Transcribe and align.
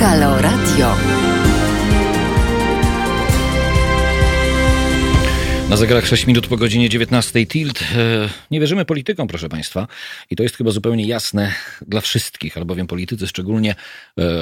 Halo 0.00 0.38
Radio. 0.38 1.19
Na 5.70 5.76
zegarach 5.76 6.06
6 6.06 6.26
minut 6.26 6.46
po 6.46 6.56
godzinie 6.56 6.88
19 6.88 7.46
Tilt. 7.46 7.82
E, 7.82 8.28
nie 8.50 8.60
wierzymy 8.60 8.84
politykom, 8.84 9.28
proszę 9.28 9.48
Państwa. 9.48 9.88
I 10.30 10.36
to 10.36 10.42
jest 10.42 10.56
chyba 10.56 10.70
zupełnie 10.70 11.04
jasne 11.04 11.52
dla 11.86 12.00
wszystkich, 12.00 12.56
albowiem 12.56 12.86
politycy, 12.86 13.26
szczególnie 13.26 13.70
e, 13.70 13.76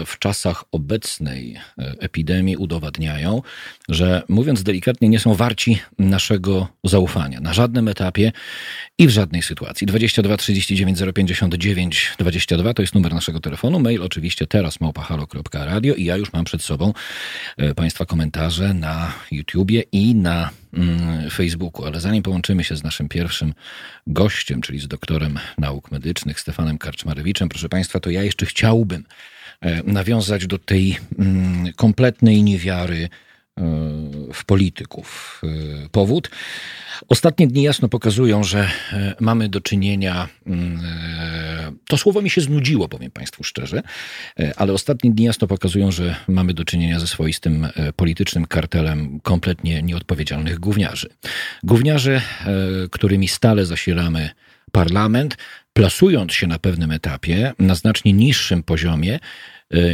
w 0.06 0.18
czasach 0.18 0.64
obecnej 0.72 1.56
e, 1.78 1.94
epidemii, 1.98 2.56
udowadniają, 2.56 3.42
że 3.88 4.22
mówiąc 4.28 4.62
delikatnie, 4.62 5.08
nie 5.08 5.18
są 5.18 5.34
warci 5.34 5.78
naszego 5.98 6.68
zaufania 6.84 7.40
na 7.40 7.52
żadnym 7.52 7.88
etapie 7.88 8.32
i 8.98 9.06
w 9.06 9.10
żadnej 9.10 9.42
sytuacji. 9.42 9.86
22 9.86 10.36
39 10.36 10.98
059 11.14 12.12
22 12.18 12.74
to 12.74 12.82
jest 12.82 12.94
numer 12.94 13.14
naszego 13.14 13.40
telefonu. 13.40 13.80
Mail 13.80 14.02
oczywiście 14.02 14.46
teraz 14.46 14.80
małpahalo.radio 14.80 15.94
i 15.94 16.04
ja 16.04 16.16
już 16.16 16.32
mam 16.32 16.44
przed 16.44 16.62
sobą 16.62 16.92
Państwa 17.76 18.06
komentarze 18.06 18.74
na 18.74 19.12
YouTubie 19.30 19.84
i 19.92 20.14
na 20.14 20.50
Facebooku. 21.30 21.86
Ale 21.86 22.00
zanim 22.00 22.22
połączymy 22.22 22.64
się 22.64 22.76
z 22.76 22.82
naszym 22.82 23.08
pierwszym 23.08 23.54
gościem, 24.06 24.60
czyli 24.60 24.78
z 24.78 24.88
doktorem 24.88 25.38
nauk 25.58 25.90
medycznych 25.90 26.40
Stefanem 26.40 26.78
Karczmarewiczem, 26.78 27.48
proszę 27.48 27.68
Państwa, 27.68 28.00
to 28.00 28.10
ja 28.10 28.22
jeszcze 28.22 28.46
chciałbym 28.46 29.04
e, 29.60 29.82
nawiązać 29.82 30.46
do 30.46 30.58
tej 30.58 30.98
mm, 31.18 31.72
kompletnej 31.72 32.42
niewiary 32.42 33.08
w 34.34 34.44
polityków. 34.44 35.42
E, 35.44 35.88
powód. 35.88 36.30
Ostatnie 37.08 37.46
dni 37.46 37.62
jasno 37.62 37.88
pokazują, 37.88 38.44
że 38.44 38.68
e, 38.92 39.14
mamy 39.20 39.48
do 39.48 39.60
czynienia. 39.60 40.28
Mm, 40.46 40.80
to 41.88 41.96
słowo 41.96 42.22
mi 42.22 42.30
się 42.30 42.40
znudziło, 42.40 42.88
powiem 42.88 43.10
Państwu 43.10 43.44
szczerze, 43.44 43.82
ale 44.56 44.72
ostatnie 44.72 45.10
dni 45.10 45.24
jasno 45.24 45.48
pokazują, 45.48 45.92
że 45.92 46.16
mamy 46.28 46.54
do 46.54 46.64
czynienia 46.64 47.00
ze 47.00 47.06
swoistym 47.06 47.68
politycznym 47.96 48.46
kartelem 48.46 49.20
kompletnie 49.20 49.82
nieodpowiedzialnych 49.82 50.58
gówniarzy. 50.58 51.08
Gówniarzy, 51.62 52.20
którymi 52.90 53.28
stale 53.28 53.66
zasilamy 53.66 54.30
parlament, 54.72 55.36
plasując 55.72 56.32
się 56.32 56.46
na 56.46 56.58
pewnym 56.58 56.90
etapie 56.90 57.52
na 57.58 57.74
znacznie 57.74 58.12
niższym 58.12 58.62
poziomie 58.62 59.18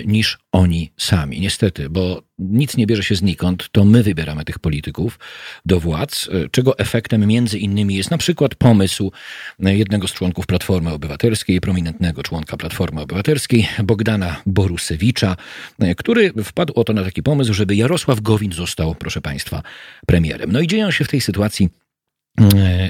niż 0.06 0.39
oni 0.53 0.92
sami. 0.97 1.41
Niestety, 1.41 1.91
bo 1.91 2.22
nic 2.39 2.77
nie 2.77 2.86
bierze 2.86 3.03
się 3.03 3.14
znikąd, 3.14 3.69
to 3.72 3.84
my 3.84 4.03
wybieramy 4.03 4.44
tych 4.44 4.58
polityków 4.58 5.19
do 5.67 5.80
władz, 5.80 6.28
y, 6.28 6.48
czego 6.50 6.78
efektem 6.78 7.27
między 7.27 7.58
innymi 7.58 7.95
jest 7.95 8.11
na 8.11 8.19
przykład 8.19 8.55
pomysł 8.55 9.12
jednego 9.58 10.08
z 10.08 10.12
członków 10.12 10.47
Platformy 10.47 10.92
Obywatelskiej, 10.92 11.61
prominentnego 11.61 12.22
członka 12.22 12.56
Platformy 12.56 13.00
Obywatelskiej, 13.00 13.69
Bogdana 13.84 14.42
Borusewicza, 14.47 15.36
y, 15.83 15.95
który 15.95 16.33
wpadł 16.45 16.72
oto 16.77 16.92
na 16.92 17.05
taki 17.05 17.22
pomysł, 17.22 17.55
żeby 17.55 17.77
Jarosław 17.77 18.20
Gowin 18.20 18.52
został, 18.52 18.95
proszę 18.95 19.20
Państwa, 19.20 19.62
premierem. 20.06 20.52
No 20.52 20.61
i 20.61 20.67
dzieją 20.67 20.91
się 20.91 21.05
w 21.05 21.08
tej 21.08 21.20
sytuacji 21.20 21.69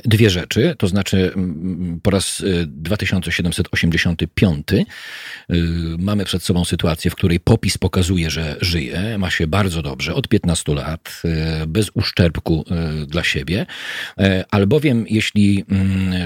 dwie 0.05 0.31
rzeczy, 0.31 0.75
to 0.78 0.89
znaczy 0.89 1.33
po 2.03 2.11
raz 2.11 2.42
2785 2.67 4.73
e, 4.73 4.77
e, 4.77 4.84
mamy 5.98 6.25
przed 6.25 6.42
sobą 6.42 6.64
sytuację, 6.64 7.11
w 7.11 7.14
której 7.14 7.41
popis 7.41 7.78
pokazuje, 7.78 8.31
że 8.31 8.56
żyje, 8.61 9.19
ma 9.19 9.31
się 9.31 9.47
bardzo 9.47 9.83
dobrze 9.83 10.14
od 10.14 10.28
15 10.28 10.75
lat, 10.75 11.23
bez 11.67 11.91
uszczerbku 11.95 12.64
dla 13.06 13.25
siebie, 13.25 13.67
albowiem 14.51 15.05
jeśli 15.09 15.64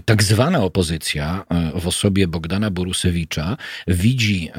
tak 0.05 0.23
zwana 0.23 0.63
opozycja 0.63 1.45
w 1.81 1.87
osobie 1.87 2.29
Bogdana 2.29 2.71
Borusewicza 2.71 3.57
widzi 3.89 4.51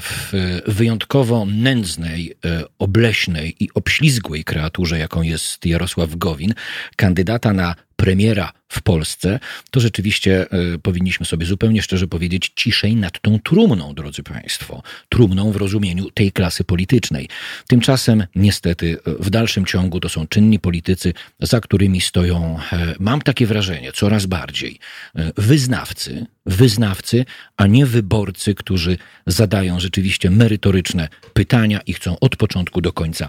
w 0.00 0.32
wyjątkowo 0.66 1.46
nędznej, 1.46 2.34
obleśnej 2.78 3.64
i 3.64 3.68
obślizgłej 3.74 4.44
kreaturze, 4.44 4.98
jaką 4.98 5.22
jest 5.22 5.66
Jarosław 5.66 6.16
Gowin, 6.16 6.54
kandydata 6.96 7.52
na 7.52 7.74
premiera 8.00 8.54
w 8.70 8.82
Polsce, 8.82 9.38
to 9.70 9.80
rzeczywiście 9.80 10.46
y, 10.74 10.78
powinniśmy 10.78 11.26
sobie 11.26 11.46
zupełnie 11.46 11.82
szczerze 11.82 12.06
powiedzieć 12.06 12.52
ciszej 12.54 12.96
nad 12.96 13.20
tą 13.20 13.38
trumną, 13.38 13.94
drodzy 13.94 14.22
Państwo. 14.22 14.82
Trumną 15.08 15.52
w 15.52 15.56
rozumieniu 15.56 16.10
tej 16.10 16.32
klasy 16.32 16.64
politycznej. 16.64 17.28
Tymczasem, 17.68 18.26
niestety, 18.34 18.98
w 19.06 19.30
dalszym 19.30 19.66
ciągu 19.66 20.00
to 20.00 20.08
są 20.08 20.26
czynni 20.26 20.58
politycy, 20.58 21.14
za 21.40 21.60
którymi 21.60 22.00
stoją, 22.00 22.58
e, 22.72 22.94
mam 23.00 23.22
takie 23.22 23.46
wrażenie, 23.46 23.92
coraz 23.92 24.26
bardziej 24.26 24.78
e, 25.16 25.32
wyznawcy, 25.36 26.26
wyznawcy, 26.46 27.24
a 27.56 27.66
nie 27.66 27.86
wyborcy, 27.86 28.54
którzy 28.54 28.98
zadają 29.26 29.80
rzeczywiście 29.80 30.30
merytoryczne 30.30 31.08
pytania 31.32 31.80
i 31.86 31.92
chcą 31.92 32.18
od 32.18 32.36
początku 32.36 32.80
do 32.80 32.92
końca 32.92 33.28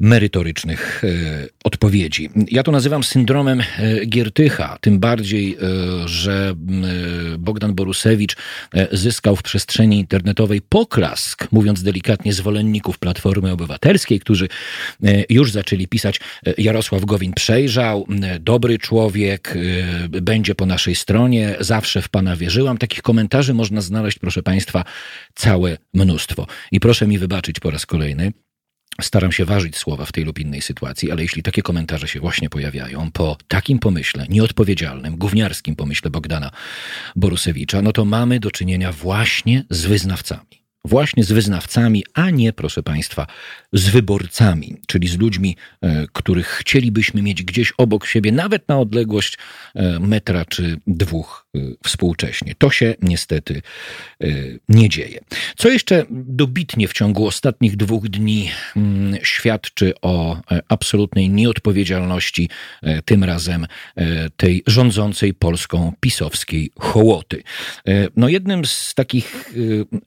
merytorycznych 0.00 1.04
e, 1.04 1.08
odpowiedzi. 1.64 2.30
Ja 2.50 2.62
to 2.62 2.72
nazywam 2.72 3.04
syndromem 3.04 3.60
e, 3.60 4.06
Giertycha, 4.06 4.77
tym 4.80 4.98
bardziej, 4.98 5.56
e, 5.56 6.08
że 6.08 6.54
e, 7.34 7.38
Bogdan 7.38 7.74
Borusewicz 7.74 8.36
e, 8.74 8.96
zyskał 8.96 9.36
w 9.36 9.42
przestrzeni 9.42 9.98
internetowej 9.98 10.60
poklask, 10.60 11.52
mówiąc 11.52 11.82
delikatnie, 11.82 12.32
zwolenników 12.32 12.98
Platformy 12.98 13.52
Obywatelskiej, 13.52 14.20
którzy 14.20 14.48
już 15.28 15.52
zaczęli 15.52 15.88
pisać 15.88 16.20
Jarosław 16.58 17.04
Gowin 17.04 17.32
przejrzał, 17.32 18.06
dobry 18.40 18.78
człowiek, 18.78 19.54
będzie 20.08 20.54
po 20.54 20.66
naszej 20.66 20.94
stronie, 20.94 21.56
zawsze 21.60 22.02
w 22.02 22.08
Pana 22.08 22.36
wierzył 22.36 22.58
przeżyłam. 22.58 22.78
Takich 22.78 23.02
komentarzy 23.02 23.54
można 23.54 23.80
znaleźć, 23.80 24.18
proszę 24.18 24.42
Państwa, 24.42 24.84
całe 25.34 25.78
mnóstwo. 25.94 26.46
I 26.72 26.80
proszę 26.80 27.06
mi 27.06 27.18
wybaczyć 27.18 27.60
po 27.60 27.70
raz 27.70 27.86
kolejny. 27.86 28.32
Staram 29.00 29.32
się 29.32 29.44
ważyć 29.44 29.76
słowa 29.76 30.04
w 30.04 30.12
tej 30.12 30.24
lub 30.24 30.38
innej 30.38 30.62
sytuacji, 30.62 31.10
ale 31.10 31.22
jeśli 31.22 31.42
takie 31.42 31.62
komentarze 31.62 32.08
się 32.08 32.20
właśnie 32.20 32.50
pojawiają 32.50 33.10
po 33.10 33.36
takim 33.48 33.78
pomyśle, 33.78 34.26
nieodpowiedzialnym, 34.28 35.16
gówniarskim 35.16 35.76
pomyśle 35.76 36.10
Bogdana 36.10 36.50
Borusewicza, 37.16 37.82
no 37.82 37.92
to 37.92 38.04
mamy 38.04 38.40
do 38.40 38.50
czynienia 38.50 38.92
właśnie 38.92 39.64
z 39.70 39.86
wyznawcami. 39.86 40.58
Właśnie 40.84 41.24
z 41.24 41.32
wyznawcami, 41.32 42.04
a 42.14 42.30
nie, 42.30 42.52
proszę 42.52 42.82
Państwa, 42.82 43.26
z 43.72 43.88
wyborcami, 43.88 44.76
czyli 44.86 45.08
z 45.08 45.18
ludźmi, 45.18 45.56
e, 45.80 46.06
których 46.12 46.46
chcielibyśmy 46.46 47.22
mieć 47.22 47.42
gdzieś 47.42 47.72
obok 47.78 48.06
siebie, 48.06 48.32
nawet 48.32 48.68
na 48.68 48.78
odległość 48.78 49.38
e, 49.74 50.00
metra 50.00 50.44
czy 50.44 50.76
dwóch 50.86 51.46
e, 51.54 51.58
współcześnie. 51.84 52.54
To 52.58 52.70
się 52.70 52.94
niestety 53.02 53.62
nie 54.68 54.88
dzieje. 54.88 55.20
Co 55.56 55.68
jeszcze 55.68 56.06
dobitnie 56.10 56.88
w 56.88 56.92
ciągu 56.92 57.26
ostatnich 57.26 57.76
dwóch 57.76 58.08
dni 58.08 58.50
mm, 58.76 59.18
świadczy 59.22 59.92
o 60.02 60.40
absolutnej 60.68 61.30
nieodpowiedzialności, 61.30 62.48
tym 63.04 63.24
razem 63.24 63.66
tej 64.36 64.62
rządzącej 64.66 65.34
Polską 65.34 65.92
pisowskiej 66.00 66.70
hołoty. 66.80 67.42
No 68.16 68.28
jednym 68.28 68.64
z 68.64 68.94
takich 68.94 69.52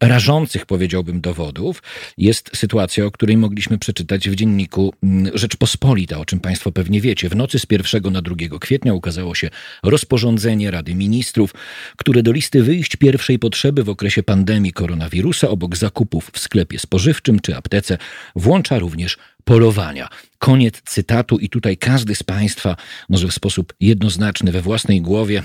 rażących 0.02 0.66
powiedziałbym, 0.66 1.22
dowodów, 1.22 1.84
jest 2.18 2.52
sytuacja, 2.54 3.06
o 3.06 3.12
której 3.12 3.38
mogliśmy 3.52 3.78
przeczytać 3.78 4.30
w 4.30 4.36
dzienniku 4.36 4.94
mm, 5.04 5.38
Rzeczpospolita, 5.38 6.18
o 6.18 6.26
czym 6.26 6.40
Państwo 6.40 6.72
pewnie 6.72 7.02
wiecie. 7.02 7.30
W 7.30 7.36
nocy 7.36 7.60
z 7.60 7.66
1 7.72 8.14
na 8.14 8.22
2 8.22 8.36
kwietnia 8.60 8.94
ukazało 8.94 9.36
się 9.36 9.50
rozporządzenie 9.84 10.72
Rady 10.72 10.96
Ministrów, 10.96 11.54
które 11.98 12.24
do 12.24 12.32
listy 12.32 12.64
wyjść 12.64 12.96
pierwszej 12.96 13.40
potrzeby 13.40 13.84
w 13.84 13.90
okresie 13.90 14.24
pandemii 14.24 14.74
koronawirusa 14.74 15.50
obok 15.50 15.78
zakupów 15.78 16.32
w 16.34 16.40
sklepie 16.40 16.80
spożywczym 16.80 17.40
czy 17.40 17.56
aptece 17.56 17.98
włącza 18.36 18.80
również 18.80 19.18
polowania. 19.44 20.08
Koniec 20.38 20.82
cytatu, 20.86 21.38
i 21.38 21.50
tutaj 21.50 21.78
każdy 21.78 22.16
z 22.16 22.24
Państwa 22.24 22.76
może 23.10 23.28
w 23.28 23.34
sposób 23.34 23.74
jednoznaczny 23.80 24.52
we 24.52 24.62
własnej 24.62 25.02
głowie 25.02 25.44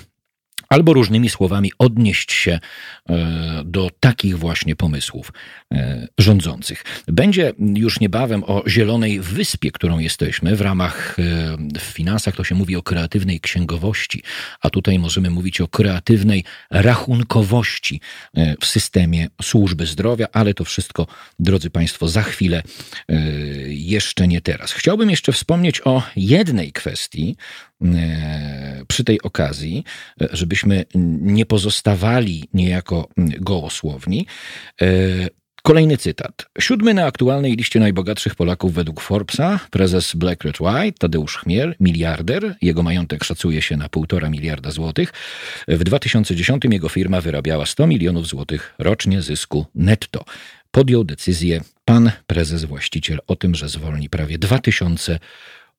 albo 0.69 0.93
różnymi 0.93 1.29
słowami 1.29 1.73
odnieść 1.79 2.33
się 2.33 2.59
e, 3.09 3.63
do 3.65 3.91
takich 4.01 4.39
właśnie 4.39 4.77
pomysłów 4.77 5.33
e, 5.73 6.09
rządzących. 6.19 6.85
Będzie 7.07 7.53
już 7.59 8.01
niebawem 8.01 8.45
o 8.45 8.63
Zielonej 8.69 9.21
Wyspie, 9.21 9.71
którą 9.71 9.99
jesteśmy. 9.99 10.57
W 10.57 10.61
ramach 10.61 11.17
e, 11.19 11.23
w 11.79 11.83
finansach 11.83 12.37
to 12.37 12.45
się 12.45 12.55
mówi 12.55 12.77
o 12.77 12.83
kreatywnej 12.83 13.41
księgowości, 13.41 14.23
a 14.61 14.71
tutaj 14.71 14.99
możemy 14.99 15.31
mówić 15.31 15.61
o 15.61 15.69
kreatywnej 15.69 16.45
rachunkowości 16.71 18.01
w 18.61 18.67
systemie 18.67 19.29
służby 19.43 19.87
zdrowia, 19.87 20.27
ale 20.33 20.55
to 20.55 20.65
wszystko, 20.65 21.07
drodzy 21.39 21.71
Państwo, 21.71 22.09
za 22.09 22.23
chwilę, 22.23 22.63
jeszcze 23.67 24.29
nie 24.29 24.41
teraz. 24.41 24.73
Chciałbym 24.73 25.11
jeszcze 25.11 25.33
wspomnieć 25.33 25.81
o 25.85 26.03
jednej 26.17 26.73
kwestii, 26.73 27.37
przy 28.89 29.05
tej 29.05 29.23
okazji, 29.23 29.85
e, 30.21 30.29
żebyśmy 30.33 30.85
nie 31.21 31.47
pozostawali 31.47 32.49
niejako 32.55 33.09
gołosłowni. 33.41 34.27
E, 34.83 34.87
kolejny 35.63 35.97
cytat. 35.97 36.47
Siódmy 36.61 36.95
na 36.95 37.07
aktualnej 37.07 37.57
liście 37.57 37.81
najbogatszych 37.81 38.35
Polaków 38.35 38.75
według 38.75 39.01
Forbesa, 39.01 39.61
prezes 39.71 40.15
Black 40.15 40.45
Red 40.45 40.61
White, 40.61 40.99
Tadeusz 40.99 41.37
Chmiel, 41.37 41.75
miliarder. 41.81 42.57
Jego 42.63 42.83
majątek 42.83 43.25
szacuje 43.25 43.63
się 43.63 43.77
na 43.77 43.89
półtora 43.89 44.31
miliarda 44.31 44.71
złotych. 44.71 45.13
W 45.69 45.85
2010 45.85 46.63
jego 46.71 46.89
firma 46.89 47.21
wyrabiała 47.21 47.67
100 47.67 47.87
milionów 47.87 48.27
złotych 48.27 48.75
rocznie 48.79 49.23
zysku 49.23 49.67
netto. 49.75 50.25
podjął 50.71 51.05
decyzję 51.05 51.61
pan 51.85 52.11
prezes 52.27 52.65
właściciel 52.65 53.19
o 53.27 53.37
tym, 53.37 53.55
że 53.55 53.69
zwolni 53.69 54.09
prawie 54.09 54.39
2000 54.39 55.19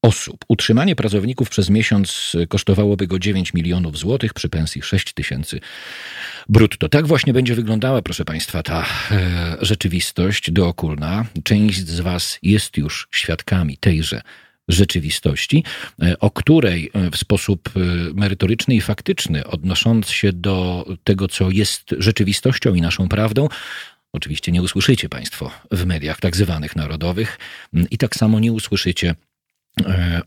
osób. 0.07 0.45
Utrzymanie 0.47 0.95
pracowników 0.95 1.49
przez 1.49 1.69
miesiąc 1.69 2.37
kosztowałoby 2.49 3.07
go 3.07 3.19
9 3.19 3.53
milionów 3.53 3.97
złotych 3.97 4.33
przy 4.33 4.49
pensji 4.49 4.81
6 4.81 5.13
tysięcy 5.13 5.59
brutto. 6.49 6.89
Tak 6.89 7.07
właśnie 7.07 7.33
będzie 7.33 7.55
wyglądała, 7.55 8.01
proszę 8.01 8.25
Państwa, 8.25 8.63
ta 8.63 8.85
e, 9.11 9.57
rzeczywistość 9.61 10.51
dookulna. 10.51 11.25
Część 11.43 11.87
z 11.87 11.99
Was 11.99 12.39
jest 12.41 12.77
już 12.77 13.07
świadkami 13.11 13.77
tejże 13.77 14.21
rzeczywistości, 14.67 15.63
e, 16.01 16.19
o 16.19 16.31
której 16.31 16.91
e, 16.93 17.11
w 17.11 17.17
sposób 17.17 17.69
e, 17.75 17.79
merytoryczny 18.13 18.75
i 18.75 18.81
faktyczny, 18.81 19.47
odnosząc 19.47 20.09
się 20.09 20.33
do 20.33 20.85
tego, 21.03 21.27
co 21.27 21.51
jest 21.51 21.95
rzeczywistością 21.97 22.73
i 22.73 22.81
naszą 22.81 23.09
prawdą, 23.09 23.47
Oczywiście 24.13 24.51
nie 24.51 24.61
usłyszycie 24.61 25.09
Państwo 25.09 25.51
w 25.71 25.85
mediach 25.85 26.19
tak 26.19 26.35
zwanych 26.35 26.75
narodowych 26.75 27.39
i 27.91 27.97
tak 27.97 28.15
samo 28.15 28.39
nie 28.39 28.53
usłyszycie 28.53 29.15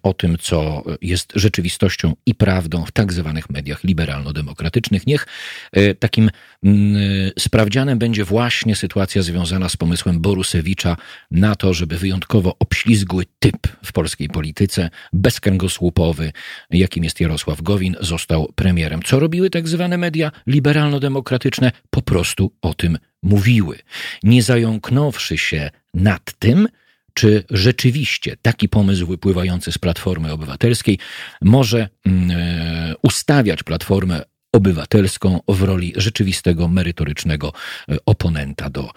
o 0.03 0.15
tym, 0.15 0.37
co 0.41 0.85
jest 1.03 1.33
rzeczywistością 1.35 2.17
i 2.27 2.35
prawdą 2.35 2.85
w 2.85 2.93
tak 2.93 3.13
zwanych 3.13 3.51
mediach 3.51 3.85
liberalno-demokratycznych. 3.85 5.07
Niech 5.07 5.27
e, 5.73 5.95
takim 5.95 6.31
mm, 6.65 6.97
sprawdzianem 7.39 7.99
będzie 7.99 8.25
właśnie 8.25 8.77
sytuacja 8.77 9.23
związana 9.23 9.69
z 9.69 9.77
pomysłem 9.77 10.21
Borusewicza 10.21 10.97
na 11.31 11.55
to, 11.55 11.75
żeby 11.75 11.99
wyjątkowo 11.99 12.57
obślizgły 12.59 13.25
typ 13.39 13.69
w 13.85 13.93
polskiej 13.93 14.29
polityce, 14.29 14.91
bezkręgosłupowy, 15.13 16.33
jakim 16.71 17.05
jest 17.05 17.21
Jarosław 17.21 17.63
Gowin, 17.63 17.97
został 18.01 18.53
premierem. 18.55 19.03
Co 19.03 19.21
robiły 19.21 19.51
tak 19.51 19.69
zwane 19.69 19.99
media 19.99 20.33
liberalno-demokratyczne? 20.47 21.73
Po 21.91 22.03
prostu 22.03 22.53
o 22.63 22.75
tym 22.75 22.99
mówiły, 23.23 23.79
nie 24.23 24.43
zająknąwszy 24.43 25.39
się 25.39 25.71
nad 25.95 26.33
tym, 26.39 26.69
czy 27.15 27.45
rzeczywiście 27.51 28.37
taki 28.43 28.69
pomysł 28.69 29.07
wypływający 29.07 29.73
z 29.73 29.79
Platformy 29.79 30.33
Obywatelskiej 30.33 30.99
może 31.43 31.89
mm, 32.07 32.31
e, 32.31 32.95
ustawiać 33.03 33.63
Platformę 33.63 34.23
Obywatelską 34.53 35.41
w 35.49 35.63
roli 35.63 35.93
rzeczywistego, 35.97 36.69
merytorycznego 36.69 37.53
e, 37.89 37.97
oponenta 38.07 38.71
do 38.71 38.91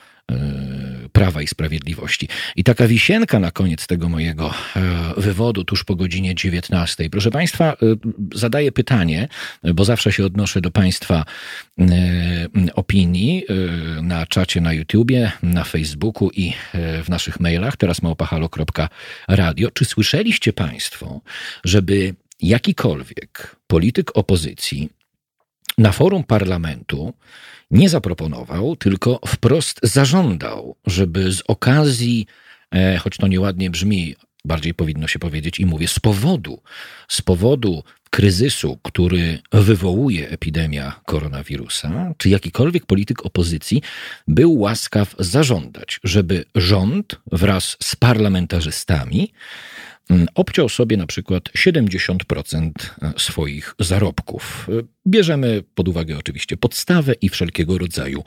Prawa 1.11 1.41
i 1.41 1.47
Sprawiedliwości. 1.47 2.27
I 2.55 2.63
taka 2.63 2.87
wisienka 2.87 3.39
na 3.39 3.51
koniec 3.51 3.87
tego 3.87 4.09
mojego 4.09 4.53
e, 4.75 4.81
wywodu, 5.17 5.63
tuż 5.63 5.83
po 5.83 5.95
godzinie 5.95 6.35
19. 6.35 7.09
Proszę 7.09 7.31
Państwa, 7.31 7.65
e, 7.65 7.75
zadaję 8.33 8.71
pytanie, 8.71 9.27
bo 9.73 9.85
zawsze 9.85 10.11
się 10.11 10.25
odnoszę 10.25 10.61
do 10.61 10.71
Państwa 10.71 11.25
opinii 12.73 13.43
na 14.01 14.25
czacie 14.25 14.61
na 14.61 14.73
YouTubie, 14.73 15.31
na 15.43 15.63
Facebooku 15.63 16.29
i 16.33 16.53
w 17.03 17.09
naszych 17.09 17.39
mailach, 17.39 17.77
teraz 17.77 18.01
małpahalo.radio. 18.01 19.71
Czy 19.71 19.85
słyszeliście 19.85 20.53
Państwo, 20.53 21.21
żeby 21.63 22.15
jakikolwiek 22.41 23.55
polityk 23.67 24.17
opozycji 24.17 24.89
na 25.77 25.91
forum 25.91 26.23
parlamentu 26.23 27.13
nie 27.71 27.89
zaproponował, 27.89 28.75
tylko 28.75 29.19
wprost 29.27 29.79
zażądał, 29.83 30.75
żeby 30.85 31.31
z 31.31 31.41
okazji, 31.47 32.25
e, 32.75 32.97
choć 32.97 33.17
to 33.17 33.27
nieładnie 33.27 33.69
brzmi, 33.69 34.15
bardziej 34.45 34.73
powinno 34.73 35.07
się 35.07 35.19
powiedzieć 35.19 35.59
i 35.59 35.65
mówię, 35.65 35.87
z 35.87 35.99
powodu, 35.99 36.61
z 37.07 37.21
powodu 37.21 37.83
kryzysu, 38.09 38.79
który 38.83 39.39
wywołuje 39.51 40.29
epidemia 40.29 41.01
koronawirusa, 41.05 42.13
czy 42.17 42.29
jakikolwiek 42.29 42.85
polityk 42.85 43.25
opozycji 43.25 43.81
był 44.27 44.59
łaskaw 44.59 45.15
zażądać, 45.19 45.99
żeby 46.03 46.45
rząd 46.55 47.19
wraz 47.31 47.77
z 47.83 47.95
parlamentarzystami 47.95 49.31
obciął 50.35 50.69
sobie 50.69 50.97
na 50.97 51.07
przykład 51.07 51.43
70% 51.43 52.71
e, 53.01 53.13
swoich 53.17 53.75
zarobków. 53.79 54.67
E, 54.69 54.83
bierzemy 55.07 55.63
pod 55.75 55.87
uwagę 55.87 56.17
oczywiście 56.17 56.57
podstawę 56.57 57.13
i 57.21 57.29
wszelkiego 57.29 57.77
rodzaju 57.77 58.23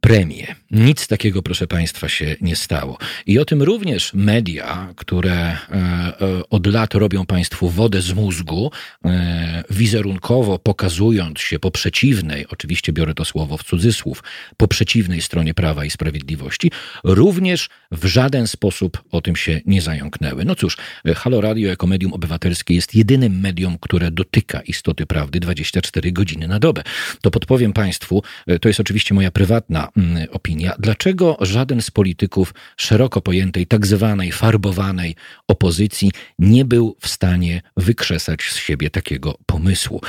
premię. 0.00 0.54
Nic 0.70 1.06
takiego, 1.06 1.42
proszę 1.42 1.66
Państwa, 1.66 2.08
się 2.08 2.36
nie 2.40 2.56
stało. 2.56 2.98
I 3.26 3.38
o 3.38 3.44
tym 3.44 3.62
również 3.62 4.14
media, 4.14 4.92
które 4.96 5.32
e, 5.32 5.56
e, 5.72 6.16
od 6.50 6.66
lat 6.66 6.94
robią 6.94 7.26
Państwu 7.26 7.68
wodę 7.68 8.02
z 8.02 8.12
mózgu, 8.12 8.70
e, 9.04 9.64
wizerunkowo 9.70 10.58
pokazując 10.58 11.40
się 11.40 11.58
po 11.58 11.70
przeciwnej, 11.70 12.46
oczywiście 12.48 12.92
biorę 12.92 13.14
to 13.14 13.24
słowo 13.24 13.56
w 13.56 13.64
cudzysłów, 13.64 14.22
po 14.56 14.68
przeciwnej 14.68 15.22
stronie 15.22 15.54
Prawa 15.54 15.84
i 15.84 15.90
Sprawiedliwości, 15.90 16.70
również 17.04 17.68
w 17.92 18.06
żaden 18.06 18.46
sposób 18.46 19.02
o 19.10 19.20
tym 19.20 19.36
się 19.36 19.60
nie 19.66 19.82
zająknęły. 19.82 20.44
No 20.44 20.54
cóż, 20.54 20.76
Halo 21.16 21.40
Radio 21.40 21.68
jako 21.68 21.86
medium 21.86 22.12
obywatelskie 22.12 22.74
jest 22.74 22.94
jedynym 22.94 23.40
medium, 23.40 23.78
które 23.80 24.10
dotyka 24.10 24.60
istoty 24.60 25.06
prawdy 25.06 25.40
24 25.40 26.12
godziny 26.12 26.48
na 26.48 26.58
dobę. 26.58 26.82
To 27.22 27.30
podpowiem 27.30 27.72
Państwu, 27.72 28.22
to 28.60 28.68
jest 28.68 28.80
oczywiście 28.80 29.14
moja 29.14 29.30
prywatna 29.30 29.87
Mm, 29.96 30.26
opinia. 30.32 30.74
Dlaczego 30.78 31.36
żaden 31.40 31.82
z 31.82 31.90
polityków 31.90 32.54
szeroko 32.76 33.20
pojętej, 33.20 33.66
tak 33.66 33.86
zwanej 33.86 34.32
farbowanej 34.32 35.16
opozycji 35.48 36.10
nie 36.38 36.64
był 36.64 36.96
w 37.00 37.08
stanie 37.08 37.62
wykrzesać 37.76 38.42
z 38.42 38.56
siebie 38.56 38.90
takiego 38.90 39.38
pomysłu? 39.46 40.00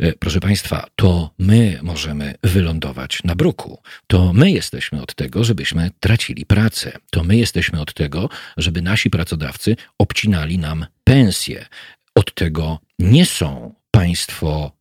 E, 0.00 0.12
proszę 0.12 0.40
Państwa, 0.40 0.86
to 0.96 1.30
my 1.38 1.78
możemy 1.82 2.34
wylądować 2.42 3.22
na 3.24 3.34
bruku. 3.34 3.82
To 4.06 4.32
my 4.32 4.50
jesteśmy 4.50 5.02
od 5.02 5.14
tego, 5.14 5.44
żebyśmy 5.44 5.90
tracili 6.00 6.46
pracę. 6.46 6.92
To 7.10 7.24
my 7.24 7.36
jesteśmy 7.36 7.80
od 7.80 7.94
tego, 7.94 8.28
żeby 8.56 8.82
nasi 8.82 9.10
pracodawcy 9.10 9.76
obcinali 9.98 10.58
nam 10.58 10.86
pensje. 11.04 11.66
Od 12.14 12.34
tego 12.34 12.78
nie 12.98 13.26
są 13.26 13.74
państwo 13.90 14.72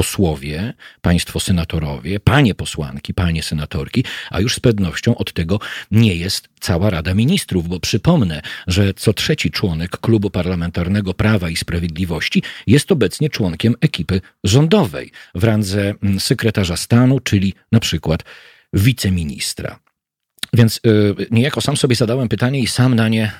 posłowie, 0.00 0.74
państwo 1.00 1.40
senatorowie, 1.40 2.20
panie 2.20 2.54
posłanki, 2.54 3.14
panie 3.14 3.42
senatorki, 3.42 4.04
a 4.30 4.40
już 4.40 4.54
z 4.54 4.60
pewnością 4.60 5.14
od 5.14 5.32
tego 5.32 5.58
nie 5.90 6.14
jest 6.14 6.48
cała 6.60 6.90
Rada 6.90 7.14
Ministrów, 7.14 7.68
bo 7.68 7.80
przypomnę, 7.80 8.42
że 8.66 8.94
co 8.94 9.12
trzeci 9.12 9.50
członek 9.50 9.90
Klubu 9.90 10.30
Parlamentarnego 10.30 11.14
Prawa 11.14 11.50
i 11.50 11.56
Sprawiedliwości 11.56 12.42
jest 12.66 12.92
obecnie 12.92 13.30
członkiem 13.30 13.74
ekipy 13.80 14.20
rządowej 14.44 15.10
w 15.34 15.44
randze 15.44 15.94
mm, 16.02 16.20
sekretarza 16.20 16.76
stanu, 16.76 17.20
czyli 17.20 17.54
na 17.72 17.80
przykład 17.80 18.24
wiceministra. 18.72 19.78
Więc 20.52 20.80
y, 20.86 21.14
niejako 21.30 21.60
sam 21.60 21.76
sobie 21.76 21.96
zadałem 21.96 22.28
pytanie 22.28 22.60
i 22.60 22.66
sam 22.66 22.94
na 22.94 23.08
nie 23.08 23.32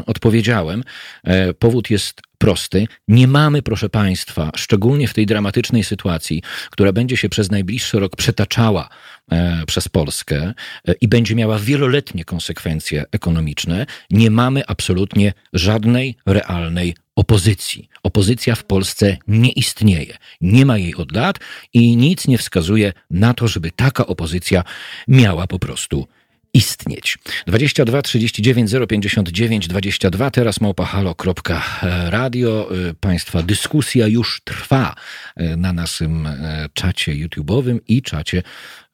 y, 0.00 0.04
odpowiedziałem. 0.06 0.84
E, 1.24 1.54
powód 1.54 1.90
jest 1.90 2.20
prosty. 2.38 2.86
Nie 3.08 3.28
mamy, 3.28 3.62
proszę 3.62 3.88
Państwa, 3.88 4.50
szczególnie 4.56 5.08
w 5.08 5.14
tej 5.14 5.26
dramatycznej 5.26 5.84
sytuacji, 5.84 6.42
która 6.70 6.92
będzie 6.92 7.16
się 7.16 7.28
przez 7.28 7.50
najbliższy 7.50 7.98
rok 7.98 8.16
przetaczała 8.16 8.88
e, 9.30 9.66
przez 9.66 9.88
Polskę 9.88 10.54
e, 10.88 10.92
i 11.00 11.08
będzie 11.08 11.34
miała 11.34 11.58
wieloletnie 11.58 12.24
konsekwencje 12.24 13.04
ekonomiczne, 13.12 13.86
nie 14.10 14.30
mamy 14.30 14.66
absolutnie 14.66 15.32
żadnej 15.52 16.16
realnej 16.26 16.94
opozycji. 17.16 17.88
Opozycja 18.02 18.54
w 18.54 18.64
Polsce 18.64 19.16
nie 19.28 19.52
istnieje. 19.52 20.16
Nie 20.40 20.66
ma 20.66 20.78
jej 20.78 20.94
od 20.94 21.12
lat 21.12 21.38
i 21.72 21.96
nic 21.96 22.28
nie 22.28 22.38
wskazuje 22.38 22.92
na 23.10 23.34
to, 23.34 23.48
żeby 23.48 23.70
taka 23.70 24.06
opozycja 24.06 24.64
miała 25.08 25.46
po 25.46 25.58
prostu 25.58 26.06
istnieć. 26.54 27.18
22 27.46 28.02
39 28.02 28.70
059 28.88 29.68
22, 29.68 30.30
teraz 30.30 30.60
małpahalo.radio. 30.60 32.68
Y, 32.90 32.94
państwa 33.00 33.42
dyskusja 33.42 34.06
już 34.06 34.40
trwa 34.44 34.94
y, 35.40 35.56
na 35.56 35.72
naszym 35.72 36.26
y, 36.26 36.30
czacie 36.74 37.12
YouTube'owym 37.12 37.78
i 37.88 38.02
czacie 38.02 38.42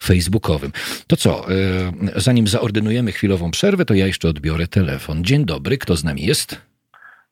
facebookowym. 0.02 0.72
To 1.06 1.16
co, 1.16 1.46
zanim 2.16 2.46
zaordynujemy 2.46 3.12
chwilową 3.12 3.50
przerwę, 3.50 3.84
to 3.84 3.94
ja 3.94 4.06
jeszcze 4.06 4.28
odbiorę 4.28 4.66
telefon. 4.66 5.24
Dzień 5.24 5.44
dobry, 5.44 5.78
kto 5.78 5.96
z 5.96 6.04
nami 6.04 6.26
jest? 6.26 6.56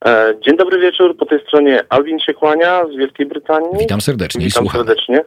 E, 0.04 0.34
dzień 0.46 0.56
dobry 0.56 0.80
wieczór, 0.80 1.16
po 1.16 1.26
tej 1.26 1.40
stronie 1.46 1.84
Alwin 1.88 2.18
się 2.18 2.34
kłania 2.34 2.84
z 2.94 2.98
Wielkiej 2.98 3.26
Brytanii. 3.26 3.70
Witam 3.78 4.00
serdecznie 4.00 4.44
Witam 4.44 4.68
serdecznie. 4.68 5.24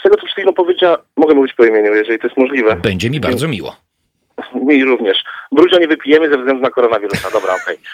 Z 0.00 0.02
tego, 0.02 0.16
co 0.16 0.22
przed 0.22 0.36
chwilą 0.36 0.52
powiedział, 0.52 0.96
mogę 1.16 1.34
mówić 1.34 1.52
po 1.52 1.64
imieniu, 1.64 1.94
jeżeli 1.94 2.18
to 2.18 2.26
jest 2.26 2.36
możliwe. 2.36 2.76
Będzie 2.76 3.10
mi 3.10 3.20
bardzo 3.20 3.48
miło. 3.48 3.76
Mi 4.54 4.84
również. 4.84 5.24
Brudzia 5.52 5.78
nie 5.78 5.88
wypijemy 5.88 6.30
ze 6.30 6.38
względu 6.38 6.62
na 6.62 6.70
koronawirusa. 6.70 7.30
Dobra, 7.30 7.54
okej. 7.62 7.78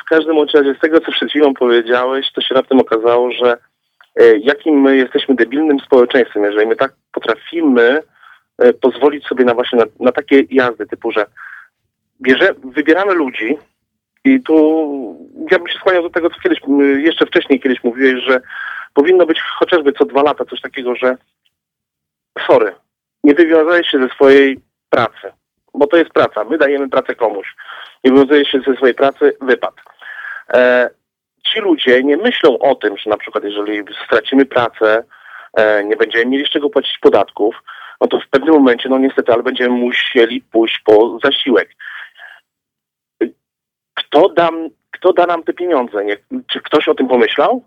W 0.00 0.04
każdym 0.08 0.36
razie, 0.54 0.74
z 0.74 0.80
tego, 0.80 1.00
co 1.00 1.12
przed 1.12 1.30
chwilą 1.30 1.54
powiedziałeś, 1.54 2.32
to 2.32 2.40
się 2.40 2.54
raptem 2.54 2.80
okazało, 2.80 3.32
że 3.32 3.56
e, 4.16 4.38
jakim 4.38 4.80
my 4.80 4.96
jesteśmy 4.96 5.34
debilnym 5.34 5.80
społeczeństwem, 5.80 6.44
jeżeli 6.44 6.66
my 6.66 6.76
tak 6.76 6.92
potrafimy 7.12 8.02
e, 8.58 8.72
pozwolić 8.72 9.26
sobie 9.26 9.44
na 9.44 9.54
właśnie 9.54 9.78
na, 9.78 9.84
na 10.00 10.12
takie 10.12 10.42
jazdy 10.50 10.86
typu, 10.86 11.12
że 11.12 11.26
bierze, 12.22 12.54
wybieramy 12.64 13.14
ludzi 13.14 13.56
i 14.24 14.40
tu 14.40 14.56
ja 15.50 15.58
bym 15.58 15.68
się 15.68 15.78
skłaniał 15.78 16.02
do 16.02 16.10
tego, 16.10 16.30
co 16.30 16.40
kiedyś, 16.40 16.60
jeszcze 16.98 17.26
wcześniej 17.26 17.60
kiedyś 17.60 17.84
mówiłeś, 17.84 18.24
że 18.24 18.40
powinno 18.94 19.26
być 19.26 19.40
chociażby 19.40 19.92
co 19.92 20.04
dwa 20.04 20.22
lata 20.22 20.44
coś 20.44 20.60
takiego, 20.60 20.96
że 20.96 21.16
sorry, 22.46 22.74
nie 23.24 23.34
wywiązałeś 23.34 23.88
się 23.88 23.98
ze 23.98 24.08
swojej 24.08 24.60
pracy, 24.90 25.32
bo 25.74 25.86
to 25.86 25.96
jest 25.96 26.10
praca, 26.10 26.44
my 26.44 26.58
dajemy 26.58 26.88
pracę 26.88 27.14
komuś, 27.14 27.54
nie 28.04 28.12
wywiązujesz 28.12 28.48
się 28.48 28.60
ze 28.66 28.76
swojej 28.76 28.94
pracy, 28.94 29.36
wypad. 29.40 29.74
E, 30.54 30.90
ci 31.46 31.60
ludzie 31.60 32.02
nie 32.02 32.16
myślą 32.16 32.58
o 32.58 32.74
tym, 32.74 32.96
że 32.96 33.10
na 33.10 33.16
przykład 33.16 33.44
jeżeli 33.44 33.82
stracimy 34.06 34.46
pracę, 34.46 35.04
e, 35.56 35.84
nie 35.84 35.96
będziemy 35.96 36.26
mieli 36.26 36.46
z 36.46 36.50
czego 36.50 36.70
płacić 36.70 36.98
podatków, 36.98 37.62
no 38.00 38.06
to 38.06 38.20
w 38.20 38.28
pewnym 38.28 38.54
momencie, 38.54 38.88
no 38.88 38.98
niestety, 38.98 39.32
ale 39.32 39.42
będziemy 39.42 39.76
musieli 39.76 40.40
pójść 40.40 40.78
po 40.84 41.18
zasiłek. 41.24 41.70
Kto 43.94 44.28
da, 44.28 44.50
kto 44.90 45.12
da 45.12 45.26
nam 45.26 45.42
te 45.42 45.52
pieniądze? 45.52 46.04
Nie, 46.04 46.16
czy 46.46 46.60
ktoś 46.60 46.88
o 46.88 46.94
tym 46.94 47.08
pomyślał? 47.08 47.64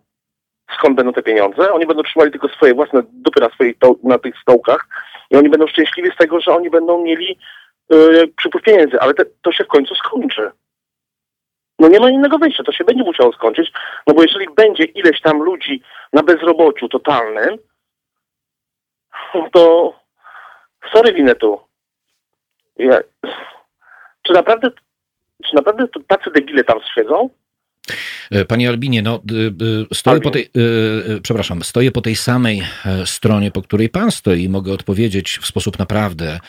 Skąd 0.73 0.95
będą 0.95 1.13
te 1.13 1.23
pieniądze? 1.23 1.73
Oni 1.73 1.85
będą 1.85 2.03
trzymali 2.03 2.31
tylko 2.31 2.47
swoje 2.47 2.73
własne 2.73 3.03
dupy 3.13 3.41
na, 3.41 3.49
swoich, 3.49 3.75
na 4.03 4.19
tych 4.19 4.37
stołkach 4.41 4.87
i 5.31 5.35
oni 5.35 5.49
będą 5.49 5.67
szczęśliwi 5.67 6.11
z 6.11 6.17
tego, 6.17 6.41
że 6.41 6.55
oni 6.55 6.69
będą 6.69 7.03
mieli 7.03 7.39
yy, 7.89 8.27
przypływ 8.37 8.63
pieniędzy, 8.63 8.99
ale 8.99 9.13
te, 9.13 9.25
to 9.41 9.51
się 9.51 9.63
w 9.63 9.67
końcu 9.67 9.95
skończy. 9.95 10.51
No 11.79 11.87
nie 11.87 11.99
ma 11.99 12.09
innego 12.09 12.37
wyjścia, 12.37 12.63
to 12.63 12.71
się 12.71 12.83
będzie 12.83 13.03
musiało 13.03 13.33
skończyć, 13.33 13.71
no 14.07 14.13
bo 14.13 14.21
jeżeli 14.21 14.47
będzie 14.55 14.83
ileś 14.83 15.21
tam 15.21 15.43
ludzi 15.43 15.81
na 16.13 16.23
bezrobociu 16.23 16.89
totalnym, 16.89 17.57
to 19.51 19.93
sorry 20.93 21.13
Winetu, 21.13 21.59
ja, 22.77 22.99
czy 24.21 24.33
naprawdę 24.33 24.69
czy 25.45 25.55
naprawdę 25.55 25.87
tacy 26.07 26.31
debile 26.31 26.63
tam 26.63 26.79
siedzą? 26.95 27.29
E, 28.31 28.45
panie 28.45 28.69
Albinie, 28.69 29.01
no, 29.01 29.21
stoję 29.93 30.13
Albin. 30.15 30.23
po 30.23 30.31
tej, 30.31 30.43
e, 30.43 31.15
e, 31.15 31.21
przepraszam, 31.21 31.63
stoję 31.63 31.91
po 31.91 32.01
tej 32.01 32.15
samej 32.15 32.63
stronie, 33.05 33.51
po 33.51 33.61
której 33.61 33.89
pan 33.89 34.11
stoi 34.11 34.43
i 34.43 34.49
mogę 34.49 34.73
odpowiedzieć 34.73 35.39
w 35.41 35.45
sposób 35.45 35.79
naprawdę, 35.79 36.39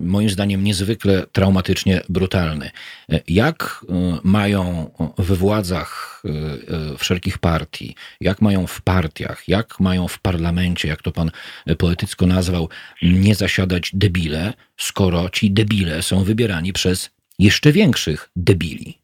moim 0.00 0.30
zdaniem, 0.30 0.64
niezwykle 0.64 1.26
traumatycznie 1.32 2.00
brutalny. 2.08 2.70
Jak 3.28 3.86
mają 4.24 4.90
we 5.18 5.36
władzach 5.36 6.22
wszelkich 6.98 7.38
partii, 7.38 7.94
jak 8.20 8.42
mają 8.42 8.66
w 8.66 8.80
partiach, 8.80 9.48
jak 9.48 9.80
mają 9.80 10.08
w 10.08 10.18
parlamencie, 10.18 10.88
jak 10.88 11.02
to 11.02 11.12
pan 11.12 11.30
poetycko 11.78 12.26
nazwał, 12.26 12.68
nie 13.02 13.34
zasiadać 13.34 13.90
debile, 13.94 14.52
skoro 14.76 15.28
ci 15.28 15.50
debile 15.50 16.02
są 16.02 16.24
wybierani 16.24 16.72
przez 16.72 17.10
jeszcze 17.38 17.72
większych 17.72 18.30
debili? 18.36 18.98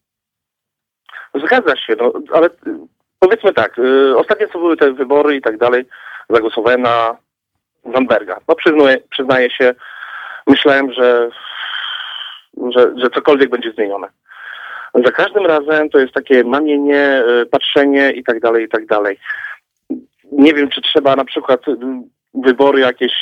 Zgadza 1.35 1.77
się, 1.77 1.97
no, 1.99 2.13
ale 2.33 2.47
y, 2.47 2.51
powiedzmy 3.19 3.53
tak, 3.53 3.79
y, 3.79 4.17
ostatnio 4.19 4.49
co 4.49 4.59
były 4.59 4.77
te 4.77 4.93
wybory 4.93 5.37
i 5.37 5.41
tak 5.41 5.59
dalej, 5.59 5.85
zagłosowałem 6.31 6.83
na 6.83 7.17
Zandberga. 7.95 8.41
No 8.49 8.55
przyznaję, 8.55 8.99
przyznaję 9.11 9.51
się, 9.51 9.75
myślałem, 10.47 10.93
że, 10.93 11.31
że, 12.75 12.93
że 12.97 13.11
cokolwiek 13.11 13.51
będzie 13.51 13.73
zmienione. 13.73 14.09
Za 15.05 15.11
każdym 15.11 15.47
razem 15.47 15.91
to 15.91 15.99
jest 15.99 16.15
takie 16.15 16.45
manienie, 16.45 17.23
y, 17.43 17.47
patrzenie 17.47 18.13
i 18.13 18.25
tak 18.25 18.41
dalej, 18.41 18.65
i 18.65 18.69
tak 18.69 18.87
dalej. 18.87 19.19
Nie 20.33 20.55
wiem, 20.55 20.71
czy 20.71 20.81
trzeba 20.81 21.17
na 21.17 21.25
przykład 21.25 21.61
wybory 22.35 22.81
jakieś 22.81 23.13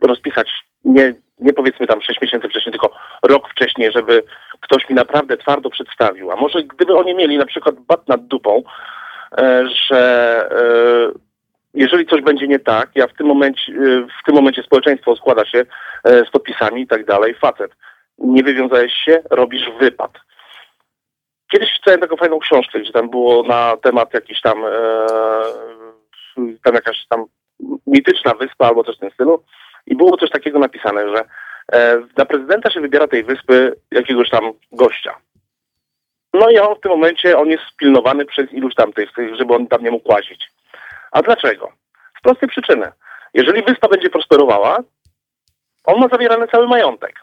rozpisać 0.00 0.50
nie, 0.84 1.14
nie 1.40 1.52
powiedzmy 1.52 1.86
tam 1.86 2.02
6 2.02 2.20
miesięcy 2.20 2.48
wcześniej, 2.48 2.72
tylko 2.72 2.90
rok 3.22 3.48
wcześniej, 3.50 3.92
żeby 3.92 4.22
ktoś 4.60 4.88
mi 4.88 4.94
naprawdę 4.94 5.36
twardo 5.36 5.70
przedstawił. 5.70 6.30
A 6.30 6.36
może 6.36 6.62
gdyby 6.62 6.96
oni 6.96 7.14
mieli 7.14 7.38
na 7.38 7.46
przykład 7.46 7.74
bat 7.80 8.08
nad 8.08 8.26
dupą, 8.26 8.62
e, 9.38 9.68
że 9.68 10.00
e, 10.50 11.18
jeżeli 11.74 12.06
coś 12.06 12.22
będzie 12.22 12.48
nie 12.48 12.58
tak, 12.58 12.90
ja 12.94 13.06
w 13.06 13.14
tym 13.14 13.26
momencie, 13.26 13.72
e, 13.72 13.76
w 14.20 14.24
tym 14.26 14.34
momencie 14.34 14.62
społeczeństwo 14.62 15.16
składa 15.16 15.44
się 15.44 15.66
z 16.04 16.30
podpisami 16.30 16.82
i 16.82 16.86
tak 16.86 17.04
dalej, 17.04 17.34
facet, 17.34 17.72
nie 18.18 18.42
wywiązałeś 18.42 18.92
się, 18.92 19.22
robisz 19.30 19.70
wypad. 19.80 20.12
Kiedyś 21.52 21.74
czytałem 21.74 22.00
taką 22.00 22.16
fajną 22.16 22.38
książkę, 22.38 22.80
gdzie 22.80 22.92
tam 22.92 23.10
było 23.10 23.42
na 23.42 23.76
temat 23.76 24.14
jakiś 24.14 24.40
tam, 24.40 24.62
tam 26.64 26.74
jakaś 26.74 27.06
tam 27.08 27.24
mityczna 27.86 28.34
wyspa 28.34 28.66
albo 28.66 28.84
coś 28.84 28.96
w 28.96 29.00
tym 29.00 29.10
stylu 29.10 29.42
i 29.86 29.96
było 29.96 30.16
coś 30.16 30.30
takiego 30.30 30.58
napisane, 30.58 31.16
że 31.16 31.24
na 32.16 32.24
prezydenta 32.24 32.70
się 32.70 32.80
wybiera 32.80 33.08
tej 33.08 33.24
wyspy 33.24 33.74
jakiegoś 33.90 34.30
tam 34.30 34.52
gościa. 34.72 35.14
No 36.34 36.50
i 36.50 36.58
on 36.58 36.74
w 36.76 36.80
tym 36.80 36.90
momencie, 36.92 37.38
on 37.38 37.48
jest 37.48 37.64
spilnowany 37.64 38.24
przez 38.24 38.52
iluś 38.52 38.74
tam 38.74 38.92
tych, 38.92 39.10
żeby 39.32 39.54
on 39.54 39.66
tam 39.66 39.82
nie 39.82 39.90
mógł 39.90 40.12
łazić. 40.12 40.50
A 41.12 41.22
dlaczego? 41.22 41.72
Z 42.18 42.22
prostej 42.22 42.48
przyczyny. 42.48 42.92
Jeżeli 43.34 43.62
wyspa 43.62 43.88
będzie 43.88 44.10
prosperowała, 44.10 44.78
on 45.84 46.00
ma 46.00 46.08
zawierany 46.08 46.48
cały 46.48 46.68
majątek. 46.68 47.14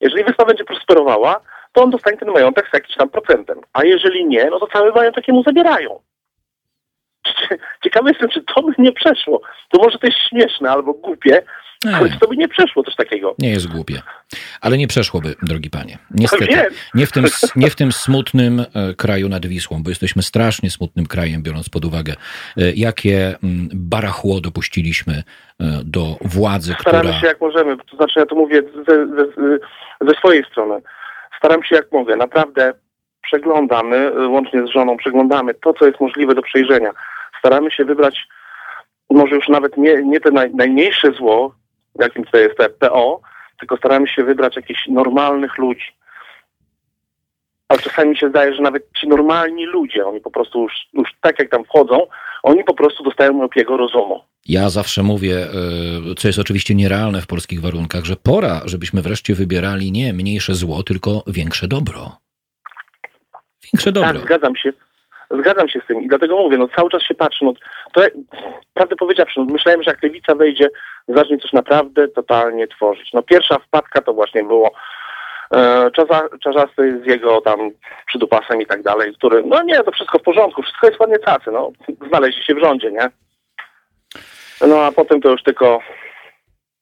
Jeżeli 0.00 0.24
wyspa 0.24 0.44
będzie 0.44 0.64
prosperowała, 0.64 1.40
to 1.72 1.82
on 1.82 1.90
dostanie 1.90 2.16
ten 2.16 2.30
majątek 2.30 2.68
z 2.70 2.74
jakimś 2.74 2.96
tam 2.96 3.08
procentem. 3.08 3.60
A 3.72 3.84
jeżeli 3.84 4.26
nie, 4.26 4.44
no 4.50 4.60
to 4.60 4.66
cały 4.66 4.92
majątek 4.92 5.28
mu 5.28 5.42
zabierają. 5.42 6.00
Ciekawe 7.84 8.10
jestem, 8.10 8.28
czy 8.28 8.42
to 8.42 8.62
by 8.62 8.72
nie 8.78 8.92
przeszło. 8.92 9.40
To 9.68 9.82
może 9.82 9.98
to 9.98 10.06
jest 10.06 10.18
śmieszne 10.28 10.70
albo 10.70 10.92
głupie. 10.92 11.42
Ale 11.86 12.10
to 12.20 12.28
by 12.28 12.36
nie 12.36 12.48
przeszło 12.48 12.82
coś 12.82 12.96
takiego. 12.96 13.34
Nie 13.38 13.50
jest 13.50 13.68
głupie. 13.68 14.02
Ale 14.60 14.78
nie 14.78 14.88
przeszłoby, 14.88 15.34
drogi 15.42 15.70
panie. 15.70 15.98
Niestety. 16.10 16.66
Nie 16.94 17.06
w, 17.06 17.12
tym, 17.12 17.24
nie 17.56 17.70
w 17.70 17.76
tym 17.76 17.92
smutnym 17.92 18.60
e, 18.60 18.94
kraju 18.94 19.28
nad 19.28 19.46
Wisłą, 19.46 19.82
bo 19.82 19.90
jesteśmy 19.90 20.22
strasznie 20.22 20.70
smutnym 20.70 21.06
krajem, 21.06 21.42
biorąc 21.42 21.68
pod 21.68 21.84
uwagę, 21.84 22.12
e, 22.12 22.72
jakie 22.72 23.34
mm, 23.42 23.68
barachło 23.74 24.40
dopuściliśmy 24.40 25.12
e, 25.12 25.24
do 25.84 26.16
władzy, 26.20 26.74
Staramy 26.80 27.04
która... 27.04 27.20
się 27.20 27.26
jak 27.26 27.40
możemy. 27.40 27.76
To 27.76 27.96
znaczy, 27.96 28.20
ja 28.20 28.26
to 28.26 28.34
mówię 28.34 28.62
ze, 28.88 29.06
ze, 29.06 29.24
ze 30.00 30.14
swojej 30.18 30.44
strony. 30.44 30.80
Staram 31.38 31.64
się 31.64 31.76
jak 31.76 31.92
mogę. 31.92 32.16
Naprawdę 32.16 32.72
przeglądamy, 33.22 34.28
łącznie 34.28 34.66
z 34.66 34.70
żoną, 34.70 34.96
przeglądamy 34.96 35.54
to, 35.54 35.74
co 35.74 35.86
jest 35.86 36.00
możliwe 36.00 36.34
do 36.34 36.42
przejrzenia. 36.42 36.90
Staramy 37.38 37.70
się 37.70 37.84
wybrać 37.84 38.28
może 39.10 39.34
już 39.34 39.48
nawet 39.48 39.76
nie, 39.76 40.02
nie 40.02 40.20
te 40.20 40.30
naj, 40.30 40.54
najmniejsze 40.54 41.12
zło, 41.12 41.54
jakim 41.98 42.24
to 42.24 42.38
jest 42.38 42.56
PO, 42.78 43.20
tylko 43.58 43.76
staramy 43.76 44.08
się 44.08 44.24
wybrać 44.24 44.56
jakichś 44.56 44.86
normalnych 44.88 45.58
ludzi. 45.58 45.98
Ale 47.68 47.78
czasami 47.78 48.10
mi 48.10 48.16
się 48.16 48.28
zdaje, 48.28 48.54
że 48.54 48.62
nawet 48.62 48.88
ci 49.00 49.08
normalni 49.08 49.66
ludzie, 49.66 50.06
oni 50.06 50.20
po 50.20 50.30
prostu 50.30 50.62
już, 50.62 50.72
już 50.92 51.08
tak 51.20 51.38
jak 51.38 51.50
tam 51.50 51.64
wchodzą, 51.64 52.06
oni 52.42 52.64
po 52.64 52.74
prostu 52.74 53.04
dostają 53.04 53.32
miopiego 53.32 53.76
rozumu. 53.76 54.24
Ja 54.46 54.68
zawsze 54.68 55.02
mówię, 55.02 55.36
e, 56.10 56.14
co 56.14 56.28
jest 56.28 56.38
oczywiście 56.38 56.74
nierealne 56.74 57.20
w 57.20 57.26
polskich 57.26 57.60
warunkach, 57.60 58.04
że 58.04 58.16
pora, 58.16 58.60
żebyśmy 58.64 59.02
wreszcie 59.02 59.34
wybierali 59.34 59.92
nie 59.92 60.12
mniejsze 60.12 60.54
zło, 60.54 60.82
tylko 60.82 61.22
większe 61.26 61.68
dobro. 61.68 62.16
Większe 63.72 63.92
dobro. 63.92 64.12
Tak, 64.12 64.22
zgadzam 64.22 64.56
się. 64.56 64.72
Zgadzam 65.30 65.68
się 65.68 65.80
z 65.84 65.86
tym 65.86 66.02
i 66.02 66.08
dlatego 66.08 66.36
mówię, 66.36 66.58
no 66.58 66.68
cały 66.76 66.90
czas 66.90 67.02
się 67.02 67.14
patrzę, 67.14 67.44
no 67.44 67.52
to 67.92 68.02
prawdę 68.74 68.96
powiedziawszy, 68.96 69.40
no, 69.40 69.46
myślałem, 69.52 69.82
że 69.82 69.90
jak 69.90 70.02
lewica 70.02 70.34
wejdzie, 70.34 70.68
zacznie 71.08 71.38
coś 71.38 71.52
naprawdę 71.52 72.08
totalnie 72.08 72.68
tworzyć. 72.68 73.12
No 73.12 73.22
pierwsza 73.22 73.58
wpadka 73.58 74.00
to 74.00 74.12
właśnie 74.12 74.44
było 74.44 74.70
e, 75.54 75.90
Czarzasty 76.42 77.00
z 77.04 77.06
jego 77.06 77.40
tam 77.40 77.70
przydupasem 78.06 78.62
i 78.62 78.66
tak 78.66 78.82
dalej, 78.82 79.14
który, 79.14 79.42
no 79.46 79.62
nie, 79.62 79.82
to 79.82 79.92
wszystko 79.92 80.18
w 80.18 80.22
porządku, 80.22 80.62
wszystko 80.62 80.86
jest 80.86 81.00
ładnie 81.00 81.18
cacy, 81.18 81.50
no 81.50 81.70
znaleźli 82.08 82.44
się 82.44 82.54
w 82.54 82.62
rządzie, 82.62 82.90
nie? 82.92 83.10
No 84.68 84.80
a 84.84 84.92
potem 84.92 85.20
to 85.20 85.30
już 85.30 85.42
tylko 85.42 85.80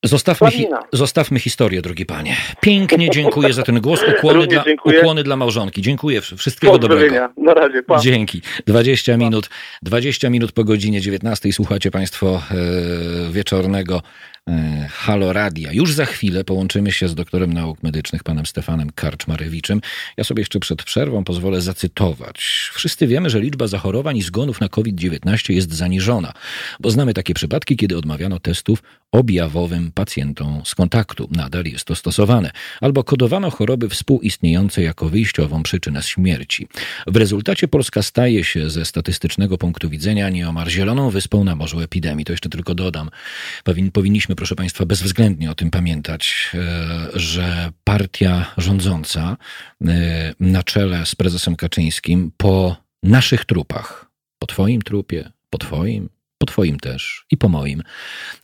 Zostawmy, 0.07 0.51
hi 0.51 0.67
zostawmy 0.93 1.41
historię, 1.41 1.83
drogi 1.83 2.07
panie. 2.07 2.37
Pięknie 2.61 3.11
dziękuję 3.11 3.53
za 3.53 3.63
ten 3.63 3.81
głos. 3.81 4.01
Ukłony, 4.17 4.47
dla, 4.47 4.65
ukłony 4.85 5.23
dla 5.23 5.37
małżonki. 5.37 5.83
Dziękuję. 5.83 6.21
Wszystkiego 6.21 6.79
dobrego. 6.79 7.29
Na 7.37 7.55
razie. 7.55 7.83
Pa. 7.83 7.99
Dzięki. 7.99 8.43
20 8.67 9.17
minut, 9.17 9.51
20 9.83 10.31
minut 10.31 10.53
po 10.53 10.65
godzinie 10.65 11.01
19 11.01 11.53
słuchacie 11.53 11.91
państwo 11.91 12.43
e, 12.51 13.33
wieczornego 13.33 14.03
Halo 14.89 15.33
Radia. 15.33 15.73
Już 15.73 15.93
za 15.93 16.07
chwilę 16.07 16.45
połączymy 16.45 16.93
się 16.93 17.09
z 17.09 17.15
doktorem 17.15 17.53
nauk 17.53 17.83
medycznych, 17.83 18.25
panem 18.25 18.47
Stefanem 18.47 18.91
Karczmarewiczem. 18.91 19.81
Ja 20.17 20.25
sobie 20.25 20.41
jeszcze 20.41 20.61
przed 20.61 20.83
przerwą 20.83 21.25
pozwolę 21.25 21.61
zacytować. 21.61 22.71
Wszyscy 22.75 23.07
wiemy, 23.07 23.31
że 23.31 23.41
liczba 23.41 23.67
zachorowań 23.67 24.17
i 24.17 24.23
zgonów 24.23 24.61
na 24.61 24.69
COVID-19 24.69 25.53
jest 25.53 25.75
zaniżona, 25.75 26.33
bo 26.81 26.91
znamy 26.91 27.15
takie 27.15 27.35
przypadki, 27.35 27.77
kiedy 27.77 27.97
odmawiano 27.97 28.41
testów 28.41 28.83
objawowym 29.13 29.93
pacjentom 29.95 30.63
z 30.65 30.75
kontaktu. 30.75 31.29
Nadal 31.31 31.65
jest 31.65 31.85
to 31.85 31.97
stosowane. 31.97 32.51
Albo 32.81 33.05
kodowano 33.05 33.51
choroby 33.51 33.89
współistniejące 33.89 34.83
jako 34.83 35.09
wyjściową 35.09 35.63
przyczynę 35.63 36.03
śmierci. 36.03 36.69
W 37.07 37.17
rezultacie 37.17 37.69
Polska 37.69 38.03
staje 38.03 38.45
się 38.45 38.71
ze 38.71 38.85
statystycznego 38.85 39.59
punktu 39.59 39.91
widzenia 39.91 40.31
nieomal 40.31 40.69
zieloną 40.69 41.11
wyspą 41.11 41.45
na 41.45 41.57
morzu 41.57 41.81
epidemii. 41.81 42.25
To 42.25 42.33
jeszcze 42.33 42.49
tylko 42.49 42.75
dodam. 42.75 43.11
Powin, 43.65 43.91
powinniśmy 43.91 44.36
proszę 44.37 44.55
Państwa, 44.55 44.87
bezwzględnie 44.87 45.51
o 45.51 45.55
tym 45.55 45.71
pamiętać, 45.71 46.51
e, 46.55 47.09
że 47.15 47.73
partia 47.85 48.55
rządząca 48.57 49.37
e, 49.87 50.35
na 50.41 50.63
czele 50.63 51.07
z 51.07 51.15
prezesem 51.15 51.57
Kaczyńskim 51.57 52.33
po 52.37 52.77
naszych 53.03 53.45
trupach, 53.45 54.11
po 54.39 54.47
Twoim 54.47 54.83
trupie, 54.83 55.33
po 55.51 55.59
Twoim, 55.59 56.09
po 56.39 56.47
Twoim 56.47 56.81
też 56.81 57.27
i 57.31 57.37
po 57.37 57.49
moim, 57.49 57.83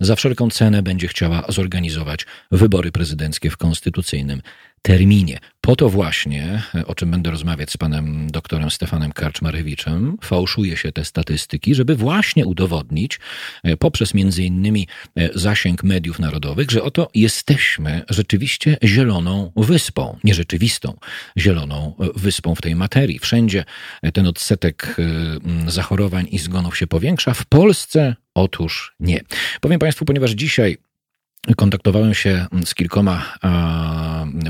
za 0.01 0.17
wszelką 0.17 0.51
cenę 0.51 0.83
będzie 0.83 1.09
chciała 1.09 1.45
zorganizować 1.49 2.27
wybory 2.51 2.93
prezydenckie 2.93 3.51
w 3.51 3.57
konstytucyjnym 3.57 4.43
terminie. 4.83 5.39
Po 5.61 5.77
to 5.77 5.89
właśnie, 5.89 6.63
o 6.87 6.95
czym 6.95 7.11
będę 7.11 7.31
rozmawiać 7.31 7.71
z 7.71 7.77
panem 7.77 8.31
doktorem 8.31 8.71
Stefanem 8.71 9.13
Karczmarewiczem, 9.13 10.17
fałszuje 10.23 10.77
się 10.77 10.93
te 10.93 11.05
statystyki, 11.05 11.75
żeby 11.75 11.97
właśnie 11.97 12.47
udowodnić 12.47 13.21
e, 13.65 13.77
poprzez 13.77 14.15
między 14.15 14.43
innymi 14.45 14.89
e, 15.17 15.29
zasięg 15.35 15.85
mediów 15.85 16.19
narodowych, 16.19 16.71
że 16.71 16.83
oto 16.83 17.11
jesteśmy 17.15 18.03
rzeczywiście 18.11 18.77
zieloną 18.85 19.53
wyspą, 19.57 20.19
nierzeczywistą 20.25 20.97
zieloną 21.39 21.95
e, 22.01 22.09
wyspą 22.17 22.55
w 22.55 22.61
tej 22.61 22.77
materii. 22.77 23.19
Wszędzie 23.19 23.65
ten 24.13 24.27
odsetek 24.27 24.97
zachorowań 25.67 26.27
i 26.31 26.39
zgonów 26.39 26.79
się 26.79 26.87
powiększa. 26.87 27.35
W 27.35 27.47
Polsce 27.47 28.17
otóż 28.35 28.95
nie. 29.01 29.21
Powiem 29.61 29.79
państwu, 29.79 30.05
ponieważ 30.05 30.31
dzisiaj 30.31 30.79
kontaktowałem 31.57 32.15
się 32.15 32.47
z 32.65 32.75
kilkoma 32.75 33.35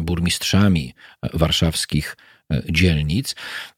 burmistrzami 0.02 0.94
warszawskich 1.34 2.16
dzielnic 2.70 3.34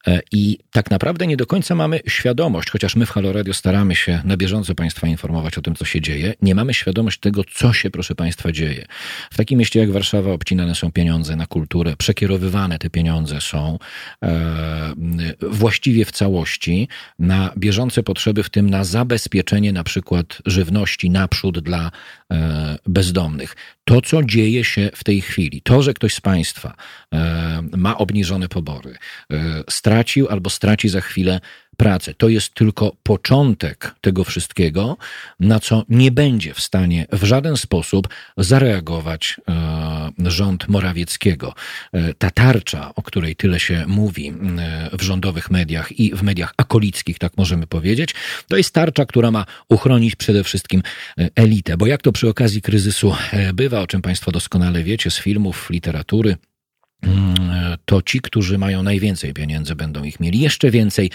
e, 0.06 0.20
i 0.32 0.58
tak 0.70 0.90
naprawdę 0.90 1.26
nie 1.26 1.36
do 1.36 1.46
końca 1.46 1.74
mamy 1.74 2.00
świadomość, 2.08 2.70
chociaż 2.70 2.96
my 2.96 3.06
w 3.06 3.10
Halo 3.10 3.32
Radio 3.32 3.54
staramy 3.54 3.96
się 3.96 4.20
na 4.24 4.36
bieżąco 4.36 4.74
Państwa 4.74 5.06
informować 5.06 5.58
o 5.58 5.62
tym, 5.62 5.74
co 5.74 5.84
się 5.84 6.00
dzieje, 6.00 6.34
nie 6.42 6.54
mamy 6.54 6.74
świadomość 6.74 7.20
tego, 7.20 7.44
co 7.54 7.72
się, 7.72 7.90
proszę 7.90 8.14
Państwa, 8.14 8.52
dzieje. 8.52 8.86
W 9.30 9.36
takim 9.36 9.58
mieście 9.58 9.80
jak 9.80 9.90
Warszawa 9.90 10.32
obcinane 10.32 10.74
są 10.74 10.92
pieniądze 10.92 11.36
na 11.36 11.46
kulturę, 11.46 11.96
przekierowywane 11.96 12.78
te 12.78 12.90
pieniądze 12.90 13.40
są 13.40 13.78
e, 14.22 14.94
właściwie 15.42 16.04
w 16.04 16.12
całości 16.12 16.88
na 17.18 17.52
bieżące 17.58 18.02
potrzeby, 18.02 18.42
w 18.42 18.50
tym 18.50 18.70
na 18.70 18.84
zabezpieczenie 18.84 19.72
na 19.72 19.84
przykład 19.84 20.42
żywności 20.46 21.10
naprzód 21.10 21.58
dla 21.58 21.90
e, 22.30 22.78
bezdomnych. 22.86 23.56
To, 23.84 24.00
co 24.00 24.22
dzieje 24.22 24.64
się 24.64 24.90
w 24.94 25.04
tej 25.04 25.20
chwili, 25.20 25.62
to, 25.62 25.82
że 25.82 25.94
ktoś 25.94 26.14
z 26.14 26.20
Państwa 26.20 26.74
e, 27.12 27.62
ma 27.76 27.98
obniżone 27.98 28.48
pobory, 28.48 28.63
e, 28.72 29.64
stracił 29.70 30.28
albo 30.28 30.50
straci 30.50 30.88
za 30.88 31.00
chwilę 31.00 31.40
pracę. 31.76 32.14
To 32.14 32.28
jest 32.28 32.54
tylko 32.54 32.96
początek 33.02 33.94
tego 34.00 34.24
wszystkiego, 34.24 34.96
na 35.40 35.60
co 35.60 35.84
nie 35.88 36.10
będzie 36.10 36.54
w 36.54 36.60
stanie 36.60 37.06
w 37.12 37.24
żaden 37.24 37.56
sposób 37.56 38.08
zareagować 38.36 39.36
e, 39.48 40.30
rząd 40.30 40.68
Morawieckiego. 40.68 41.54
E, 41.92 42.14
ta 42.14 42.30
tarcza, 42.30 42.94
o 42.94 43.02
której 43.02 43.36
tyle 43.36 43.60
się 43.60 43.84
mówi 43.86 44.32
w 44.92 45.02
rządowych 45.02 45.50
mediach 45.50 45.92
i 45.92 46.14
w 46.14 46.22
mediach 46.22 46.54
akolickich, 46.56 47.18
tak 47.18 47.36
możemy 47.36 47.66
powiedzieć, 47.66 48.14
to 48.48 48.56
jest 48.56 48.74
tarcza, 48.74 49.06
która 49.06 49.30
ma 49.30 49.46
uchronić 49.68 50.16
przede 50.16 50.44
wszystkim 50.44 50.82
elitę. 51.34 51.76
Bo 51.76 51.86
jak 51.86 52.02
to 52.02 52.12
przy 52.12 52.28
okazji 52.28 52.62
kryzysu 52.62 53.14
bywa, 53.54 53.80
o 53.80 53.86
czym 53.86 54.02
Państwo 54.02 54.32
doskonale 54.32 54.82
wiecie 54.82 55.10
z 55.10 55.18
filmów, 55.18 55.70
literatury, 55.70 56.36
to 57.84 58.02
ci, 58.02 58.20
którzy 58.20 58.58
mają 58.58 58.82
najwięcej 58.82 59.32
pieniędzy, 59.32 59.74
będą 59.74 60.04
ich 60.04 60.20
mieli 60.20 60.40
jeszcze 60.40 60.70
więcej, 60.70 61.10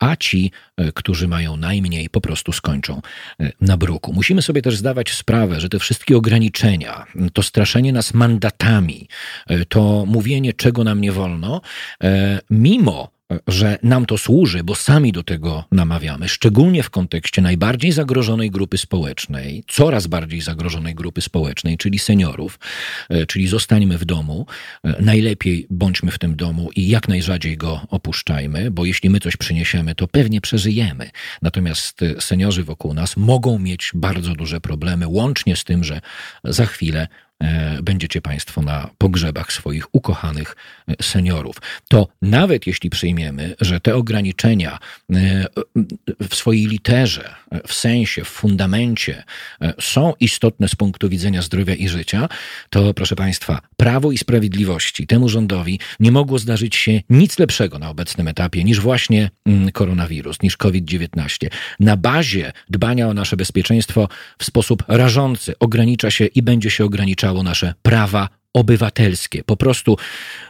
a 0.00 0.16
ci, 0.16 0.50
e, 0.76 0.92
którzy 0.92 1.28
mają 1.28 1.56
najmniej, 1.56 2.10
po 2.10 2.20
prostu 2.20 2.52
skończą 2.52 3.02
e, 3.40 3.52
na 3.60 3.76
bruku. 3.76 4.12
Musimy 4.12 4.42
sobie 4.42 4.62
też 4.62 4.76
zdawać 4.76 5.12
sprawę, 5.12 5.60
że 5.60 5.68
te 5.68 5.78
wszystkie 5.78 6.16
ograniczenia, 6.16 7.06
to 7.32 7.42
straszenie 7.42 7.92
nas 7.92 8.14
mandatami, 8.14 9.08
e, 9.46 9.64
to 9.64 10.04
mówienie, 10.06 10.52
czego 10.52 10.84
nam 10.84 11.00
nie 11.00 11.12
wolno, 11.12 11.60
mimo 12.50 13.15
że 13.46 13.78
nam 13.82 14.06
to 14.06 14.18
służy, 14.18 14.64
bo 14.64 14.74
sami 14.74 15.12
do 15.12 15.22
tego 15.22 15.64
namawiamy, 15.72 16.28
szczególnie 16.28 16.82
w 16.82 16.90
kontekście 16.90 17.42
najbardziej 17.42 17.92
zagrożonej 17.92 18.50
grupy 18.50 18.78
społecznej, 18.78 19.64
coraz 19.68 20.06
bardziej 20.06 20.40
zagrożonej 20.40 20.94
grupy 20.94 21.20
społecznej, 21.20 21.76
czyli 21.76 21.98
seniorów, 21.98 22.58
e, 23.08 23.26
czyli 23.26 23.46
zostańmy 23.46 23.98
w 23.98 24.04
domu, 24.04 24.46
e, 24.84 25.02
najlepiej 25.02 25.66
bądźmy 25.70 26.10
w 26.10 26.18
tym 26.18 26.36
domu 26.36 26.70
i 26.76 26.88
jak 26.88 27.08
najrzadziej 27.08 27.56
go 27.56 27.80
opuszczajmy, 27.88 28.70
bo 28.70 28.84
jeśli 28.84 29.10
my 29.10 29.20
coś 29.20 29.36
przyniesiemy, 29.36 29.94
to 29.94 30.08
pewnie 30.08 30.40
przeżyjemy. 30.40 31.10
Natomiast 31.42 32.02
e, 32.02 32.20
seniorzy 32.20 32.64
wokół 32.64 32.94
nas 32.94 33.16
mogą 33.16 33.58
mieć 33.58 33.90
bardzo 33.94 34.34
duże 34.34 34.60
problemy, 34.60 35.06
łącznie 35.08 35.56
z 35.56 35.64
tym, 35.64 35.84
że 35.84 36.00
za 36.44 36.66
chwilę 36.66 37.08
będziecie 37.82 38.20
Państwo 38.20 38.62
na 38.62 38.90
pogrzebach 38.98 39.52
swoich 39.52 39.94
ukochanych 39.94 40.56
e, 40.88 40.94
seniorów. 41.02 41.56
To 41.88 42.08
nawet 42.22 42.66
jeśli 42.66 42.90
przyjmiemy, 42.90 43.54
że 43.60 43.80
te 43.80 43.96
ograniczenia 43.96 44.78
e, 45.12 45.46
w 46.28 46.34
swojej 46.34 46.66
literze, 46.66 47.34
w 47.66 47.74
sensie, 47.74 48.24
w 48.24 48.28
fundamencie 48.28 49.24
są 49.80 50.12
istotne 50.20 50.68
z 50.68 50.74
punktu 50.74 51.08
widzenia 51.08 51.42
zdrowia 51.42 51.74
i 51.74 51.88
życia, 51.88 52.28
to 52.70 52.94
proszę 52.94 53.16
Państwa, 53.16 53.60
Prawo 53.76 54.12
i 54.12 54.18
Sprawiedliwości 54.18 55.06
temu 55.06 55.28
rządowi 55.28 55.80
nie 56.00 56.12
mogło 56.12 56.38
zdarzyć 56.38 56.76
się 56.76 57.00
nic 57.10 57.38
lepszego 57.38 57.78
na 57.78 57.90
obecnym 57.90 58.28
etapie 58.28 58.64
niż 58.64 58.80
właśnie 58.80 59.30
mm, 59.46 59.72
koronawirus, 59.72 60.42
niż 60.42 60.56
COVID-19. 60.56 61.48
Na 61.80 61.96
bazie 61.96 62.52
dbania 62.70 63.08
o 63.08 63.14
nasze 63.14 63.36
bezpieczeństwo 63.36 64.08
w 64.38 64.44
sposób 64.44 64.82
rażący 64.88 65.58
ogranicza 65.58 66.10
się 66.10 66.26
i 66.26 66.42
będzie 66.42 66.70
się 66.70 66.84
ograniczał 66.84 67.25
ograniczało 67.26 67.42
nasze 67.42 67.74
prawa 67.82 68.28
obywatelskie. 68.52 69.44
Po 69.44 69.56
prostu, 69.56 69.96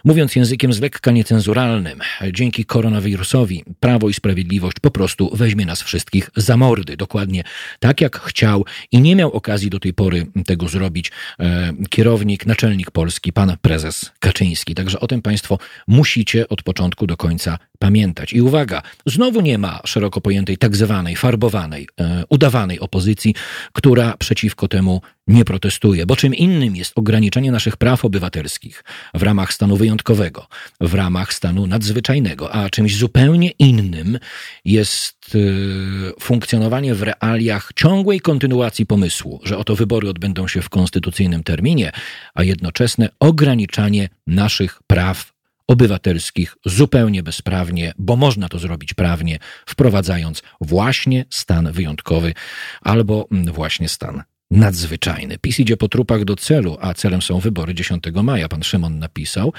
mówiąc 0.04 0.36
językiem 0.36 0.72
z 0.72 0.80
lekka 0.80 1.10
niecenzuralnym, 1.10 1.98
dzięki 2.32 2.64
koronawirusowi 2.64 3.64
Prawo 3.80 4.08
i 4.08 4.14
Sprawiedliwość 4.14 4.76
po 4.80 4.90
prostu 4.90 5.30
weźmie 5.36 5.66
nas 5.66 5.82
wszystkich 5.82 6.30
za 6.36 6.56
mordy. 6.56 6.96
Dokładnie 6.96 7.42
tak, 7.80 8.00
jak 8.00 8.20
chciał 8.20 8.64
i 8.92 9.00
nie 9.00 9.16
miał 9.16 9.32
okazji 9.32 9.70
do 9.70 9.78
tej 9.80 9.94
pory 9.94 10.26
tego 10.46 10.68
zrobić 10.68 11.12
e, 11.40 11.72
kierownik, 11.90 12.46
naczelnik 12.46 12.90
Polski, 12.90 13.32
pan 13.32 13.56
prezes 13.62 14.12
Kaczyński. 14.18 14.74
Także 14.74 15.00
o 15.00 15.06
tym 15.06 15.22
Państwo 15.22 15.58
musicie 15.88 16.48
od 16.48 16.62
początku 16.62 17.06
do 17.06 17.16
końca 17.16 17.58
pamiętać. 17.78 18.32
I 18.32 18.40
uwaga, 18.40 18.82
znowu 19.06 19.40
nie 19.40 19.58
ma 19.58 19.80
szeroko 19.84 20.20
pojętej 20.20 20.58
tak 20.58 20.76
zwanej, 20.76 21.16
farbowanej, 21.16 21.88
e, 22.00 22.24
udawanej 22.28 22.80
opozycji, 22.80 23.34
która 23.72 24.16
przeciwko 24.18 24.68
temu 24.68 25.00
nie 25.26 25.44
protestuje, 25.44 26.06
bo 26.06 26.16
czym 26.16 26.34
innym 26.34 26.76
jest 26.76 26.92
ograniczenie 26.94 27.50
naszych 27.50 27.76
praw 27.76 28.04
obywatelskich 28.04 28.84
w 29.14 29.22
ramach 29.22 29.52
stanu 29.52 29.76
wyjątkowego, 29.76 30.46
w 30.80 30.94
ramach 30.94 31.32
stanu 31.32 31.66
nadzwyczajnego, 31.66 32.52
a 32.52 32.70
czymś 32.70 32.96
zupełnie 32.96 33.50
innym 33.58 34.18
jest 34.64 35.34
y, 35.34 36.12
funkcjonowanie 36.20 36.94
w 36.94 37.02
realiach 37.02 37.70
ciągłej 37.76 38.20
kontynuacji 38.20 38.86
pomysłu, 38.86 39.40
że 39.44 39.58
oto 39.58 39.76
wybory 39.76 40.08
odbędą 40.08 40.48
się 40.48 40.62
w 40.62 40.68
konstytucyjnym 40.68 41.42
terminie, 41.42 41.92
a 42.34 42.42
jednoczesne 42.42 43.08
ograniczanie 43.20 44.08
naszych 44.26 44.80
praw 44.86 45.35
obywatelskich 45.68 46.56
zupełnie 46.64 47.22
bezprawnie, 47.22 47.92
bo 47.98 48.16
można 48.16 48.48
to 48.48 48.58
zrobić 48.58 48.94
prawnie, 48.94 49.38
wprowadzając 49.66 50.42
właśnie 50.60 51.24
stan 51.30 51.72
wyjątkowy 51.72 52.34
albo 52.80 53.28
mm, 53.32 53.52
właśnie 53.52 53.88
stan 53.88 54.22
nadzwyczajny. 54.50 55.38
PiS 55.38 55.60
idzie 55.60 55.76
po 55.76 55.88
trupach 55.88 56.24
do 56.24 56.36
celu, 56.36 56.78
a 56.80 56.94
celem 56.94 57.22
są 57.22 57.40
wybory 57.40 57.74
10 57.74 58.04
maja, 58.22 58.48
pan 58.48 58.62
Szymon 58.62 58.98
napisał, 58.98 59.52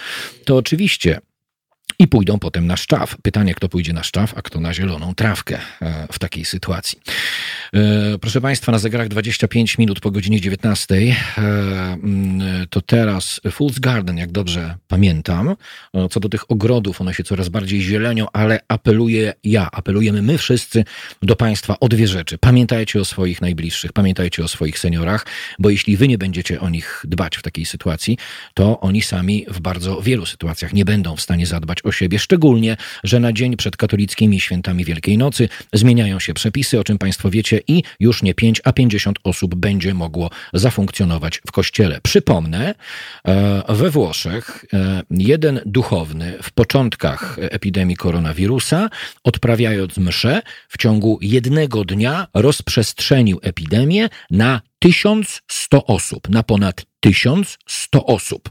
to 0.45 0.57
oczywiście 0.57 1.19
i 1.99 2.07
pójdą 2.07 2.39
potem 2.39 2.67
na 2.67 2.77
szczaw. 2.77 3.15
Pytanie, 3.21 3.53
kto 3.53 3.69
pójdzie 3.69 3.93
na 3.93 4.03
szczaw, 4.03 4.33
a 4.37 4.41
kto 4.41 4.59
na 4.59 4.73
zieloną 4.73 5.15
trawkę 5.15 5.59
e, 5.81 6.07
w 6.11 6.19
takiej 6.19 6.45
sytuacji. 6.45 6.99
E, 7.73 8.17
proszę 8.17 8.41
Państwa, 8.41 8.71
na 8.71 8.79
zegarach 8.79 9.07
25 9.07 9.77
minut 9.77 9.99
po 9.99 10.11
godzinie 10.11 10.41
19. 10.41 10.95
E, 10.95 11.41
mm, 11.41 12.67
to 12.69 12.81
teraz 12.81 13.41
Fool's 13.45 13.79
Garden, 13.79 14.17
jak 14.17 14.31
dobrze 14.31 14.75
pamiętam. 14.87 15.55
Co 16.11 16.19
do 16.19 16.29
tych 16.29 16.51
ogrodów, 16.51 17.01
one 17.01 17.13
się 17.13 17.23
coraz 17.23 17.49
bardziej 17.49 17.81
zielenią, 17.81 18.25
ale 18.33 18.59
apeluję 18.67 19.33
ja, 19.43 19.71
apelujemy 19.71 20.21
my 20.21 20.37
wszyscy 20.37 20.83
do 21.21 21.35
Państwa 21.35 21.79
o 21.79 21.87
dwie 21.87 22.07
rzeczy. 22.07 22.37
Pamiętajcie 22.37 22.99
o 22.99 23.05
swoich 23.05 23.41
najbliższych, 23.41 23.93
pamiętajcie 23.93 24.43
o 24.43 24.47
swoich 24.47 24.79
seniorach, 24.79 25.25
bo 25.59 25.69
jeśli 25.69 25.97
Wy 25.97 26.07
nie 26.07 26.17
będziecie 26.17 26.59
o 26.59 26.69
nich 26.69 27.05
dbać 27.07 27.37
w 27.37 27.41
takiej 27.41 27.65
sytuacji, 27.65 28.17
to 28.53 28.79
oni 28.79 29.01
sami 29.01 29.45
w 29.47 29.59
bardzo 29.59 30.01
wielu 30.01 30.25
sytuacjach 30.25 30.73
nie 30.73 30.85
będą 30.85 31.15
w 31.15 31.21
stanie 31.21 31.45
zadbać 31.45 31.85
o 31.85 31.91
siebie, 31.91 32.19
szczególnie, 32.19 32.77
że 33.03 33.19
na 33.19 33.33
dzień 33.33 33.57
przed 33.57 33.77
katolickimi 33.77 34.39
świętami 34.39 34.85
Wielkiej 34.85 35.17
Nocy 35.17 35.49
zmieniają 35.73 36.19
się 36.19 36.33
przepisy, 36.33 36.79
o 36.79 36.83
czym 36.83 36.97
Państwo 36.97 37.29
wiecie, 37.29 37.56
i 37.67 37.83
już 37.99 38.23
nie 38.23 38.33
5, 38.33 38.61
a 38.63 38.73
50 38.73 39.19
osób 39.23 39.55
będzie 39.55 39.93
mogło 39.93 40.29
zafunkcjonować 40.53 41.41
w 41.47 41.51
kościele. 41.51 42.01
Przypomnę, 42.01 42.75
e, 43.27 43.63
we 43.75 43.89
Włoszech 43.89 44.65
e, 44.73 45.03
jeden 45.09 45.61
duchowny 45.65 46.37
w 46.43 46.51
początkach 46.51 47.37
epidemii 47.41 47.95
koronawirusa, 47.95 48.89
odprawiając 49.23 49.97
mszę, 49.97 50.41
w 50.69 50.77
ciągu 50.77 51.19
jednego 51.21 51.85
dnia 51.85 52.27
rozprzestrzenił 52.33 53.39
epidemię 53.43 54.09
na 54.31 54.61
1100 54.79 55.85
osób, 55.85 56.29
na 56.29 56.43
ponad 56.43 56.85
1100 56.99 58.05
osób. 58.05 58.49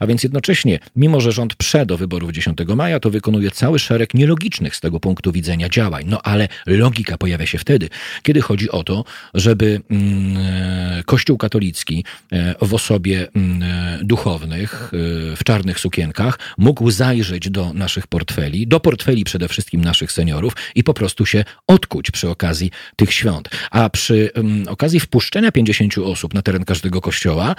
A 0.00 0.06
więc 0.06 0.22
jednocześnie, 0.22 0.78
mimo 0.96 1.20
że 1.20 1.32
rząd 1.32 1.54
prze 1.54 1.86
do 1.86 1.98
wyborów 1.98 2.32
10 2.32 2.58
maja, 2.76 3.00
to 3.00 3.10
wykonuje 3.10 3.50
cały 3.50 3.78
szereg 3.78 4.14
nielogicznych 4.14 4.76
z 4.76 4.80
tego 4.80 5.00
punktu 5.00 5.32
widzenia 5.32 5.68
działań. 5.68 6.04
No 6.06 6.22
ale 6.22 6.48
logika 6.66 7.18
pojawia 7.18 7.46
się 7.46 7.58
wtedy, 7.58 7.88
kiedy 8.22 8.40
chodzi 8.40 8.70
o 8.70 8.84
to, 8.84 9.04
żeby 9.34 9.80
mm, 9.90 10.36
e, 10.36 11.02
Kościół 11.06 11.38
katolicki 11.38 12.04
e, 12.32 12.54
w 12.62 12.74
osobie 12.74 13.28
mm, 13.34 13.62
e, 13.62 13.98
duchownych 14.04 14.90
w 15.36 15.44
czarnych 15.44 15.80
sukienkach 15.80 16.38
mógł 16.58 16.90
zajrzeć 16.90 17.50
do 17.50 17.72
naszych 17.72 18.06
portfeli, 18.06 18.66
do 18.66 18.80
portfeli 18.80 19.24
przede 19.24 19.48
wszystkim 19.48 19.84
naszych 19.84 20.12
seniorów 20.12 20.52
i 20.74 20.84
po 20.84 20.94
prostu 20.94 21.26
się 21.26 21.44
odkuć 21.66 22.10
przy 22.10 22.28
okazji 22.28 22.70
tych 22.96 23.12
świąt. 23.12 23.48
A 23.70 23.90
przy 23.90 24.30
mm, 24.34 24.68
okazji 24.68 25.00
wpuszczenia 25.00 25.52
50 25.64 25.98
osób 25.98 26.34
na 26.34 26.42
teren 26.42 26.64
każdego 26.64 27.00
kościoła, 27.00 27.54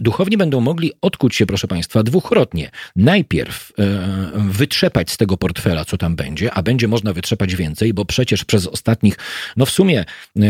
duchowni 0.00 0.36
będą 0.36 0.60
mogli 0.60 0.92
odkuć 1.02 1.36
się, 1.36 1.46
proszę 1.46 1.68
Państwa, 1.68 2.02
dwukrotnie. 2.02 2.70
Najpierw 2.96 3.72
e, 3.78 3.84
wytrzepać 4.34 5.10
z 5.10 5.16
tego 5.16 5.36
portfela, 5.36 5.84
co 5.84 5.96
tam 5.96 6.16
będzie, 6.16 6.54
a 6.54 6.62
będzie 6.62 6.88
można 6.88 7.12
wytrzepać 7.12 7.56
więcej, 7.56 7.94
bo 7.94 8.04
przecież 8.04 8.44
przez 8.44 8.66
ostatnich, 8.66 9.16
no 9.56 9.66
w 9.66 9.70
sumie 9.70 10.00
e, 10.00 10.42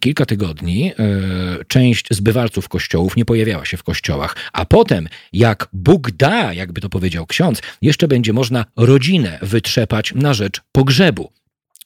kilka 0.00 0.26
tygodni, 0.26 0.92
e, 0.92 1.64
część 1.64 2.06
zbywalców 2.10 2.68
kościołów 2.68 3.16
nie 3.16 3.24
pojawiała 3.24 3.64
się 3.64 3.76
w 3.76 3.82
kościołach, 3.82 4.36
a 4.52 4.64
potem, 4.64 5.08
jak 5.32 5.68
Bóg 5.72 6.10
da, 6.10 6.52
jakby 6.52 6.80
to 6.80 6.88
powiedział 6.88 7.26
ksiądz, 7.26 7.62
jeszcze 7.82 8.08
będzie 8.08 8.32
można 8.32 8.64
rodzinę 8.76 9.38
wytrzepać 9.42 10.12
na 10.14 10.34
rzecz 10.34 10.60
pogrzebu 10.72 11.32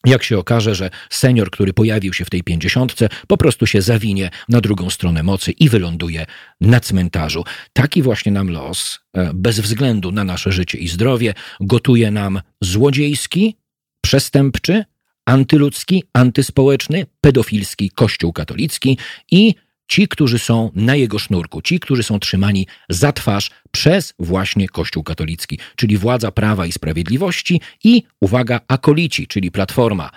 jak 0.05 0.23
się 0.23 0.38
okaże, 0.38 0.75
że 0.75 0.90
senior, 1.11 1.51
który 1.51 1.73
pojawił 1.73 2.12
się 2.12 2.25
w 2.25 2.31
tej 2.31 2.43
pięćdziesiątce, 2.43 3.09
po 3.27 3.37
prostu 3.37 3.67
się 3.67 3.83
zawinie 3.83 4.31
na 4.49 4.61
drugą 4.61 4.90
stronę 4.90 5.23
mocy 5.23 5.53
i 5.53 5.69
wyląduje 5.69 6.27
na 6.61 6.81
cmentarzu. 6.81 7.45
Taki 7.73 8.03
właśnie 8.03 8.33
nam 8.33 8.51
los, 8.51 9.01
e, 9.12 9.31
bez 9.35 9.61
względu 9.61 10.12
na 10.12 10.25
nasze 10.25 10.53
życie 10.53 10.79
i 10.79 10.88
zdrowie, 10.88 11.35
gotuje 11.61 12.11
nam 12.11 12.40
złodziejski, 12.61 13.57
przestępczy, 14.01 14.85
antyludzki, 15.27 16.05
antyspołeczny, 16.12 17.07
pedofilski 17.21 17.90
Kościół 17.90 18.33
katolicki 18.33 18.99
i 19.31 19.55
ci, 19.87 20.09
którzy 20.09 20.38
są 20.38 20.70
na 20.75 20.97
jego 20.97 21.18
sznurku, 21.18 21.62
ci, 21.62 21.81
którzy 21.81 22.03
są 22.03 22.18
trzymani 22.18 22.66
za 22.88 23.12
twarz 23.12 23.51
przez 23.70 24.14
właśnie 24.18 24.68
Kościół 24.68 25.03
katolicki, 25.03 25.59
czyli 25.77 25.99
władza 25.99 26.31
prawa 26.33 26.66
i 26.66 26.73
sprawiedliwości 26.73 27.61
i, 27.85 28.03
uwaga, 28.20 28.61
akolici, 28.68 29.27
czyli 29.27 29.51
Platforma 29.51 30.11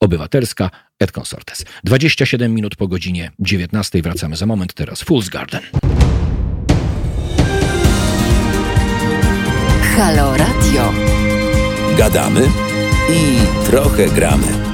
Obywatelska 0.00 0.70
et 1.00 1.12
Consortes. 1.12 1.64
27 1.84 2.54
minut 2.54 2.76
po 2.76 2.88
godzinie 2.88 3.30
19 3.38 4.02
wracamy 4.02 4.36
za 4.36 4.46
moment 4.46 4.74
teraz. 4.74 5.04
Fool's 5.04 5.28
Garden. 5.28 5.62
Halo 9.96 10.36
Radio. 10.36 10.92
Gadamy 11.98 12.48
i 13.10 13.66
trochę 13.66 14.08
gramy. 14.08 14.71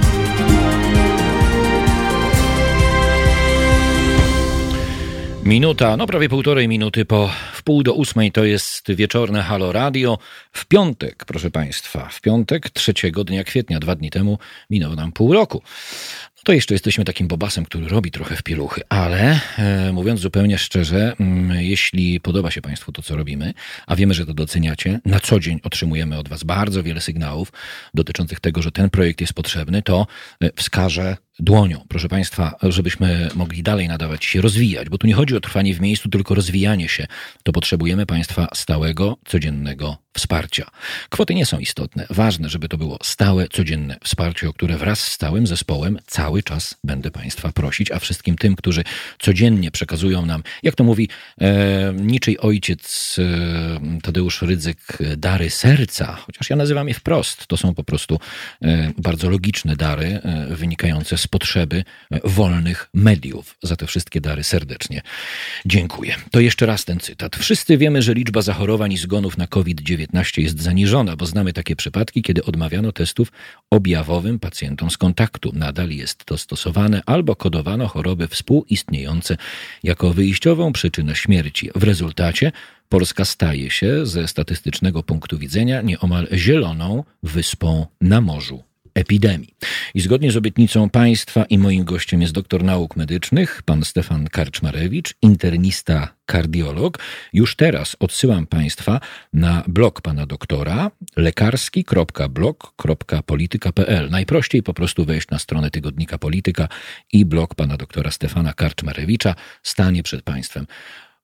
Minuta, 5.48 5.96
no 5.96 6.06
prawie 6.06 6.28
półtorej 6.28 6.68
minuty 6.68 7.04
po 7.04 7.30
wpół 7.52 7.82
do 7.82 7.94
ósmej 7.94 8.32
to 8.32 8.44
jest 8.44 8.92
wieczorne 8.92 9.42
Halo 9.42 9.72
Radio. 9.72 10.18
W 10.52 10.66
piątek, 10.66 11.24
proszę 11.24 11.50
Państwa, 11.50 12.08
w 12.08 12.20
piątek, 12.20 12.70
trzeciego 12.70 13.24
dnia 13.24 13.44
kwietnia, 13.44 13.80
dwa 13.80 13.94
dni 13.94 14.10
temu, 14.10 14.38
minęło 14.70 14.94
nam 14.94 15.12
pół 15.12 15.32
roku. 15.32 15.62
No 16.38 16.42
to 16.44 16.52
jeszcze 16.52 16.74
jesteśmy 16.74 17.04
takim 17.04 17.28
bobasem, 17.28 17.64
który 17.64 17.88
robi 17.88 18.10
trochę 18.10 18.36
w 18.36 18.42
pieluchy, 18.42 18.80
ale 18.88 19.40
e, 19.58 19.92
mówiąc 19.92 20.20
zupełnie 20.20 20.58
szczerze, 20.58 21.16
m, 21.20 21.50
mm, 21.50 21.60
jeśli 21.60 22.20
podoba 22.20 22.50
się 22.50 22.60
Państwu 22.62 22.92
to, 22.92 23.02
co 23.02 23.16
robimy, 23.16 23.54
a 23.86 23.96
wiemy, 23.96 24.14
że 24.14 24.26
to 24.26 24.34
doceniacie, 24.34 25.00
na 25.04 25.20
co 25.20 25.40
dzień 25.40 25.60
otrzymujemy 25.62 26.18
od 26.18 26.28
Was 26.28 26.44
bardzo 26.44 26.82
wiele 26.82 27.00
sygnałów 27.00 27.52
dotyczących 27.94 28.40
tego, 28.40 28.62
że 28.62 28.72
ten 28.72 28.90
projekt 28.90 29.20
jest 29.20 29.32
potrzebny, 29.32 29.82
to 29.82 30.06
e, 30.42 30.50
wskażę 30.56 31.16
dłonią, 31.38 31.84
proszę 31.88 32.08
Państwa, 32.08 32.54
żebyśmy 32.62 33.28
mogli 33.34 33.62
dalej 33.62 33.88
nadawać 33.88 34.24
się 34.24 34.40
rozwijać, 34.40 34.88
bo 34.88 34.98
tu 34.98 35.06
nie 35.06 35.14
chodzi 35.14 35.36
o 35.36 35.40
trwanie 35.40 35.74
w 35.74 35.80
miejscu, 35.80 36.08
tylko 36.08 36.34
rozwijanie 36.34 36.88
się. 36.88 37.06
To 37.42 37.52
potrzebujemy 37.52 38.06
Państwa 38.06 38.48
stałego, 38.54 39.16
codziennego 39.24 39.96
wsparcia. 40.18 40.70
Kwoty 41.08 41.34
nie 41.34 41.46
są 41.46 41.58
istotne. 41.58 42.06
Ważne, 42.10 42.48
żeby 42.48 42.68
to 42.68 42.78
było 42.78 42.98
stałe, 43.02 43.48
codzienne 43.48 43.96
wsparcie, 44.04 44.48
o 44.48 44.52
które 44.52 44.76
wraz 44.76 45.00
z 45.00 45.12
stałym 45.12 45.46
zespołem 45.46 45.98
cały 46.06 46.42
czas 46.42 46.74
będę 46.84 47.10
Państwa 47.10 47.52
prosić, 47.52 47.90
a 47.90 47.98
wszystkim 47.98 48.36
tym, 48.36 48.56
którzy 48.56 48.84
codziennie 49.18 49.70
przekazują 49.70 50.26
nam, 50.26 50.42
jak 50.62 50.74
to 50.74 50.84
mówi 50.84 51.08
e, 51.40 51.92
niczej 51.92 52.38
ojciec 52.38 53.16
e, 53.18 54.00
Tadeusz 54.02 54.42
Rydzyk, 54.42 54.98
dary 55.16 55.50
serca, 55.50 56.16
chociaż 56.26 56.50
ja 56.50 56.56
nazywam 56.56 56.88
je 56.88 56.94
wprost. 56.94 57.46
To 57.46 57.56
są 57.56 57.74
po 57.74 57.84
prostu 57.84 58.20
e, 58.62 58.92
bardzo 58.98 59.30
logiczne 59.30 59.76
dary, 59.76 60.20
e, 60.22 60.46
wynikające 60.56 61.18
z 61.18 61.26
potrzeby 61.26 61.84
e, 62.10 62.20
wolnych 62.24 62.88
mediów. 62.94 63.56
Za 63.62 63.76
te 63.76 63.86
wszystkie 63.86 64.20
dary 64.20 64.44
serdecznie 64.44 65.02
dziękuję. 65.66 66.14
To 66.30 66.40
jeszcze 66.40 66.66
raz 66.66 66.84
ten 66.84 67.00
cytat. 67.00 67.36
Wszyscy 67.36 67.78
wiemy, 67.78 68.02
że 68.02 68.14
liczba 68.14 68.42
zachorowań 68.42 68.92
i 68.92 68.98
zgonów 68.98 69.38
na 69.38 69.46
COVID-19 69.46 70.07
jest 70.36 70.62
zaniżona, 70.62 71.16
bo 71.16 71.26
znamy 71.26 71.52
takie 71.52 71.76
przypadki, 71.76 72.22
kiedy 72.22 72.44
odmawiano 72.44 72.92
testów 72.92 73.32
objawowym 73.70 74.38
pacjentom 74.38 74.90
z 74.90 74.96
kontaktu. 74.96 75.52
Nadal 75.54 75.90
jest 75.90 76.24
to 76.24 76.38
stosowane 76.38 77.02
albo 77.06 77.36
kodowano 77.36 77.88
choroby 77.88 78.28
współistniejące 78.28 79.36
jako 79.82 80.10
wyjściową 80.10 80.72
przyczynę 80.72 81.16
śmierci. 81.16 81.70
W 81.74 81.82
rezultacie 81.82 82.52
Polska 82.88 83.24
staje 83.24 83.70
się 83.70 84.06
ze 84.06 84.28
statystycznego 84.28 85.02
punktu 85.02 85.38
widzenia 85.38 85.82
nieomal 85.82 86.28
zieloną 86.32 87.04
wyspą 87.22 87.86
na 88.00 88.20
morzu 88.20 88.67
epidemii. 88.98 89.54
I 89.94 90.00
zgodnie 90.00 90.32
z 90.32 90.36
obietnicą 90.36 90.90
państwa 90.90 91.44
i 91.44 91.58
moim 91.58 91.84
gościem 91.84 92.22
jest 92.22 92.32
doktor 92.32 92.64
nauk 92.64 92.96
medycznych, 92.96 93.62
pan 93.62 93.84
Stefan 93.84 94.28
Karczmarewicz, 94.28 95.14
internista, 95.22 96.14
kardiolog. 96.26 96.98
Już 97.32 97.56
teraz 97.56 97.96
odsyłam 98.00 98.46
państwa 98.46 99.00
na 99.32 99.64
blog 99.68 100.00
pana 100.00 100.26
doktora 100.26 100.90
lekarski.blog.polityka.pl. 101.16 104.10
Najprościej 104.10 104.62
po 104.62 104.74
prostu 104.74 105.04
wejść 105.04 105.28
na 105.28 105.38
stronę 105.38 105.70
tygodnika 105.70 106.18
Polityka 106.18 106.68
i 107.12 107.24
blog 107.24 107.54
pana 107.54 107.76
doktora 107.76 108.10
Stefana 108.10 108.52
Karczmarewicza 108.52 109.34
stanie 109.62 110.02
przed 110.02 110.22
państwem 110.22 110.66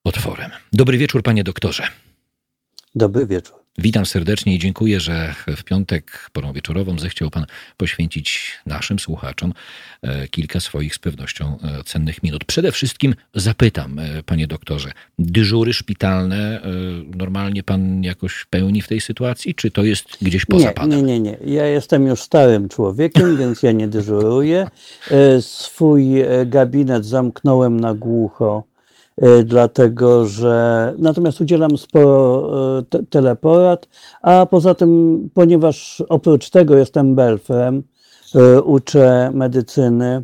otworem. 0.04 0.50
Dobry 0.72 0.98
wieczór, 0.98 1.22
panie 1.22 1.44
doktorze. 1.44 1.87
Dobry 2.94 3.26
wieczór. 3.26 3.63
Witam 3.78 4.06
serdecznie 4.06 4.54
i 4.54 4.58
dziękuję, 4.58 5.00
że 5.00 5.34
w 5.56 5.64
piątek 5.64 6.30
porą 6.32 6.52
wieczorową 6.52 6.98
zechciał 6.98 7.30
Pan 7.30 7.46
poświęcić 7.76 8.52
naszym 8.66 8.98
słuchaczom 8.98 9.52
e, 10.02 10.28
kilka 10.28 10.60
swoich 10.60 10.94
z 10.94 10.98
pewnością 10.98 11.58
e, 11.62 11.84
cennych 11.84 12.22
minut. 12.22 12.44
Przede 12.44 12.72
wszystkim 12.72 13.14
zapytam, 13.34 13.98
e, 13.98 14.22
Panie 14.22 14.46
doktorze, 14.46 14.92
dyżury 15.18 15.72
szpitalne 15.72 16.60
normalnie 17.16 17.62
Pan 17.62 18.02
jakoś 18.02 18.46
pełni 18.50 18.82
w 18.82 18.88
tej 18.88 19.00
sytuacji, 19.00 19.54
czy 19.54 19.70
to 19.70 19.84
jest 19.84 20.06
gdzieś 20.22 20.44
poza 20.44 20.68
nie, 20.68 20.72
Panem? 20.72 21.06
Nie, 21.06 21.20
nie, 21.20 21.20
nie. 21.20 21.54
Ja 21.54 21.66
jestem 21.66 22.06
już 22.06 22.20
starym 22.20 22.68
człowiekiem, 22.68 23.37
więc 23.40 23.62
ja 23.62 23.72
nie 23.72 23.88
dyżuruję. 23.88 24.66
Swój 25.40 26.14
gabinet 26.46 27.06
zamknąłem 27.06 27.80
na 27.80 27.94
głucho 27.94 28.73
dlatego 29.44 30.27
że 30.27 30.94
natomiast 30.98 31.40
udzielam 31.40 31.79
sporo 31.79 32.50
e, 32.79 32.83
te, 32.83 33.03
teleporad, 33.03 33.88
a 34.22 34.46
poza 34.46 34.74
tym, 34.74 35.31
ponieważ 35.35 36.03
oprócz 36.09 36.50
tego 36.50 36.77
jestem 36.77 37.14
belfrem, 37.14 37.83
e, 38.35 38.62
uczę 38.62 39.31
medycyny, 39.35 40.22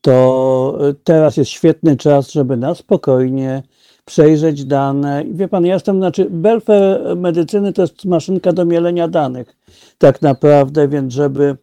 to 0.00 0.78
teraz 1.04 1.36
jest 1.36 1.50
świetny 1.50 1.96
czas, 1.96 2.32
żeby 2.32 2.56
na 2.56 2.74
spokojnie 2.74 3.62
przejrzeć 4.04 4.64
dane. 4.64 5.24
Wie 5.30 5.48
pan, 5.48 5.66
ja 5.66 5.74
jestem, 5.74 5.96
znaczy, 5.96 6.26
belfer 6.30 7.16
medycyny 7.16 7.72
to 7.72 7.82
jest 7.82 8.04
maszynka 8.04 8.52
do 8.52 8.64
mielenia 8.64 9.08
danych, 9.08 9.56
tak 9.98 10.22
naprawdę, 10.22 10.88
więc 10.88 11.12
żeby 11.12 11.56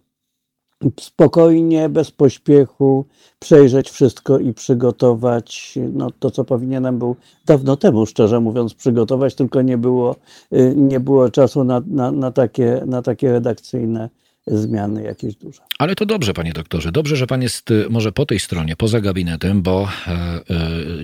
spokojnie, 1.00 1.90
bez 1.90 2.12
pośpiechu 2.12 3.06
przejrzeć 3.40 3.90
wszystko 3.90 4.40
i 4.40 4.54
przygotować 4.54 5.80
no, 5.94 6.12
to, 6.20 6.32
co 6.32 6.44
powinienem 6.44 7.00
był 7.00 7.16
dawno 7.46 7.78
temu, 7.78 8.06
szczerze 8.06 8.40
mówiąc, 8.40 8.74
przygotować, 8.74 9.36
tylko 9.36 9.62
nie 9.62 9.78
było, 9.78 10.16
y, 10.54 10.74
nie 10.76 11.00
było 11.00 11.30
czasu 11.30 11.64
na, 11.64 11.82
na, 11.88 12.12
na, 12.12 12.32
takie, 12.32 12.84
na 12.86 13.02
takie 13.02 13.32
redakcyjne 13.32 14.10
zmiany 14.48 15.04
jakieś 15.04 15.36
duże. 15.36 15.62
Ale 15.80 15.96
to 15.96 16.06
dobrze, 16.06 16.34
panie 16.34 16.54
doktorze. 16.54 16.92
Dobrze, 16.92 17.16
że 17.16 17.28
pan 17.28 17.42
jest 17.42 17.72
y, 17.72 17.86
może 17.90 18.12
po 18.12 18.26
tej 18.26 18.40
stronie, 18.40 18.76
poza 18.76 19.02
gabinetem, 19.02 19.62
bo 19.62 19.90
e, 20.08 20.12
e, 20.12 20.42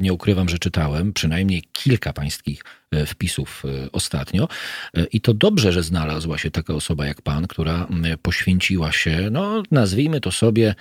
nie 0.01 0.13
ukrywam, 0.13 0.49
że 0.49 0.60
czytałem 0.60 1.13
przynajmniej 1.13 1.63
kilka 1.73 2.13
pańskich 2.13 2.63
e, 2.91 3.06
wpisów 3.06 3.63
ostatnio. 3.91 4.47
I 5.12 5.21
to 5.21 5.34
dobrze, 5.34 5.71
że 5.71 5.84
znalazła 5.84 6.38
się 6.38 6.51
taka 6.51 6.73
osoba 6.73 7.06
jak 7.06 7.21
pan, 7.21 7.47
która 7.47 7.88
poświęciła 8.21 8.91
się, 8.91 9.30
no 9.32 9.63
nazwijmy 9.71 10.21
to 10.21 10.32
sobie, 10.32 10.75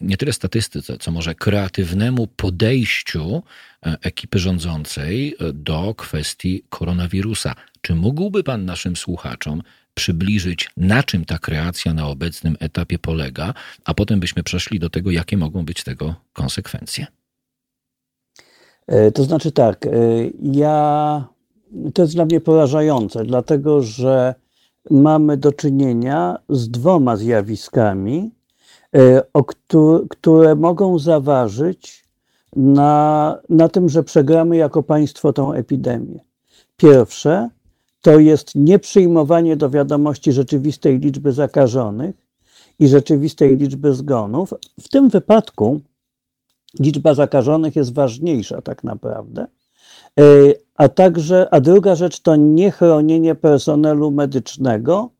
nie 0.00 0.16
tyle 0.16 0.32
statystyce, 0.32 0.96
co 0.98 1.10
może 1.10 1.34
kreatywnemu 1.34 2.26
podejściu 2.26 3.42
ekipy 3.82 4.38
rządzącej 4.38 5.36
do 5.54 5.94
kwestii 5.94 6.64
koronawirusa. 6.68 7.54
Czy 7.80 7.94
mógłby 7.94 8.42
Pan 8.42 8.64
naszym 8.64 8.96
słuchaczom 8.96 9.62
przybliżyć, 9.96 10.70
na 10.76 11.02
czym 11.02 11.24
ta 11.24 11.38
kreacja 11.38 11.94
na 11.94 12.08
obecnym 12.08 12.56
etapie 12.60 12.98
polega, 12.98 13.54
a 13.84 13.94
potem 13.94 14.20
byśmy 14.20 14.42
przeszli 14.42 14.78
do 14.78 14.90
tego, 14.90 15.10
jakie 15.10 15.36
mogą 15.36 15.64
być 15.64 15.84
tego 15.84 16.14
konsekwencje? 16.32 17.06
E, 18.86 19.12
to 19.12 19.24
znaczy 19.24 19.52
tak, 19.52 19.86
ja 20.42 21.28
to 21.94 22.02
jest 22.02 22.14
dla 22.14 22.24
mnie 22.24 22.40
porażające, 22.40 23.24
dlatego 23.24 23.82
że 23.82 24.34
mamy 24.90 25.36
do 25.36 25.52
czynienia 25.52 26.38
z 26.48 26.68
dwoma 26.68 27.16
zjawiskami, 27.16 28.30
e, 28.96 29.22
które 30.10 30.54
mogą 30.54 30.98
zaważyć 30.98 32.06
na, 32.56 33.38
na 33.48 33.68
tym, 33.68 33.88
że 33.88 34.02
przegramy 34.02 34.56
jako 34.56 34.82
państwo 34.82 35.32
tą 35.32 35.52
epidemię. 35.52 36.20
Pierwsze 36.76 37.48
to 38.00 38.18
jest 38.18 38.54
nieprzyjmowanie 38.54 39.56
do 39.56 39.70
wiadomości 39.70 40.32
rzeczywistej 40.32 40.98
liczby 40.98 41.32
zakażonych 41.32 42.16
i 42.78 42.88
rzeczywistej 42.88 43.56
liczby 43.56 43.94
zgonów. 43.94 44.54
W 44.80 44.88
tym 44.88 45.08
wypadku 45.08 45.80
liczba 46.80 47.14
zakażonych 47.14 47.76
jest 47.76 47.94
ważniejsza 47.94 48.62
tak 48.62 48.84
naprawdę, 48.84 49.46
e, 50.20 50.22
a 50.76 50.88
także, 50.88 51.48
a 51.50 51.60
druga 51.60 51.94
rzecz 51.94 52.20
to 52.20 52.36
niechronienie 52.36 53.34
personelu 53.34 54.10
medycznego. 54.10 55.10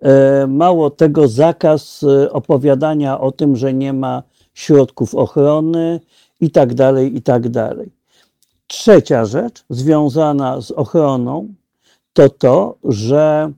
E, 0.00 0.46
mało 0.46 0.90
tego, 0.90 1.28
zakaz 1.28 2.02
e, 2.02 2.32
opowiadania 2.32 3.20
o 3.20 3.32
tym, 3.32 3.56
że 3.56 3.74
nie 3.74 3.92
ma 3.92 4.22
środków 4.54 5.14
ochrony 5.14 6.00
i 6.40 6.50
tak 6.50 6.74
dalej, 6.74 7.16
i 7.16 7.22
tak 7.22 7.48
dalej. 7.48 7.92
Trzecia 8.66 9.24
rzecz 9.24 9.64
związana 9.70 10.60
z 10.60 10.70
ochroną 10.70 11.54
to 12.12 12.28
to, 12.28 12.78
że 12.84 13.52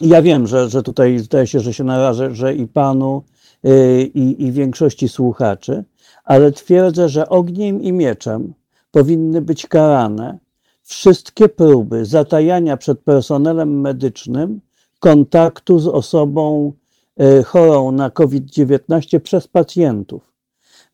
ja 0.00 0.22
wiem, 0.22 0.46
że, 0.46 0.68
że 0.68 0.82
tutaj 0.82 1.18
zdaje 1.18 1.46
się, 1.46 1.60
że 1.60 1.74
się 1.74 1.84
narażę, 1.84 2.34
że 2.34 2.54
i 2.54 2.66
panu, 2.66 3.22
e, 3.64 4.02
i, 4.02 4.42
i 4.42 4.52
większości 4.52 5.08
słuchaczy, 5.08 5.84
ale 6.24 6.52
twierdzę, 6.52 7.08
że 7.08 7.28
ogniem 7.28 7.82
i 7.82 7.92
mieczem 7.92 8.54
powinny 8.90 9.40
być 9.40 9.66
karane 9.66 10.38
wszystkie 10.82 11.48
próby 11.48 12.04
zatajania 12.04 12.76
przed 12.76 13.00
personelem 13.00 13.80
medycznym 13.80 14.60
kontaktu 15.00 15.78
z 15.78 15.88
osobą 15.88 16.72
e, 17.16 17.42
chorą 17.42 17.92
na 17.92 18.10
COVID-19 18.10 19.20
przez 19.20 19.48
pacjentów. 19.48 20.32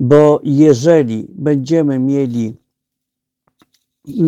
Bo 0.01 0.41
jeżeli 0.45 1.27
będziemy 1.29 1.99
mieli 1.99 2.57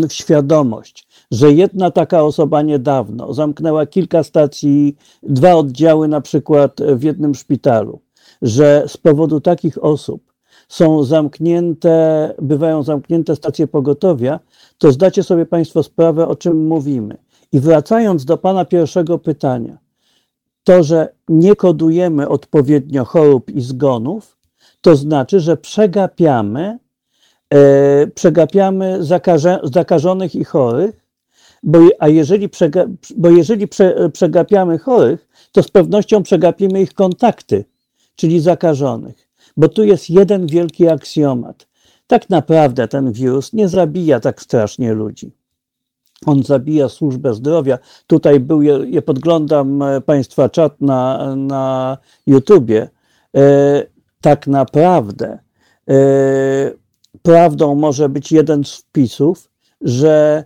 świadomość, 0.09 1.09
że 1.33 1.53
jedna 1.53 1.91
taka 1.91 2.23
osoba 2.23 2.63
niedawno 2.63 3.35
zamknęła 3.35 3.87
kilka 3.87 4.23
stacji, 4.23 4.97
dwa 5.23 5.55
oddziały 5.55 6.09
na 6.09 6.21
przykład 6.21 6.81
w 6.97 7.03
jednym 7.03 7.35
szpitalu, 7.35 8.01
że 8.43 8.85
z 8.87 8.97
powodu 8.97 9.41
takich 9.41 9.85
osób 9.85 10.33
są 10.69 11.05
zamknięte, 11.05 12.35
bywają 12.43 12.83
zamknięte 12.83 13.37
stacje 13.37 13.67
pogotowia, 13.67 14.41
to 14.79 14.93
zdacie 14.93 15.23
sobie 15.23 15.47
Państwo 15.47 15.83
sprawę, 15.83 16.29
o 16.29 16.37
czym 16.37 16.67
mówimy. 16.67 17.17
I 17.53 17.61
wracając 17.61 18.25
do 18.25 18.39
Pana 18.39 18.65
pierwszego 18.65 19.19
pytania, 19.19 19.79
to, 20.65 20.83
że 20.83 21.09
nie 21.29 21.57
kodujemy 21.57 22.29
odpowiednio 22.29 23.05
chorób 23.05 23.51
i 23.51 23.61
zgonów, 23.61 24.39
to 24.81 24.97
znaczy, 24.97 25.41
że 25.41 25.57
przegapiamy, 25.57 26.79
e, 27.55 28.07
przegapiamy 28.07 29.05
zakaże, 29.05 29.61
zakażonych 29.63 30.35
i 30.35 30.45
chorych, 30.45 31.02
bo, 31.63 31.79
a 31.99 32.09
jeżeli, 32.09 32.49
przega, 32.49 32.87
bo 33.17 33.31
jeżeli 33.31 33.69
prze, 33.69 34.11
przegapiamy 34.11 34.79
chorych, 34.79 35.29
to 35.53 35.63
z 35.63 35.69
pewnością 35.69 36.23
przegapimy 36.23 36.83
ich 36.83 36.95
kontakty, 36.95 37.65
czyli 38.17 38.41
zakażonych 38.41 39.33
bo 39.57 39.69
tu 39.69 39.85
jest 39.85 40.11
jeden 40.11 40.47
wielki 40.47 40.89
aksjomat. 40.89 41.69
Tak 42.07 42.31
naprawdę 42.31 42.89
ten 42.89 43.13
wirus 43.13 43.53
nie 43.53 43.69
zabija 43.69 44.21
tak 44.21 44.43
strasznie 44.43 44.95
ludzi. 44.95 45.33
On 46.27 46.43
zabija 46.43 46.89
służbę 46.89 47.35
zdrowia. 47.35 47.79
Tutaj 48.07 48.41
był, 48.41 48.63
ja 48.63 49.03
podglądam 49.03 49.83
e, 49.83 50.01
Państwa 50.01 50.49
czat 50.49 50.81
na, 50.81 51.37
na 51.37 51.99
YouTubie. 52.27 52.89
E, 53.37 53.83
tak 54.21 54.47
naprawdę 54.47 55.39
e, 55.89 55.95
prawdą 57.23 57.75
może 57.75 58.09
być 58.09 58.33
jeden 58.33 58.65
z 58.65 58.75
wpisów, 58.75 59.51
że 59.81 60.45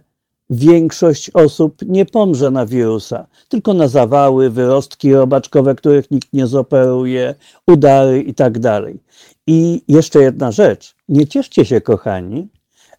większość 0.51 1.31
osób 1.35 1.75
nie 1.87 2.07
pomrze 2.07 2.51
na 2.51 2.67
wirusa, 2.67 3.27
tylko 3.49 3.75
na 3.75 3.89
zawały, 3.89 4.51
wyrostki 4.51 5.13
robaczkowe, 5.13 5.75
których 5.75 6.11
nikt 6.11 6.33
nie 6.33 6.47
zoperuje, 6.47 7.35
udary 7.67 8.23
i 8.23 8.35
tak 8.35 8.59
dalej. 8.59 9.01
I 9.47 9.83
jeszcze 9.89 10.23
jedna 10.23 10.53
rzecz. 10.53 10.95
Nie 11.09 11.27
cieszcie 11.27 11.65
się, 11.65 11.81
kochani, 11.81 12.49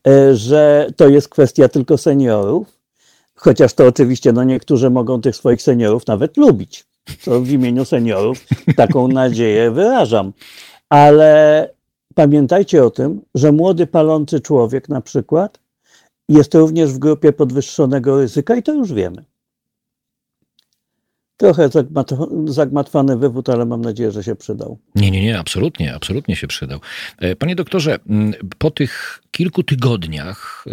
e, 0.08 0.36
że 0.36 0.88
to 0.96 1.08
jest 1.08 1.30
kwestia 1.30 1.68
tylko 1.70 1.98
seniorów, 1.98 2.68
chociaż 3.36 3.74
to 3.74 3.88
oczywiście 3.88 4.34
no 4.34 4.44
niektórzy 4.44 4.90
mogą 4.90 5.22
tych 5.22 5.36
swoich 5.36 5.62
seniorów 5.62 6.08
nawet 6.08 6.38
lubić. 6.38 6.86
To 7.26 7.42
w 7.42 7.50
imieniu 7.50 7.86
seniorów 7.86 8.46
taką 8.76 9.08
nadzieję 9.22 9.72
wyrażam. 9.72 10.34
Ale 10.90 11.70
pamiętajcie 12.16 12.84
o 12.84 12.90
tym, 12.90 13.22
że 13.36 13.52
młody 13.52 13.88
palący 13.88 14.40
człowiek 14.40 14.90
na 14.90 15.02
przykład 15.02 15.60
jest 16.30 16.54
również 16.54 16.92
w 16.94 16.98
grupie 16.98 17.34
podwyższonego 17.34 18.22
ryzyka 18.22 18.56
i 18.56 18.64
to 18.64 18.74
już 18.74 18.94
wiemy. 18.94 19.26
Trochę 21.38 21.70
zagmatwany 22.46 23.18
wywód, 23.18 23.50
ale 23.50 23.66
mam 23.66 23.82
nadzieję, 23.82 24.12
że 24.12 24.24
się 24.24 24.36
przydał. 24.36 24.80
Nie, 24.96 25.12
nie, 25.12 25.24
nie, 25.24 25.40
absolutnie, 25.40 25.96
absolutnie 25.96 26.36
się 26.36 26.48
przydał. 26.48 26.80
E, 27.18 27.36
panie 27.36 27.56
doktorze, 27.56 28.00
po 28.58 28.72
tych 28.72 29.22
kilku 29.32 29.64
tygodniach 29.64 30.66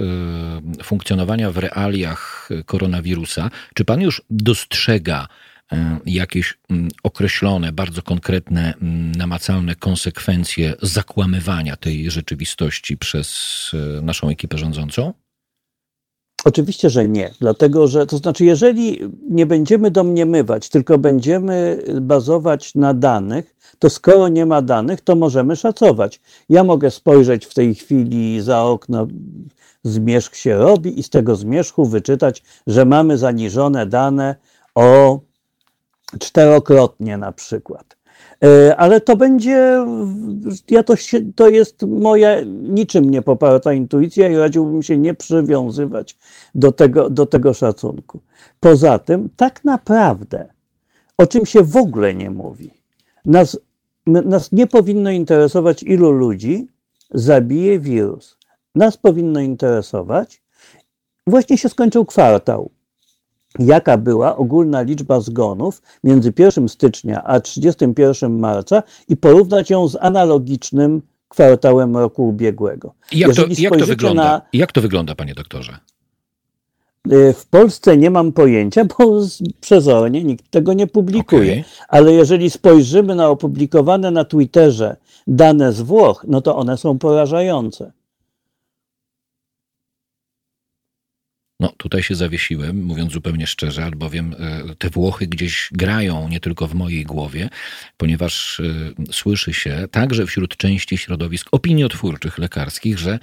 e, 0.78 0.82
funkcjonowania 0.82 1.50
w 1.50 1.58
realiach 1.58 2.48
koronawirusa, 2.66 3.50
czy 3.74 3.84
pan 3.84 4.00
już 4.00 4.22
dostrzega 4.30 5.28
e, 5.72 5.98
jakieś 6.06 6.58
określone, 7.02 7.72
bardzo 7.72 8.02
konkretne, 8.02 8.74
namacalne 9.16 9.74
konsekwencje 9.74 10.74
zakłamywania 10.82 11.76
tej 11.76 12.10
rzeczywistości 12.10 12.96
przez 12.96 13.70
naszą 14.02 14.28
ekipę 14.28 14.58
rządzącą? 14.58 15.12
Oczywiście, 16.44 16.90
że 16.90 17.08
nie, 17.08 17.30
dlatego 17.40 17.86
że 17.86 18.06
to 18.06 18.16
znaczy, 18.16 18.44
jeżeli 18.44 19.00
nie 19.30 19.46
będziemy 19.46 19.90
domniemywać, 19.90 20.68
tylko 20.68 20.98
będziemy 20.98 21.82
bazować 22.00 22.74
na 22.74 22.94
danych, 22.94 23.56
to 23.78 23.90
skoro 23.90 24.28
nie 24.28 24.46
ma 24.46 24.62
danych, 24.62 25.00
to 25.00 25.16
możemy 25.16 25.56
szacować. 25.56 26.20
Ja 26.48 26.64
mogę 26.64 26.90
spojrzeć 26.90 27.46
w 27.46 27.54
tej 27.54 27.74
chwili 27.74 28.40
za 28.40 28.62
okno, 28.62 29.06
zmierzch 29.82 30.36
się 30.36 30.56
robi 30.56 30.98
i 31.00 31.02
z 31.02 31.10
tego 31.10 31.36
zmierzchu 31.36 31.84
wyczytać, 31.84 32.42
że 32.66 32.84
mamy 32.84 33.18
zaniżone 33.18 33.86
dane 33.86 34.34
o 34.74 35.20
czterokrotnie 36.18 37.18
na 37.18 37.32
przykład. 37.32 37.96
E, 38.42 38.76
ale 38.76 39.00
to 39.00 39.16
będzie, 39.16 39.86
ja 40.70 40.82
to, 40.82 40.96
się, 40.96 41.32
to 41.32 41.48
jest 41.48 41.82
moja 41.82 42.40
niczym 42.44 43.10
nie 43.10 43.22
poparta 43.22 43.72
intuicja 43.72 44.28
i 44.28 44.36
radziłbym 44.36 44.82
się 44.82 44.98
nie 44.98 45.14
przywiązywać 45.14 46.18
do 46.54 46.72
tego, 46.72 47.10
do 47.10 47.26
tego 47.26 47.54
szacunku. 47.54 48.20
Poza 48.60 48.98
tym, 48.98 49.28
tak 49.36 49.64
naprawdę, 49.64 50.48
o 51.18 51.26
czym 51.26 51.46
się 51.46 51.62
w 51.62 51.76
ogóle 51.76 52.14
nie 52.14 52.30
mówi, 52.30 52.70
nas, 53.24 53.58
nas 54.06 54.52
nie 54.52 54.66
powinno 54.66 55.10
interesować, 55.10 55.82
ilu 55.82 56.10
ludzi 56.10 56.68
zabije 57.10 57.78
wirus. 57.78 58.36
Nas 58.74 58.96
powinno 58.96 59.40
interesować, 59.40 60.42
właśnie 61.26 61.58
się 61.58 61.68
skończył 61.68 62.04
kwartał 62.04 62.70
jaka 63.58 63.98
była 63.98 64.36
ogólna 64.36 64.82
liczba 64.82 65.20
zgonów 65.20 65.82
między 66.04 66.32
1 66.38 66.68
stycznia 66.68 67.24
a 67.24 67.40
31 67.40 68.38
marca 68.38 68.82
i 69.08 69.16
porównać 69.16 69.70
ją 69.70 69.88
z 69.88 69.96
analogicznym 70.00 71.02
kwartałem 71.28 71.96
roku 71.96 72.28
ubiegłego. 72.28 72.94
Jak 73.12 73.34
to, 73.34 73.44
jak 73.58 73.78
to, 73.78 73.86
wygląda? 73.86 74.22
Na, 74.22 74.42
jak 74.52 74.72
to 74.72 74.80
wygląda, 74.80 75.14
panie 75.14 75.34
doktorze? 75.34 75.78
Y, 77.12 77.32
w 77.32 77.46
Polsce 77.46 77.96
nie 77.96 78.10
mam 78.10 78.32
pojęcia, 78.32 78.84
bo 78.84 79.20
przezornie 79.60 80.24
nikt 80.24 80.50
tego 80.50 80.72
nie 80.72 80.86
publikuje. 80.86 81.52
Okay. 81.52 81.64
Ale 81.88 82.12
jeżeli 82.12 82.50
spojrzymy 82.50 83.14
na 83.14 83.28
opublikowane 83.28 84.10
na 84.10 84.24
Twitterze 84.24 84.96
dane 85.26 85.72
z 85.72 85.80
Włoch, 85.80 86.24
no 86.28 86.40
to 86.40 86.56
one 86.56 86.76
są 86.76 86.98
porażające. 86.98 87.92
No 91.64 91.72
tutaj 91.76 92.02
się 92.02 92.14
zawiesiłem, 92.14 92.84
mówiąc 92.84 93.12
zupełnie 93.12 93.46
szczerze, 93.46 93.84
albowiem 93.84 94.34
e, 94.38 94.74
te 94.74 94.90
Włochy 94.90 95.26
gdzieś 95.26 95.70
grają 95.72 96.28
nie 96.28 96.40
tylko 96.40 96.66
w 96.66 96.74
mojej 96.74 97.04
głowie, 97.04 97.48
ponieważ 97.96 98.60
e, 98.60 99.12
słyszy 99.12 99.54
się 99.54 99.88
także 99.90 100.26
wśród 100.26 100.56
części 100.56 100.98
środowisk 100.98 101.48
opiniotwórczych 101.52 102.38
lekarskich, 102.38 102.98
że 102.98 103.18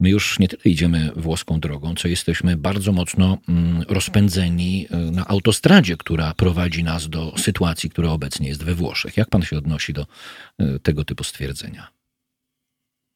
my 0.00 0.10
już 0.10 0.38
nie 0.38 0.48
tyle 0.48 0.62
idziemy 0.64 1.10
włoską 1.16 1.60
drogą, 1.60 1.94
co 1.94 2.08
jesteśmy 2.08 2.56
bardzo 2.56 2.92
mocno 2.92 3.38
mm, 3.48 3.82
rozpędzeni 3.88 4.86
e, 4.90 4.96
na 4.96 5.26
autostradzie, 5.26 5.96
która 5.96 6.34
prowadzi 6.34 6.84
nas 6.84 7.08
do 7.08 7.34
sytuacji, 7.38 7.90
która 7.90 8.10
obecnie 8.10 8.48
jest 8.48 8.64
we 8.64 8.74
Włoszech. 8.74 9.16
Jak 9.16 9.28
pan 9.28 9.42
się 9.42 9.58
odnosi 9.58 9.92
do 9.92 10.06
tego 10.82 11.04
typu 11.04 11.24
stwierdzenia? 11.24 11.88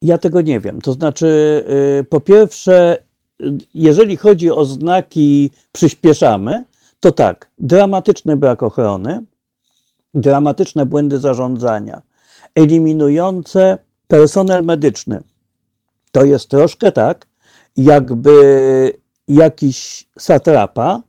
Ja 0.02 0.18
tego 0.18 0.40
nie 0.40 0.60
wiem. 0.60 0.80
To 0.80 0.92
znaczy, 0.92 1.64
po 2.10 2.20
pierwsze, 2.20 3.04
jeżeli 3.74 4.16
chodzi 4.16 4.50
o 4.50 4.64
znaki 4.64 5.50
przyspieszamy, 5.72 6.64
to 7.00 7.12
tak, 7.12 7.50
dramatyczny 7.58 8.36
brak 8.36 8.62
ochrony, 8.62 9.20
dramatyczne 10.14 10.86
błędy 10.86 11.18
zarządzania, 11.18 12.02
eliminujące 12.54 13.78
personel 14.08 14.64
medyczny. 14.64 15.22
To 16.12 16.24
jest 16.24 16.48
troszkę 16.48 16.92
tak, 16.92 17.26
jakby 17.76 18.92
jakiś 19.28 20.08
satrapa 20.18 21.02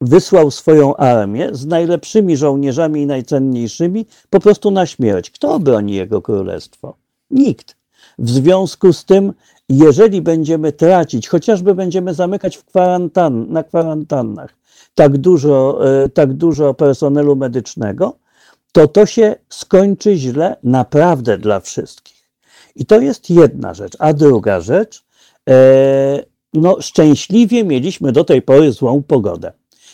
wysłał 0.00 0.50
swoją 0.50 0.96
armię 0.96 1.48
z 1.52 1.66
najlepszymi 1.66 2.36
żołnierzami 2.36 3.02
i 3.02 3.06
najcenniejszymi 3.06 4.06
po 4.30 4.40
prostu 4.40 4.70
na 4.70 4.86
śmierć. 4.86 5.30
Kto 5.30 5.54
obroni 5.54 5.94
jego 5.94 6.22
królestwo? 6.22 6.96
Nikt. 7.30 7.76
W 8.18 8.30
związku 8.30 8.92
z 8.92 9.04
tym 9.04 9.32
jeżeli 9.68 10.22
będziemy 10.22 10.72
tracić, 10.72 11.28
chociażby 11.28 11.74
będziemy 11.74 12.14
zamykać 12.14 12.56
w 12.56 12.64
kwarantan, 12.64 13.52
na 13.52 13.62
kwarantannach 13.62 14.54
tak 14.94 15.18
dużo, 15.18 15.80
e, 16.04 16.08
tak 16.08 16.32
dużo 16.32 16.74
personelu 16.74 17.36
medycznego, 17.36 18.16
to 18.72 18.88
to 18.88 19.06
się 19.06 19.36
skończy 19.48 20.16
źle 20.16 20.56
naprawdę 20.62 21.38
dla 21.38 21.60
wszystkich. 21.60 22.30
I 22.76 22.86
to 22.86 23.00
jest 23.00 23.30
jedna 23.30 23.74
rzecz. 23.74 23.96
A 23.98 24.12
druga 24.12 24.60
rzecz, 24.60 25.04
e, 25.50 26.24
no 26.54 26.76
szczęśliwie 26.80 27.64
mieliśmy 27.64 28.12
do 28.12 28.24
tej 28.24 28.42
pory 28.42 28.72
złą 28.72 29.02
pogodę. 29.02 29.52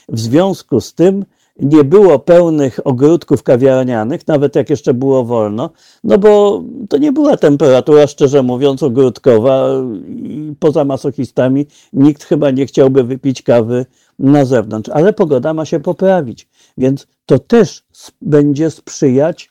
W 0.08 0.20
związku 0.20 0.80
z 0.80 0.94
tym 0.94 1.24
nie 1.62 1.84
było 1.84 2.18
pełnych 2.18 2.80
ogródków 2.84 3.42
kawiarnianych, 3.42 4.28
nawet 4.28 4.56
jak 4.56 4.70
jeszcze 4.70 4.94
było 4.94 5.24
wolno, 5.24 5.70
no 6.04 6.18
bo 6.18 6.62
to 6.88 6.98
nie 6.98 7.12
była 7.12 7.36
temperatura, 7.36 8.06
szczerze 8.06 8.42
mówiąc, 8.42 8.82
ogródkowa 8.82 9.68
i 10.08 10.54
poza 10.58 10.84
masochistami 10.84 11.66
nikt 11.92 12.24
chyba 12.24 12.50
nie 12.50 12.66
chciałby 12.66 13.04
wypić 13.04 13.42
kawy 13.42 13.86
na 14.18 14.44
zewnątrz, 14.44 14.90
ale 14.90 15.12
pogoda 15.12 15.54
ma 15.54 15.64
się 15.64 15.80
poprawić, 15.80 16.48
więc 16.78 17.06
to 17.26 17.38
też 17.38 17.82
będzie 18.22 18.70
sprzyjać 18.70 19.50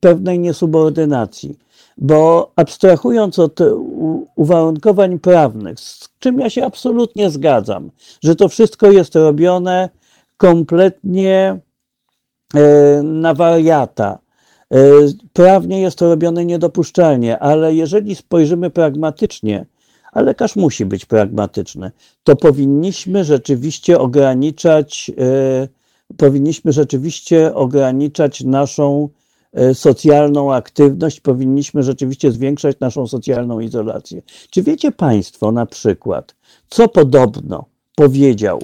pewnej 0.00 0.38
niesubordynacji. 0.38 1.58
Bo 1.98 2.52
abstrahując 2.56 3.38
od 3.38 3.60
uwarunkowań 4.36 5.18
prawnych, 5.18 5.80
z 5.80 6.08
czym 6.18 6.40
ja 6.40 6.50
się 6.50 6.64
absolutnie 6.64 7.30
zgadzam, 7.30 7.90
że 8.24 8.36
to 8.36 8.48
wszystko 8.48 8.90
jest 8.90 9.14
robione 9.14 9.88
kompletnie 10.36 11.60
e, 12.54 13.02
na 13.02 13.34
wariata. 13.34 14.18
E, 14.74 14.78
prawnie 15.32 15.80
jest 15.80 15.98
to 15.98 16.08
robione 16.08 16.44
niedopuszczalnie, 16.44 17.38
ale 17.38 17.74
jeżeli 17.74 18.14
spojrzymy 18.14 18.70
pragmatycznie, 18.70 19.66
a 20.12 20.20
lekarz 20.20 20.56
musi 20.56 20.86
być 20.86 21.04
pragmatyczny, 21.04 21.90
to 22.24 22.36
powinniśmy 22.36 23.24
rzeczywiście 23.24 23.98
ograniczać, 23.98 25.10
e, 25.18 25.68
powinniśmy 26.16 26.72
rzeczywiście 26.72 27.54
ograniczać 27.54 28.44
naszą 28.44 29.08
socjalną 29.74 30.54
aktywność, 30.54 31.20
powinniśmy 31.20 31.82
rzeczywiście 31.82 32.32
zwiększać 32.32 32.80
naszą 32.80 33.06
socjalną 33.06 33.60
izolację. 33.60 34.22
Czy 34.50 34.62
wiecie 34.62 34.92
Państwo 34.92 35.52
na 35.52 35.66
przykład, 35.66 36.34
co 36.68 36.88
podobno 36.88 37.64
powiedział 37.94 38.60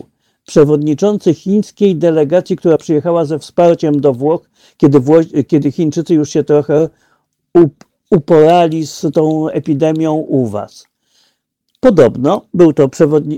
przewodniczący 0.52 1.34
chińskiej 1.34 1.96
delegacji, 1.96 2.56
która 2.56 2.76
przyjechała 2.78 3.24
ze 3.24 3.38
wsparciem 3.38 4.00
do 4.00 4.12
Włoch, 4.12 4.50
kiedy, 4.76 5.00
Wło 5.00 5.20
kiedy 5.48 5.72
Chińczycy 5.72 6.14
już 6.14 6.30
się 6.30 6.44
trochę 6.44 6.88
uporali 8.10 8.86
z 8.86 9.06
tą 9.14 9.48
epidemią 9.48 10.14
u 10.14 10.46
was. 10.46 10.86
Podobno 11.80 12.42
był 12.54 12.72
to 12.72 12.88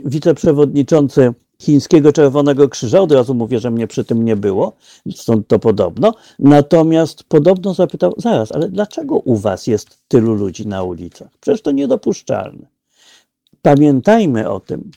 wiceprzewodniczący 0.05 1.35
Chińskiego 1.63 2.13
Czerwonego 2.13 2.69
Krzyża, 2.69 3.01
od 3.01 3.13
razu 3.13 3.35
mówię, 3.35 3.59
że 3.59 3.71
mnie 3.71 3.87
przy 3.87 4.05
tym 4.05 4.25
nie 4.25 4.37
było, 4.37 4.73
stąd 5.15 5.49
to 5.49 5.59
podobno. 5.59 6.15
Natomiast 6.39 7.25
podobno 7.25 7.75
zapytał, 7.75 8.15
zaraz, 8.17 8.53
ale 8.53 8.69
dlaczego 8.69 9.15
u 9.17 9.37
was 9.37 9.67
jest 9.67 9.99
tylu 10.09 10.35
ludzi 10.35 10.67
na 10.67 10.83
ulicach? 10.83 11.29
Przecież 11.41 11.63
to 11.63 11.71
niedopuszczalne. 11.71 12.67
Pamiętajmy 13.63 14.51
o 14.51 14.61
tym, 14.61 14.91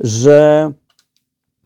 że 0.00 0.72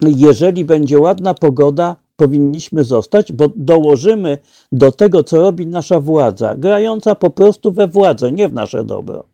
jeżeli 0.02 0.64
będzie 0.64 0.98
ładna 0.98 1.34
pogoda, 1.34 1.96
powinniśmy 2.16 2.84
zostać, 2.84 3.32
bo 3.32 3.48
dołożymy 3.56 4.38
do 4.72 4.92
tego, 4.92 5.24
co 5.24 5.40
robi 5.40 5.66
nasza 5.66 6.00
władza, 6.00 6.54
grająca 6.54 7.14
po 7.14 7.30
prostu 7.30 7.72
we 7.72 7.88
władzę, 7.88 8.32
nie 8.32 8.48
w 8.48 8.52
nasze 8.52 8.84
dobro, 8.84 9.24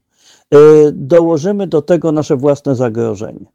y, 0.55 0.59
dołożymy 0.93 1.67
do 1.67 1.83
tego 1.83 2.13
nasze 2.13 2.37
własne 2.37 2.75
zagrożenie. 2.75 3.47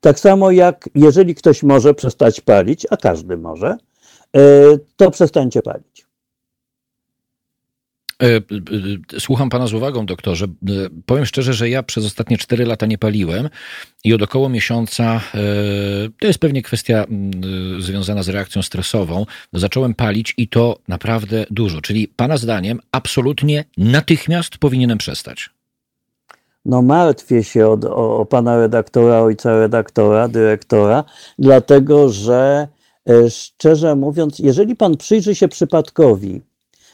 Tak 0.00 0.20
samo 0.20 0.50
jak 0.50 0.88
jeżeli 0.94 1.34
ktoś 1.34 1.62
może 1.62 1.94
przestać 1.94 2.40
palić, 2.40 2.86
a 2.90 2.96
każdy 2.96 3.36
może, 3.36 3.76
y, 4.36 4.40
to 4.96 5.10
przestańcie 5.10 5.62
palić. 5.62 6.05
E, 8.22 8.36
e, 8.36 9.20
słucham 9.20 9.48
pana 9.48 9.66
z 9.66 9.74
uwagą, 9.74 10.06
doktorze. 10.06 10.44
E, 10.46 10.70
powiem 11.06 11.26
szczerze, 11.26 11.54
że 11.54 11.68
ja 11.68 11.82
przez 11.82 12.06
ostatnie 12.06 12.38
cztery 12.38 12.66
lata 12.66 12.86
nie 12.86 12.98
paliłem 12.98 13.48
i 14.04 14.14
od 14.14 14.22
około 14.22 14.48
miesiąca, 14.48 15.20
to 16.20 16.26
jest 16.26 16.38
pewnie 16.38 16.62
kwestia 16.62 17.04
związana 17.78 18.22
z 18.22 18.28
reakcją 18.28 18.62
stresową, 18.62 19.26
zacząłem 19.52 19.94
palić 19.94 20.34
i 20.36 20.48
to 20.48 20.78
naprawdę 20.88 21.46
dużo. 21.50 21.80
Czyli 21.80 22.08
pana 22.08 22.36
zdaniem 22.36 22.80
absolutnie 22.92 23.64
natychmiast 23.76 24.58
powinienem 24.58 24.98
przestać. 24.98 25.50
No 26.64 26.82
martwię 26.82 27.44
się 27.44 27.68
od, 27.68 27.84
o, 27.84 28.18
o 28.18 28.26
pana 28.26 28.56
redaktora, 28.56 29.20
ojca 29.20 29.58
redaktora, 29.58 30.28
dyrektora, 30.28 31.04
dlatego 31.38 32.08
że 32.08 32.68
szczerze 33.28 33.96
mówiąc, 33.96 34.38
jeżeli 34.38 34.76
pan 34.76 34.96
przyjrzy 34.96 35.34
się 35.34 35.48
przypadkowi, 35.48 36.42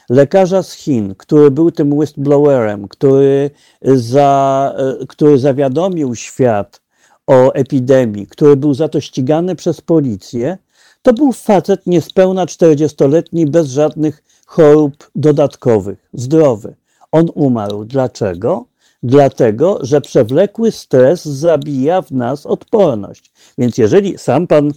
lekarza 0.09 0.63
z 0.63 0.73
Chin, 0.73 1.15
który 1.17 1.51
był 1.51 1.71
tym 1.71 1.93
whistleblowerem, 1.93 2.87
który, 2.87 3.51
za, 3.81 4.75
który 5.07 5.37
zawiadomił 5.37 6.15
świat 6.15 6.81
o 7.27 7.53
epidemii, 7.53 8.27
który 8.27 8.55
był 8.55 8.73
za 8.73 8.87
to 8.87 9.01
ścigany 9.01 9.55
przez 9.55 9.81
policję, 9.81 10.57
to 11.01 11.13
był 11.13 11.31
facet 11.31 11.87
niespełna 11.87 12.45
40-letni, 12.45 13.45
bez 13.45 13.67
żadnych 13.67 14.23
chorób 14.45 15.11
dodatkowych, 15.15 16.09
zdrowy. 16.13 16.75
On 17.11 17.29
umarł. 17.35 17.85
Dlaczego? 17.85 18.65
Dlatego, 19.03 19.79
że 19.81 20.01
przewlekły 20.01 20.71
stres 20.71 21.25
zabija 21.25 22.01
w 22.01 22.11
nas 22.11 22.45
odporność. 22.45 23.31
Więc 23.57 23.77
jeżeli 23.77 24.17
sam 24.17 24.47
pan 24.47 24.71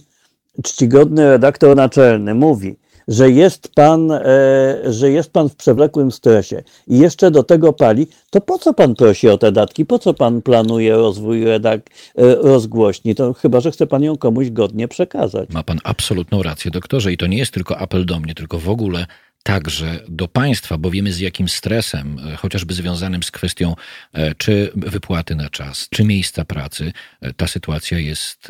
czcigodny 0.63 1.29
redaktor 1.29 1.75
naczelny 1.75 2.33
mówi, 2.33 2.77
że 3.07 3.31
jest 3.31 3.67
pan, 3.75 4.11
e, 4.11 4.21
że 4.85 5.11
jest 5.11 5.31
pan 5.31 5.49
w 5.49 5.55
przewlekłym 5.55 6.11
stresie 6.11 6.63
i 6.87 6.97
jeszcze 6.99 7.31
do 7.31 7.43
tego 7.43 7.73
pali, 7.73 8.07
to 8.29 8.41
po 8.41 8.57
co 8.57 8.73
pan 8.73 8.95
prosi 8.95 9.29
o 9.29 9.37
te 9.37 9.51
datki? 9.51 9.85
Po 9.85 9.99
co 9.99 10.13
pan 10.13 10.41
planuje 10.41 10.95
rozwój 10.95 11.45
redak, 11.45 11.81
e, 12.15 12.35
rozgłośni? 12.35 13.15
To 13.15 13.33
chyba, 13.33 13.59
że 13.59 13.71
chce 13.71 13.87
pan 13.87 14.03
ją 14.03 14.17
komuś 14.17 14.49
godnie 14.49 14.87
przekazać. 14.87 15.49
Ma 15.49 15.63
pan 15.63 15.79
absolutną 15.83 16.43
rację, 16.43 16.71
doktorze, 16.71 17.13
i 17.13 17.17
to 17.17 17.27
nie 17.27 17.37
jest 17.37 17.51
tylko 17.51 17.77
apel 17.77 18.05
do 18.05 18.19
mnie, 18.19 18.35
tylko 18.35 18.59
w 18.59 18.69
ogóle 18.69 19.05
także 19.47 19.99
do 20.09 20.27
państwa, 20.27 20.77
bo 20.77 20.91
wiemy 20.91 21.13
z 21.13 21.19
jakim 21.19 21.49
stresem, 21.49 22.19
e, 22.19 22.35
chociażby 22.35 22.73
związanym 22.73 23.23
z 23.23 23.31
kwestią 23.31 23.75
e, 24.13 24.35
czy 24.35 24.71
wypłaty 24.75 25.35
na 25.35 25.49
czas, 25.49 25.87
czy 25.89 26.03
miejsca 26.03 26.45
pracy, 26.45 26.93
e, 27.21 27.33
ta 27.33 27.47
sytuacja 27.47 27.99
jest 27.99 28.47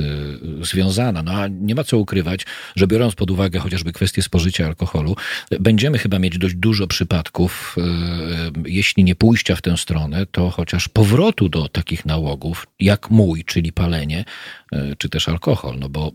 związana. 0.62 1.24
No 1.24 1.32
a 1.32 1.48
nie 1.48 1.76
ma 1.76 1.84
co 1.84 1.98
ukrywać, 1.98 2.46
że 2.76 2.88
biorąc 2.88 3.16
pod 3.16 3.32
uwagę 3.32 3.60
chociażby 3.60 3.94
kwestię 3.94 4.22
spożycia 4.22 4.66
alkoholu, 4.66 5.16
będziemy 5.60 5.98
chyba 5.98 6.20
mieć 6.20 6.38
dość 6.38 6.56
dużo 6.56 6.88
przypadków, 6.88 7.76
jeśli 8.66 9.04
nie 9.04 9.16
pójścia 9.16 9.56
w 9.56 9.62
tę 9.62 9.78
stronę, 9.78 10.26
to 10.26 10.50
chociaż 10.50 10.90
powrotu 10.90 11.50
do 11.50 11.70
takich 11.70 12.06
nałogów, 12.06 12.68
jak 12.80 13.10
mój, 13.10 13.44
czyli 13.46 13.72
palenie, 13.72 14.26
czy 14.98 15.10
też 15.10 15.30
alkohol. 15.30 15.76
No 15.80 15.90
bo 15.90 16.12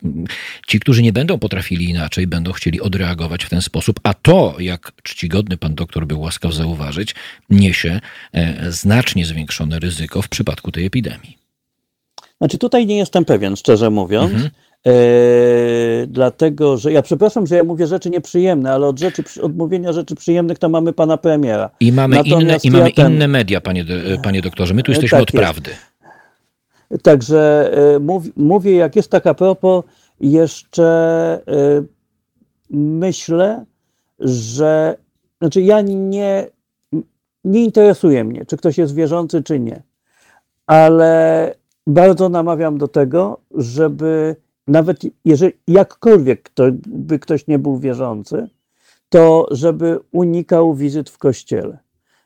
ci, 0.66 0.80
którzy 0.80 1.02
nie 1.02 1.12
będą 1.12 1.38
potrafili 1.38 1.90
inaczej, 1.90 2.26
będą 2.26 2.52
chcieli 2.52 2.80
odreagować 2.80 3.44
w 3.44 3.50
ten 3.50 3.62
sposób, 3.62 4.00
a 4.02 4.14
to, 4.14 4.56
jak 4.58 4.92
czcigodny 5.02 5.56
pan 5.56 5.74
doktor 5.74 6.06
był 6.06 6.20
łaskaw 6.20 6.54
zauważyć, 6.54 7.14
niesie 7.50 8.00
e, 8.32 8.72
znacznie 8.72 9.26
zwiększone 9.26 9.78
ryzyko 9.78 10.22
w 10.22 10.28
przypadku 10.28 10.72
tej 10.72 10.86
epidemii. 10.86 11.38
Znaczy 12.38 12.58
tutaj 12.58 12.86
nie 12.86 12.96
jestem 12.96 13.24
pewien, 13.24 13.56
szczerze 13.56 13.90
mówiąc. 13.90 14.32
Mhm. 14.32 14.50
E, 14.86 14.92
dlatego, 16.06 16.76
że 16.76 16.92
ja 16.92 17.02
przepraszam, 17.02 17.46
że 17.46 17.56
ja 17.56 17.64
mówię 17.64 17.86
rzeczy 17.86 18.10
nieprzyjemne, 18.10 18.72
ale 18.72 18.86
od, 18.86 18.98
rzeczy, 18.98 19.22
od 19.42 19.56
mówienia 19.56 19.92
rzeczy 19.92 20.14
przyjemnych 20.14 20.58
to 20.58 20.68
mamy 20.68 20.92
pana 20.92 21.16
premiera. 21.16 21.70
I 21.80 21.92
mamy, 21.92 22.20
inne, 22.24 22.56
i 22.64 22.70
mamy 22.70 22.92
ten... 22.92 23.12
inne 23.12 23.28
media, 23.28 23.60
panie, 23.60 23.84
panie 24.22 24.42
doktorze. 24.42 24.74
My 24.74 24.82
tu 24.82 24.90
jesteśmy 24.90 25.18
tak 25.18 25.22
od 25.22 25.34
jest. 25.34 25.42
prawdy. 25.42 25.70
Także 27.02 27.70
e, 27.94 27.98
mów, 27.98 28.24
mówię, 28.36 28.76
jak 28.76 28.96
jest 28.96 29.10
taka 29.10 29.34
propos, 29.34 29.84
jeszcze 30.20 30.84
e, 31.48 31.82
myślę, 32.70 33.64
że 34.18 34.96
znaczy 35.40 35.62
ja 35.62 35.80
nie, 35.80 36.46
nie 37.44 37.64
interesuje 37.64 38.24
mnie, 38.24 38.46
czy 38.46 38.56
ktoś 38.56 38.78
jest 38.78 38.94
wierzący, 38.94 39.42
czy 39.42 39.60
nie, 39.60 39.82
ale 40.66 41.54
bardzo 41.86 42.28
namawiam 42.28 42.78
do 42.78 42.88
tego, 42.88 43.40
żeby 43.54 44.36
nawet 44.66 45.00
jeżeli 45.24 45.52
jakkolwiek 45.68 46.50
by 46.86 47.18
ktoś 47.18 47.46
nie 47.46 47.58
był 47.58 47.78
wierzący, 47.78 48.48
to 49.08 49.46
żeby 49.50 49.98
unikał 50.12 50.74
wizyt 50.74 51.10
w 51.10 51.18
kościele. 51.18 51.78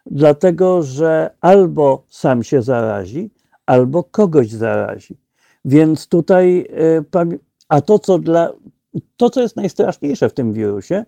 Dlatego, 0.07 0.83
że 0.83 1.31
albo 1.41 2.05
sam 2.09 2.43
się 2.43 2.62
zarazi, 2.62 3.31
albo 3.67 4.05
kogoś 4.05 4.51
zarazi. 4.51 5.17
Więc 5.64 6.09
tutaj, 6.09 6.69
e, 7.14 7.27
a 7.69 7.81
to 7.81 7.99
co, 7.99 8.19
dla, 8.19 8.53
to, 9.17 9.31
co 9.31 9.43
jest 9.43 9.57
najstraszniejsze 9.57 10.29
w 10.29 10.35
tym 10.35 10.53
wirusie, 10.53 11.05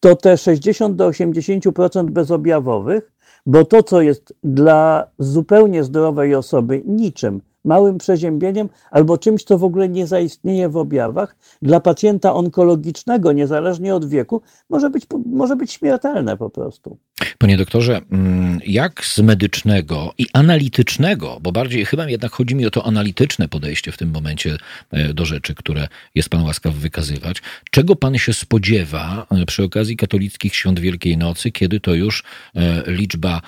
to 0.00 0.16
te 0.16 0.36
60 0.36 0.96
do 0.96 1.08
80% 1.10 2.10
bezobjawowych, 2.10 3.12
bo 3.46 3.64
to, 3.64 3.82
co 3.82 4.02
jest 4.02 4.34
dla 4.44 5.06
zupełnie 5.18 5.84
zdrowej 5.84 6.34
osoby 6.34 6.82
niczym, 6.86 7.40
małym 7.64 7.98
przeziębieniem 7.98 8.68
albo 8.90 9.18
czymś, 9.18 9.44
co 9.44 9.58
w 9.58 9.64
ogóle 9.64 9.88
nie 9.88 10.06
zaistnieje 10.06 10.68
w 10.68 10.76
objawach, 10.76 11.36
dla 11.62 11.80
pacjenta 11.80 12.34
onkologicznego, 12.34 13.32
niezależnie 13.32 13.94
od 13.94 14.08
wieku, 14.08 14.42
może 14.70 14.90
być, 14.90 15.06
może 15.26 15.56
być 15.56 15.72
śmiertelne 15.72 16.36
po 16.36 16.50
prostu. 16.50 16.98
Panie 17.38 17.56
doktorze, 17.56 18.00
mm, 18.10 18.60
jak 18.66 19.04
z 19.04 19.18
medycznego 19.18 20.12
i 20.18 20.26
analitycznego, 20.32 21.38
bo 21.42 21.52
bardziej 21.52 21.84
chyba 21.84 22.08
jednak 22.08 22.32
chodzi 22.32 22.54
mi 22.54 22.66
o 22.66 22.70
to 22.70 22.86
analityczne 22.86 23.48
podejście 23.48 23.92
w 23.92 23.96
tym 23.96 24.10
momencie 24.10 24.56
e, 24.90 25.14
do 25.14 25.24
rzeczy, 25.24 25.54
które 25.54 25.88
jest 26.14 26.28
pan 26.28 26.42
łaskaw 26.42 26.74
wykazywać, 26.74 27.42
czego 27.70 27.96
pan 27.96 28.18
się 28.18 28.32
spodziewa 28.32 29.26
e, 29.30 29.46
przy 29.46 29.62
okazji 29.62 29.96
katolickich 29.96 30.54
świąt 30.54 30.80
Wielkiej 30.80 31.16
Nocy, 31.16 31.52
kiedy 31.52 31.80
to 31.80 31.94
już 31.94 32.24
e, 32.54 32.82
liczba 32.86 33.40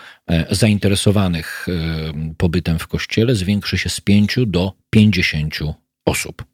zainteresowanych 0.50 1.66
pobytem 2.38 2.78
w 2.78 2.86
kościele 2.86 3.34
zwiększy 3.34 3.78
się 3.78 3.88
z 3.88 4.00
5 4.00 4.38
do 4.46 4.72
50 4.90 5.54
osób? 6.04 6.44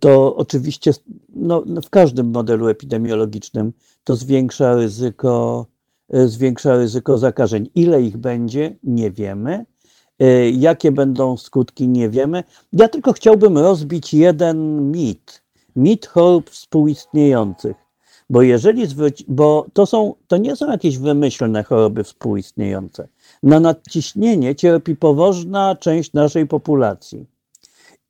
To 0.00 0.36
oczywiście 0.36 0.92
no, 1.28 1.62
no, 1.66 1.80
w 1.80 1.90
każdym 1.90 2.30
modelu 2.30 2.68
epidemiologicznym 2.68 3.72
to 4.04 4.16
zwiększa 4.16 4.74
ryzyko, 4.74 5.66
e, 6.12 6.28
zwiększa 6.28 6.76
ryzyko 6.76 7.18
zakażeń. 7.18 7.70
Ile 7.74 8.02
ich 8.02 8.16
będzie, 8.16 8.76
nie 8.82 9.10
wiemy. 9.10 9.66
E, 10.18 10.50
jakie 10.50 10.92
będą 10.92 11.36
skutki, 11.36 11.88
nie 11.88 12.10
wiemy. 12.10 12.44
Ja 12.72 12.88
tylko 12.88 13.12
chciałbym 13.12 13.58
rozbić 13.58 14.14
jeden 14.14 14.90
mit. 14.90 15.42
Mit 15.76 16.06
chorób 16.06 16.50
współistniejących. 16.50 17.76
Bo 18.30 18.42
jeżeli 18.42 18.86
bo 19.28 19.66
to, 19.72 19.86
są, 19.86 20.14
to 20.26 20.36
nie 20.36 20.56
są 20.56 20.70
jakieś 20.70 20.98
wymyślne 20.98 21.64
choroby 21.64 22.04
współistniejące. 22.04 23.08
Na 23.42 23.60
nadciśnienie 23.60 24.54
cierpi 24.54 24.96
poważna 24.96 25.76
część 25.76 26.12
naszej 26.12 26.46
populacji. 26.46 27.26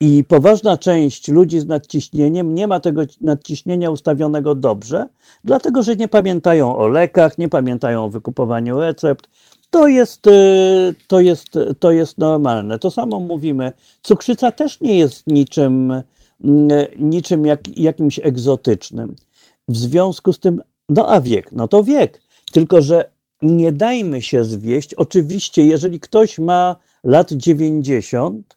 I 0.00 0.24
poważna 0.24 0.78
część 0.78 1.28
ludzi 1.28 1.60
z 1.60 1.66
nadciśnieniem 1.66 2.54
nie 2.54 2.66
ma 2.66 2.80
tego 2.80 3.02
nadciśnienia 3.20 3.90
ustawionego 3.90 4.54
dobrze, 4.54 5.08
dlatego 5.44 5.82
że 5.82 5.96
nie 5.96 6.08
pamiętają 6.08 6.76
o 6.76 6.88
lekach, 6.88 7.38
nie 7.38 7.48
pamiętają 7.48 8.04
o 8.04 8.10
wykupowaniu 8.10 8.80
recept. 8.80 9.28
To 9.70 9.88
jest, 9.88 10.26
y, 10.26 10.94
to 11.06 11.20
jest, 11.20 11.48
to 11.78 11.92
jest 11.92 12.18
normalne. 12.18 12.78
To 12.78 12.90
samo 12.90 13.20
mówimy. 13.20 13.72
Cukrzyca 14.02 14.52
też 14.52 14.80
nie 14.80 14.98
jest 14.98 15.26
niczym, 15.26 16.02
mm, 16.44 16.68
niczym 16.98 17.46
jak, 17.46 17.78
jakimś 17.78 18.18
egzotycznym. 18.18 19.16
W 19.68 19.76
związku 19.76 20.32
z 20.32 20.40
tym, 20.40 20.62
no 20.88 21.08
a 21.08 21.20
wiek, 21.20 21.52
no 21.52 21.68
to 21.68 21.84
wiek. 21.84 22.20
Tylko, 22.52 22.82
że 22.82 23.10
nie 23.42 23.72
dajmy 23.72 24.22
się 24.22 24.44
zwieść. 24.44 24.94
Oczywiście, 24.94 25.66
jeżeli 25.66 26.00
ktoś 26.00 26.38
ma 26.38 26.76
lat 27.04 27.32
90, 27.32 28.56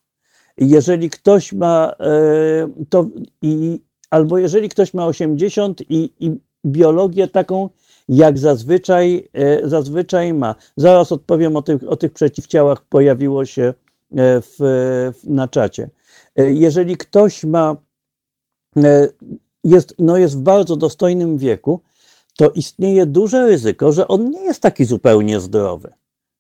jeżeli 0.57 1.09
ktoś 1.09 1.53
ma 1.53 1.93
e, 1.99 2.69
to 2.89 3.07
i, 3.41 3.79
albo 4.09 4.37
jeżeli 4.37 4.69
ktoś 4.69 4.93
ma 4.93 5.05
80 5.05 5.81
i, 5.89 6.09
i 6.19 6.31
biologię 6.65 7.27
taką, 7.27 7.69
jak 8.09 8.37
zazwyczaj, 8.37 9.29
e, 9.33 9.69
zazwyczaj 9.69 10.33
ma. 10.33 10.55
Zaraz 10.77 11.11
odpowiem 11.11 11.55
o 11.55 11.61
tych, 11.61 11.89
o 11.89 11.95
tych 11.95 12.13
przeciwciałach, 12.13 12.85
pojawiło 12.85 13.45
się 13.45 13.63
e, 13.63 13.73
w, 14.41 14.59
na 15.23 15.47
czacie. 15.47 15.89
Jeżeli 16.35 16.97
ktoś 16.97 17.43
ma, 17.43 17.75
jest, 19.63 19.95
no 19.99 20.17
jest 20.17 20.37
w 20.37 20.41
bardzo 20.41 20.75
dostojnym 20.75 21.37
wieku, 21.37 21.81
to 22.37 22.49
istnieje 22.49 23.05
duże 23.05 23.47
ryzyko, 23.47 23.91
że 23.91 24.07
on 24.07 24.29
nie 24.29 24.41
jest 24.41 24.61
taki 24.61 24.85
zupełnie 24.85 25.39
zdrowy. 25.39 25.93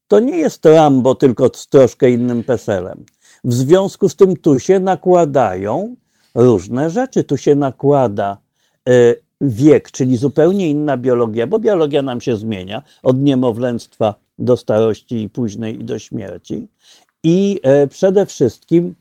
To 0.07 0.19
nie 0.19 0.37
jest 0.37 0.65
Rambo, 0.65 1.15
tylko 1.15 1.49
z 1.53 1.67
troszkę 1.67 2.11
innym 2.11 2.43
peselem. 2.43 3.05
W 3.43 3.53
związku 3.53 4.09
z 4.09 4.15
tym 4.15 4.37
tu 4.37 4.59
się 4.59 4.79
nakładają 4.79 5.95
różne 6.35 6.89
rzeczy. 6.89 7.23
Tu 7.23 7.37
się 7.37 7.55
nakłada 7.55 8.37
e, 8.89 9.15
wiek, 9.41 9.91
czyli 9.91 10.17
zupełnie 10.17 10.69
inna 10.69 10.97
biologia, 10.97 11.47
bo 11.47 11.59
biologia 11.59 12.01
nam 12.01 12.21
się 12.21 12.37
zmienia 12.37 12.83
od 13.03 13.21
niemowlęctwa 13.21 14.15
do 14.39 14.57
starości 14.57 15.21
i 15.23 15.29
późnej 15.29 15.79
i 15.79 15.83
do 15.83 15.99
śmierci. 15.99 16.67
I 17.23 17.59
e, 17.63 17.87
przede 17.87 18.25
wszystkim 18.25 18.95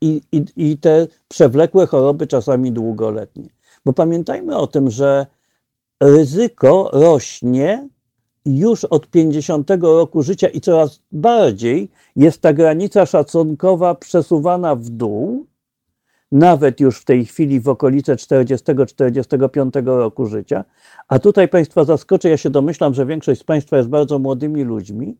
i, 0.00 0.22
i, 0.32 0.44
i 0.56 0.78
te 0.78 1.06
przewlekłe 1.28 1.86
choroby, 1.86 2.26
czasami 2.26 2.72
długoletnie. 2.72 3.48
Bo 3.84 3.92
pamiętajmy 3.92 4.56
o 4.56 4.66
tym, 4.66 4.90
że 4.90 5.26
ryzyko 6.00 6.90
rośnie 6.92 7.88
już 8.46 8.84
od 8.84 9.10
50 9.10 9.70
roku 9.82 10.22
życia 10.22 10.48
i 10.48 10.60
coraz 10.60 11.00
bardziej 11.12 11.90
jest 12.16 12.40
ta 12.40 12.52
granica 12.52 13.06
szacunkowa 13.06 13.94
przesuwana 13.94 14.76
w 14.76 14.88
dół, 14.88 15.46
nawet 16.32 16.80
już 16.80 17.00
w 17.00 17.04
tej 17.04 17.24
chwili 17.24 17.60
w 17.60 17.68
okolice 17.68 18.16
40-45 18.16 19.86
roku 19.86 20.26
życia. 20.26 20.64
A 21.08 21.18
tutaj 21.18 21.48
Państwa 21.48 21.84
zaskoczę, 21.84 22.28
ja 22.28 22.36
się 22.36 22.50
domyślam, 22.50 22.94
że 22.94 23.06
większość 23.06 23.40
z 23.40 23.44
Państwa 23.44 23.76
jest 23.76 23.88
bardzo 23.88 24.18
młodymi 24.18 24.64
ludźmi, 24.64 25.16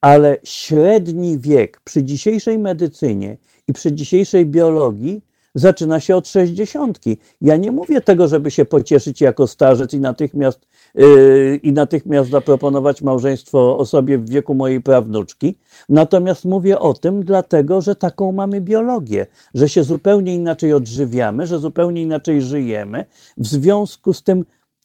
ale 0.00 0.36
średni 0.44 1.38
wiek 1.38 1.80
przy 1.80 2.02
dzisiejszej 2.02 2.58
medycynie 2.58 3.36
i 3.68 3.72
przy 3.72 3.92
dzisiejszej 3.92 4.46
biologii 4.46 5.22
zaczyna 5.54 6.00
się 6.00 6.16
od 6.16 6.28
sześćdziesiątki. 6.28 7.16
Ja 7.40 7.56
nie 7.56 7.72
mówię 7.72 8.00
tego, 8.00 8.28
żeby 8.28 8.50
się 8.50 8.64
pocieszyć 8.64 9.20
jako 9.20 9.46
starzec 9.46 9.94
i 9.94 10.00
natychmiast, 10.00 10.68
yy, 10.94 11.56
i 11.62 11.72
natychmiast 11.72 12.30
zaproponować 12.30 13.02
małżeństwo 13.02 13.78
osobie 13.78 14.18
w 14.18 14.30
wieku 14.30 14.54
mojej 14.54 14.80
prawnuczki. 14.80 15.58
Natomiast 15.88 16.44
mówię 16.44 16.78
o 16.78 16.94
tym 16.94 17.24
dlatego, 17.24 17.80
że 17.80 17.96
taką 17.96 18.32
mamy 18.32 18.60
biologię, 18.60 19.26
że 19.54 19.68
się 19.68 19.84
zupełnie 19.84 20.34
inaczej 20.34 20.72
odżywiamy, 20.72 21.46
że 21.46 21.58
zupełnie 21.58 22.02
inaczej 22.02 22.42
żyjemy. 22.42 23.04
W 23.36 23.46
związku 23.46 24.12
z 24.12 24.22
tym 24.22 24.44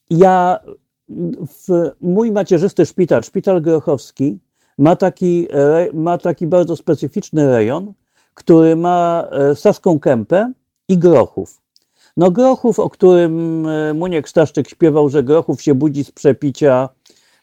ja, 0.09 0.59
w, 1.67 1.91
mój 2.01 2.31
macierzysty 2.31 2.85
szpital, 2.85 3.23
szpital 3.23 3.61
Grochowski, 3.61 4.39
ma 4.77 4.95
taki, 4.95 5.47
ma 5.93 6.17
taki 6.17 6.47
bardzo 6.47 6.75
specyficzny 6.75 7.47
rejon, 7.47 7.93
który 8.39 8.75
ma 8.75 9.27
e, 9.31 9.55
Saską 9.55 9.99
Kępę 9.99 10.53
i 10.87 10.97
Grochów. 10.97 11.61
No 12.17 12.31
Grochów, 12.31 12.79
o 12.79 12.89
którym 12.89 13.65
e, 13.67 13.93
Muniek 13.93 14.29
Staszczyk 14.29 14.69
śpiewał, 14.69 15.09
że 15.09 15.23
Grochów 15.23 15.61
się 15.61 15.75
budzi 15.75 16.03
z 16.03 16.11
przepicia, 16.11 16.89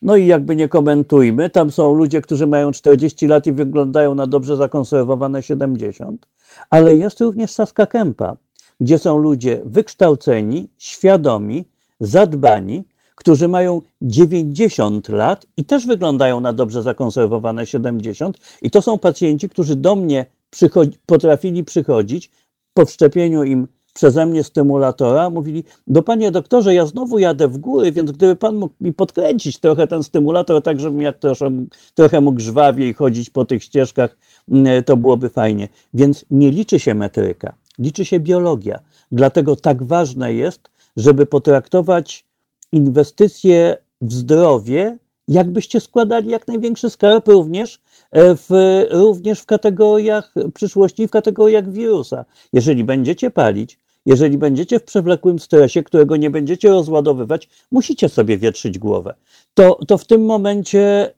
no 0.03 0.16
i 0.16 0.26
jakby 0.26 0.57
nie 0.57 0.68
komentujmy, 0.68 1.51
tam 1.51 1.70
są 1.70 1.94
ludzie, 1.94 2.22
którzy 2.22 2.47
mają 2.47 2.72
40 2.72 3.26
lat 3.26 3.47
i 3.47 3.53
wyglądają 3.53 4.14
na 4.14 4.26
dobrze 4.26 4.57
zakonserwowane 4.57 5.42
70, 5.42 6.26
ale 6.70 6.97
jest 6.97 7.20
również 7.20 7.51
Saska 7.51 7.86
Kępa, 7.86 8.36
gdzie 8.80 8.99
są 8.99 9.18
ludzie 9.18 9.61
wykształceni, 9.64 10.68
świadomi, 10.78 11.64
zadbani, 12.01 12.84
którzy 13.14 13.49
mają 13.49 13.82
90 14.03 15.09
lat 15.09 15.47
i 15.57 15.64
też 15.64 15.86
wyglądają 15.86 16.40
na 16.40 16.53
dobrze 16.53 16.82
zakonserwowane 16.82 17.66
70 17.66 18.38
i 18.62 18.70
to 18.70 18.82
są 18.82 18.99
pacjenci, 18.99 19.49
którzy 19.49 19.76
do 19.76 19.97
mnie 19.97 20.26
przychodzi, 20.57 20.98
potrafili 21.07 21.64
przychodzić 21.64 22.30
po 22.74 22.86
wszczepieniu 22.86 23.44
im 23.44 23.68
przeze 23.94 24.26
mnie 24.26 24.44
stymulatora, 24.44 25.30
mówili, 25.30 25.64
do 25.86 26.02
panie 26.02 26.30
doktorze, 26.30 26.74
ja 26.74 26.86
znowu 26.86 27.18
jadę 27.18 27.48
w 27.48 27.59
góry, 27.59 27.92
więc 27.92 28.11
gdyby 28.12 28.36
pan 28.36 28.57
mógł 28.57 28.74
mi 28.80 28.92
podkręcić 28.92 29.59
trochę 29.59 29.86
ten 29.86 30.02
stymulator, 30.02 30.62
tak 30.62 30.80
żebym 30.80 31.00
jak 31.00 31.18
trochę, 31.18 31.50
trochę 31.94 32.20
mógł 32.20 32.40
żwawiej 32.40 32.94
chodzić 32.94 33.30
po 33.30 33.44
tych 33.44 33.62
ścieżkach, 33.62 34.16
mm, 34.50 34.84
to 34.84 34.96
byłoby 34.96 35.28
fajnie. 35.28 35.68
Więc 35.94 36.24
nie 36.30 36.50
liczy 36.50 36.78
się 36.78 36.94
metryka, 36.94 37.54
liczy 37.78 38.04
się 38.04 38.20
biologia. 38.20 38.80
Dlatego 39.12 39.57
tak 39.57 39.82
ważne 39.82 40.34
jest, 40.34 40.70
żeby 40.96 41.26
potraktować 41.26 42.24
inwestycje 42.72 43.76
w 44.00 44.12
zdrowie, 44.12 44.98
jakbyście 45.28 45.80
składali 45.80 46.30
jak 46.30 46.48
największy 46.48 46.90
skarb 46.90 47.28
również 47.28 47.80
w, 48.12 48.82
również 48.90 49.40
w 49.40 49.46
kategoriach 49.46 50.34
przyszłości, 50.54 51.09
w 51.09 51.11
kategoriach 51.11 51.70
wirusa. 51.72 52.24
Jeżeli 52.52 52.84
będziecie 52.84 53.30
palić, 53.30 53.78
jeżeli 54.07 54.38
będziecie 54.38 54.78
w 54.78 54.84
przewlekłym 54.84 55.38
stresie, 55.38 55.82
którego 55.82 56.16
nie 56.16 56.30
będziecie 56.30 56.68
rozładowywać, 56.68 57.48
musicie 57.70 58.09
sobie 58.09 58.38
wietrzyć 58.38 58.78
głowę. 58.78 59.14
To, 59.54 59.78
to 59.86 59.98
w 59.98 60.04
tym 60.04 60.24
momencie 60.24 61.11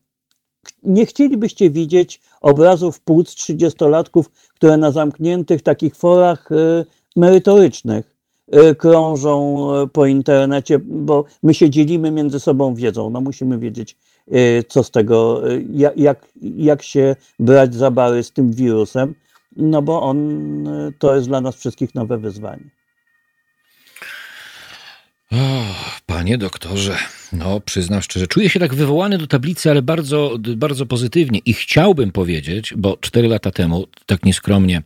nie 0.82 1.06
chcielibyście 1.06 1.70
widzieć 1.70 2.20
obrazów 2.40 3.00
płuc 3.00 3.34
30-latków, 3.34 4.24
które 4.54 4.76
na 4.76 4.90
zamkniętych 4.90 5.62
takich 5.62 5.96
forach 5.96 6.52
e, 6.52 6.84
merytorycznych 7.16 8.16
e, 8.50 8.74
krążą 8.74 9.68
e, 9.74 9.86
po 9.86 10.06
internecie, 10.06 10.78
bo 10.78 11.24
my 11.42 11.54
się 11.54 11.70
dzielimy 11.70 12.10
między 12.10 12.40
sobą 12.40 12.74
wiedzą. 12.74 13.10
No 13.10 13.20
musimy 13.20 13.58
wiedzieć, 13.58 13.96
co 14.68 14.82
z 14.84 14.90
tego, 14.90 15.42
jak, 15.96 16.18
jak 16.56 16.82
się 16.82 17.16
brać 17.38 17.74
za 17.74 17.90
bary 17.90 18.22
z 18.22 18.32
tym 18.32 18.52
wirusem, 18.52 19.14
no 19.56 19.82
bo 19.82 20.02
on 20.02 20.18
to 20.98 21.14
jest 21.14 21.28
dla 21.28 21.40
nas 21.40 21.56
wszystkich 21.56 21.94
nowe 21.94 22.18
wyzwanie. 22.18 22.70
O, 25.32 25.36
panie 26.06 26.38
doktorze, 26.38 26.98
no 27.32 27.60
przyznam 27.60 28.02
szczerze, 28.02 28.26
czuję 28.26 28.50
się 28.50 28.60
tak 28.60 28.74
wywołany 28.74 29.18
do 29.18 29.26
tablicy, 29.26 29.70
ale 29.70 29.82
bardzo, 29.82 30.38
bardzo 30.56 30.86
pozytywnie 30.86 31.40
i 31.44 31.54
chciałbym 31.54 32.12
powiedzieć, 32.12 32.74
bo 32.76 32.96
cztery 32.96 33.28
lata 33.28 33.50
temu, 33.50 33.86
tak 34.06 34.24
nieskromnie 34.24 34.82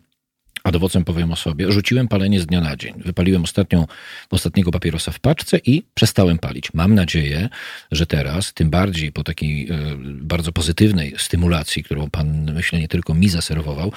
a 0.65 0.71
dowocem 0.71 1.05
powiem 1.05 1.33
o 1.33 1.37
sobie, 1.37 1.73
rzuciłem 1.73 2.09
palenie 2.09 2.41
z 2.41 2.47
dnia 2.47 2.61
na 2.61 2.77
dzień. 2.77 2.95
Wypaliłem 2.97 3.45
ostatnią, 3.45 3.87
ostatniego 4.31 4.71
papierosa 4.71 5.13
w 5.13 5.21
paczce 5.21 5.59
i 5.67 5.83
przestałem 5.95 6.39
palić. 6.39 6.75
Mam 6.75 6.95
nadzieję, 6.95 7.49
że 7.93 8.07
teraz, 8.07 8.53
tym 8.55 8.71
bardziej 8.71 9.13
po 9.13 9.25
takiej 9.25 9.69
e, 9.71 9.77
bardzo 10.05 10.53
pozytywnej 10.53 11.15
stymulacji, 11.19 11.83
którą 11.83 12.11
pan, 12.11 12.53
myślę, 12.55 12.79
nie 12.79 12.89
tylko 12.89 13.15
mi 13.15 13.29
zaserwował, 13.29 13.93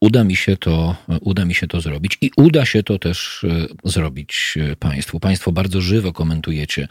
uda 0.00 0.24
mi 0.24 0.36
się 0.36 0.56
to, 0.56 0.96
uda 1.20 1.44
mi 1.44 1.54
się 1.54 1.66
to 1.66 1.80
zrobić 1.80 2.18
i 2.20 2.30
uda 2.36 2.64
się 2.64 2.82
to 2.82 2.98
też 2.98 3.44
e, 3.44 3.90
zrobić 3.90 4.54
e, 4.72 4.76
państwu. 4.76 5.20
Państwo 5.20 5.52
bardzo 5.52 5.80
żywo 5.80 6.12
komentujecie 6.12 6.88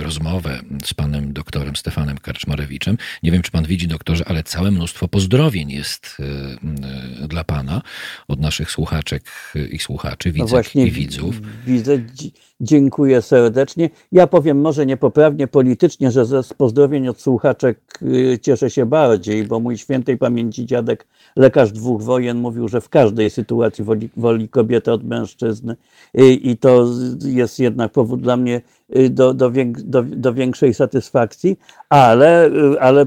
rozmowę 0.00 0.60
z 0.84 0.94
panem 0.94 1.32
doktorem 1.32 1.76
Stefanem 1.76 2.18
Karczmarewiczem. 2.18 2.98
Nie 3.22 3.32
wiem, 3.32 3.42
czy 3.42 3.50
pan 3.50 3.64
widzi, 3.64 3.88
doktorze, 3.88 4.24
ale 4.28 4.42
całe 4.42 4.70
mnóstwo 4.70 5.08
pozdrowień 5.08 5.70
jest 5.70 6.18
dla 7.28 7.44
Pana 7.44 7.82
od 8.28 8.40
naszych 8.40 8.70
słuchaczek 8.70 9.22
i 9.70 9.78
słuchaczy, 9.78 10.32
widzek 10.32 10.74
no 10.74 10.82
i 10.82 10.90
widzów. 10.90 11.40
Widzę, 11.66 11.98
dziękuję 12.60 13.22
serdecznie. 13.22 13.90
Ja 14.12 14.26
powiem 14.26 14.60
może 14.60 14.86
niepoprawnie 14.86 15.46
politycznie, 15.46 16.10
że 16.10 16.42
z 16.42 16.54
pozdrowień 16.54 17.08
od 17.08 17.20
słuchaczek 17.20 17.80
y, 18.02 18.38
cieszę 18.42 18.70
się 18.70 18.86
bardziej, 18.86 19.44
bo 19.44 19.60
mój 19.60 19.78
świętej 19.78 20.18
pamięci 20.18 20.66
dziadek, 20.66 21.06
lekarz 21.36 21.72
dwóch 21.72 22.02
wojen, 22.02 22.38
mówił, 22.38 22.68
że 22.68 22.80
w 22.80 22.88
każdej 22.88 23.30
sytuacji 23.30 23.84
woli, 23.84 24.08
woli 24.16 24.48
kobietę 24.48 24.92
od 24.92 25.04
mężczyzny 25.04 25.76
I, 26.14 26.50
i 26.50 26.56
to 26.56 26.86
jest 27.24 27.58
jednak 27.58 27.92
powód 27.92 28.22
dla 28.22 28.36
mnie 28.36 28.60
y, 28.96 29.10
do, 29.10 29.34
do, 29.34 29.52
do, 29.84 30.02
do 30.02 30.34
większej 30.34 30.74
satysfakcji, 30.74 31.58
ale, 31.88 32.46
y, 32.46 32.80
ale 32.80 33.06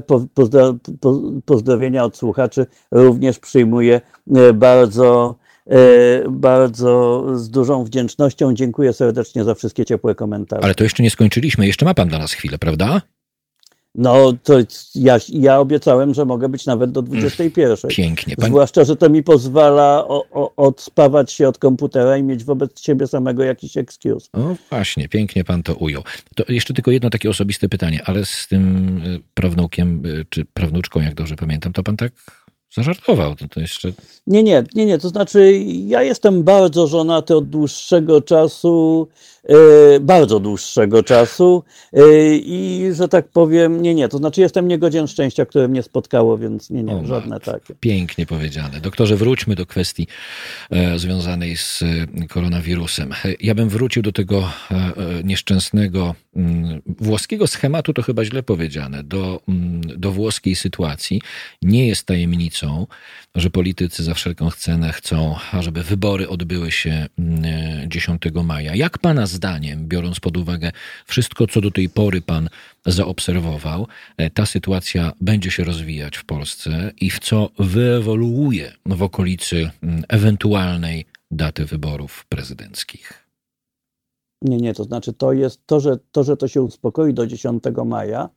pozdrowienia 1.44 2.04
od 2.04 2.16
słuchaczy 2.16 2.66
również 2.90 3.38
przyjmuję 3.38 4.00
bardzo 4.54 5.41
bardzo 6.30 7.24
z 7.34 7.50
dużą 7.50 7.84
wdzięcznością 7.84 8.54
dziękuję 8.54 8.92
serdecznie 8.92 9.44
za 9.44 9.54
wszystkie 9.54 9.84
ciepłe 9.84 10.14
komentarze. 10.14 10.64
Ale 10.64 10.74
to 10.74 10.84
jeszcze 10.84 11.02
nie 11.02 11.10
skończyliśmy. 11.10 11.66
Jeszcze 11.66 11.84
ma 11.84 11.94
pan 11.94 12.08
dla 12.08 12.18
nas 12.18 12.32
chwilę, 12.32 12.58
prawda? 12.58 13.00
No, 13.94 14.32
to 14.42 14.54
ja, 14.94 15.18
ja 15.28 15.60
obiecałem, 15.60 16.14
że 16.14 16.24
mogę 16.24 16.48
być 16.48 16.66
nawet 16.66 16.90
do 16.92 17.02
21. 17.02 17.68
Mm, 17.68 17.96
pięknie. 17.96 18.36
Pan... 18.36 18.48
Zwłaszcza, 18.48 18.84
że 18.84 18.96
to 18.96 19.10
mi 19.10 19.22
pozwala 19.22 20.04
o, 20.08 20.24
o, 20.30 20.52
odspawać 20.56 21.32
się 21.32 21.48
od 21.48 21.58
komputera 21.58 22.16
i 22.16 22.22
mieć 22.22 22.44
wobec 22.44 22.80
siebie 22.80 23.06
samego 23.06 23.44
jakiś 23.44 23.76
excuse. 23.76 24.28
O 24.32 24.56
właśnie, 24.70 25.08
pięknie 25.08 25.44
pan 25.44 25.62
to 25.62 25.74
ujął. 25.74 26.02
To 26.36 26.44
jeszcze 26.48 26.74
tylko 26.74 26.90
jedno 26.90 27.10
takie 27.10 27.30
osobiste 27.30 27.68
pytanie, 27.68 28.00
ale 28.04 28.24
z 28.24 28.46
tym 28.48 28.96
y, 29.06 29.20
prawnukiem, 29.34 30.06
y, 30.06 30.24
czy 30.28 30.44
prawnuczką, 30.44 31.00
jak 31.00 31.14
dobrze 31.14 31.36
pamiętam, 31.36 31.72
to 31.72 31.82
pan 31.82 31.96
tak 31.96 32.12
zażartował. 32.74 33.34
To, 33.34 33.48
to 33.48 33.60
jeszcze... 33.60 33.92
Nie, 34.26 34.42
nie, 34.42 34.64
nie, 34.74 34.86
nie. 34.86 34.98
To 34.98 35.08
znaczy, 35.08 35.62
ja 35.86 36.02
jestem 36.02 36.42
bardzo 36.42 36.86
żonaty 36.86 37.36
od 37.36 37.48
dłuższego 37.48 38.20
czasu, 38.22 39.08
bardzo 40.00 40.40
dłuższego 40.40 41.02
czasu 41.02 41.64
e, 41.92 42.02
i 42.36 42.88
że 42.92 43.08
tak 43.08 43.28
powiem, 43.28 43.82
nie, 43.82 43.94
nie. 43.94 44.08
To 44.08 44.18
znaczy, 44.18 44.40
jestem 44.40 44.68
niegodzien 44.68 45.08
szczęścia, 45.08 45.46
które 45.46 45.68
mnie 45.68 45.82
spotkało, 45.82 46.38
więc 46.38 46.70
nie, 46.70 46.82
nie, 46.82 46.94
o, 46.94 47.06
żadne 47.06 47.40
takie. 47.40 47.74
Pięknie 47.80 48.26
powiedziane. 48.26 48.80
Doktorze, 48.80 49.16
wróćmy 49.16 49.54
do 49.54 49.66
kwestii 49.66 50.06
e, 50.70 50.98
związanej 50.98 51.56
z 51.56 51.84
koronawirusem. 52.28 53.14
Ja 53.40 53.54
bym 53.54 53.68
wrócił 53.68 54.02
do 54.02 54.12
tego 54.12 54.48
nieszczęsnego 55.24 56.14
mm, 56.36 56.82
włoskiego 56.86 57.46
schematu, 57.46 57.92
to 57.92 58.02
chyba 58.02 58.24
źle 58.24 58.42
powiedziane, 58.42 59.02
do, 59.02 59.40
mm, 59.48 59.80
do 59.96 60.12
włoskiej 60.12 60.54
sytuacji. 60.54 61.20
Nie 61.62 61.88
jest 61.88 62.06
tajemnicą, 62.06 62.86
że 63.34 63.50
politycy 63.50 64.04
za 64.04 64.14
wszelką 64.14 64.50
cenę 64.50 64.92
chcą, 64.92 65.34
ażeby 65.52 65.82
wybory 65.82 66.28
odbyły 66.28 66.72
się 66.72 67.06
10 67.86 68.26
mm, 68.26 68.46
maja. 68.46 68.74
Jak 68.74 68.98
Pana 68.98 69.26
zdaniem, 69.32 69.88
biorąc 69.88 70.20
pod 70.20 70.36
uwagę 70.36 70.72
wszystko, 71.06 71.46
co 71.46 71.60
do 71.60 71.70
tej 71.70 71.88
pory 71.88 72.20
Pan 72.20 72.48
zaobserwował, 72.86 73.86
e, 74.16 74.30
ta 74.30 74.46
sytuacja 74.46 75.12
będzie 75.20 75.50
się 75.50 75.64
rozwijać 75.64 76.16
w 76.16 76.24
Polsce 76.24 76.92
i 77.00 77.10
w 77.10 77.18
co 77.18 77.50
wyewoluuje 77.58 78.72
w 78.86 79.02
okolicy 79.02 79.70
mm, 79.82 80.04
ewentualnej 80.08 81.06
daty 81.30 81.64
wyborów 81.64 82.26
prezydenckich? 82.28 83.22
Nie, 84.42 84.56
nie, 84.56 84.74
to 84.74 84.84
znaczy 84.84 85.12
to 85.12 85.32
jest 85.32 85.66
to, 85.66 85.80
że 85.80 85.98
to, 86.12 86.24
że 86.24 86.36
to 86.36 86.48
się 86.48 86.62
uspokoi 86.62 87.14
do 87.14 87.26
10 87.26 87.64
maja, 87.86 88.28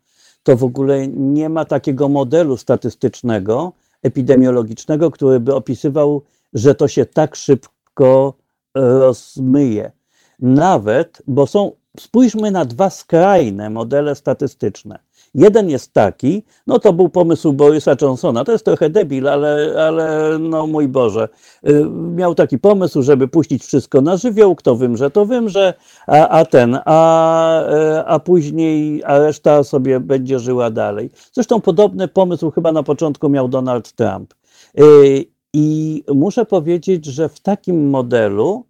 to 0.44 0.58
w 0.58 0.64
ogóle 0.64 1.08
nie 1.08 1.50
ma 1.50 1.66
takiego 1.66 2.10
modelu 2.10 2.58
statystycznego, 2.58 3.74
epidemiologicznego, 4.04 5.12
który 5.12 5.40
by 5.40 5.56
opisywał, 5.56 6.24
że 6.54 6.76
to 6.76 6.88
się 6.88 7.06
tak 7.06 7.36
szybko 7.36 8.34
rozmyje. 8.76 9.92
Nawet, 10.40 11.22
bo 11.28 11.48
są, 11.48 11.72
spójrzmy 12.00 12.52
na 12.52 12.66
dwa 12.66 12.90
skrajne 12.90 13.70
modele 13.70 14.16
statystyczne. 14.16 15.00
Jeden 15.36 15.70
jest 15.70 15.94
taki, 15.94 16.44
no 16.68 16.80
to 16.80 16.94
był 16.94 17.10
pomysł 17.10 17.54
Borysa 17.54 17.96
Johnsona, 18.02 18.44
to 18.44 18.52
jest 18.52 18.66
trochę 18.66 18.90
debil, 18.90 19.28
ale, 19.28 19.76
ale 19.88 20.38
no 20.40 20.68
mój 20.68 20.88
Boże, 20.88 21.30
y, 21.70 21.86
miał 21.90 22.36
taki 22.36 22.60
pomysł, 22.60 23.02
żeby 23.02 23.28
puścić 23.28 23.64
wszystko 23.64 24.02
na 24.02 24.18
żywioł, 24.18 24.56
kto 24.56 24.76
wymrze, 24.76 25.12
to 25.12 25.26
wymrze, 25.26 25.74
a, 26.08 26.28
a 26.28 26.46
ten, 26.46 26.80
a, 26.86 27.62
y, 27.70 28.06
a 28.06 28.20
później, 28.20 29.04
a 29.04 29.20
reszta 29.20 29.64
sobie 29.64 30.00
będzie 30.00 30.40
żyła 30.40 30.70
dalej. 30.70 31.10
Zresztą 31.34 31.62
podobny 31.62 32.08
pomysł 32.08 32.52
chyba 32.52 32.72
na 32.72 32.84
początku 32.84 33.30
miał 33.30 33.48
Donald 33.48 33.92
Trump. 33.92 34.34
Y, 34.80 35.26
I 35.54 36.04
muszę 36.14 36.46
powiedzieć, 36.46 37.06
że 37.06 37.30
w 37.30 37.40
takim 37.40 37.90
modelu 37.90 38.66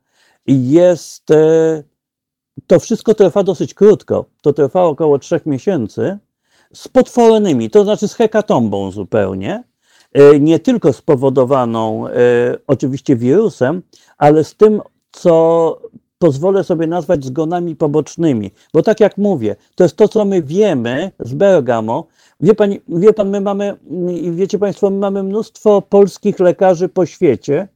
jest, 0.48 1.28
to 2.68 2.80
wszystko 2.80 3.14
trwa 3.14 3.43
dosyć 3.43 3.74
krótko, 3.74 4.26
to 4.41 4.54
trwa 4.54 4.84
około 4.84 5.20
trzech 5.20 5.46
miesięcy, 5.46 6.18
z 6.74 6.88
potwornymi, 6.88 7.70
to 7.70 7.84
znaczy 7.84 8.08
z 8.08 8.14
hekatombą 8.14 8.91
zupełnie, 8.91 9.64
e, 10.14 10.39
nie 10.39 10.60
tylko 10.60 10.93
spowodowaną 10.93 12.08
e, 12.08 12.12
oczywiście 12.68 13.16
wirusem, 13.16 13.82
ale 14.18 14.43
z 14.43 14.56
tym, 14.56 14.82
co 15.12 15.82
pozwolę 16.18 16.64
sobie 16.64 16.88
nazwać 16.88 17.26
zgonami 17.26 17.76
pobocznymi. 17.76 18.52
Bo 18.74 18.84
tak 18.84 19.00
jak 19.00 19.18
mówię, 19.18 19.56
to 19.76 19.84
jest 19.84 19.96
to, 19.96 20.08
co 20.08 20.26
my 20.26 20.41
wiemy 20.41 21.12
z 21.20 21.34
Bergamo. 21.34 22.08
Wie 22.39 22.56
pan, 22.56 22.72
wie 22.88 23.14
pan 23.14 23.30
my 23.30 23.41
mamy, 23.41 23.78
wiecie 24.32 24.60
Państwo, 24.60 24.89
my 24.89 24.98
mamy 24.98 25.24
mnóstwo 25.24 25.82
polskich 25.82 26.39
lekarzy 26.39 26.89
po 26.89 27.06
świecie, 27.06 27.68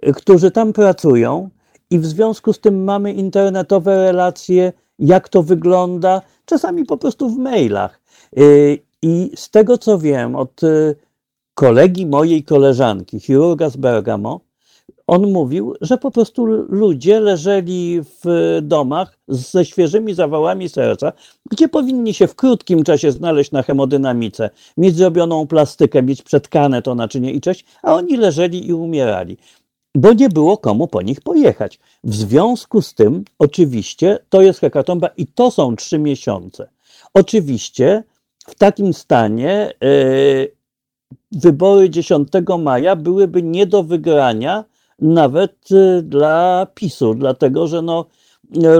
e, 0.00 0.12
którzy 0.12 0.50
tam 0.50 0.72
pracują 0.72 1.50
i 1.90 1.98
w 1.98 2.06
związku 2.06 2.52
z 2.52 2.60
tym 2.60 2.84
mamy 2.84 3.12
internetowe 3.12 4.04
relacje, 4.04 4.72
jak 4.98 5.28
to 5.28 5.42
wygląda, 5.42 6.22
czasami 6.44 6.84
po 6.84 6.96
prostu 6.96 7.30
w 7.30 7.38
mailach. 7.38 8.00
Y, 8.38 8.78
I 9.02 9.30
z 9.36 9.50
tego 9.50 9.78
co 9.78 9.98
wiem 9.98 10.36
od 10.36 10.62
y, 10.62 10.96
kolegi 11.54 12.06
mojej 12.06 12.44
koleżanki, 12.44 13.20
chirurga 13.20 13.70
z 13.70 13.76
Bergamo, 13.76 14.40
on 15.06 15.32
mówił, 15.32 15.74
że 15.80 15.98
po 15.98 16.10
prostu 16.10 16.46
ludzie 16.68 17.20
leżeli 17.20 18.00
w 18.02 18.58
domach 18.62 19.18
ze 19.28 19.64
świeżymi 19.64 20.14
zawałami 20.14 20.68
serca, 20.68 21.12
gdzie 21.50 21.68
powinni 21.68 22.14
się 22.14 22.26
w 22.26 22.34
krótkim 22.34 22.84
czasie 22.84 23.12
znaleźć 23.12 23.50
na 23.52 23.62
hemodynamice, 23.62 24.50
mieć 24.76 24.96
zrobioną 24.96 25.46
plastykę, 25.46 26.02
mieć 26.02 26.22
przetkane 26.22 26.82
to 26.82 26.94
naczynie 26.94 27.32
i 27.32 27.40
cześć, 27.40 27.64
a 27.82 27.94
oni 27.94 28.16
leżeli 28.16 28.68
i 28.68 28.72
umierali 28.72 29.36
bo 29.96 30.12
nie 30.12 30.28
było 30.28 30.58
komu 30.58 30.86
po 30.86 31.02
nich 31.02 31.20
pojechać. 31.20 31.78
W 32.04 32.14
związku 32.14 32.82
z 32.82 32.94
tym, 32.94 33.24
oczywiście, 33.38 34.18
to 34.28 34.42
jest 34.42 34.60
hekatomba 34.60 35.08
i 35.16 35.26
to 35.26 35.50
są 35.50 35.76
trzy 35.76 35.98
miesiące. 35.98 36.68
Oczywiście 37.14 38.02
w 38.46 38.54
takim 38.54 38.94
stanie 38.94 39.72
yy, 39.80 40.52
wybory 41.32 41.90
10 41.90 42.28
maja 42.58 42.96
byłyby 42.96 43.42
nie 43.42 43.66
do 43.66 43.82
wygrania 43.82 44.64
nawet 44.98 45.70
yy, 45.70 46.02
dla 46.02 46.66
PiSu, 46.74 47.14
dlatego 47.14 47.66
że 47.66 47.82
no, 47.82 48.06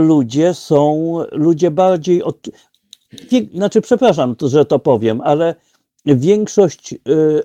ludzie 0.00 0.54
są, 0.54 1.14
ludzie 1.32 1.70
bardziej, 1.70 2.22
od, 2.22 2.36
znaczy 3.54 3.80
przepraszam, 3.80 4.36
że 4.40 4.64
to 4.64 4.78
powiem, 4.78 5.20
ale 5.20 5.54
większość 6.06 6.94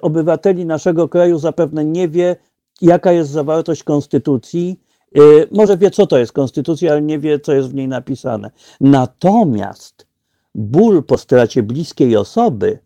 obywateli 0.02 0.66
naszego 0.66 1.10
kraju 1.10 1.40
zapewne 1.40 1.86
nie 1.86 2.10
wie, 2.10 2.36
jaka 2.82 3.12
jest 3.12 3.32
zawartość 3.32 3.84
konstytucji. 3.84 4.80
Y, 5.18 5.48
może 5.52 5.78
wie, 5.78 5.92
co 5.92 6.08
to 6.08 6.18
jest 6.18 6.32
konstytucja, 6.32 6.92
ale 6.92 7.02
nie 7.02 7.20
wie, 7.20 7.40
co 7.40 7.54
jest 7.54 7.70
w 7.70 7.74
niej 7.74 7.88
napisane. 7.88 8.52
Natomiast 8.82 10.08
ból 10.56 11.04
po 11.04 11.18
stracie 11.18 11.64
bliskiej 11.64 12.18
osoby 12.18 12.80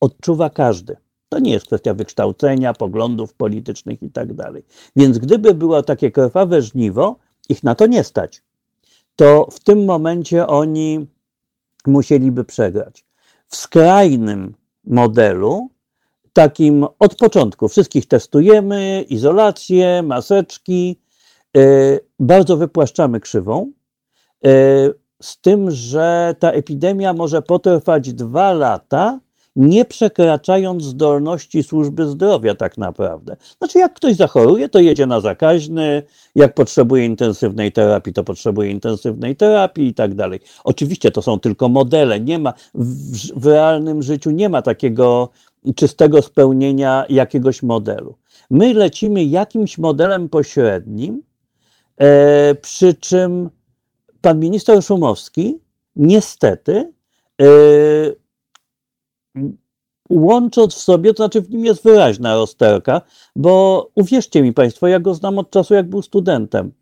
odczuwa 0.00 0.50
każdy. 0.50 0.96
To 1.28 1.38
nie 1.38 1.52
jest 1.52 1.66
kwestia 1.66 1.94
wykształcenia, 1.94 2.74
poglądów 2.74 3.34
politycznych 3.34 4.02
i 4.02 4.10
tak 4.10 4.34
dalej. 4.34 4.64
Więc 4.96 5.18
gdyby 5.18 5.54
było 5.54 5.82
takie 5.82 6.10
krwawe 6.10 6.62
żniwo, 6.62 7.16
ich 7.48 7.62
na 7.62 7.74
to 7.74 7.86
nie 7.86 8.04
stać, 8.04 8.42
to 9.16 9.48
w 9.50 9.60
tym 9.60 9.84
momencie 9.84 10.46
oni 10.46 11.06
musieliby 11.86 12.44
przegrać. 12.44 13.04
W 13.48 13.56
skrajnym 13.56 14.54
modelu 14.84 15.70
takim 16.36 16.86
od 16.98 17.14
początku. 17.14 17.68
Wszystkich 17.68 18.06
testujemy, 18.06 19.04
izolację, 19.08 20.02
maseczki, 20.02 21.00
e, 21.56 21.60
bardzo 22.18 22.56
wypłaszczamy 22.56 23.20
krzywą. 23.20 23.72
E, 24.44 24.50
z 25.22 25.40
tym, 25.40 25.70
że 25.70 26.34
ta 26.38 26.50
epidemia 26.50 27.12
może 27.12 27.42
potrwać 27.42 28.12
dwa 28.12 28.52
lata, 28.52 29.20
nie 29.56 29.84
przekraczając 29.84 30.82
zdolności 30.82 31.62
służby 31.62 32.06
zdrowia, 32.06 32.54
tak 32.54 32.78
naprawdę. 32.78 33.36
Znaczy, 33.58 33.78
jak 33.78 33.94
ktoś 33.94 34.16
zachoruje, 34.16 34.68
to 34.68 34.78
jedzie 34.78 35.06
na 35.06 35.20
zakaźny, 35.20 36.02
jak 36.34 36.54
potrzebuje 36.54 37.04
intensywnej 37.04 37.72
terapii, 37.72 38.12
to 38.12 38.24
potrzebuje 38.24 38.70
intensywnej 38.70 39.36
terapii 39.36 39.86
i 39.86 39.94
tak 39.94 40.14
dalej. 40.14 40.40
Oczywiście 40.64 41.10
to 41.10 41.22
są 41.22 41.40
tylko 41.40 41.68
modele, 41.68 42.20
nie 42.20 42.38
ma 42.38 42.52
w, 42.74 43.40
w 43.40 43.46
realnym 43.46 44.02
życiu 44.02 44.30
nie 44.30 44.48
ma 44.48 44.62
takiego 44.62 45.28
czystego 45.74 46.22
spełnienia 46.22 47.04
jakiegoś 47.08 47.62
modelu. 47.62 48.16
My 48.50 48.74
lecimy 48.74 49.24
jakimś 49.24 49.78
modelem 49.78 50.28
pośrednim, 50.28 51.22
e, 51.96 52.54
przy 52.54 52.94
czym 52.94 53.50
pan 54.20 54.40
minister 54.40 54.82
Szumowski 54.82 55.58
niestety 55.96 56.92
e, 57.42 57.46
łącząc 60.10 60.74
w 60.74 60.78
sobie, 60.78 61.14
to 61.14 61.22
znaczy 61.22 61.40
w 61.40 61.50
nim 61.50 61.64
jest 61.64 61.84
wyraźna 61.84 62.34
rozterka, 62.34 63.00
bo 63.36 63.86
uwierzcie 63.94 64.42
mi 64.42 64.52
Państwo, 64.52 64.86
ja 64.86 65.00
go 65.00 65.14
znam 65.14 65.38
od 65.38 65.50
czasu, 65.50 65.74
jak 65.74 65.88
był 65.90 66.02
studentem. 66.02 66.72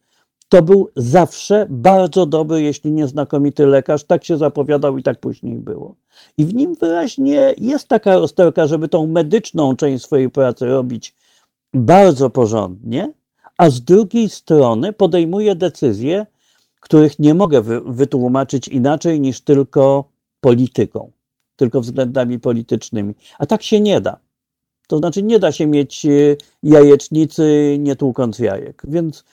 To 0.48 0.62
był 0.62 0.90
zawsze 0.96 1.66
bardzo 1.70 2.26
dobry, 2.26 2.62
jeśli 2.62 2.92
nie 2.92 3.08
znakomity 3.08 3.66
lekarz, 3.66 4.04
tak 4.04 4.24
się 4.24 4.36
zapowiadał 4.36 4.98
i 4.98 5.02
tak 5.02 5.20
później 5.20 5.56
było. 5.56 5.94
I 6.38 6.44
w 6.44 6.54
nim 6.54 6.74
wyraźnie 6.74 7.54
jest 7.58 7.88
taka 7.88 8.18
rozterka, 8.18 8.66
żeby 8.66 8.88
tą 8.88 9.06
medyczną 9.06 9.76
część 9.76 10.04
swojej 10.04 10.30
pracy 10.30 10.66
robić 10.66 11.14
bardzo 11.74 12.30
porządnie, 12.30 13.12
a 13.58 13.70
z 13.70 13.80
drugiej 13.80 14.28
strony 14.28 14.92
podejmuje 14.92 15.54
decyzje, 15.54 16.26
których 16.80 17.18
nie 17.18 17.34
mogę 17.34 17.62
wytłumaczyć 17.86 18.68
inaczej 18.68 19.20
niż 19.20 19.40
tylko 19.40 20.04
polityką, 20.40 21.10
tylko 21.56 21.80
względami 21.80 22.38
politycznymi. 22.38 23.14
A 23.38 23.46
tak 23.46 23.62
się 23.62 23.80
nie 23.80 24.00
da. 24.00 24.18
To 24.86 24.98
znaczy, 24.98 25.22
nie 25.22 25.38
da 25.38 25.52
się 25.52 25.66
mieć 25.66 26.06
e, 26.06 26.10
jajecznicy 26.62 27.76
nie 27.80 27.96
tłukąc 27.96 28.38
jajek. 28.38 28.82
Więc 28.88 29.24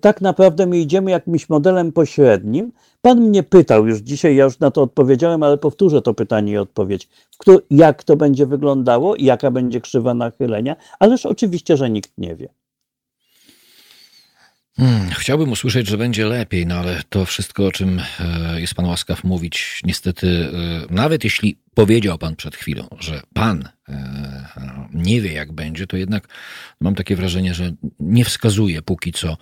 tak 0.00 0.20
naprawdę 0.20 0.66
my 0.66 0.78
idziemy 0.78 1.10
jakimś 1.10 1.48
modelem 1.48 1.92
pośrednim. 1.92 2.72
Pan 3.02 3.20
mnie 3.20 3.42
pytał 3.42 3.86
już 3.86 3.98
dzisiaj, 3.98 4.36
ja 4.36 4.44
już 4.44 4.58
na 4.58 4.70
to 4.70 4.82
odpowiedziałem, 4.82 5.42
ale 5.42 5.58
powtórzę 5.58 6.02
to 6.02 6.14
pytanie 6.14 6.52
i 6.52 6.56
odpowiedź. 6.56 7.08
Jak 7.70 8.04
to 8.04 8.16
będzie 8.16 8.46
wyglądało, 8.46 9.14
jaka 9.18 9.50
będzie 9.50 9.80
krzywa 9.80 10.14
nachylenia, 10.14 10.76
ależ 11.00 11.26
oczywiście, 11.26 11.76
że 11.76 11.90
nikt 11.90 12.12
nie 12.18 12.36
wie. 12.36 12.48
Hmm, 14.76 15.10
chciałbym 15.10 15.52
usłyszeć, 15.52 15.86
że 15.86 15.98
będzie 15.98 16.26
lepiej, 16.26 16.66
no 16.66 16.74
ale 16.74 17.02
to 17.08 17.24
wszystko, 17.24 17.66
o 17.66 17.72
czym 17.72 18.00
e, 18.20 18.60
jest 18.60 18.74
Pan 18.74 18.86
łaskaw 18.86 19.24
mówić, 19.24 19.80
niestety, 19.84 20.50
e, 20.90 20.94
nawet 20.94 21.24
jeśli 21.24 21.58
powiedział 21.74 22.18
Pan 22.18 22.36
przed 22.36 22.56
chwilą, 22.56 22.88
że 23.00 23.22
Pan 23.34 23.68
e, 23.88 24.48
nie 24.94 25.20
wie, 25.20 25.32
jak 25.32 25.52
będzie, 25.52 25.86
to 25.86 25.96
jednak 25.96 26.28
mam 26.80 26.94
takie 26.94 27.16
wrażenie, 27.16 27.54
że 27.54 27.72
nie 28.00 28.24
wskazuje 28.24 28.82
póki 28.82 29.12
co 29.12 29.36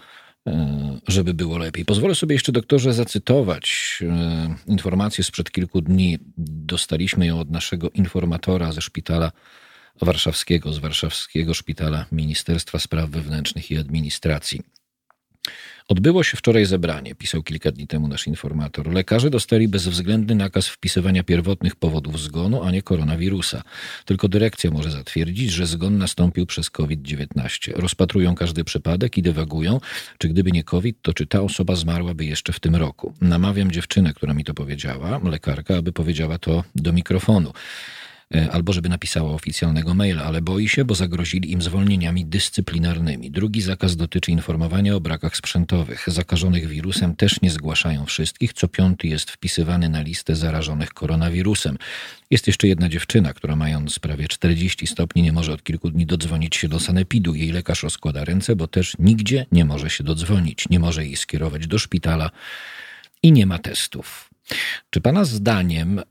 żeby 1.09 1.35
było 1.35 1.59
lepiej. 1.59 1.85
Pozwolę 1.85 2.15
sobie 2.15 2.35
jeszcze, 2.35 2.53
doktorze, 2.53 2.93
zacytować 2.93 3.99
e, 4.03 4.55
informację 4.67 5.25
sprzed 5.25 5.51
kilku 5.51 5.81
dni. 5.81 6.19
Dostaliśmy 6.37 7.27
ją 7.27 7.41
od 7.41 7.51
naszego 7.51 7.91
informatora 7.91 8.73
ze 8.73 8.81
szpitala 8.81 9.33
warszawskiego, 10.03 10.73
z 10.73 10.79
warszawskiego 10.79 11.55
szpitala 11.55 12.07
Ministerstwa 12.13 12.79
Spraw 12.79 13.11
Wewnętrznych 13.11 13.71
i 13.71 13.77
Administracji. 13.77 14.63
Odbyło 15.91 16.23
się 16.23 16.37
wczoraj 16.37 16.67
zebranie, 16.67 17.15
pisał 17.15 17.43
kilka 17.43 17.73
dni 17.73 17.87
temu 17.87 18.09
nasz 18.09 18.27
informator. 18.27 18.93
Lekarze 18.93 19.31
dostali 19.31 19.69
bezwzględny 19.69 20.35
nakaz 20.35 20.67
wpisywania 20.67 21.23
pierwotnych 21.23 21.77
powodów 21.77 22.21
zgonu, 22.21 22.63
a 22.63 22.71
nie 22.71 22.83
koronawirusa. 22.83 23.63
Tylko 24.05 24.29
dyrekcja 24.29 24.71
może 24.71 24.91
zatwierdzić, 24.91 25.51
że 25.51 25.67
zgon 25.67 25.99
nastąpił 25.99 26.47
przez 26.47 26.71
COVID-19. 26.71 27.73
Rozpatrują 27.77 28.35
każdy 28.35 28.65
przypadek 28.65 29.19
i 29.19 29.23
dywagują, 29.23 29.81
czy 30.19 30.29
gdyby 30.29 30.53
nie 30.53 30.65
COVID, 30.65 30.97
to 31.03 31.15
czy 31.15 31.27
ta 31.27 31.41
osoba 31.41 31.77
zmarłaby 31.77 32.25
jeszcze 32.25 32.53
w 32.53 32.61
tym 32.61 32.77
roku. 32.77 33.15
Namawiam 33.21 33.71
dziewczynę, 33.71 34.15
która 34.15 34.35
mi 34.35 34.45
to 34.45 34.55
powiedziała, 34.55 35.21
lekarka, 35.25 35.77
aby 35.77 35.93
powiedziała 35.93 36.39
to 36.39 36.65
do 36.75 36.93
mikrofonu. 36.93 37.53
E, 38.35 38.53
albo 38.53 38.73
żeby 38.73 38.89
napisała 38.89 39.31
oficjalnego 39.31 39.95
maila, 39.95 40.25
ale 40.25 40.43
boi 40.43 40.69
się, 40.69 40.85
bo 40.85 40.95
zagrozili 40.95 41.53
im 41.53 41.63
zwolnieniami 41.63 42.27
dyscyplinarnymi. 42.27 43.31
Drugi 43.31 43.63
zakaz 43.63 43.97
dotyczy 43.97 44.31
informowania 44.31 44.95
o 44.95 45.01
brakach 45.01 45.37
sprzętowych. 45.37 46.05
Zakażonych 46.07 46.69
wirusem 46.69 47.17
też 47.17 47.43
nie 47.43 47.51
zgłaszają 47.51 48.07
wszystkich. 48.07 48.53
Co 48.53 48.69
piąty 48.69 49.09
jest 49.09 49.31
wpisywany 49.31 49.89
na 49.89 50.03
listę 50.03 50.37
zarażonych 50.37 50.91
koronawirusem. 50.95 51.79
Jest 52.31 52.47
jeszcze 52.47 52.69
jedna 52.69 52.89
dziewczyna, 52.89 53.35
która 53.35 53.57
mając 53.57 53.99
prawie 53.99 54.29
40 54.29 54.87
stopni 54.87 55.23
nie 55.23 55.33
może 55.33 55.53
od 55.53 55.63
kilku 55.63 55.91
dni 55.91 56.07
dodzwonić 56.07 56.57
się 56.57 56.69
do 56.69 56.81
sanepidu. 56.81 57.35
Jej 57.35 57.53
lekarz 57.53 57.83
rozkłada 57.83 58.25
ręce, 58.25 58.57
bo 58.57 58.69
też 58.69 58.97
nigdzie 58.99 59.47
nie 59.53 59.65
może 59.65 59.91
się 59.91 60.05
dodzwonić. 60.05 60.69
Nie 60.69 60.81
może 60.81 61.05
jej 61.05 61.17
skierować 61.17 61.67
do 61.67 61.79
szpitala 61.79 62.31
i 63.23 63.33
nie 63.33 63.47
ma 63.47 63.59
testów. 63.59 64.30
Czy 64.91 65.01
Pana 65.01 65.25
zdaniem 65.25 65.99
e, 65.99 66.03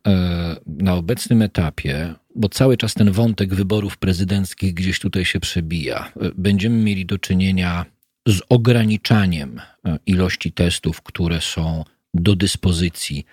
na 0.67 0.95
obecnym 0.95 1.41
etapie, 1.41 2.13
bo 2.35 2.49
cały 2.49 2.77
czas 2.77 2.93
ten 2.93 3.11
wątek 3.11 3.55
wyborów 3.55 3.97
prezydenckich 3.97 4.73
gdzieś 4.73 4.99
tutaj 4.99 5.25
się 5.25 5.39
przebija, 5.39 6.11
e, 6.21 6.31
będziemy 6.35 6.77
mieli 6.77 7.05
do 7.05 7.17
czynienia 7.17 7.85
z 8.27 8.41
ograniczaniem 8.49 9.61
e, 9.85 9.99
ilości 10.05 10.51
testów, 10.51 11.01
które 11.01 11.41
są 11.41 11.83
do 12.13 12.35
dyspozycji 12.35 13.25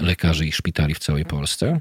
lekarzy 0.00 0.46
i 0.46 0.52
szpitali 0.52 0.94
w 0.94 0.98
całej 0.98 1.24
Polsce? 1.24 1.80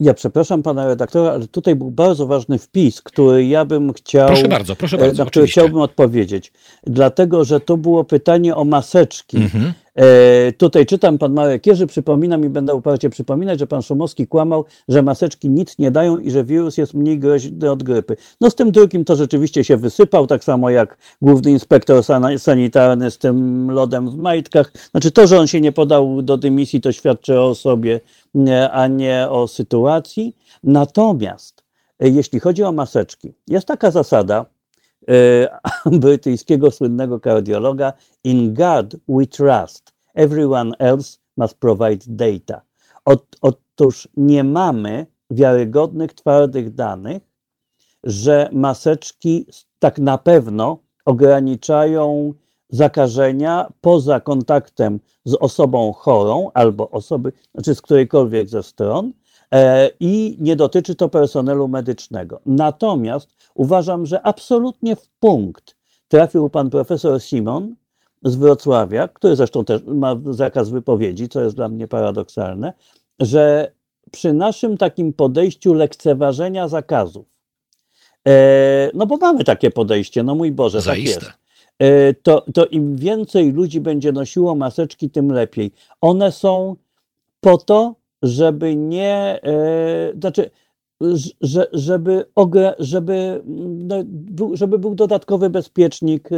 Ja 0.00 0.14
przepraszam 0.14 0.62
pana 0.62 0.86
redaktora, 0.86 1.32
ale 1.32 1.48
tutaj 1.48 1.76
był 1.76 1.90
bardzo 1.90 2.26
ważny 2.26 2.58
wpis, 2.58 3.02
który 3.02 3.46
ja 3.46 3.64
bym 3.64 3.92
chciał. 3.92 4.26
Proszę 4.26 4.48
bardzo, 4.48 4.76
proszę 4.76 4.98
bardzo. 4.98 5.24
Na 5.24 5.30
który 5.30 5.44
oczywiście. 5.44 5.60
chciałbym 5.60 5.80
odpowiedzieć. 5.80 6.52
Dlatego, 6.86 7.44
że 7.44 7.60
to 7.60 7.76
było 7.76 8.04
pytanie 8.04 8.56
o 8.56 8.64
maseczki. 8.64 9.36
Mhm. 9.36 9.72
E, 9.96 10.52
tutaj 10.52 10.86
czytam, 10.86 11.18
pan 11.18 11.32
Marek 11.32 11.66
Jerzy 11.66 11.86
przypomina 11.86 12.36
mi, 12.36 12.48
będę 12.48 12.74
uparcie 12.74 13.10
przypominać, 13.10 13.58
że 13.58 13.66
pan 13.66 13.82
Szumowski 13.82 14.26
kłamał, 14.26 14.64
że 14.88 15.02
maseczki 15.02 15.50
nic 15.50 15.78
nie 15.78 15.90
dają 15.90 16.18
i 16.18 16.30
że 16.30 16.44
wirus 16.44 16.78
jest 16.78 16.94
mniej 16.94 17.18
groźny 17.18 17.70
od 17.70 17.82
grypy. 17.82 18.16
No 18.40 18.50
z 18.50 18.54
tym 18.54 18.70
drugim 18.70 19.04
to 19.04 19.16
rzeczywiście 19.16 19.64
się 19.64 19.76
wysypał, 19.76 20.26
tak 20.26 20.44
samo 20.44 20.70
jak 20.70 20.98
główny 21.22 21.50
inspektor 21.50 22.04
sanitarny 22.38 23.10
z 23.10 23.18
tym 23.18 23.70
lodem 23.70 24.10
w 24.10 24.16
majtkach. 24.16 24.72
Znaczy 24.90 25.10
to, 25.10 25.26
że 25.26 25.38
on 25.40 25.46
się 25.46 25.60
nie 25.60 25.72
podał 25.72 26.22
do 26.22 26.36
dymisji, 26.36 26.80
to 26.80 26.92
świadczy 26.92 27.40
o 27.40 27.54
sobie, 27.54 28.00
a 28.72 28.86
nie 28.86 29.26
o 29.30 29.48
sytuacji. 29.48 30.36
Natomiast 30.64 31.64
e, 32.00 32.08
jeśli 32.08 32.40
chodzi 32.40 32.62
o 32.62 32.72
maseczki, 32.72 33.34
jest 33.48 33.66
taka 33.66 33.90
zasada, 33.90 34.46
brytyjskiego 36.00 36.70
słynnego 36.70 37.20
kardiologa 37.20 37.92
In 38.24 38.54
God 38.54 38.96
we 39.08 39.26
trust, 39.26 39.92
everyone 40.14 40.72
else 40.78 41.18
must 41.36 41.58
provide 41.58 42.04
data. 42.06 42.62
Otóż 43.40 44.08
nie 44.16 44.44
mamy 44.44 45.06
wiarygodnych, 45.30 46.14
twardych 46.14 46.74
danych, 46.74 47.22
że 48.04 48.48
maseczki 48.52 49.46
tak 49.78 49.98
na 49.98 50.18
pewno 50.18 50.78
ograniczają 51.04 52.34
zakażenia 52.70 53.72
poza 53.80 54.20
kontaktem 54.20 55.00
z 55.24 55.34
osobą 55.34 55.92
chorą 55.92 56.50
albo 56.54 56.90
osoby, 56.90 57.32
znaczy 57.54 57.74
z 57.74 57.82
którejkolwiek 57.82 58.48
ze 58.48 58.62
stron, 58.62 59.12
i 60.00 60.36
nie 60.40 60.56
dotyczy 60.56 60.94
to 60.94 61.08
personelu 61.08 61.68
medycznego. 61.68 62.40
Natomiast 62.46 63.28
uważam, 63.54 64.06
że 64.06 64.22
absolutnie 64.22 64.96
w 64.96 65.08
punkt 65.20 65.76
trafił 66.08 66.50
pan 66.50 66.70
profesor 66.70 67.20
Simon 67.20 67.74
z 68.22 68.36
Wrocławia, 68.36 69.08
który 69.08 69.36
zresztą 69.36 69.64
też 69.64 69.82
ma 69.86 70.16
zakaz 70.30 70.70
wypowiedzi, 70.70 71.28
co 71.28 71.40
jest 71.40 71.56
dla 71.56 71.68
mnie 71.68 71.88
paradoksalne, 71.88 72.72
że 73.20 73.72
przy 74.10 74.32
naszym 74.32 74.76
takim 74.76 75.12
podejściu 75.12 75.74
lekceważenia 75.74 76.68
zakazów, 76.68 77.26
e, 78.28 78.90
no 78.94 79.06
bo 79.06 79.16
mamy 79.16 79.44
takie 79.44 79.70
podejście, 79.70 80.22
no 80.22 80.34
mój 80.34 80.52
Boże, 80.52 80.80
Zaiste. 80.80 81.14
tak 81.14 81.22
jest. 81.22 81.36
E, 81.78 82.14
to, 82.14 82.44
to 82.54 82.66
im 82.66 82.96
więcej 82.96 83.52
ludzi 83.52 83.80
będzie 83.80 84.12
nosiło 84.12 84.54
maseczki, 84.54 85.10
tym 85.10 85.32
lepiej. 85.32 85.72
One 86.00 86.32
są 86.32 86.76
po 87.40 87.58
to, 87.58 87.94
żeby 88.26 88.76
nie, 88.76 89.40
e, 89.42 90.12
znaczy, 90.20 90.50
że, 91.40 91.66
żeby, 91.72 92.24
żeby, 92.78 93.42
no, 93.68 93.96
żeby 94.52 94.78
był 94.78 94.94
dodatkowy 94.94 95.50
bezpiecznik 95.50 96.28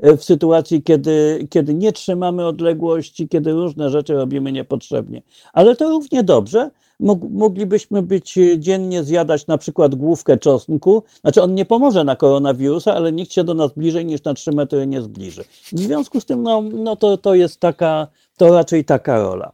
e, 0.00 0.16
w 0.16 0.24
sytuacji, 0.24 0.82
kiedy, 0.82 1.46
kiedy 1.50 1.74
nie 1.74 1.92
trzymamy 1.92 2.46
odległości, 2.46 3.28
kiedy 3.28 3.52
różne 3.52 3.90
rzeczy 3.90 4.14
robimy 4.14 4.52
niepotrzebnie. 4.52 5.22
Ale 5.52 5.76
to 5.76 5.88
równie 5.88 6.24
dobrze 6.24 6.70
moglibyśmy 7.30 8.02
być 8.02 8.38
dziennie 8.58 9.04
zjadać 9.04 9.46
na 9.46 9.58
przykład 9.58 9.94
główkę 9.94 10.38
czosnku. 10.38 11.02
Znaczy 11.20 11.42
on 11.42 11.54
nie 11.54 11.64
pomoże 11.64 12.04
na 12.04 12.16
koronawirusa, 12.16 12.94
ale 12.94 13.12
nikt 13.12 13.32
się 13.32 13.44
do 13.44 13.54
nas 13.54 13.72
bliżej 13.72 14.06
niż 14.06 14.24
na 14.24 14.34
3 14.34 14.52
metry 14.52 14.86
nie 14.86 15.02
zbliży. 15.02 15.44
W 15.72 15.80
związku 15.80 16.20
z 16.20 16.24
tym 16.24 16.42
no, 16.42 16.62
no 16.62 16.96
to, 16.96 17.16
to 17.16 17.34
jest 17.34 17.60
taka, 17.60 18.06
to 18.36 18.54
raczej 18.54 18.84
taka 18.84 19.18
rola. 19.18 19.52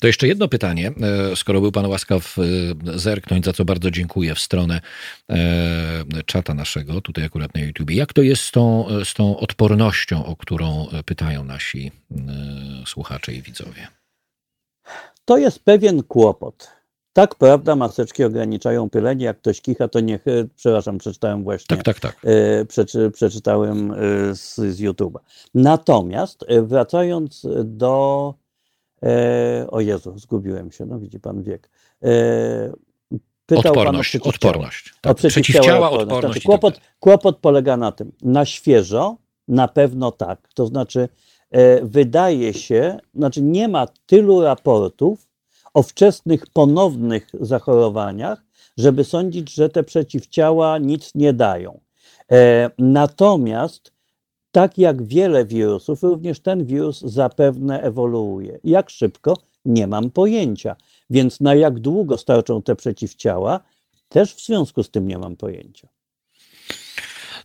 To 0.00 0.06
jeszcze 0.06 0.28
jedno 0.28 0.48
pytanie, 0.48 0.92
e, 1.32 1.36
skoro 1.36 1.60
był 1.60 1.72
Pan 1.72 1.86
łaskaw 1.86 2.36
e, 2.38 2.98
zerknąć, 2.98 3.44
za 3.44 3.52
co 3.52 3.64
bardzo 3.64 3.90
dziękuję 3.90 4.34
w 4.34 4.40
stronę 4.40 4.80
e, 5.30 6.22
czata 6.26 6.54
naszego, 6.54 7.00
tutaj 7.00 7.24
akurat 7.24 7.54
na 7.54 7.60
YouTube. 7.60 7.90
Jak 7.90 8.12
to 8.12 8.22
jest 8.22 8.42
z 8.42 8.50
tą, 8.50 8.86
z 9.04 9.14
tą 9.14 9.36
odpornością, 9.36 10.26
o 10.26 10.36
którą 10.36 10.86
pytają 11.04 11.44
nasi 11.44 11.92
słuchacze 12.86 13.32
i 13.32 13.42
widzowie? 13.42 13.88
To 15.24 15.38
jest 15.38 15.64
pewien 15.64 16.02
kłopot. 16.02 16.70
Tak, 17.12 17.34
prawda, 17.34 17.76
maseczki 17.76 18.24
ograniczają 18.24 18.90
pylenie. 18.90 19.24
Jak 19.24 19.38
ktoś 19.38 19.60
kicha, 19.60 19.88
to 19.88 20.00
niech, 20.00 20.24
przepraszam, 20.56 20.98
przeczytałem 20.98 21.44
właśnie. 21.44 21.76
Tak, 21.76 21.84
tak, 21.84 22.00
tak. 22.00 22.16
Przeczy, 22.68 23.10
przeczytałem 23.10 23.94
z, 24.32 24.54
z 24.54 24.80
YouTube'a. 24.80 25.18
Natomiast 25.54 26.44
wracając 26.62 27.46
do 27.64 28.34
E, 29.02 29.66
o 29.70 29.80
Jezu, 29.80 30.18
zgubiłem 30.18 30.72
się, 30.72 30.86
no 30.86 30.98
widzi 30.98 31.20
pan 31.20 31.42
wiek. 31.42 31.70
E, 32.02 32.08
pytał 33.46 33.72
odporność, 33.72 34.12
pan 34.12 34.22
o 34.22 34.28
odporność. 34.28 34.94
Tak. 35.00 35.12
O 35.12 35.14
przeciwciała, 35.14 35.90
odporność. 35.90 36.02
odporność 36.02 36.32
znaczy, 36.32 36.46
kłopot, 36.46 36.74
tak 36.74 36.84
kłopot 37.00 37.38
polega 37.38 37.76
na 37.76 37.92
tym, 37.92 38.12
na 38.22 38.44
świeżo 38.44 39.16
na 39.48 39.68
pewno 39.68 40.12
tak, 40.12 40.48
to 40.54 40.66
znaczy 40.66 41.08
e, 41.50 41.84
wydaje 41.84 42.54
się, 42.54 42.98
znaczy 43.14 43.42
nie 43.42 43.68
ma 43.68 43.86
tylu 44.06 44.40
raportów 44.40 45.28
o 45.74 45.82
wczesnych 45.82 46.46
ponownych 46.46 47.30
zachorowaniach, 47.40 48.44
żeby 48.76 49.04
sądzić, 49.04 49.54
że 49.54 49.68
te 49.68 49.82
przeciwciała 49.82 50.78
nic 50.78 51.14
nie 51.14 51.32
dają. 51.32 51.80
E, 52.32 52.70
natomiast 52.78 53.92
tak 54.52 54.78
jak 54.78 55.02
wiele 55.02 55.44
wirusów, 55.44 56.02
również 56.02 56.40
ten 56.40 56.64
wirus 56.64 57.00
zapewne 57.00 57.82
ewoluuje. 57.82 58.58
Jak 58.64 58.90
szybko? 58.90 59.36
Nie 59.64 59.86
mam 59.86 60.10
pojęcia. 60.10 60.76
Więc 61.10 61.40
na 61.40 61.54
jak 61.54 61.80
długo 61.80 62.18
starczą 62.18 62.62
te 62.62 62.76
przeciwciała? 62.76 63.60
Też 64.08 64.34
w 64.34 64.46
związku 64.46 64.82
z 64.82 64.90
tym 64.90 65.08
nie 65.08 65.18
mam 65.18 65.36
pojęcia. 65.36 65.88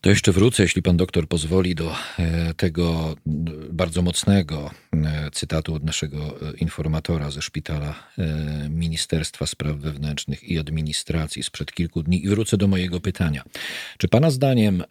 To 0.01 0.09
jeszcze 0.09 0.31
wrócę, 0.31 0.63
jeśli 0.63 0.81
pan 0.81 0.97
doktor 0.97 1.27
pozwoli, 1.27 1.75
do 1.75 1.95
e, 2.19 2.53
tego 2.53 3.15
bardzo 3.71 4.01
mocnego 4.01 4.71
e, 4.93 5.29
cytatu 5.31 5.73
od 5.73 5.83
naszego 5.83 6.17
e, 6.17 6.57
informatora 6.57 7.31
ze 7.31 7.41
szpitala 7.41 7.95
Ministerstwa 8.69 9.45
Spraw 9.45 9.77
Wewnętrznych 9.77 10.43
i 10.43 10.59
Administracji 10.59 11.43
sprzed 11.43 11.71
kilku 11.71 12.03
dni 12.03 12.25
i 12.25 12.29
wrócę 12.29 12.57
do 12.57 12.67
mojego 12.67 12.99
pytania. 12.99 13.43
Czy 13.97 14.07
pana 14.07 14.31
zdaniem 14.31 14.83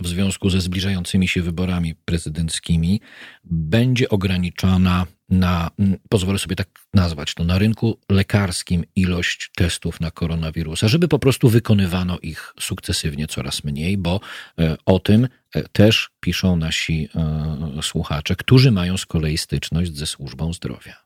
w 0.00 0.08
związku 0.08 0.50
ze 0.50 0.60
zbliżającymi 0.60 1.28
się 1.28 1.42
wyborami 1.42 1.94
prezydenckimi 1.94 3.00
będzie 3.44 4.08
ograniczona 4.08 5.06
na, 5.30 5.70
pozwolę 6.08 6.38
sobie 6.38 6.56
tak 6.56 6.68
nazwać 6.94 7.34
to, 7.34 7.44
na 7.44 7.58
rynku 7.58 7.98
lekarskim 8.10 8.84
ilość 8.96 9.50
testów 9.56 10.00
na 10.00 10.10
koronawirusa, 10.10 10.88
żeby 10.88 11.08
po 11.08 11.18
prostu 11.18 11.48
wykonywano 11.48 12.18
ich 12.22 12.54
sukcesywnie 12.60 13.26
coraz 13.26 13.64
mniej, 13.64 13.98
bo 13.98 14.20
e, 14.58 14.76
o 14.86 14.98
tym 14.98 15.28
e, 15.54 15.62
też 15.68 16.10
piszą 16.20 16.56
nasi 16.56 17.08
e, 17.14 17.82
słuchacze, 17.82 18.36
którzy 18.36 18.70
mają 18.70 18.96
z 18.96 19.06
kolei 19.06 19.38
styczność 19.38 19.96
ze 19.96 20.06
służbą 20.06 20.52
zdrowia. 20.52 20.96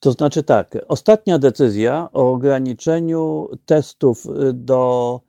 To 0.00 0.12
znaczy 0.12 0.42
tak, 0.42 0.78
ostatnia 0.88 1.38
decyzja 1.38 2.08
o 2.12 2.32
ograniczeniu 2.32 3.48
testów 3.66 4.26
do, 4.54 5.20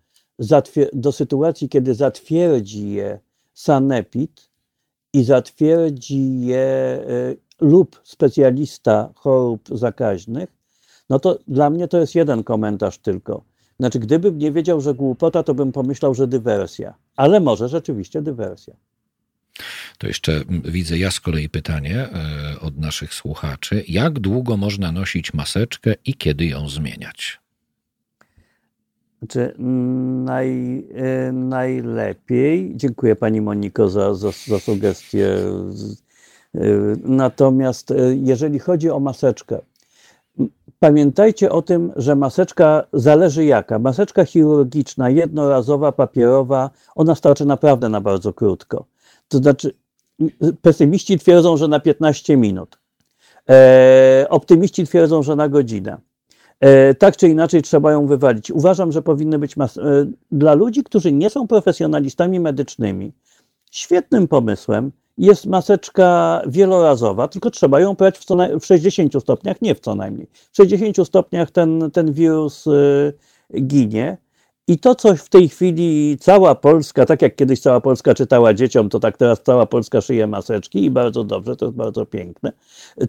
do 0.94 1.12
sytuacji, 1.12 1.70
kiedy 1.70 1.96
zatwierdzi 1.96 2.92
je 2.92 3.20
sanepid 3.54 4.50
i 5.14 5.24
zatwierdzi 5.24 6.42
je 6.42 7.06
lub 7.64 8.02
specjalista 8.04 9.10
chorób 9.16 9.70
zakaźnych, 9.72 10.50
no 11.10 11.20
to 11.20 11.40
dla 11.48 11.70
mnie 11.70 11.88
to 11.88 12.00
jest 12.00 12.16
jeden 12.16 12.44
komentarz 12.44 12.98
tylko. 12.98 13.44
Znaczy, 13.80 14.00
gdybym 14.00 14.38
nie 14.38 14.52
wiedział, 14.52 14.82
że 14.82 14.94
głupota, 14.94 15.44
to 15.44 15.54
bym 15.54 15.72
pomyślał, 15.72 16.14
że 16.14 16.28
dywersja. 16.28 16.94
Ale 17.16 17.40
może 17.40 17.70
rzeczywiście 17.70 18.22
dywersja. 18.22 18.76
To 19.98 20.08
jeszcze 20.08 20.44
widzę 20.64 20.98
ja 20.98 21.12
z 21.12 21.20
kolei 21.20 21.50
pytanie 21.50 21.96
e, 21.98 22.60
od 22.60 22.78
naszych 22.78 23.14
słuchaczy. 23.14 23.84
Jak 23.88 24.20
długo 24.20 24.58
można 24.58 24.92
nosić 24.92 25.34
maseczkę 25.34 25.94
i 26.06 26.14
kiedy 26.14 26.46
ją 26.46 26.70
zmieniać? 26.70 27.40
Znaczy, 29.20 29.54
naj, 30.26 30.78
e, 30.96 31.32
najlepiej, 31.32 32.72
dziękuję 32.76 33.16
Pani 33.16 33.42
Moniko 33.42 33.90
za, 33.90 34.14
za, 34.14 34.32
za 34.48 34.60
sugestię 34.60 35.38
natomiast 37.04 37.92
y, 37.92 38.20
jeżeli 38.24 38.60
chodzi 38.60 38.90
o 38.90 39.00
maseczkę, 39.00 39.60
pamiętajcie 40.80 41.52
o 41.52 41.62
tym, 41.62 41.92
że 41.96 42.16
maseczka 42.16 42.84
zależy 42.94 43.46
jaka. 43.46 43.80
Maseczka 43.80 44.26
chirurgiczna, 44.26 45.10
jednorazowa, 45.10 45.92
papierowa, 45.92 46.70
ona 46.96 47.16
starczy 47.16 47.46
naprawdę 47.46 47.90
na 47.90 48.02
bardzo 48.02 48.34
krótko. 48.34 48.86
To 49.28 49.38
znaczy, 49.38 49.74
pesymiści 50.62 51.20
twierdzą, 51.20 51.58
że 51.58 51.68
na 51.68 51.80
15 51.80 52.38
minut. 52.38 52.80
E, 53.50 54.26
optymiści 54.30 54.86
twierdzą, 54.88 55.24
że 55.24 55.36
na 55.36 55.50
godzinę. 55.50 55.98
E, 56.60 56.94
tak 56.94 57.18
czy 57.18 57.30
inaczej 57.30 57.62
trzeba 57.62 57.92
ją 57.92 58.08
wywalić. 58.08 58.52
Uważam, 58.52 58.92
że 58.92 59.02
powinny 59.02 59.40
być 59.40 59.58
mas- 59.58 59.78
e, 59.78 60.06
dla 60.32 60.54
ludzi, 60.54 60.84
którzy 60.84 61.12
nie 61.12 61.30
są 61.30 61.48
profesjonalistami 61.48 62.40
medycznymi, 62.40 63.14
świetnym 63.72 64.28
pomysłem 64.28 64.92
jest 65.18 65.46
maseczka 65.46 66.42
wielorazowa, 66.48 67.28
tylko 67.28 67.52
trzeba 67.52 67.80
ją 67.80 67.94
brać 67.94 68.18
w, 68.18 68.26
w 68.60 68.66
60 68.66 69.14
stopniach, 69.22 69.62
nie 69.62 69.76
w 69.76 69.80
co 69.80 69.96
najmniej. 69.96 70.28
W 70.52 70.56
60 70.58 71.08
stopniach 71.08 71.52
ten, 71.52 71.92
ten 71.92 72.14
wirus 72.14 72.68
y, 72.68 73.14
ginie. 73.62 74.18
I 74.68 74.80
to, 74.80 74.96
co 74.96 75.16
w 75.16 75.30
tej 75.30 75.50
chwili 75.50 76.18
cała 76.20 76.56
Polska, 76.56 77.06
tak 77.06 77.22
jak 77.22 77.36
kiedyś 77.36 77.60
cała 77.60 77.82
Polska 77.82 78.14
czytała 78.14 78.54
dzieciom, 78.54 78.90
to 78.90 79.00
tak 79.00 79.18
teraz 79.18 79.42
cała 79.42 79.66
Polska 79.66 80.02
szyje 80.02 80.28
maseczki 80.28 80.86
i 80.86 80.92
bardzo 80.92 81.24
dobrze, 81.24 81.56
to 81.56 81.66
jest 81.66 81.78
bardzo 81.78 82.06
piękne, 82.06 82.52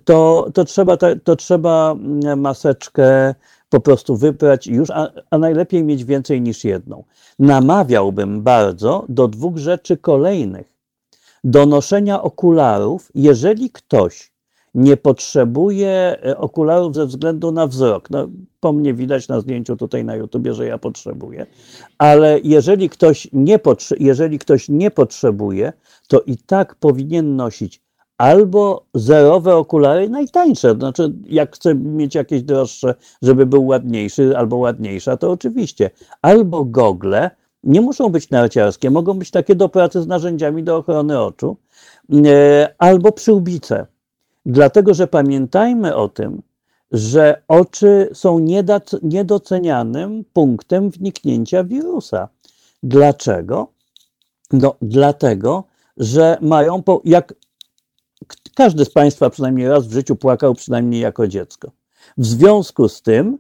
to, 0.05 0.49
to, 0.55 0.65
trzeba, 0.65 0.97
to 1.25 1.37
trzeba 1.37 1.93
mm, 1.93 2.41
maseczkę 2.41 3.35
po 3.69 3.81
prostu 3.81 4.17
wybrać 4.17 4.67
już, 4.67 4.91
a, 4.91 5.11
a 5.31 5.39
najlepiej 5.39 5.85
mieć 5.85 6.05
więcej 6.05 6.41
niż 6.41 6.65
jedną. 6.65 7.05
Namawiałbym 7.39 8.43
bardzo 8.43 9.05
do 9.09 9.29
dwóch 9.29 9.57
rzeczy 9.57 9.97
kolejnych 9.97 10.74
do 11.45 11.67
noszenia 11.67 12.23
okularów, 12.23 13.11
jeżeli 13.15 13.71
ktoś 13.71 14.35
nie 14.75 14.97
potrzebuje 14.97 16.17
e, 16.27 16.39
okularów 16.39 16.95
ze 16.95 17.07
względu 17.07 17.53
na 17.53 17.67
wzrok. 17.67 18.11
No, 18.11 18.29
po 18.61 18.73
mnie 18.73 18.95
widać 18.95 19.29
na 19.29 19.41
zdjęciu 19.41 19.77
tutaj 19.77 20.05
na 20.05 20.17
YouTubie, 20.17 20.55
że 20.55 20.67
ja 20.67 20.79
potrzebuję, 20.79 21.47
ale 21.99 22.41
jeżeli 22.45 22.89
ktoś 22.89 23.29
nie, 23.33 23.59
jeżeli 23.99 24.39
ktoś 24.39 24.69
nie 24.69 24.91
potrzebuje, 24.91 25.73
to 26.09 26.21
i 26.21 26.37
tak 26.37 26.75
powinien 26.75 27.37
nosić 27.37 27.85
albo 28.19 28.87
zerowe 28.95 29.57
okulary, 29.57 30.09
najtańsze. 30.09 30.75
Znaczy, 30.75 31.13
jak 31.27 31.57
chce 31.57 31.75
mieć 31.75 32.15
jakieś 32.15 32.43
droższe, 32.43 32.95
żeby 33.23 33.47
był 33.47 33.67
ładniejszy 33.67 34.37
albo 34.37 34.57
ładniejsza, 34.57 35.17
to 35.17 35.31
oczywiście. 35.31 35.91
Albo 36.23 36.65
gogle, 36.65 37.31
nie 37.65 37.81
muszą 37.81 38.09
być 38.09 38.31
narciarskie, 38.31 38.91
mogą 38.91 39.15
być 39.15 39.31
takie 39.31 39.55
do 39.55 39.69
pracy 39.69 40.03
z 40.03 40.07
narzędziami 40.07 40.63
do 40.63 40.77
ochrony 40.77 41.21
oczu, 41.21 41.57
e, 42.27 42.75
albo 42.79 43.13
przyłbice. 43.13 43.87
Dlatego, 44.47 44.95
że 44.95 45.07
pamiętajmy 45.07 45.97
o 45.97 46.09
tym, 46.09 46.43
że 46.93 47.43
oczy 47.49 48.09
są 48.13 48.39
niedocenianym 49.03 50.25
punktem 50.33 50.91
wniknięcia 50.91 51.65
wirusa. 51.65 52.29
Dlaczego? 52.83 53.69
No, 54.53 54.75
dlatego, 54.83 55.65
że 55.97 56.39
mają, 56.41 56.83
po, 56.83 57.01
jak 57.05 57.35
każdy 58.55 58.85
z 58.85 58.91
Państwa 58.91 59.31
przynajmniej 59.31 59.69
raz 59.69 59.87
w 59.87 59.93
życiu 59.93 60.17
płakał, 60.17 60.55
przynajmniej 60.55 61.01
jako 61.01 61.29
dziecko. 61.29 61.71
W 62.19 62.27
związku 62.27 62.89
z 62.89 63.03
tym 63.03 63.39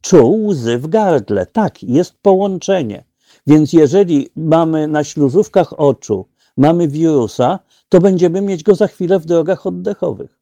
czuł 0.00 0.46
łzy 0.46 0.78
w 0.78 0.86
gardle. 0.86 1.46
Tak, 1.46 1.82
jest 1.82 2.14
połączenie. 2.22 3.04
Więc 3.46 3.72
jeżeli 3.72 4.28
mamy 4.36 4.88
na 4.88 5.04
śluzówkach 5.04 5.80
oczu, 5.80 6.26
mamy 6.56 6.88
wirusa, 6.88 7.58
to 7.88 8.00
będziemy 8.00 8.40
mieć 8.40 8.62
go 8.62 8.74
za 8.74 8.86
chwilę 8.86 9.18
w 9.18 9.26
drogach 9.26 9.66
oddechowych. 9.66 10.38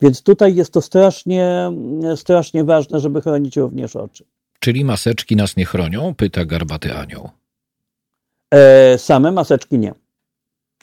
Więc 0.00 0.22
tutaj 0.22 0.54
jest 0.54 0.72
to 0.72 0.80
strasznie, 0.80 1.72
strasznie 2.16 2.64
ważne, 2.64 3.00
żeby 3.00 3.20
chronić 3.20 3.56
również 3.56 3.96
oczy. 3.96 4.24
Czyli 4.58 4.84
maseczki 4.84 5.36
nas 5.36 5.56
nie 5.56 5.64
chronią? 5.64 6.14
Pyta 6.14 6.44
garbaty 6.44 6.94
anioł. 6.94 7.30
E, 8.50 8.98
same 8.98 9.32
maseczki 9.32 9.78
nie. 9.78 9.94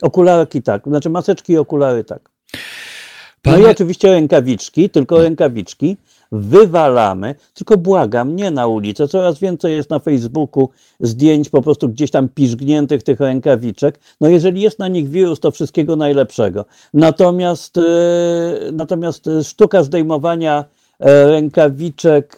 Okularki 0.01 0.61
tak, 0.61 0.83
znaczy 0.87 1.09
maseczki 1.09 1.53
i 1.53 1.57
okulary 1.57 2.03
tak. 2.03 2.29
Panie... 3.41 3.57
No 3.57 3.67
i 3.67 3.71
oczywiście 3.71 4.11
rękawiczki, 4.11 4.89
tylko 4.89 5.21
rękawiczki 5.21 5.97
wywalamy, 6.31 7.35
tylko 7.53 7.77
błagam, 7.77 8.35
nie 8.35 8.51
na 8.51 8.67
ulicę. 8.67 9.07
Coraz 9.07 9.39
więcej 9.39 9.75
jest 9.75 9.89
na 9.89 9.99
Facebooku 9.99 10.69
zdjęć 10.99 11.49
po 11.49 11.61
prostu 11.61 11.89
gdzieś 11.89 12.11
tam 12.11 12.29
piżgniętych 12.29 13.03
tych 13.03 13.19
rękawiczek. 13.19 13.99
No 14.21 14.29
jeżeli 14.29 14.61
jest 14.61 14.79
na 14.79 14.87
nich 14.87 15.09
wirus, 15.09 15.39
to 15.39 15.51
wszystkiego 15.51 15.95
najlepszego. 15.95 16.65
Natomiast, 16.93 17.77
yy, 17.77 18.71
natomiast 18.71 19.29
sztuka 19.43 19.83
zdejmowania 19.83 20.65
e, 20.99 21.27
rękawiczek, 21.27 22.37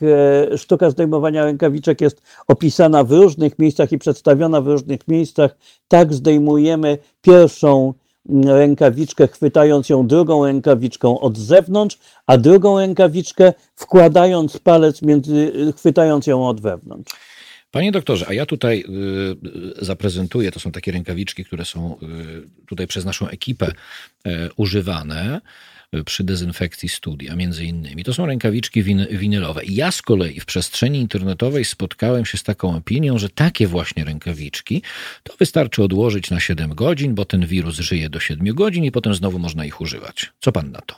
e, 0.52 0.58
sztuka 0.58 0.90
zdejmowania 0.90 1.46
rękawiczek 1.46 2.02
jest 2.02 2.22
opisana 2.48 3.04
w 3.04 3.12
różnych 3.12 3.60
miejscach 3.60 3.92
i 3.92 3.98
przedstawiona 3.98 4.62
w 4.62 4.68
różnych 4.68 5.08
miejscach. 5.08 5.58
Tak 5.88 6.14
zdejmujemy 6.14 6.98
pierwszą 7.22 7.94
rękawiczkę, 8.30 9.28
chwytając 9.28 9.90
ją 9.90 10.08
drugą 10.08 10.46
rękawiczką 10.46 11.20
od 11.20 11.38
zewnątrz, 11.38 11.98
a 12.28 12.38
drugą 12.38 12.80
rękawiczkę 12.80 13.54
wkładając 13.76 14.58
palec 14.58 15.02
między, 15.02 15.52
chwytając 15.78 16.28
ją 16.28 16.48
od 16.48 16.62
wewnątrz. 16.62 17.14
Panie 17.72 17.92
doktorze, 17.92 18.26
a 18.30 18.34
ja 18.34 18.46
tutaj 18.46 18.84
y, 19.80 19.86
zaprezentuję, 19.86 20.52
to 20.52 20.60
są 20.60 20.72
takie 20.72 20.92
rękawiczki, 20.92 21.46
które 21.46 21.66
są 21.66 21.96
y, 22.04 22.66
tutaj 22.68 22.88
przez 22.88 23.06
naszą 23.06 23.28
ekipę 23.28 23.68
y, 23.68 24.30
używane 24.56 25.42
przy 26.06 26.24
dezynfekcji 26.24 26.90
studia, 26.90 27.36
między 27.36 27.66
innymi. 27.66 28.04
To 28.04 28.14
są 28.14 28.26
rękawiczki 28.26 28.84
win 28.84 29.06
winylowe. 29.12 29.62
Ja 29.66 29.92
z 29.92 30.02
kolei 30.02 30.40
w 30.40 30.46
przestrzeni 30.46 31.00
internetowej 31.00 31.66
spotkałem 31.66 32.26
się 32.26 32.38
z 32.38 32.44
taką 32.44 32.76
opinią, 32.76 33.18
że 33.18 33.30
takie 33.30 33.68
właśnie 33.68 34.04
rękawiczki 34.06 34.82
to 35.24 35.34
wystarczy 35.40 35.84
odłożyć 35.84 36.32
na 36.32 36.40
7 36.40 36.76
godzin, 36.76 37.16
bo 37.16 37.26
ten 37.26 37.46
wirus 37.46 37.76
żyje 37.76 38.10
do 38.10 38.20
7 38.20 38.56
godzin 38.56 38.84
i 38.84 38.92
potem 38.92 39.14
znowu 39.14 39.40
można 39.40 39.66
ich 39.66 39.82
używać. 39.82 40.34
Co 40.40 40.52
pan 40.52 40.72
na 40.72 40.82
to? 40.82 40.96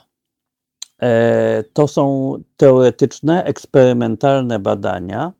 E, 1.01 1.63
to 1.73 1.87
są 1.87 2.33
teoretyczne, 2.57 3.43
eksperymentalne 3.43 4.59
badania, 4.59 5.31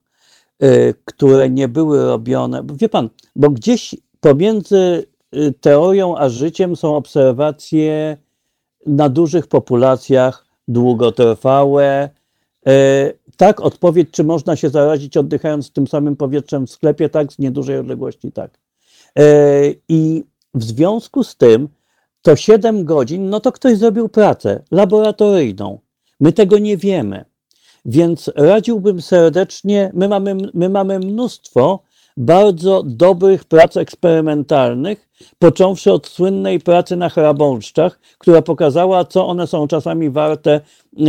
e, 0.60 0.94
które 1.06 1.50
nie 1.50 1.68
były 1.68 2.06
robione. 2.06 2.64
Wie 2.74 2.90
pan, 2.90 3.10
bo 3.36 3.50
gdzieś 3.50 3.96
pomiędzy 4.20 5.06
y, 5.36 5.54
teorią 5.62 6.18
a 6.18 6.30
życiem 6.30 6.76
są 6.76 6.96
obserwacje 6.96 8.18
na 8.86 9.10
dużych 9.10 9.48
populacjach 9.48 10.46
długotrwałe. 10.68 12.10
E, 12.68 13.14
tak, 13.38 13.62
odpowiedź, 13.62 14.10
czy 14.12 14.24
można 14.24 14.56
się 14.56 14.70
zarazić 14.70 15.18
oddychając 15.18 15.72
tym 15.72 15.88
samym 15.88 16.16
powietrzem 16.16 16.68
w 16.68 16.72
sklepie, 16.72 17.10
tak, 17.10 17.34
z 17.34 17.40
niedużej 17.40 17.78
odległości, 17.78 18.32
tak. 18.32 18.60
E, 19.20 19.24
I 19.90 20.24
w 20.54 20.64
związku 20.64 21.24
z 21.24 21.36
tym 21.36 21.70
to 22.22 22.36
7 22.36 22.86
godzin, 22.86 23.30
no 23.30 23.40
to 23.40 23.52
ktoś 23.52 23.78
zrobił 23.78 24.10
pracę 24.10 24.64
laboratoryjną. 24.72 25.80
My 26.20 26.34
tego 26.34 26.58
nie 26.58 26.78
wiemy. 26.78 27.26
Więc 27.86 28.32
radziłbym 28.36 29.02
serdecznie, 29.02 29.92
my 29.94 30.08
mamy, 30.08 30.36
my 30.54 30.70
mamy 30.70 31.00
mnóstwo 31.00 31.84
bardzo 32.18 32.84
dobrych 32.86 33.46
prac 33.46 33.78
eksperymentalnych, 33.78 35.10
począwszy 35.40 35.92
od 35.92 36.08
słynnej 36.08 36.60
pracy 36.60 36.96
na 36.96 37.10
chrabąszczach, 37.10 38.00
która 38.18 38.42
pokazała, 38.42 39.06
co 39.06 39.28
one 39.28 39.48
są 39.48 39.68
czasami 39.68 40.10
warte 40.10 40.62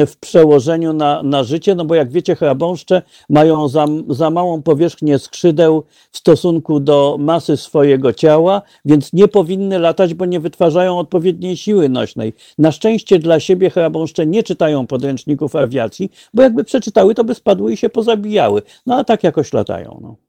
w 0.07 0.17
przełożeniu 0.17 0.93
na, 0.93 1.23
na 1.23 1.45
życie, 1.45 1.75
no 1.75 1.85
bo 1.85 1.95
jak 1.95 2.11
wiecie, 2.11 2.35
chrabąszcze 2.35 3.03
mają 3.31 3.69
za, 3.69 3.87
za 4.09 4.31
małą 4.31 4.63
powierzchnię 4.63 5.19
skrzydeł 5.19 5.85
w 6.11 6.19
stosunku 6.19 6.81
do 6.81 7.17
masy 7.21 7.57
swojego 7.57 8.13
ciała, 8.13 8.63
więc 8.85 9.13
nie 9.13 9.29
powinny 9.29 9.79
latać, 9.79 10.15
bo 10.15 10.25
nie 10.25 10.41
wytwarzają 10.41 10.99
odpowiedniej 10.99 11.57
siły 11.57 11.89
nośnej. 11.89 12.33
Na 12.59 12.73
szczęście 12.73 13.19
dla 13.19 13.41
siebie 13.41 13.71
chrabąszcze 13.71 14.27
nie 14.27 14.43
czytają 14.43 14.87
podręczników 14.87 15.57
awiacji, 15.57 16.11
bo 16.35 16.43
jakby 16.43 16.65
przeczytały, 16.65 17.15
to 17.15 17.25
by 17.25 17.35
spadły 17.35 17.73
i 17.73 17.77
się 17.77 17.89
pozabijały. 17.89 18.63
No 18.87 18.97
a 18.97 19.05
tak 19.05 19.25
jakoś 19.25 19.53
latają. 19.53 19.99
No. 20.03 20.24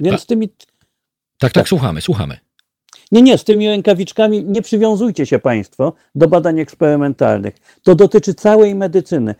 Więc 0.00 0.20
z 0.20 0.26
tymi. 0.26 0.48
Tak, 0.48 0.58
tak, 1.38 1.52
tak, 1.52 1.68
słuchamy, 1.68 2.00
słuchamy. 2.00 2.38
Nie, 3.12 3.22
nie, 3.22 3.38
z 3.38 3.44
tymi 3.44 3.68
rękawiczkami 3.68 4.44
nie 4.44 4.62
przywiązujcie 4.62 5.26
się 5.26 5.38
Państwo 5.38 5.92
do 6.14 6.28
badań 6.28 6.60
eksperymentalnych. 6.60 7.54
To 7.82 7.94
dotyczy 7.94 8.34
całej 8.34 8.74
medycyny. 8.74 9.34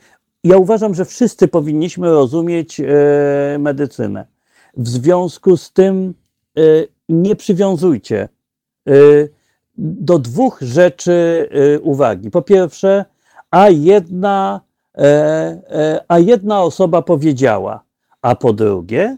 Ja 0.45 0.57
uważam, 0.57 0.95
że 0.95 1.05
wszyscy 1.05 1.49
powinniśmy 1.49 2.11
rozumieć 2.11 2.81
e, 2.81 2.85
medycynę. 3.59 4.27
W 4.77 4.89
związku 4.89 5.57
z 5.57 5.73
tym 5.73 6.15
e, 6.57 6.61
nie 7.09 7.37
przywiązujcie 7.37 8.29
e, 8.89 8.93
do 9.79 10.19
dwóch 10.19 10.59
rzeczy 10.63 11.49
uwagi. 11.83 12.31
Po 12.31 12.43
pierwsze, 12.43 13.05
a 13.51 13.69
jedna, 13.71 14.61
a 16.09 16.19
jedna 16.19 16.63
osoba 16.63 17.03
powiedziała, 17.03 17.85
a 18.23 18.35
po 18.35 18.53
drugie, 18.53 19.17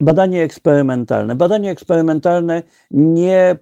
badanie 0.00 0.42
eksperymentalne. 0.42 1.34
Badanie 1.34 1.70
eksperymentalne 1.70 2.62
nie 2.90 3.56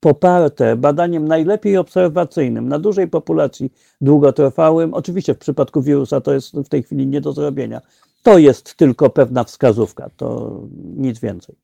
poparte 0.00 0.76
badaniem 0.76 1.28
najlepiej 1.28 1.76
obserwacyjnym 1.76 2.68
na 2.68 2.78
dużej 2.78 3.08
populacji 3.08 3.72
długotrwałym, 4.00 4.94
oczywiście 4.94 5.34
w 5.34 5.38
przypadku 5.38 5.82
wirusa 5.82 6.20
to 6.20 6.34
jest 6.34 6.54
w 6.54 6.68
tej 6.68 6.82
chwili 6.82 7.06
nie 7.06 7.20
do 7.20 7.32
zrobienia. 7.32 7.80
To 8.22 8.38
jest 8.38 8.74
tylko 8.74 9.10
pewna 9.10 9.44
wskazówka, 9.44 10.10
to 10.16 10.60
nic 10.96 11.20
więcej. 11.20 11.54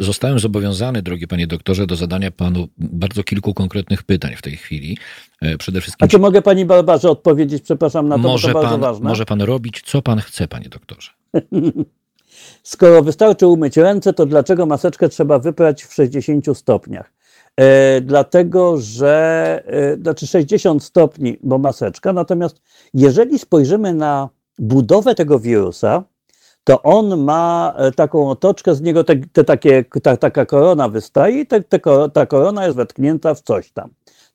Zostałem 0.00 0.38
zobowiązany, 0.38 1.02
drogi 1.02 1.26
panie 1.26 1.46
doktorze, 1.46 1.86
do 1.86 1.96
zadania 1.96 2.30
panu 2.30 2.68
bardzo 2.78 3.22
kilku 3.22 3.54
konkretnych 3.54 4.02
pytań 4.02 4.34
w 4.36 4.42
tej 4.42 4.56
chwili. 4.56 4.98
E, 5.42 5.56
przede 5.58 5.80
wszystkim. 5.80 6.04
A 6.04 6.08
czy 6.08 6.18
mogę 6.18 6.42
pani 6.42 6.64
Barbarze 6.64 7.10
odpowiedzieć, 7.10 7.62
przepraszam, 7.62 8.08
na 8.08 8.16
to, 8.16 8.22
może 8.22 8.48
to 8.48 8.54
pan, 8.54 8.62
bardzo 8.62 8.78
ważne? 8.78 9.08
Może 9.08 9.24
pan 9.24 9.40
robić, 9.40 9.82
co 9.84 10.02
pan 10.02 10.20
chce, 10.20 10.48
panie 10.48 10.68
doktorze. 10.68 11.10
Skoro 12.66 13.02
wystarczy 13.02 13.46
umyć 13.46 13.76
ręce, 13.76 14.12
to 14.12 14.26
dlaczego 14.26 14.66
maseczkę 14.66 15.08
trzeba 15.08 15.38
wyprać 15.38 15.84
w 15.84 15.94
60 15.94 16.58
stopniach? 16.58 17.12
E, 17.56 18.00
dlatego, 18.00 18.76
że 18.78 19.62
e, 19.66 19.96
znaczy 19.96 20.26
60 20.26 20.82
stopni, 20.82 21.38
bo 21.42 21.58
maseczka, 21.58 22.12
natomiast 22.12 22.62
jeżeli 22.94 23.38
spojrzymy 23.38 23.94
na 23.94 24.28
budowę 24.58 25.14
tego 25.14 25.38
wirusa, 25.38 26.02
to 26.64 26.82
on 26.82 27.20
ma 27.20 27.74
e, 27.76 27.92
taką 27.92 28.30
otoczkę, 28.30 28.74
z 28.74 28.80
niego 28.80 29.04
te, 29.04 29.16
te 29.16 29.44
takie, 29.44 29.84
ta, 30.02 30.16
taka 30.16 30.46
korona 30.46 30.88
wystaje 30.88 31.40
i 31.40 31.46
te, 31.46 31.62
te, 31.62 31.80
ta 32.12 32.26
korona 32.26 32.64
jest 32.64 32.76
wetknięta 32.76 33.34
w 33.34 33.40
coś 33.40 33.72
tam. 33.72 33.90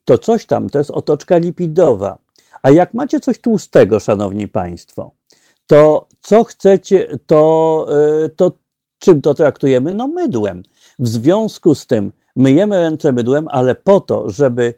To 0.06 0.18
coś 0.18 0.46
tam 0.46 0.70
to 0.70 0.78
jest 0.78 0.92
otoczka 0.92 1.38
lipidowa. 1.38 2.18
A 2.62 2.70
jak 2.70 2.94
macie 2.94 3.20
coś 3.20 3.40
tłustego, 3.40 4.00
szanowni 4.00 4.48
państwo, 4.48 5.12
to 5.68 6.08
co 6.22 6.44
chcecie, 6.44 7.18
to, 7.26 7.88
e, 8.26 8.30
to 8.30 8.52
czym 9.00 9.22
to 9.22 9.34
traktujemy? 9.34 9.94
No 9.94 10.08
mydłem. 10.08 10.64
W 11.00 11.08
związku 11.08 11.76
z 11.76 11.88
tym 11.88 12.12
myjemy 12.36 12.80
ręce 12.80 13.12
mydłem, 13.12 13.48
ale 13.52 13.76
po 13.76 14.00
to, 14.00 14.30
żeby 14.30 14.74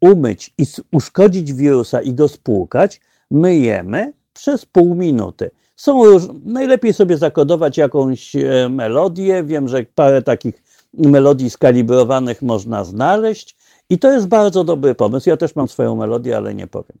umyć 0.00 0.54
i 0.58 0.64
uszkodzić 0.92 1.52
wirusa 1.52 2.02
i 2.02 2.14
go 2.14 2.28
spłukać, 2.28 3.00
myjemy 3.30 4.12
przez 4.32 4.66
pół 4.66 4.94
minuty. 4.94 5.50
Są 5.76 6.04
róż... 6.04 6.22
Najlepiej 6.44 6.94
sobie 6.94 7.16
zakodować 7.16 7.78
jakąś 7.78 8.36
e, 8.36 8.68
melodię. 8.68 9.44
Wiem, 9.44 9.68
że 9.68 9.84
parę 9.94 10.22
takich 10.22 10.62
melodii 10.94 11.50
skalibrowanych 11.50 12.42
można 12.42 12.84
znaleźć 12.84 13.56
i 13.90 13.98
to 13.98 14.12
jest 14.12 14.26
bardzo 14.26 14.64
dobry 14.64 14.94
pomysł. 14.94 15.28
Ja 15.28 15.36
też 15.36 15.56
mam 15.56 15.68
swoją 15.68 15.96
melodię, 15.96 16.36
ale 16.36 16.54
nie 16.54 16.66
powiem. 16.66 16.98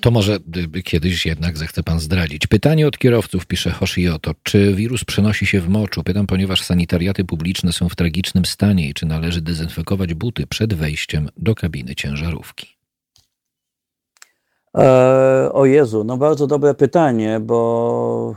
To 0.00 0.10
może 0.10 0.38
kiedyś 0.84 1.26
jednak 1.26 1.58
zechce 1.58 1.82
pan 1.82 2.00
zdradzić. 2.00 2.46
Pytanie 2.46 2.86
od 2.86 2.98
kierowców, 2.98 3.46
pisze 3.46 3.70
Hoshioto. 3.70 4.32
Czy 4.42 4.74
wirus 4.74 5.04
przenosi 5.04 5.46
się 5.46 5.60
w 5.60 5.68
moczu? 5.68 6.02
Pytam, 6.02 6.26
ponieważ 6.26 6.62
sanitariaty 6.62 7.24
publiczne 7.24 7.72
są 7.72 7.88
w 7.88 7.96
tragicznym 7.96 8.44
stanie 8.44 8.88
i 8.88 8.94
czy 8.94 9.06
należy 9.06 9.40
dezynfekować 9.40 10.14
buty 10.14 10.46
przed 10.46 10.74
wejściem 10.74 11.28
do 11.36 11.54
kabiny 11.54 11.94
ciężarówki? 11.94 12.78
E, 14.78 15.50
o 15.52 15.66
Jezu, 15.66 16.04
no 16.04 16.16
bardzo 16.16 16.46
dobre 16.46 16.74
pytanie, 16.74 17.40
bo 17.40 18.34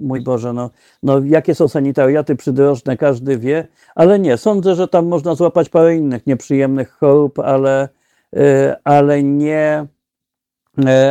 mój 0.00 0.20
Boże, 0.20 0.52
no, 0.52 0.70
no 1.02 1.20
jakie 1.24 1.54
są 1.54 1.68
sanitariaty 1.68 2.36
przydrożne, 2.36 2.96
każdy 2.96 3.38
wie, 3.38 3.68
ale 3.94 4.18
nie, 4.18 4.36
sądzę, 4.36 4.74
że 4.74 4.88
tam 4.88 5.06
można 5.06 5.34
złapać 5.34 5.68
parę 5.68 5.96
innych 5.96 6.26
nieprzyjemnych 6.26 6.90
chorób, 6.90 7.38
ale, 7.38 7.88
e, 8.36 8.76
ale 8.84 9.22
nie 9.22 9.56
e, 9.58 9.86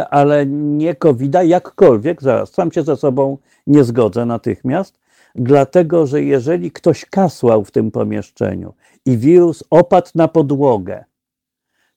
ale 0.10 0.46
nie 0.46 0.96
covid 0.96 1.36
jakkolwiek, 1.44 2.22
zaraz, 2.22 2.52
sam 2.52 2.72
się 2.72 2.84
ze 2.84 2.98
sobą 2.98 3.38
nie 3.68 3.84
zgodzę 3.84 4.26
natychmiast, 4.26 5.00
dlatego, 5.36 6.08
że 6.08 6.24
jeżeli 6.24 6.72
ktoś 6.72 7.06
kasłał 7.06 7.64
w 7.64 7.72
tym 7.72 7.92
pomieszczeniu 7.92 8.74
i 9.06 9.18
wirus 9.18 9.64
opadł 9.70 10.10
na 10.16 10.28
podłogę, 10.28 11.04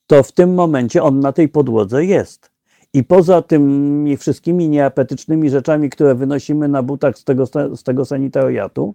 to 0.07 0.23
w 0.23 0.33
tym 0.33 0.55
momencie 0.55 1.03
on 1.03 1.21
na 1.21 1.33
tej 1.33 1.49
podłodze 1.49 2.05
jest. 2.05 2.51
I 2.93 3.05
poza 3.05 3.43
tymi 3.43 4.17
wszystkimi 4.17 4.69
nieapetycznymi 4.69 5.51
rzeczami, 5.51 5.91
które 5.91 6.15
wynosimy 6.15 6.69
na 6.69 6.83
butach 6.83 7.19
z 7.19 7.25
tego, 7.25 7.47
z 7.77 7.83
tego 7.83 8.05
sanitariatu, 8.05 8.95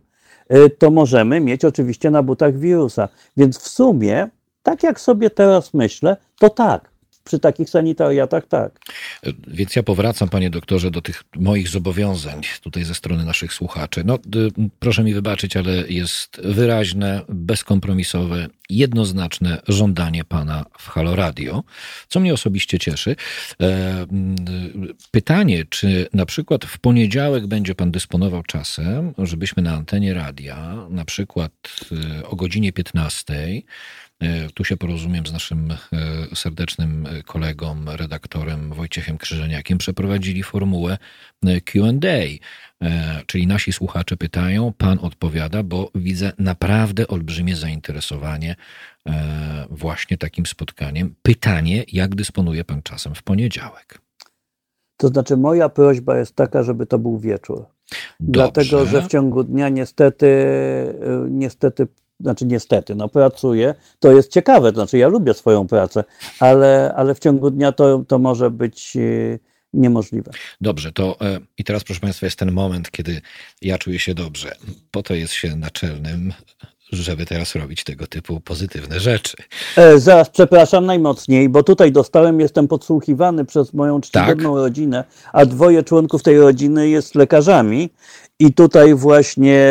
y, 0.53 0.69
to 0.69 0.91
możemy 0.91 1.39
mieć 1.39 1.65
oczywiście 1.65 2.11
na 2.11 2.24
butach 2.24 2.57
wirusa. 2.57 3.09
Więc 3.38 3.59
w 3.59 3.67
sumie, 3.67 4.30
tak 4.63 4.84
jak 4.84 4.99
sobie 4.99 5.30
teraz 5.30 5.74
myślę, 5.74 6.17
to 6.39 6.49
tak 6.49 6.91
przy 7.24 7.39
takich 7.39 7.69
sanitariatach 7.69 8.47
tak. 8.47 8.80
Więc 9.47 9.76
ja 9.76 9.84
powracam, 9.84 10.30
panie 10.30 10.49
doktorze, 10.49 10.91
do 10.91 11.01
tych 11.01 11.24
moich 11.36 11.69
zobowiązań 11.69 12.41
tutaj 12.61 12.84
ze 12.84 12.95
strony 12.95 13.26
naszych 13.26 13.53
słuchaczy. 13.53 14.03
No, 14.05 14.19
proszę 14.80 15.03
mi 15.03 15.13
wybaczyć, 15.13 15.57
ale 15.57 15.72
jest 15.88 16.41
wyraźne, 16.43 17.22
bezkompromisowe, 17.30 18.47
jednoznaczne 18.69 19.61
żądanie 19.67 20.24
pana 20.24 20.65
w 20.80 20.88
Halo 20.88 21.15
Radio, 21.15 21.63
co 22.07 22.19
mnie 22.19 22.34
osobiście 22.34 22.80
cieszy. 22.80 23.15
E, 23.61 24.05
pytanie, 25.11 25.65
czy 25.69 26.07
na 26.13 26.26
przykład 26.26 26.65
w 26.65 26.80
poniedziałek 26.80 27.47
będzie 27.47 27.76
pan 27.76 27.91
dysponował 27.91 28.43
czasem, 28.43 29.13
żebyśmy 29.17 29.63
na 29.63 29.74
antenie 29.74 30.13
radia, 30.13 30.76
na 30.89 31.05
przykład 31.05 31.51
e, 32.22 32.28
o 32.28 32.36
godzinie 32.36 32.74
15, 32.74 33.34
E, 33.34 33.61
tu 34.53 34.63
się 34.63 34.78
porozumiem 34.78 35.28
z 35.28 35.34
naszym 35.34 35.72
e, 35.72 35.78
serdecznym 36.36 37.07
kolegą, 37.26 37.76
redaktorem 37.86 38.74
Wojciechem 38.74 39.17
Krzyżeniakiem. 39.17 39.78
Przeprowadzili 39.78 40.43
formułę 40.43 40.97
e, 41.45 41.61
QA, 41.61 41.91
czyli 43.26 43.47
nasi 43.47 43.74
słuchacze 43.74 44.17
pytają, 44.17 44.74
pan 44.78 44.99
odpowiada, 45.01 45.63
bo 45.63 45.91
widzę 45.95 46.32
naprawdę 46.38 47.07
olbrzymie 47.07 47.55
zainteresowanie 47.55 48.55
właśnie 49.69 50.17
takim 50.17 50.45
spotkaniem. 50.45 51.15
Pytanie, 51.22 51.84
jak 51.91 52.15
dysponuje 52.15 52.63
pan 52.63 52.82
czasem 52.82 53.15
w 53.15 53.24
poniedziałek? 53.24 54.01
To 54.97 55.07
znaczy, 55.07 55.38
moja 55.38 55.69
prośba 55.69 56.17
jest 56.17 56.36
taka, 56.36 56.63
żeby 56.63 56.86
to 56.86 56.99
był 56.99 57.19
wieczór. 57.19 57.57
Dobrze. 57.57 57.72
Dlatego, 58.19 58.86
że 58.86 59.01
w 59.01 59.07
ciągu 59.07 59.43
dnia 59.43 59.69
niestety, 59.69 60.28
niestety 61.30 61.88
znaczy 62.22 62.45
niestety, 62.45 62.95
no 62.95 63.09
pracuję, 63.09 63.76
to 63.99 64.11
jest 64.11 64.32
ciekawe, 64.32 64.72
to 64.72 64.76
znaczy 64.76 64.97
ja 64.97 65.07
lubię 65.07 65.34
swoją 65.34 65.67
pracę, 65.67 66.03
ale, 66.39 66.93
ale 66.95 67.15
w 67.15 67.19
ciągu 67.19 67.51
dnia 67.51 67.72
to, 67.72 68.03
to 68.07 68.19
może 68.19 68.51
być 68.51 68.97
e, 68.97 69.39
niemożliwe. 69.74 70.32
Dobrze, 70.61 70.91
to 70.91 71.17
e, 71.22 71.39
i 71.57 71.63
teraz 71.63 71.84
proszę 71.84 72.01
Państwa 72.01 72.26
jest 72.26 72.39
ten 72.39 72.51
moment, 72.51 72.91
kiedy 72.91 73.22
ja 73.61 73.78
czuję 73.78 73.99
się 73.99 74.13
dobrze. 74.13 74.55
Po 74.91 75.03
to 75.03 75.13
jest 75.13 75.34
się 75.34 75.55
naczelnym 75.55 76.34
żeby 76.91 77.26
teraz 77.26 77.55
robić 77.55 77.84
tego 77.84 78.07
typu 78.07 78.39
pozytywne 78.39 78.99
rzeczy. 78.99 79.38
E, 79.78 79.99
zaraz, 79.99 80.30
przepraszam 80.30 80.86
najmocniej, 80.86 81.49
bo 81.49 81.63
tutaj 81.63 81.91
dostałem, 81.91 82.39
jestem 82.39 82.67
podsłuchiwany 82.67 83.45
przez 83.45 83.74
moją 83.74 84.01
czcigodną 84.01 84.53
tak? 84.53 84.63
rodzinę, 84.63 85.03
a 85.34 85.45
dwoje 85.45 85.84
członków 85.84 86.24
tej 86.24 86.39
rodziny 86.39 86.89
jest 86.89 87.15
lekarzami 87.15 87.89
i 88.42 88.54
tutaj 88.54 88.96
właśnie 88.96 89.62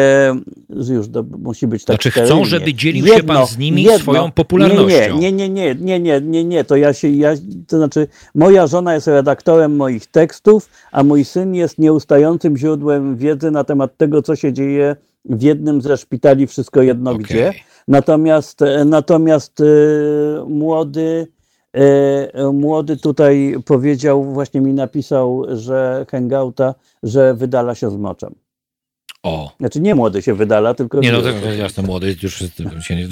już 0.89 1.09
do, 1.09 1.23
musi 1.39 1.67
być 1.67 1.85
tak. 1.85 1.97
Znaczy 1.97 2.11
chcą, 2.11 2.45
żeby 2.45 2.75
dzielił 2.75 3.07
jedno, 3.07 3.19
się 3.19 3.23
pan 3.23 3.47
z 3.47 3.59
nimi 3.59 3.83
jedno, 3.83 3.99
swoją 3.99 4.31
popularnością. 4.33 5.19
Nie, 5.19 5.33
nie, 5.33 5.49
nie, 5.49 5.75
nie, 5.75 6.01
nie, 6.01 6.21
nie, 6.21 6.45
nie, 6.45 6.65
to 6.65 6.77
ja 6.77 6.93
się, 6.93 7.09
ja, 7.09 7.35
to 7.67 7.77
znaczy 7.77 8.07
moja 8.35 8.67
żona 8.67 8.95
jest 8.95 9.07
redaktorem 9.07 9.77
moich 9.77 10.07
tekstów, 10.07 10.69
a 10.93 11.03
mój 11.03 11.25
syn 11.25 11.55
jest 11.55 11.79
nieustającym 11.79 12.57
źródłem 12.57 13.17
wiedzy 13.17 13.51
na 13.51 13.65
temat 13.65 13.97
tego, 13.97 14.23
co 14.23 14.37
się 14.37 14.53
dzieje 14.53 14.97
w 15.25 15.43
jednym 15.43 15.83
ze 15.83 15.97
szpitali, 15.97 16.47
wszystko 16.47 16.83
jedno 16.83 17.11
okay. 17.11 17.23
gdzie. 17.23 17.53
Natomiast, 17.89 18.61
natomiast 18.85 19.61
y, 19.61 19.65
młody, 20.49 21.27
y, 21.77 22.53
młody 22.53 22.97
tutaj 22.97 23.57
powiedział, 23.65 24.25
właśnie 24.25 24.61
mi 24.61 24.73
napisał, 24.73 25.45
że 25.49 26.07
hangouta, 26.11 26.75
że 27.03 27.35
wydala 27.35 27.75
się 27.75 27.91
z 27.91 27.97
moczem. 27.97 28.35
O. 29.23 29.55
Znaczy 29.61 29.81
nie 29.81 29.95
młody 29.95 30.23
się 30.23 30.35
wydala, 30.35 30.75
tylko... 30.75 31.01
Nie, 31.01 31.13
no 31.13 31.23
to 31.23 31.53
jasne, 31.53 31.83
młody 31.83 32.17
już 32.23 32.39
się 32.81 32.97
nie, 32.97 33.09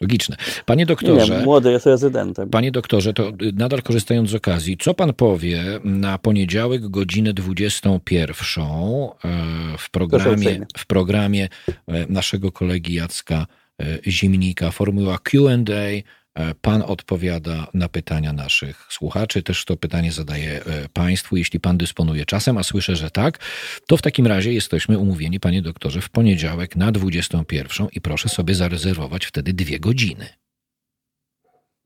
logiczne. 0.00 0.36
Panie 0.66 0.86
doktorze... 0.86 1.38
Nie, 1.38 1.44
młody 1.44 1.72
jest 1.72 1.86
rezydentem. 1.86 2.50
Panie 2.50 2.72
doktorze, 2.72 3.12
to 3.12 3.32
nadal 3.54 3.82
korzystając 3.82 4.30
z 4.30 4.34
okazji, 4.34 4.76
co 4.76 4.94
pan 4.94 5.12
powie 5.12 5.62
na 5.84 6.18
poniedziałek 6.18 6.88
godzinę 6.88 7.32
21 7.32 8.64
e, 8.64 9.78
w 9.78 9.90
programie, 9.90 10.66
w 10.78 10.86
programie 10.86 11.48
e, 11.88 12.06
naszego 12.08 12.52
kolegi 12.52 12.94
Jacka 12.94 13.46
e, 13.80 13.84
Zimnika, 14.10 14.70
formuła 14.70 15.18
Q&A 15.18 16.10
pan 16.60 16.82
odpowiada 16.82 17.66
na 17.74 17.88
pytania 17.88 18.32
naszych 18.32 18.86
słuchaczy. 18.90 19.42
Też 19.42 19.64
to 19.64 19.76
pytanie 19.76 20.12
zadaję 20.12 20.64
e, 20.64 20.88
Państwu. 20.88 21.36
Jeśli 21.36 21.60
Pan 21.60 21.78
dysponuje 21.78 22.26
czasem, 22.26 22.58
a 22.58 22.62
słyszę, 22.62 22.96
że 22.96 23.10
tak, 23.10 23.38
to 23.86 23.96
w 23.96 24.02
takim 24.02 24.26
razie 24.26 24.52
jesteśmy 24.52 24.98
umówieni, 24.98 25.40
Panie 25.40 25.62
doktorze, 25.62 26.00
w 26.00 26.10
poniedziałek 26.10 26.76
na 26.76 26.92
21 26.92 27.88
i 27.92 28.00
proszę 28.00 28.28
sobie 28.28 28.54
zarezerwować 28.54 29.26
wtedy 29.26 29.52
dwie 29.52 29.80
godziny. 29.80 30.28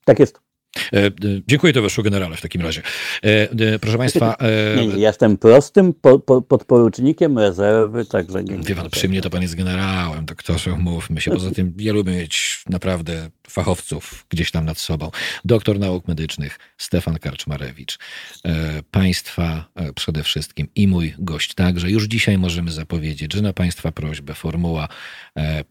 Tak 0.05 0.19
jest. 0.19 0.44
E, 0.93 1.07
e, 1.07 1.13
dziękuję 1.47 1.73
towarzyszu 1.73 2.03
generale 2.03 2.37
w 2.37 2.41
takim 2.41 2.63
razie. 2.63 2.83
E, 3.23 3.79
proszę 3.79 3.99
Państwa... 3.99 4.37
Nie, 4.77 4.87
nie, 4.95 4.99
jestem 4.99 5.39
prostym 5.39 5.95
po, 5.95 6.19
po, 6.19 6.43
podporucznikiem 6.43 7.39
rezerwy, 7.39 8.05
także 8.05 8.45
nie... 8.45 8.59
Wie 8.59 8.75
pan, 8.75 8.91
przy 8.91 9.09
mnie 9.09 9.23
to 9.23 9.31
pan 9.31 9.43
jest 9.43 9.55
generałem, 9.55 10.25
doktorze, 10.25 10.73
umówmy 10.73 11.21
się. 11.21 11.31
Poza 11.31 11.51
tym 11.51 11.75
ja 11.79 11.93
lubię 11.93 12.13
mieć 12.13 12.63
naprawdę 12.71 13.31
fachowców 13.49 14.27
gdzieś 14.29 14.51
tam 14.51 14.65
nad 14.65 14.79
sobą. 14.79 15.11
Doktor 15.45 15.79
nauk 15.79 16.09
medycznych 16.09 16.59
Stefan 16.79 17.19
Karczmarewicz. 17.19 17.99
Państwa 18.91 19.65
przede 19.95 20.23
wszystkim 20.23 20.69
i 20.75 20.89
mój 20.89 21.15
gość 21.19 21.55
także. 21.55 21.91
Już 21.91 22.05
dzisiaj 22.05 22.39
możemy 22.39 22.71
zapowiedzieć, 22.71 23.33
że 23.33 23.43
na 23.43 23.53
Państwa 23.53 23.93
prośbę 23.93 24.35
formuła 24.35 24.89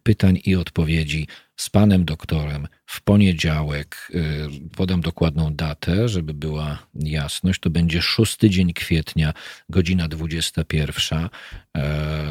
pytań 0.04 0.40
i 0.46 0.56
odpowiedzi 0.56 1.28
z 1.64 1.70
panem 1.70 2.06
doktorem 2.06 2.68
w 2.86 3.02
poniedziałek. 3.02 4.12
Y, 4.16 4.70
podam 4.78 5.02
dokładną 5.02 5.56
datę, 5.56 6.10
żeby 6.10 6.34
była 6.34 6.88
jasność. 6.96 7.60
To 7.60 7.70
będzie 7.70 8.02
szósty 8.02 8.50
dzień 8.50 8.74
kwietnia, 8.74 9.34
godzina 9.70 10.08
21, 10.08 11.20
e, 11.20 11.30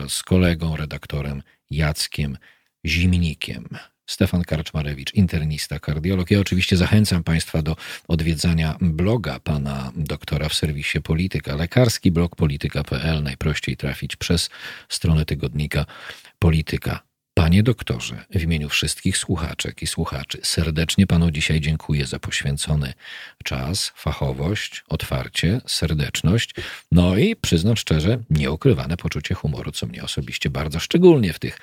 z 0.08 0.22
kolegą 0.22 0.76
redaktorem 0.76 1.42
Jackiem 1.70 2.38
Zimnikiem. 2.86 3.68
Stefan 4.06 4.42
Karczmarewicz, 4.42 5.14
internista, 5.14 5.78
kardiolog. 5.78 6.30
Ja 6.30 6.40
oczywiście 6.40 6.76
zachęcam 6.76 7.24
Państwa 7.24 7.62
do 7.62 7.76
odwiedzania 8.08 8.76
bloga 8.80 9.40
pana 9.40 9.92
doktora 9.96 10.48
w 10.48 10.54
serwisie 10.54 11.00
Polityka. 11.00 11.56
Lekarski 11.56 12.10
blog 12.10 12.36
polityka.pl. 12.36 13.22
Najprościej 13.22 13.76
trafić 13.76 14.16
przez 14.16 14.50
stronę 14.88 15.24
tygodnika 15.24 15.86
Polityka. 16.38 17.11
Panie 17.42 17.62
doktorze, 17.62 18.24
w 18.30 18.42
imieniu 18.42 18.68
wszystkich 18.68 19.18
słuchaczek 19.18 19.82
i 19.82 19.86
słuchaczy, 19.86 20.38
serdecznie 20.42 21.06
panu 21.06 21.30
dzisiaj 21.30 21.60
dziękuję 21.60 22.06
za 22.06 22.18
poświęcony 22.18 22.92
czas, 23.44 23.92
fachowość, 23.96 24.84
otwarcie, 24.88 25.60
serdeczność, 25.66 26.54
no 26.92 27.16
i 27.16 27.36
przyznam 27.36 27.76
szczerze, 27.76 28.18
nieukrywane 28.30 28.96
poczucie 28.96 29.34
humoru, 29.34 29.72
co 29.72 29.86
mnie 29.86 30.02
osobiście 30.02 30.50
bardzo 30.50 30.80
szczególnie 30.80 31.32
w 31.32 31.38
tych 31.38 31.58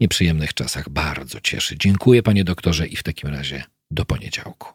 nieprzyjemnych 0.00 0.54
czasach 0.54 0.88
bardzo 0.88 1.40
cieszy. 1.40 1.78
Dziękuję 1.78 2.22
panie 2.22 2.44
doktorze 2.44 2.86
i 2.86 2.96
w 2.96 3.02
takim 3.02 3.30
razie 3.30 3.64
do 3.90 4.04
poniedziałku. 4.04 4.68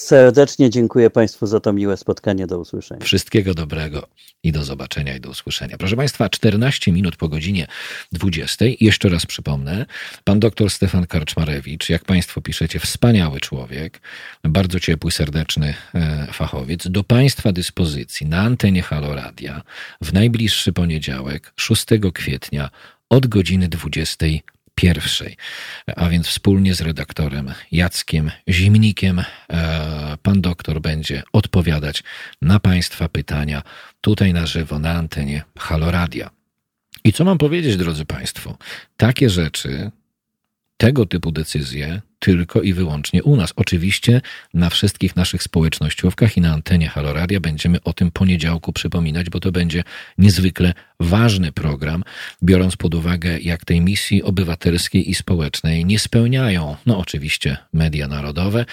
Serdecznie 0.00 0.70
dziękuję 0.70 1.10
Państwu 1.10 1.46
za 1.46 1.60
to 1.60 1.72
miłe 1.72 1.96
spotkanie. 1.96 2.46
Do 2.46 2.58
usłyszenia. 2.58 3.04
Wszystkiego 3.04 3.54
dobrego 3.54 4.06
i 4.42 4.52
do 4.52 4.64
zobaczenia 4.64 5.16
i 5.16 5.20
do 5.20 5.30
usłyszenia. 5.30 5.78
Proszę 5.78 5.96
Państwa, 5.96 6.28
14 6.28 6.92
minut 6.92 7.16
po 7.16 7.28
godzinie 7.28 7.66
20. 8.12 8.64
Jeszcze 8.80 9.08
raz 9.08 9.26
przypomnę, 9.26 9.86
pan 10.24 10.40
doktor 10.40 10.70
Stefan 10.70 11.06
Karczmarewicz, 11.06 11.88
jak 11.88 12.04
Państwo 12.04 12.40
piszecie, 12.40 12.78
wspaniały 12.78 13.40
człowiek, 13.40 14.00
bardzo 14.44 14.80
ciepły, 14.80 15.10
serdeczny 15.10 15.74
e, 15.94 16.26
fachowiec, 16.32 16.88
do 16.88 17.04
Państwa 17.04 17.52
dyspozycji 17.52 18.26
na 18.26 18.40
antenie 18.40 18.82
Haloradia 18.82 19.62
w 20.02 20.12
najbliższy 20.12 20.72
poniedziałek, 20.72 21.52
6 21.56 21.86
kwietnia 22.14 22.70
od 23.08 23.26
godziny 23.26 23.68
20 23.68 24.26
pierwszej. 24.80 25.36
A 25.96 26.08
więc 26.08 26.26
wspólnie 26.26 26.74
z 26.74 26.80
redaktorem 26.80 27.52
Jackiem 27.72 28.30
Zimnikiem 28.48 29.18
e, 29.18 29.24
pan 30.22 30.40
doktor 30.40 30.80
będzie 30.80 31.22
odpowiadać 31.32 32.02
na 32.42 32.60
Państwa 32.60 33.08
pytania 33.08 33.62
tutaj 34.00 34.32
na 34.32 34.46
żywo 34.46 34.78
na 34.78 34.92
antenie 34.92 35.42
Haloradia. 35.58 36.30
I 37.04 37.12
co 37.12 37.24
mam 37.24 37.38
powiedzieć, 37.38 37.76
drodzy 37.76 38.04
Państwo? 38.04 38.58
Takie 38.96 39.30
rzeczy 39.30 39.90
tego 40.76 41.06
typu 41.06 41.32
decyzje 41.32 42.02
tylko 42.20 42.62
i 42.62 42.72
wyłącznie 42.72 43.22
u 43.22 43.36
nas. 43.36 43.52
Oczywiście 43.56 44.20
na 44.54 44.70
wszystkich 44.70 45.16
naszych 45.16 45.42
społecznościówkach 45.42 46.36
i 46.36 46.40
na 46.40 46.52
antenie 46.52 46.88
Haloradia 46.88 47.40
będziemy 47.40 47.82
o 47.82 47.92
tym 47.92 48.10
poniedziałku 48.10 48.72
przypominać, 48.72 49.30
bo 49.30 49.40
to 49.40 49.52
będzie 49.52 49.84
niezwykle 50.18 50.72
ważny 51.00 51.52
program, 51.52 52.04
biorąc 52.42 52.76
pod 52.76 52.94
uwagę, 52.94 53.38
jak 53.38 53.64
tej 53.64 53.80
misji 53.80 54.22
obywatelskiej 54.22 55.10
i 55.10 55.14
społecznej 55.14 55.84
nie 55.84 55.98
spełniają, 55.98 56.76
no 56.86 56.98
oczywiście 56.98 57.56
media 57.72 58.08
narodowe 58.08 58.64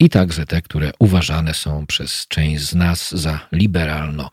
i 0.00 0.10
także 0.10 0.46
te, 0.46 0.62
które 0.62 0.90
uważane 0.98 1.54
są 1.54 1.86
przez 1.86 2.26
część 2.28 2.62
z 2.62 2.74
nas 2.74 3.10
za 3.10 3.40
liberalno 3.52 4.30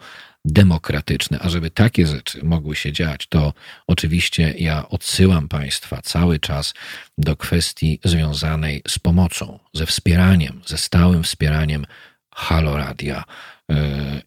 demokratyczne. 0.48 1.40
A 1.40 1.50
żeby 1.50 1.72
takie 1.72 2.08
rzeczy 2.08 2.46
mogły 2.46 2.76
się 2.76 2.92
dziać, 2.92 3.28
to 3.28 3.54
oczywiście 3.88 4.54
ja 4.58 4.90
odsyłam 4.90 5.48
Państwa 5.48 6.02
cały 6.02 6.40
czas 6.40 6.74
do 7.18 7.36
kwestii 7.36 8.00
związanej 8.04 8.82
z 8.88 9.00
pomocą, 9.00 9.60
ze 9.74 9.86
wspieraniem, 9.86 10.62
ze 10.66 10.78
stałym 10.78 11.24
wspieraniem 11.24 11.86
Halo 12.32 12.78
Radia. 12.78 13.24
E, 13.24 13.57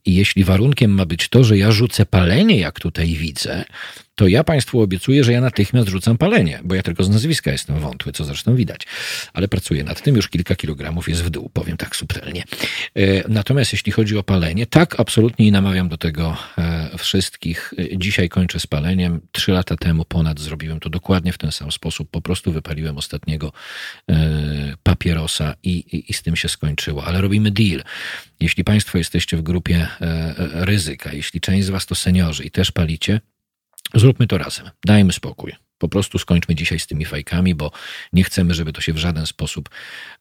I 0.04 0.14
jeśli 0.14 0.44
warunkiem 0.44 0.90
ma 0.90 1.06
być 1.06 1.28
to, 1.28 1.44
że 1.44 1.58
ja 1.58 1.72
rzucę 1.72 2.06
palenie, 2.06 2.58
jak 2.58 2.80
tutaj 2.80 3.06
widzę, 3.06 3.64
to 4.20 4.28
ja 4.28 4.44
Państwu 4.44 4.80
obiecuję, 4.80 5.24
że 5.24 5.32
ja 5.32 5.40
natychmiast 5.40 5.88
rzucam 5.88 6.18
palenie, 6.18 6.60
bo 6.64 6.74
ja 6.74 6.82
tylko 6.82 7.04
z 7.04 7.10
nazwiska 7.10 7.52
jestem 7.52 7.80
wątły, 7.80 8.12
co 8.12 8.24
zresztą 8.24 8.56
widać. 8.56 8.86
Ale 9.32 9.48
pracuję 9.48 9.84
nad 9.84 10.02
tym, 10.02 10.16
już 10.16 10.28
kilka 10.28 10.54
kilogramów 10.54 11.08
jest 11.08 11.22
w 11.22 11.30
dół, 11.30 11.50
powiem 11.52 11.76
tak 11.76 11.96
subtelnie. 11.96 12.44
E, 12.96 13.28
natomiast 13.28 13.72
jeśli 13.72 13.92
chodzi 13.92 14.18
o 14.18 14.22
palenie, 14.22 14.66
tak, 14.66 15.00
absolutnie 15.00 15.46
i 15.46 15.52
namawiam 15.52 15.88
do 15.88 15.96
tego 15.96 16.36
e, 16.58 16.98
wszystkich. 16.98 17.74
E, 17.78 17.98
dzisiaj 17.98 18.28
kończę 18.28 18.60
z 18.60 18.66
paleniem. 18.66 19.20
Trzy 19.32 19.52
lata 19.52 19.76
temu 19.76 20.04
ponad 20.04 20.40
zrobiłem 20.40 20.80
to 20.80 20.90
dokładnie 20.90 21.32
w 21.32 21.38
ten 21.38 21.52
sam 21.52 21.72
sposób. 21.72 22.10
Po 22.10 22.20
prostu 22.20 22.52
wypaliłem 22.52 22.98
ostatniego 22.98 23.52
papierosa 24.82 25.54
i, 25.62 25.70
i, 25.70 26.10
i 26.10 26.14
z 26.14 26.22
tym 26.22 26.36
się 26.36 26.48
skończyło. 26.48 27.04
Ale 27.04 27.20
robimy 27.20 27.50
deal. 27.50 27.82
Jeśli 28.40 28.64
Państwo 28.64 28.98
jesteście 28.98 29.29
w 29.36 29.42
grupie 29.42 29.88
ryzyka, 30.54 31.12
jeśli 31.12 31.40
część 31.40 31.66
z 31.66 31.70
Was 31.70 31.86
to 31.86 31.94
seniorzy 31.94 32.44
i 32.44 32.50
też 32.50 32.72
palicie, 32.72 33.20
Zróbmy 33.94 34.26
to 34.26 34.38
razem. 34.38 34.70
Dajmy 34.84 35.12
spokój. 35.12 35.52
Po 35.78 35.88
prostu 35.88 36.18
skończmy 36.18 36.54
dzisiaj 36.54 36.78
z 36.78 36.86
tymi 36.86 37.04
fajkami, 37.04 37.54
bo 37.54 37.72
nie 38.12 38.24
chcemy, 38.24 38.54
żeby 38.54 38.72
to 38.72 38.80
się 38.80 38.92
w 38.92 38.98
żaden 38.98 39.26
sposób 39.26 39.70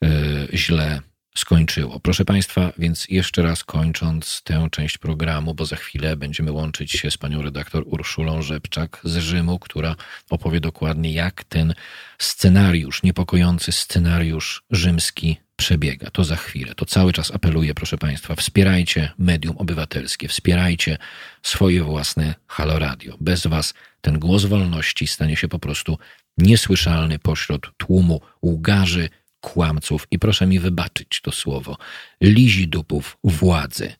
yy, 0.01 0.09
źle 0.53 1.01
skończyło. 1.35 1.99
Proszę 1.99 2.25
Państwa, 2.25 2.73
więc 2.77 3.07
jeszcze 3.09 3.41
raz 3.41 3.63
kończąc 3.63 4.41
tę 4.43 4.67
część 4.71 4.97
programu, 4.97 5.53
bo 5.53 5.65
za 5.65 5.75
chwilę 5.75 6.17
będziemy 6.17 6.51
łączyć 6.51 6.91
się 6.91 7.11
z 7.11 7.17
panią 7.17 7.41
redaktor 7.41 7.83
Urszulą 7.85 8.41
Rzepczak 8.41 9.01
z 9.03 9.17
Rzymu, 9.17 9.59
która 9.59 9.95
opowie 10.29 10.59
dokładnie, 10.59 11.13
jak 11.13 11.43
ten 11.43 11.73
scenariusz, 12.17 13.03
niepokojący 13.03 13.71
scenariusz 13.71 14.63
rzymski 14.71 15.37
przebiega. 15.59 16.09
To 16.11 16.23
za 16.23 16.35
chwilę. 16.35 16.75
To 16.75 16.85
cały 16.85 17.13
czas 17.13 17.31
apeluję, 17.31 17.73
proszę 17.73 17.97
Państwa, 17.97 18.35
wspierajcie 18.35 19.11
medium 19.17 19.57
obywatelskie, 19.57 20.27
wspierajcie 20.27 20.97
swoje 21.43 21.83
własne 21.83 22.35
Halo 22.47 22.79
Radio. 22.79 23.17
Bez 23.21 23.47
Was 23.47 23.73
ten 24.01 24.19
głos 24.19 24.45
wolności 24.45 25.07
stanie 25.07 25.35
się 25.35 25.47
po 25.47 25.59
prostu 25.59 25.97
niesłyszalny 26.37 27.19
pośród 27.19 27.71
tłumu 27.77 28.21
łgarzy, 28.43 29.09
kłamców 29.41 30.07
i 30.11 30.19
proszę 30.19 30.47
mi 30.47 30.59
wybaczyć 30.59 31.21
to 31.21 31.31
słowo, 31.31 31.77
lizidupów 32.21 33.17
władzy. 33.23 33.93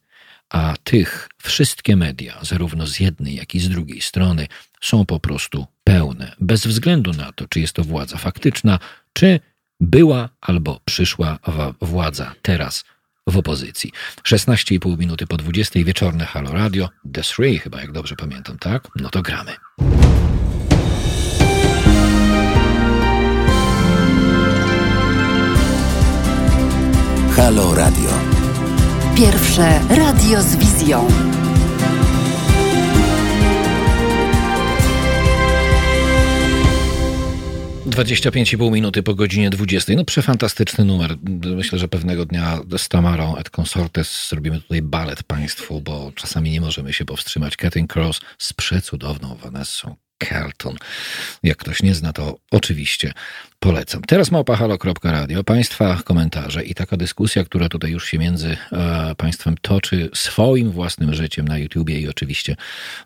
A 0.48 0.74
tych 0.84 1.28
wszystkie 1.42 1.96
media, 1.96 2.38
zarówno 2.42 2.86
z 2.86 3.00
jednej, 3.00 3.34
jak 3.34 3.54
i 3.54 3.60
z 3.60 3.68
drugiej 3.68 4.00
strony, 4.00 4.46
są 4.80 5.06
po 5.06 5.20
prostu 5.20 5.66
pełne, 5.84 6.32
bez 6.40 6.66
względu 6.66 7.12
na 7.12 7.32
to, 7.32 7.48
czy 7.48 7.60
jest 7.60 7.72
to 7.72 7.84
władza 7.84 8.16
faktyczna, 8.16 8.78
czy 9.12 9.40
była 9.80 10.28
albo 10.40 10.80
przyszła 10.84 11.38
władza 11.80 12.32
teraz 12.42 12.84
w 13.26 13.36
opozycji. 13.36 13.92
16,5 14.22 14.98
minuty 14.98 15.26
po 15.26 15.36
20 15.36 15.84
wieczorne 15.84 16.24
Halo 16.24 16.52
Radio, 16.52 16.88
The 17.12 17.22
Three 17.22 17.58
chyba, 17.58 17.80
jak 17.80 17.92
dobrze 17.92 18.16
pamiętam, 18.16 18.58
tak? 18.58 18.88
No 18.96 19.10
to 19.10 19.22
gramy. 19.22 19.52
Halo 27.36 27.74
Radio. 27.74 28.10
Pierwsze 29.16 29.80
radio 29.88 30.42
z 30.42 30.56
wizją. 30.56 31.08
25,5 38.04 38.72
minuty 38.72 39.02
po 39.02 39.14
godzinie 39.14 39.50
20. 39.50 39.92
No 39.96 40.04
przefantastyczny 40.04 40.84
numer. 40.84 41.16
Myślę, 41.56 41.78
że 41.78 41.88
pewnego 41.88 42.26
dnia 42.26 42.58
z 42.78 42.88
Tamarą 42.88 43.36
et 43.36 43.50
Consortes 43.50 44.28
zrobimy 44.28 44.60
tutaj 44.60 44.82
balet 44.82 45.22
państwu, 45.22 45.80
bo 45.80 46.12
czasami 46.14 46.50
nie 46.50 46.60
możemy 46.60 46.92
się 46.92 47.04
powstrzymać. 47.04 47.56
Cutting 47.56 47.96
Cross 47.96 48.20
z 48.38 48.52
przecudowną 48.52 49.36
Vanessą 49.36 49.96
Carlton. 50.28 50.76
Jak 51.42 51.56
ktoś 51.56 51.82
nie 51.82 51.94
zna, 51.94 52.12
to 52.12 52.38
oczywiście 52.50 53.12
polecam. 53.60 54.02
Teraz 54.02 54.30
małpahalo.radio, 54.30 55.44
Państwa 55.44 56.02
komentarze 56.04 56.64
i 56.64 56.74
taka 56.74 56.96
dyskusja, 56.96 57.44
która 57.44 57.68
tutaj 57.68 57.90
już 57.90 58.06
się 58.06 58.18
między 58.18 58.56
e, 58.72 59.14
Państwem 59.14 59.54
toczy 59.62 60.10
swoim 60.14 60.70
własnym 60.70 61.14
życiem 61.14 61.48
na 61.48 61.58
YouTubie 61.58 62.00
i 62.00 62.08
oczywiście 62.08 62.56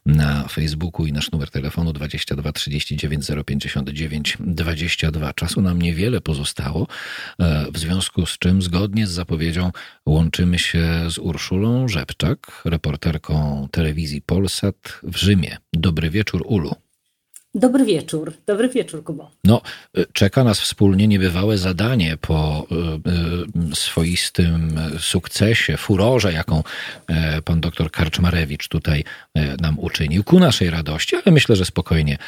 na 0.07 0.49
Facebooku 0.49 1.07
i 1.07 1.13
nasz 1.13 1.31
numer 1.31 1.51
telefonu 1.51 1.93
22 1.93 2.53
39 2.53 3.27
059 3.47 4.37
22. 4.41 5.33
Czasu 5.33 5.63
nam 5.63 5.83
niewiele 5.83 6.21
pozostało, 6.21 6.87
e, 7.39 7.67
w 7.73 7.79
związku 7.79 8.27
z 8.27 8.39
czym 8.39 8.63
zgodnie 8.63 9.07
z 9.07 9.11
zapowiedzią 9.11 9.71
łączymy 10.07 10.59
się 10.59 11.11
z 11.11 11.19
Urszulą 11.19 11.89
Rzepczak, 11.89 12.63
reporterką 12.65 13.69
telewizji 13.71 14.23
Polsat 14.23 15.01
w 15.03 15.17
Rzymie. 15.17 15.57
Dobry 15.73 16.11
wieczór, 16.11 16.43
Ulu. 16.47 16.84
Dobry 17.55 17.85
wieczór, 17.85 18.33
dobry 18.47 18.69
wieczór, 18.69 19.05
Kubo. 19.05 19.31
No, 19.45 19.63
y, 19.99 20.07
czeka 20.13 20.45
nas 20.45 20.61
wspólnie 20.61 21.09
niebywałe 21.09 21.59
zadanie 21.59 22.17
po 22.21 22.67
y, 22.73 23.73
y, 23.73 23.77
swoistym 23.77 24.81
sukcesie, 24.99 25.77
furorze, 25.77 26.33
jaką 26.33 26.63
e, 27.07 27.43
pan 27.43 27.61
doktor 27.61 27.91
Karczmarewicz 27.91 28.69
tutaj 28.69 29.05
e, 29.35 29.57
nam 29.57 29.79
uczynił, 29.79 30.25
ku 30.25 30.41
naszej 30.41 30.71
radości, 30.71 31.17
ale 31.17 31.33
myślę, 31.35 31.57
że 31.57 31.65
spokojnie 31.65 32.19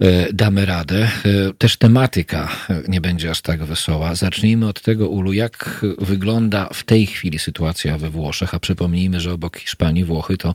e, 0.00 0.32
damy 0.32 0.66
radę. 0.66 1.08
Też 1.58 1.76
tematyka 1.76 2.48
nie 2.88 3.00
będzie 3.00 3.30
aż 3.30 3.40
tak 3.40 3.64
wesoła. 3.64 4.14
Zacznijmy 4.14 4.68
od 4.68 4.80
tego, 4.80 5.08
Ulu, 5.08 5.32
jak 5.32 5.86
wygląda 5.98 6.68
w 6.72 6.84
tej 6.84 7.06
chwili 7.06 7.38
sytuacja 7.38 7.98
we 7.98 8.10
Włoszech, 8.10 8.54
a 8.54 8.60
przypomnijmy, 8.60 9.20
że 9.20 9.32
obok 9.32 9.58
Hiszpanii 9.58 10.04
Włochy 10.04 10.36
to 10.36 10.54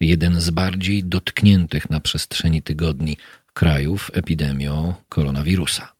jeden 0.00 0.40
z 0.40 0.50
bardziej 0.50 1.04
dotkniętych 1.04 1.90
na 1.90 2.00
przestrzeni 2.00 2.62
tygodni 2.62 3.16
krajów 3.56 4.10
epidemią 4.14 4.94
koronawirusa. 5.08 5.92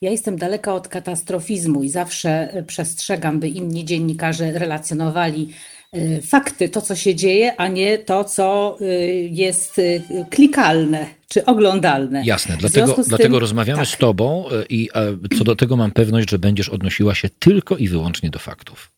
Ja 0.00 0.10
jestem 0.10 0.36
daleka 0.36 0.74
od 0.74 0.88
katastrofizmu 0.88 1.82
i 1.82 1.88
zawsze 1.88 2.30
e, 2.30 2.62
przestrzegam, 2.62 3.40
by 3.40 3.48
inni 3.48 3.84
dziennikarze 3.84 4.52
relacjonowali 4.52 5.48
e, 5.92 6.20
fakty, 6.20 6.68
to 6.68 6.80
co 6.80 6.96
się 6.96 7.14
dzieje, 7.14 7.56
a 7.56 7.68
nie 7.68 7.98
to, 7.98 8.24
co 8.24 8.78
e, 8.80 8.84
jest 9.44 9.80
klikalne 10.30 11.06
czy 11.28 11.44
oglądalne. 11.44 12.22
Jasne, 12.24 12.56
dlatego, 12.56 12.92
tym, 12.92 13.04
dlatego 13.04 13.38
rozmawiamy 13.38 13.78
tak. 13.78 13.88
z 13.88 13.96
Tobą 13.96 14.44
i 14.68 14.88
co 15.38 15.44
do 15.44 15.56
tego 15.56 15.76
mam 15.76 15.90
pewność, 15.90 16.30
że 16.30 16.38
będziesz 16.38 16.68
odnosiła 16.68 17.14
się 17.14 17.28
tylko 17.38 17.76
i 17.76 17.88
wyłącznie 17.88 18.30
do 18.30 18.38
faktów. 18.38 18.93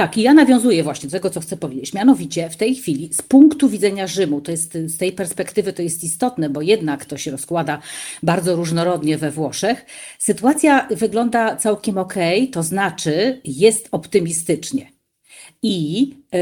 Tak, 0.00 0.18
i 0.18 0.22
ja 0.22 0.34
nawiązuję 0.34 0.82
właśnie 0.82 1.08
do 1.08 1.12
tego, 1.12 1.30
co 1.30 1.40
chcę 1.40 1.56
powiedzieć. 1.56 1.94
Mianowicie 1.94 2.50
w 2.50 2.56
tej 2.56 2.74
chwili, 2.74 3.14
z 3.14 3.22
punktu 3.22 3.68
widzenia 3.68 4.06
Rzymu, 4.06 4.40
to 4.40 4.50
jest 4.50 4.72
z 4.72 4.96
tej 4.96 5.12
perspektywy 5.12 5.72
to 5.72 5.82
jest 5.82 6.04
istotne, 6.04 6.50
bo 6.50 6.62
jednak 6.62 7.04
to 7.04 7.16
się 7.16 7.30
rozkłada 7.30 7.80
bardzo 8.22 8.56
różnorodnie 8.56 9.18
we 9.18 9.30
Włoszech. 9.30 9.86
Sytuacja 10.18 10.88
wygląda 10.90 11.56
całkiem 11.56 11.98
ok, 11.98 12.14
to 12.52 12.62
znaczy 12.62 13.40
jest 13.44 13.88
optymistycznie. 13.92 14.86
I 15.62 16.02
yy, 16.32 16.40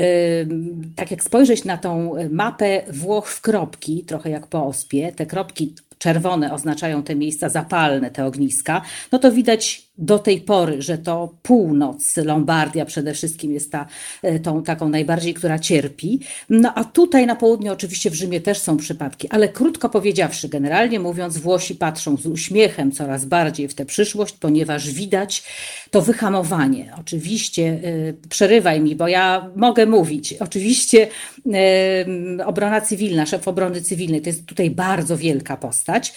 tak 0.96 1.10
jak 1.10 1.24
spojrzeć 1.24 1.64
na 1.64 1.78
tą 1.78 2.12
mapę 2.30 2.82
Włoch 2.92 3.28
w 3.28 3.40
kropki, 3.40 4.04
trochę 4.04 4.30
jak 4.30 4.46
po 4.46 4.66
ospie, 4.66 5.12
te 5.12 5.26
kropki 5.26 5.74
czerwone 5.98 6.52
oznaczają 6.52 7.02
te 7.02 7.16
miejsca 7.16 7.48
zapalne, 7.48 8.10
te 8.10 8.26
ogniska, 8.26 8.82
no 9.12 9.18
to 9.18 9.32
widać 9.32 9.87
do 9.98 10.18
tej 10.18 10.40
pory, 10.40 10.82
że 10.82 10.98
to 10.98 11.34
północ, 11.42 12.16
Lombardia 12.16 12.84
przede 12.84 13.14
wszystkim 13.14 13.52
jest 13.52 13.72
ta, 13.72 13.86
e, 14.22 14.38
tą 14.38 14.62
taką 14.62 14.88
najbardziej, 14.88 15.34
która 15.34 15.58
cierpi. 15.58 16.20
No 16.50 16.72
a 16.74 16.84
tutaj 16.84 17.26
na 17.26 17.36
południu 17.36 17.72
oczywiście 17.72 18.10
w 18.10 18.14
Rzymie 18.14 18.40
też 18.40 18.58
są 18.58 18.76
przypadki, 18.76 19.28
ale 19.28 19.48
krótko 19.48 19.88
powiedziawszy, 19.88 20.48
generalnie 20.48 21.00
mówiąc, 21.00 21.38
Włosi 21.38 21.74
patrzą 21.74 22.16
z 22.16 22.26
uśmiechem 22.26 22.92
coraz 22.92 23.24
bardziej 23.24 23.68
w 23.68 23.74
tę 23.74 23.84
przyszłość, 23.84 24.34
ponieważ 24.40 24.90
widać 24.90 25.42
to 25.90 26.02
wyhamowanie. 26.02 26.92
Oczywiście, 27.00 27.62
yy, 27.62 28.16
przerywaj 28.28 28.80
mi, 28.80 28.96
bo 28.96 29.08
ja 29.08 29.50
mogę 29.56 29.86
mówić. 29.86 30.32
Oczywiście 30.32 31.08
yy, 31.46 32.44
obrona 32.46 32.80
cywilna, 32.80 33.26
szef 33.26 33.48
obrony 33.48 33.82
cywilnej 33.82 34.22
to 34.22 34.28
jest 34.28 34.46
tutaj 34.46 34.70
bardzo 34.70 35.16
wielka 35.16 35.56
postać, 35.56 36.14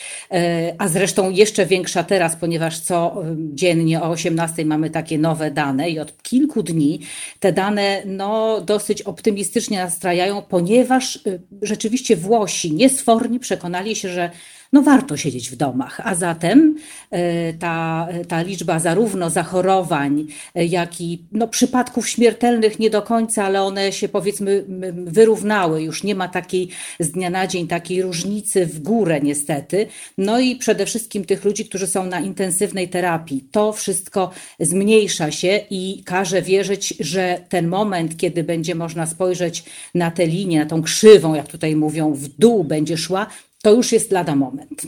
a 0.78 0.88
zresztą 0.88 1.30
jeszcze 1.30 1.66
większa 1.66 2.04
teraz, 2.04 2.36
ponieważ 2.36 2.80
co 2.80 3.24
dzień 3.54 3.71
codziennie 3.72 4.02
o 4.02 4.10
18 4.10 4.66
mamy 4.66 4.90
takie 4.90 5.18
nowe 5.18 5.52
dane 5.52 5.90
i 5.90 6.00
od 6.00 6.24
kilku 6.24 6.64
dni 6.64 7.00
te 7.40 7.54
dane 7.54 8.02
no, 8.06 8.62
dosyć 8.62 9.02
optymistycznie 9.02 9.78
nastrajają, 9.78 10.42
ponieważ 10.42 11.16
y, 11.16 11.42
rzeczywiście 11.62 12.16
Włosi 12.16 12.74
niesforni 12.74 13.40
przekonali 13.40 13.96
się, 13.96 14.10
że 14.10 14.32
no 14.74 14.82
warto 14.82 15.18
siedzieć 15.18 15.50
w 15.50 15.56
domach. 15.56 16.02
A 16.04 16.16
zatem 16.16 16.76
e, 17.12 17.54
ta, 17.54 18.08
ta 18.28 18.42
liczba 18.42 18.80
zarówno 18.80 19.30
zachorowań, 19.30 20.26
e, 20.56 20.66
jak 20.66 21.02
i 21.02 21.24
no, 21.32 21.48
przypadków 21.48 22.10
śmiertelnych 22.10 22.80
nie 22.80 22.90
do 22.90 23.02
końca, 23.02 23.46
ale 23.46 23.62
one 23.62 23.92
się 23.92 24.10
powiedzmy 24.10 24.66
wyrównały. 24.94 25.84
Już 25.84 26.04
nie 26.04 26.16
ma 26.16 26.28
takiej 26.28 26.70
z 27.00 27.12
dnia 27.12 27.30
na 27.30 27.48
dzień 27.48 27.68
takiej 27.68 28.02
różnicy 28.02 28.66
w 28.66 28.80
górę 28.80 29.20
niestety. 29.24 29.88
No 30.18 30.40
i 30.40 30.56
przede 30.56 30.86
wszystkim 30.86 31.26
tych 31.26 31.46
ludzi, 31.46 31.66
którzy 31.66 31.88
są 31.88 32.06
na 32.06 32.20
intensywnej 32.20 32.90
terapii. 32.90 33.46
To 33.52 33.74
wszystko 33.74 34.32
zmniejsza 34.60 35.32
się 35.32 35.60
i 35.70 36.04
każe 36.06 36.42
wierzyć, 36.42 36.94
że 37.00 37.42
ten 37.50 37.68
moment, 37.68 38.18
kiedy 38.18 38.44
będzie 38.44 38.76
można 38.76 39.06
spojrzeć 39.06 39.64
na 39.96 40.12
tę 40.12 40.28
linię, 40.28 40.60
na 40.60 40.66
tą 40.66 40.82
krzywą, 40.82 41.34
jak 41.34 41.48
tutaj 41.48 41.76
mówią, 41.76 42.14
w 42.14 42.28
dół 42.28 42.64
będzie 42.64 42.98
szła, 42.98 43.28
to 43.62 43.74
już 43.74 43.92
jest 43.92 44.12
lada 44.12 44.36
moment. 44.36 44.88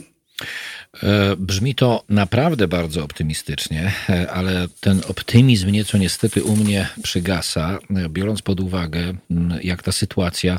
E, 1.02 1.36
brzmi 1.36 1.74
to 1.74 2.04
naprawdę 2.08 2.68
bardzo 2.68 3.04
optymistycznie, 3.04 3.92
e, 4.08 4.30
ale 4.30 4.66
ten 4.80 5.00
optymizm 5.08 5.70
nieco 5.70 5.98
niestety 5.98 6.44
u 6.44 6.56
mnie 6.56 6.88
przygasa, 7.02 7.78
e, 7.96 8.08
biorąc 8.08 8.42
pod 8.42 8.60
uwagę, 8.60 9.14
jak 9.62 9.82
ta 9.82 9.92
sytuacja, 9.92 10.58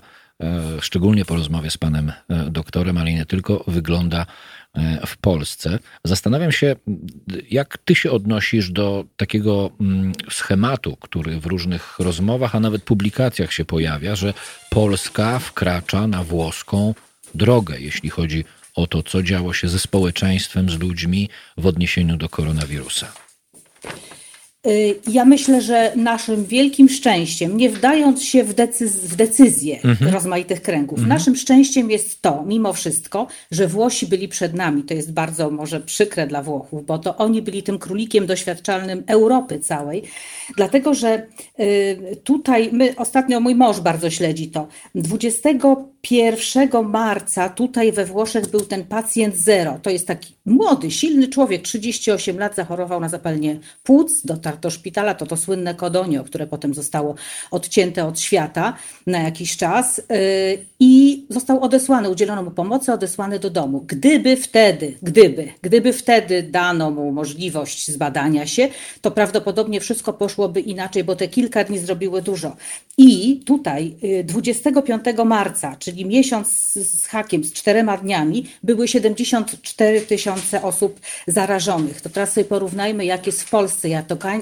szczególnie 0.82 1.26
po 1.26 1.36
rozmowie 1.36 1.72
z 1.72 1.78
panem 1.78 2.12
doktorem, 2.50 2.98
ale 2.98 3.14
nie 3.14 3.26
tylko, 3.26 3.64
wygląda 3.68 4.26
w 5.08 5.18
Polsce. 5.18 5.80
Zastanawiam 6.04 6.52
się, 6.52 6.76
jak 7.50 7.78
ty 7.78 7.96
się 7.96 8.12
odnosisz 8.12 8.72
do 8.72 9.06
takiego 9.18 9.72
schematu, 10.30 10.98
który 10.98 11.40
w 11.40 11.46
różnych 11.46 12.00
rozmowach, 12.00 12.56
a 12.56 12.60
nawet 12.60 12.84
publikacjach 12.84 13.54
się 13.54 13.66
pojawia, 13.66 14.16
że 14.16 14.34
Polska 14.70 15.40
wkracza 15.40 16.08
na 16.08 16.24
włoską 16.24 16.94
drogę, 17.36 17.80
jeśli 17.80 18.10
chodzi 18.10 18.46
o 18.76 18.88
to, 18.88 19.04
co 19.04 19.24
działo 19.24 19.54
się 19.54 19.68
ze 19.68 19.80
społeczeństwem, 19.80 20.70
z 20.70 20.80
ludźmi 20.80 21.30
w 21.58 21.66
odniesieniu 21.66 22.18
do 22.18 22.30
koronawirusa. 22.30 23.25
Y, 24.68 25.00
ja 25.08 25.26
myślę, 25.26 25.62
że 25.62 25.92
naszym 25.96 26.46
wielkim 26.46 26.90
szczęściem, 26.90 27.58
nie 27.58 27.70
wdając 27.70 28.24
się 28.24 28.44
w, 28.44 28.54
decyz 28.54 29.00
w 29.00 29.16
decyzje 29.16 29.82
mhm. 29.84 30.14
rozmaitych 30.14 30.62
kręgów, 30.62 31.00
mhm. 31.00 31.10
naszym 31.10 31.36
szczęściem 31.36 31.92
jest 31.92 32.22
to, 32.22 32.44
mimo 32.48 32.74
wszystko, 32.74 33.28
że 33.52 33.68
Włosi 33.68 34.08
byli 34.08 34.28
przed 34.28 34.54
nami. 34.54 34.84
To 34.84 34.94
jest 34.94 35.14
bardzo 35.14 35.52
może 35.52 35.80
przykre 35.80 36.28
dla 36.28 36.44
Włochów, 36.44 36.86
bo 36.86 36.98
to 36.98 37.18
oni 37.18 37.42
byli 37.42 37.64
tym 37.64 37.80
królikiem 37.80 38.26
doświadczalnym 38.26 39.04
Europy 39.08 39.60
całej. 39.60 40.04
Dlatego, 40.58 40.94
że 40.94 41.28
y, 41.60 42.18
tutaj 42.24 42.70
my, 42.72 42.96
ostatnio 42.98 43.40
mój 43.40 43.56
mąż 43.56 43.80
bardzo 43.80 44.10
śledzi 44.10 44.48
to. 44.48 44.68
21 44.96 46.86
marca 46.86 47.50
tutaj 47.50 47.92
we 47.92 48.06
Włoszech 48.06 48.48
był 48.48 48.62
ten 48.62 48.84
pacjent 48.86 49.36
zero. 49.38 49.80
To 49.82 49.90
jest 49.90 50.08
taki 50.08 50.36
młody, 50.46 50.92
silny 50.92 51.28
człowiek, 51.28 51.62
38 51.62 52.40
lat, 52.40 52.56
zachorował 52.56 53.00
na 53.00 53.10
zapalenie 53.10 53.60
płuc, 53.84 54.26
dotarł 54.26 54.55
do 54.62 54.70
szpitala, 54.70 55.14
to 55.14 55.26
to 55.26 55.38
słynne 55.38 55.76
kodonio, 55.76 56.24
które 56.24 56.48
potem 56.48 56.74
zostało 56.74 57.16
odcięte 57.52 58.06
od 58.06 58.20
świata 58.20 58.74
na 59.08 59.20
jakiś 59.20 59.58
czas 59.58 60.00
y, 60.00 60.04
i 60.80 61.26
został 61.30 61.64
odesłany, 61.64 62.10
udzielono 62.10 62.44
mu 62.44 62.52
pomocy, 62.52 62.94
odesłany 62.94 63.40
do 63.40 63.50
domu. 63.50 63.84
Gdyby 63.88 64.36
wtedy, 64.38 64.94
gdyby, 65.02 65.48
gdyby 65.62 65.94
wtedy 65.94 66.44
dano 66.44 66.92
mu 66.92 67.12
możliwość 67.12 67.92
zbadania 67.92 68.48
się, 68.48 68.70
to 69.02 69.12
prawdopodobnie 69.12 69.80
wszystko 69.80 70.14
poszłoby 70.14 70.62
inaczej, 70.62 71.04
bo 71.04 71.16
te 71.16 71.28
kilka 71.28 71.64
dni 71.64 71.80
zrobiły 71.80 72.22
dużo. 72.22 72.56
I 72.98 73.42
tutaj 73.46 73.96
25 74.24 75.08
y, 75.08 75.26
marca, 75.26 75.76
czyli 75.80 76.06
miesiąc 76.06 76.48
z 76.74 77.06
hakiem, 77.06 77.44
z 77.44 77.54
czterema 77.54 77.98
dniami, 77.98 78.46
były 78.64 78.88
74 78.88 80.02
tysiące 80.02 80.62
osób 80.62 81.00
zarażonych. 81.28 82.02
To 82.02 82.10
teraz 82.10 82.34
sobie 82.34 82.46
porównajmy, 82.46 83.06
jak 83.06 83.26
jest 83.26 83.44
w 83.44 83.50
Polsce. 83.50 83.90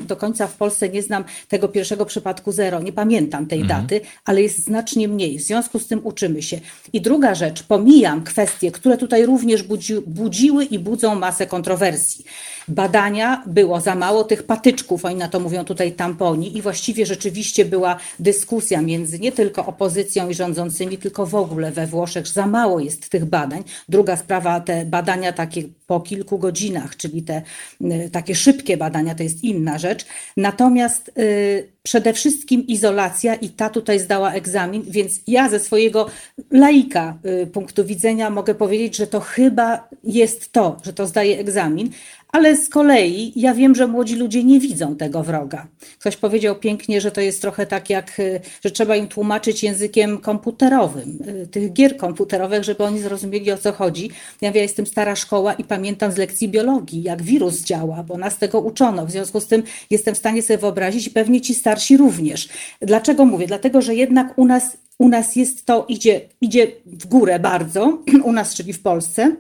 Do 0.08 0.16
końca 0.16 0.48
w 0.48 0.56
Polsce 0.56 0.90
nie 0.90 1.02
znam 1.02 1.24
tego 1.48 1.68
pierwszego 1.68 2.06
przypadku 2.06 2.52
zero, 2.52 2.80
nie 2.80 2.94
pamiętam 2.94 3.46
tej 3.46 3.62
mhm. 3.62 3.82
daty, 3.82 4.02
ale 4.26 4.42
jest 4.42 4.64
znacznie 4.64 5.08
mniej. 5.08 5.40
W 5.40 5.42
związku 5.42 5.80
z 5.80 5.88
tym 5.88 6.02
uczymy 6.04 6.42
się. 6.42 6.60
I 6.94 7.02
druga 7.02 7.36
rzecz, 7.36 7.64
pomijam 7.64 8.24
kwestie, 8.24 8.72
które 8.72 8.98
tutaj 8.98 9.26
również 9.26 9.64
budzi, 9.64 9.94
budziły 10.08 10.66
i 10.66 10.80
budzą 10.80 11.16
masę 11.16 11.48
kontrowersji. 11.48 12.26
Badania 12.68 13.44
było 13.46 13.82
za 13.82 13.96
mało 13.96 14.24
tych 14.24 14.44
patyczków, 14.44 15.06
oni 15.06 15.16
na 15.16 15.28
to 15.28 15.40
mówią 15.40 15.66
tutaj 15.66 15.92
tamponi, 15.92 16.58
i 16.58 16.62
właściwie 16.62 17.06
rzeczywiście 17.06 17.66
była 17.66 17.98
dyskusja 18.20 18.82
między 18.82 19.20
nie 19.20 19.32
tylko 19.32 19.66
opozycją 19.66 20.30
i 20.30 20.34
rządzącymi, 20.34 20.98
tylko 20.98 21.26
w 21.26 21.36
ogóle 21.36 21.72
we 21.72 21.88
Włoszech, 21.88 22.28
za 22.28 22.48
mało 22.48 22.80
jest 22.80 23.10
tych 23.10 23.26
badań. 23.26 23.64
Druga 23.90 24.18
sprawa, 24.18 24.60
te 24.60 24.86
badania 24.86 25.34
takie 25.34 25.64
po 25.88 26.00
kilku 26.00 26.40
godzinach, 26.40 26.98
czyli 26.98 27.24
te 27.24 27.42
y, 27.82 28.10
takie 28.12 28.36
szybkie 28.36 28.78
badania, 28.78 29.16
to 29.16 29.24
jest 29.24 29.44
inna 29.44 29.78
rzecz. 29.78 30.06
Natomiast 30.38 31.12
y, 31.18 31.73
przede 31.84 32.14
wszystkim 32.14 32.68
izolacja 32.68 33.36
i 33.36 33.50
ta 33.50 33.70
tutaj 33.70 34.00
zdała 34.00 34.34
egzamin, 34.34 34.84
więc 34.88 35.20
ja 35.28 35.50
ze 35.50 35.60
swojego 35.60 36.10
laika 36.52 37.18
y, 37.44 37.48
punktu 37.48 37.86
widzenia 37.86 38.30
mogę 38.30 38.56
powiedzieć, 38.56 38.96
że 38.96 39.08
to 39.08 39.20
chyba 39.20 39.90
jest 40.04 40.52
to, 40.52 40.78
że 40.84 40.94
to 40.94 41.08
zdaje 41.08 41.40
egzamin, 41.40 41.90
ale 42.34 42.58
z 42.58 42.70
kolei 42.70 43.34
ja 43.36 43.54
wiem, 43.54 43.76
że 43.76 43.88
młodzi 43.88 44.16
ludzie 44.16 44.44
nie 44.44 44.60
widzą 44.60 44.96
tego 44.96 45.24
wroga. 45.24 45.68
Ktoś 46.00 46.18
powiedział 46.18 46.56
pięknie, 46.56 47.02
że 47.02 47.12
to 47.12 47.22
jest 47.22 47.42
trochę 47.42 47.66
tak 47.66 47.90
jak, 47.90 48.20
y, 48.20 48.42
że 48.64 48.72
trzeba 48.72 48.96
im 48.96 49.08
tłumaczyć 49.08 49.64
językiem 49.64 50.18
komputerowym, 50.18 51.20
y, 51.44 51.48
tych 51.48 51.74
gier 51.74 51.98
komputerowych, 51.98 52.64
żeby 52.64 52.84
oni 52.84 53.00
zrozumieli 53.00 53.52
o 53.52 53.58
co 53.58 53.72
chodzi. 53.72 54.10
Ja, 54.42 54.52
ja 54.56 54.62
jestem 54.62 54.86
stara 54.86 55.16
szkoła 55.16 55.54
i 55.54 55.64
pamiętam 55.64 56.12
z 56.12 56.18
lekcji 56.18 56.50
biologii, 56.50 57.04
jak 57.04 57.22
wirus 57.22 57.64
działa, 57.64 58.04
bo 58.04 58.18
nas 58.18 58.38
tego 58.38 58.60
uczono. 58.60 59.06
W 59.06 59.12
związku 59.12 59.40
z 59.40 59.48
tym 59.48 59.64
jestem 59.90 60.16
w 60.16 60.18
stanie 60.18 60.42
sobie 60.42 60.58
wyobrazić 60.58 61.08
i 61.08 61.12
pewnie 61.12 61.42
ci 61.42 61.56
starsi 61.74 61.98
również. 61.98 62.50
Dlaczego 62.82 63.26
mówię? 63.26 63.48
Dlatego, 63.48 63.82
że 63.82 63.96
jednak 63.96 64.38
u 64.38 64.46
nas, 64.46 64.78
u 65.00 65.10
nas 65.10 65.36
jest 65.36 65.66
to, 65.66 65.86
idzie, 65.90 66.22
idzie 66.42 66.68
w 66.86 67.08
górę 67.08 67.40
bardzo, 67.40 67.98
u 68.30 68.32
nas, 68.32 68.56
czyli 68.56 68.74
w 68.74 68.82
Polsce. 68.82 69.36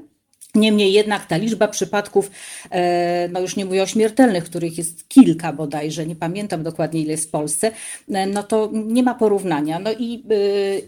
Niemniej 0.55 0.93
jednak 0.93 1.25
ta 1.25 1.37
liczba 1.37 1.67
przypadków, 1.67 2.31
e, 2.71 3.29
no 3.31 3.39
już 3.39 3.55
nie 3.55 3.65
mówię 3.65 3.83
o 3.83 3.85
śmiertelnych, 3.85 4.43
których 4.43 4.77
jest 4.77 5.09
kilka 5.09 5.53
bodajże, 5.53 6.05
nie 6.05 6.15
pamiętam 6.15 6.63
dokładnie 6.63 7.01
ile 7.01 7.11
jest 7.11 7.27
w 7.27 7.31
Polsce, 7.31 7.71
e, 8.11 8.25
no 8.27 8.43
to 8.43 8.69
nie 8.73 9.03
ma 9.03 9.15
porównania. 9.15 9.79
No 9.79 9.91
i, 9.91 10.23
e, 10.29 10.35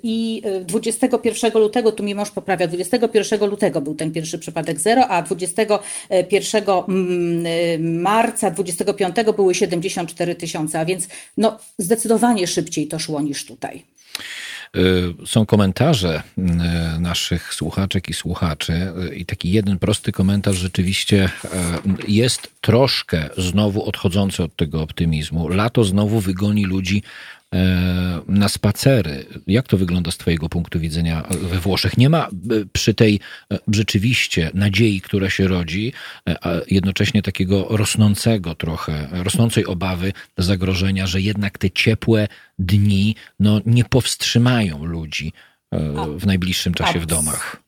i 0.04 0.42
21 0.66 1.62
lutego, 1.62 1.92
tu 1.92 2.04
mi 2.04 2.16
mąż 2.16 2.32
poprawia, 2.32 2.68
21 2.68 3.50
lutego 3.50 3.82
był 3.82 3.96
ten 3.96 4.12
pierwszy 4.12 4.40
przypadek 4.40 4.80
zero, 4.80 5.08
a 5.08 5.22
21 5.22 6.64
mm, 6.88 8.02
marca, 8.02 8.52
25 8.52 9.16
były 9.36 9.56
74 9.56 10.36
tysiące, 10.36 10.80
a 10.80 10.86
więc 10.86 11.08
no 11.38 11.58
zdecydowanie 11.78 12.48
szybciej 12.48 12.88
to 12.88 13.00
szło 13.00 13.22
niż 13.22 13.46
tutaj. 13.46 13.84
Są 15.26 15.46
komentarze 15.46 16.24
naszych 17.00 17.54
słuchaczek 17.54 18.10
i 18.10 18.14
słuchaczy 18.14 18.94
i 19.16 19.26
taki 19.26 19.52
jeden 19.52 19.80
prosty 19.80 20.12
komentarz 20.12 20.58
rzeczywiście 20.58 21.30
jest 22.08 22.52
troszkę 22.62 23.30
znowu 23.38 23.84
odchodzący 23.84 24.44
od 24.44 24.56
tego 24.56 24.82
optymizmu. 24.82 25.48
Lato 25.48 25.84
znowu 25.84 26.20
wygoni 26.20 26.66
ludzi 26.66 27.04
na 28.28 28.50
spacery. 28.50 29.26
Jak 29.48 29.68
to 29.68 29.78
wygląda 29.78 30.12
z 30.12 30.18
Twojego 30.18 30.50
punktu 30.50 30.80
widzenia 30.80 31.22
we 31.42 31.60
Włoszech? 31.60 31.98
Nie 31.98 32.10
ma 32.10 32.28
e, 32.28 32.30
przy 32.74 32.94
tej 32.94 33.20
e, 33.52 33.60
rzeczywiście 33.72 34.52
nadziei, 34.54 35.02
która 35.02 35.30
się 35.30 35.48
rodzi, 35.48 35.94
a 36.42 36.50
jednocześnie 36.68 37.22
takiego 37.22 37.68
rosnącego 37.70 38.56
trochę, 38.56 39.08
rosnącej 39.12 39.66
obawy, 39.66 40.14
zagrożenia, 40.38 41.08
że 41.08 41.22
jednak 41.22 41.58
te 41.58 41.72
ciepłe 41.72 42.28
dni 42.60 43.16
no, 43.40 43.62
nie 43.66 43.86
powstrzymają 43.86 44.86
ludzi 44.86 45.34
w 46.18 46.26
najbliższym 46.26 46.74
czasie 46.74 47.00
w 47.00 47.06
domach. 47.06 47.64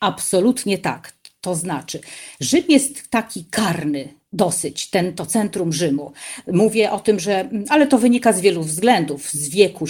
Absolutnie 0.00 0.78
tak. 0.78 1.12
To 1.40 1.54
znaczy, 1.54 2.00
Rzym 2.40 2.64
jest 2.68 3.10
taki 3.10 3.44
karny 3.44 4.08
dosyć, 4.34 4.90
ten, 4.90 5.12
to 5.12 5.26
centrum 5.26 5.72
Rzymu. 5.72 6.12
Mówię 6.52 6.90
o 6.90 7.00
tym, 7.00 7.20
że, 7.20 7.48
ale 7.68 7.86
to 7.86 7.98
wynika 7.98 8.32
z 8.32 8.40
wielu 8.40 8.62
względów, 8.62 9.30
z 9.30 9.48
wieku 9.48 9.86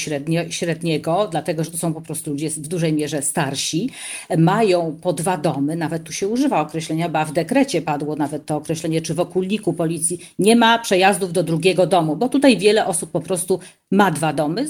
średniego, 0.50 1.28
dlatego, 1.30 1.64
że 1.64 1.70
to 1.70 1.78
są 1.78 1.94
po 1.94 2.00
prostu 2.00 2.30
ludzie 2.30 2.50
w 2.50 2.68
dużej 2.68 2.92
mierze 2.92 3.22
starsi, 3.22 3.90
mają 4.38 4.98
po 5.02 5.12
dwa 5.12 5.36
domy, 5.36 5.76
nawet 5.76 6.04
tu 6.04 6.12
się 6.12 6.28
używa 6.28 6.60
określenia, 6.60 7.08
ba 7.08 7.24
w 7.24 7.32
dekrecie 7.32 7.82
padło 7.82 8.16
nawet 8.16 8.46
to 8.46 8.56
określenie, 8.56 9.02
czy 9.02 9.14
w 9.14 9.20
okulniku 9.20 9.72
policji 9.72 10.18
nie 10.38 10.56
ma 10.56 10.78
przejazdów 10.78 11.32
do 11.32 11.42
drugiego 11.42 11.86
domu, 11.86 12.16
bo 12.16 12.28
tutaj 12.28 12.58
wiele 12.58 12.86
osób 12.86 13.10
po 13.10 13.20
prostu 13.20 13.60
ma 13.94 14.10
dwa 14.10 14.32
domy, 14.32 14.66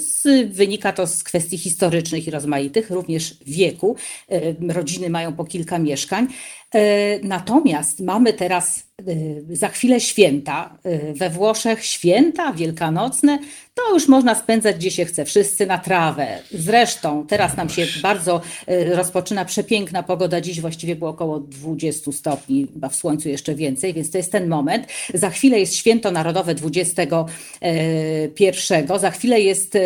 wynika 0.47 0.93
to 0.93 1.07
z 1.07 1.23
kwestii 1.23 1.57
historycznych 1.57 2.27
i 2.27 2.31
rozmaitych, 2.31 2.89
również 2.89 3.37
wieku, 3.45 3.95
e, 4.29 4.73
rodziny 4.73 5.09
mają 5.09 5.33
po 5.33 5.45
kilka 5.45 5.79
mieszkań, 5.79 6.27
e, 6.75 7.19
natomiast 7.19 7.99
mamy 7.99 8.33
teraz 8.33 8.85
Y, 9.09 9.45
za 9.49 9.69
chwilę 9.69 9.99
święta. 9.99 10.77
We 11.15 11.29
Włoszech 11.29 11.85
święta 11.85 12.53
wielkanocne 12.53 13.39
to 13.75 13.93
już 13.93 14.07
można 14.07 14.35
spędzać 14.35 14.75
gdzie 14.75 14.91
się 14.91 15.05
chce, 15.05 15.25
wszyscy 15.25 15.65
na 15.65 15.77
trawę. 15.77 16.27
Zresztą 16.51 17.27
teraz 17.27 17.57
nam 17.57 17.69
się 17.69 17.87
bardzo 18.01 18.41
y, 18.69 18.95
rozpoczyna 18.95 19.45
przepiękna 19.45 20.03
pogoda. 20.03 20.41
Dziś 20.41 20.61
właściwie 20.61 20.95
było 20.95 21.09
około 21.09 21.39
20 21.39 22.11
stopni, 22.11 22.67
chyba 22.73 22.89
w 22.89 22.95
słońcu 22.95 23.29
jeszcze 23.29 23.55
więcej, 23.55 23.93
więc 23.93 24.11
to 24.11 24.17
jest 24.17 24.31
ten 24.31 24.47
moment. 24.47 24.87
Za 25.13 25.29
chwilę 25.29 25.59
jest 25.59 25.75
święto 25.75 26.11
narodowe 26.11 26.55
21, 26.55 28.99
za 28.99 29.11
chwilę 29.11 29.41
jest, 29.41 29.77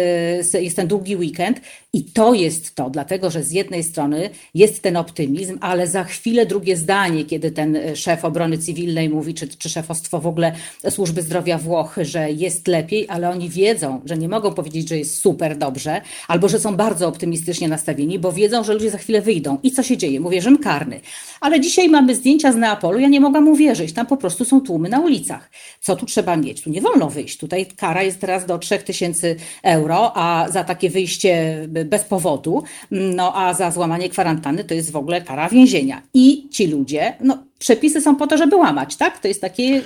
jest 0.53 0.75
ten 0.75 0.87
długi 0.87 1.15
weekend 1.15 1.61
i 1.93 2.03
to 2.03 2.33
jest 2.33 2.75
to, 2.75 2.89
dlatego 2.89 3.29
że 3.29 3.43
z 3.43 3.51
jednej 3.51 3.83
strony 3.83 4.29
jest 4.53 4.81
ten 4.81 4.97
optymizm, 4.97 5.57
ale 5.61 5.87
za 5.87 6.03
chwilę 6.03 6.45
drugie 6.45 6.77
zdanie, 6.77 7.25
kiedy 7.25 7.51
ten 7.51 7.77
szef 7.95 8.25
obrony 8.25 8.57
cywilnej 8.57 9.09
mówi, 9.09 9.33
czy, 9.33 9.47
czy 9.47 9.69
szefostwo 9.69 10.19
w 10.19 10.27
ogóle 10.27 10.51
służby 10.89 11.21
zdrowia 11.21 11.57
Włoch, 11.57 11.95
że 12.01 12.31
jest 12.31 12.67
lepiej, 12.67 13.05
ale 13.09 13.29
oni 13.29 13.49
wiedzą, 13.49 14.01
że 14.05 14.17
nie 14.17 14.29
mogą 14.29 14.53
powiedzieć, 14.53 14.89
że 14.89 14.97
jest 14.97 15.19
super 15.19 15.57
dobrze, 15.57 16.01
albo 16.27 16.49
że 16.49 16.59
są 16.59 16.75
bardzo 16.75 17.07
optymistycznie 17.07 17.67
nastawieni, 17.67 18.19
bo 18.19 18.31
wiedzą, 18.31 18.63
że 18.63 18.73
ludzie 18.73 18.89
za 18.89 18.97
chwilę 18.97 19.21
wyjdą. 19.21 19.57
I 19.63 19.71
co 19.71 19.83
się 19.83 19.97
dzieje? 19.97 20.19
Mówię, 20.19 20.41
że 20.41 20.49
karny. 20.57 20.99
Ale 21.41 21.59
dzisiaj 21.59 21.89
mamy 21.89 22.15
zdjęcia 22.15 22.51
z 22.51 22.55
Neapolu, 22.55 22.99
ja 22.99 23.07
nie 23.07 23.19
mogłam 23.19 23.47
uwierzyć, 23.47 23.93
tam 23.93 24.05
po 24.05 24.17
prostu 24.17 24.45
są 24.45 24.61
tłumy 24.61 24.89
na 24.89 24.99
ulicach. 24.99 25.49
Co 25.81 25.95
tu 25.95 26.05
trzeba 26.05 26.37
mieć? 26.37 26.61
Tu 26.61 26.69
nie 26.69 26.81
wolno 26.81 27.09
wyjść. 27.09 27.37
Tutaj 27.37 27.65
kara 27.65 28.03
jest 28.03 28.19
teraz 28.19 28.45
do 28.45 28.57
3000 28.57 29.35
euro, 29.63 30.11
a 30.15 30.47
za 30.49 30.63
takie 30.63 30.89
wyjście 30.89 31.65
bez 31.85 32.03
powodu, 32.03 32.63
no 32.91 33.35
a 33.35 33.53
za 33.53 33.71
złamanie 33.71 34.09
kwarantanny 34.09 34.63
to 34.63 34.73
jest 34.73 34.91
w 34.91 34.95
ogóle 34.95 35.21
kara 35.21 35.49
więzienia. 35.49 36.01
I 36.13 36.49
ci 36.49 36.67
ludzie, 36.67 37.13
no 37.21 37.37
przepisy 37.59 38.01
są 38.01 38.15
po 38.15 38.27
to, 38.27 38.37
żeby 38.37 38.55
łamać, 38.55 38.95
tak? 38.95 39.19
To 39.19 39.27
jest 39.27 39.41
takie 39.41 39.81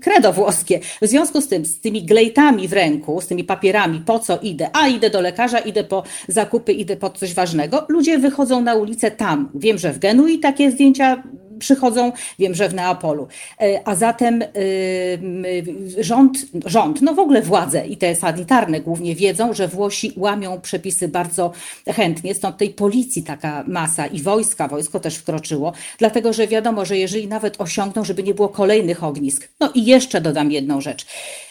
kredo 0.00 0.32
włoskie. 0.32 0.80
W 1.02 1.06
związku 1.06 1.40
z 1.40 1.48
tym, 1.48 1.64
z 1.64 1.80
tymi 1.80 2.02
glejtami 2.02 2.68
w 2.68 2.72
ręku, 2.72 3.20
z 3.20 3.26
tymi 3.26 3.44
papierami, 3.44 4.00
po 4.06 4.18
co 4.18 4.38
idę? 4.38 4.70
A 4.72 4.88
idę 4.88 5.10
do 5.10 5.20
lekarza, 5.20 5.58
idę 5.58 5.84
po 5.84 6.02
zakupy, 6.28 6.72
idę 6.72 6.96
po 6.96 7.10
coś 7.10 7.34
ważnego. 7.34 7.86
Ludzie 7.88 8.18
wychodzą 8.18 8.60
na 8.60 8.74
ulicę 8.74 9.10
tam. 9.10 9.50
Wiem, 9.54 9.78
że 9.78 9.92
w 9.92 9.98
Genui 9.98 10.38
takie 10.38 10.70
zdjęcia 10.70 11.22
przychodzą, 11.58 12.12
wiem, 12.38 12.54
że 12.54 12.68
w 12.68 12.74
Neapolu. 12.74 13.28
E, 13.60 13.80
a 13.84 13.94
zatem 13.94 14.44
rząd, 15.98 16.38
rząd, 16.66 17.02
no 17.02 17.14
w 17.14 17.18
ogóle 17.18 17.42
władze 17.42 17.86
i 17.86 17.96
te 17.96 18.14
sanitarne 18.14 18.80
głównie 18.80 19.14
wiedzą, 19.14 19.54
że 19.54 19.68
Włosi 19.68 20.12
łamią 20.16 20.60
przepisy 20.60 21.08
bardzo 21.08 21.52
chętnie, 21.86 22.34
stąd 22.34 22.56
tej 22.56 22.70
policji 22.70 23.22
taka 23.22 23.64
masa 23.66 24.06
i 24.06 24.22
wojska, 24.22 24.68
wojsko 24.68 25.00
też 25.00 25.16
wkroczyło, 25.16 25.72
dlatego 25.98 26.32
że 26.32 26.46
wiadomo, 26.46 26.84
że 26.84 26.98
jeżeli 26.98 27.28
nawet 27.28 27.60
osiągną, 27.60 28.04
żeby 28.04 28.22
nie 28.22 28.34
było 28.34 28.48
kolejnych 28.48 29.04
ognisk. 29.04 29.48
No 29.60 29.72
i 29.74 29.84
jeszcze 29.84 30.20
dodam 30.20 30.52
jedną 30.52 30.80
rzecz 30.80 31.06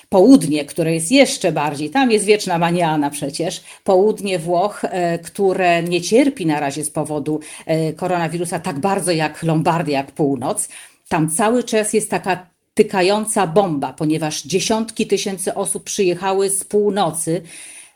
południe, 0.10 0.66
które 0.66 0.94
jest 0.94 1.12
jeszcze 1.12 1.52
bardziej, 1.52 1.90
tam 1.90 2.12
jest 2.12 2.26
wieczna 2.26 2.58
maniana 2.58 3.10
przecież, 3.10 3.64
południe 3.84 4.40
Włoch, 4.40 4.86
e, 4.86 5.20
które 5.20 5.84
nie 5.84 6.02
cierpi 6.02 6.46
na 6.46 6.60
razie 6.60 6.84
z 6.84 6.90
powodu 6.90 7.40
e, 7.66 7.94
koronawirusa 7.94 8.60
tak 8.60 8.80
bardzo 8.80 9.12
jak 9.12 9.44
Lombardia, 9.44 9.98
jak 9.98 10.12
północ. 10.12 10.70
Tam 11.08 11.30
cały 11.30 11.64
czas 11.64 11.94
jest 11.94 12.10
taka 12.10 12.48
tykająca 12.74 13.48
bomba, 13.48 13.94
ponieważ 13.94 14.44
dziesiątki 14.44 15.08
tysięcy 15.08 15.54
osób 15.54 15.84
przyjechały 15.84 16.50
z 16.50 16.64
północy. 16.64 17.42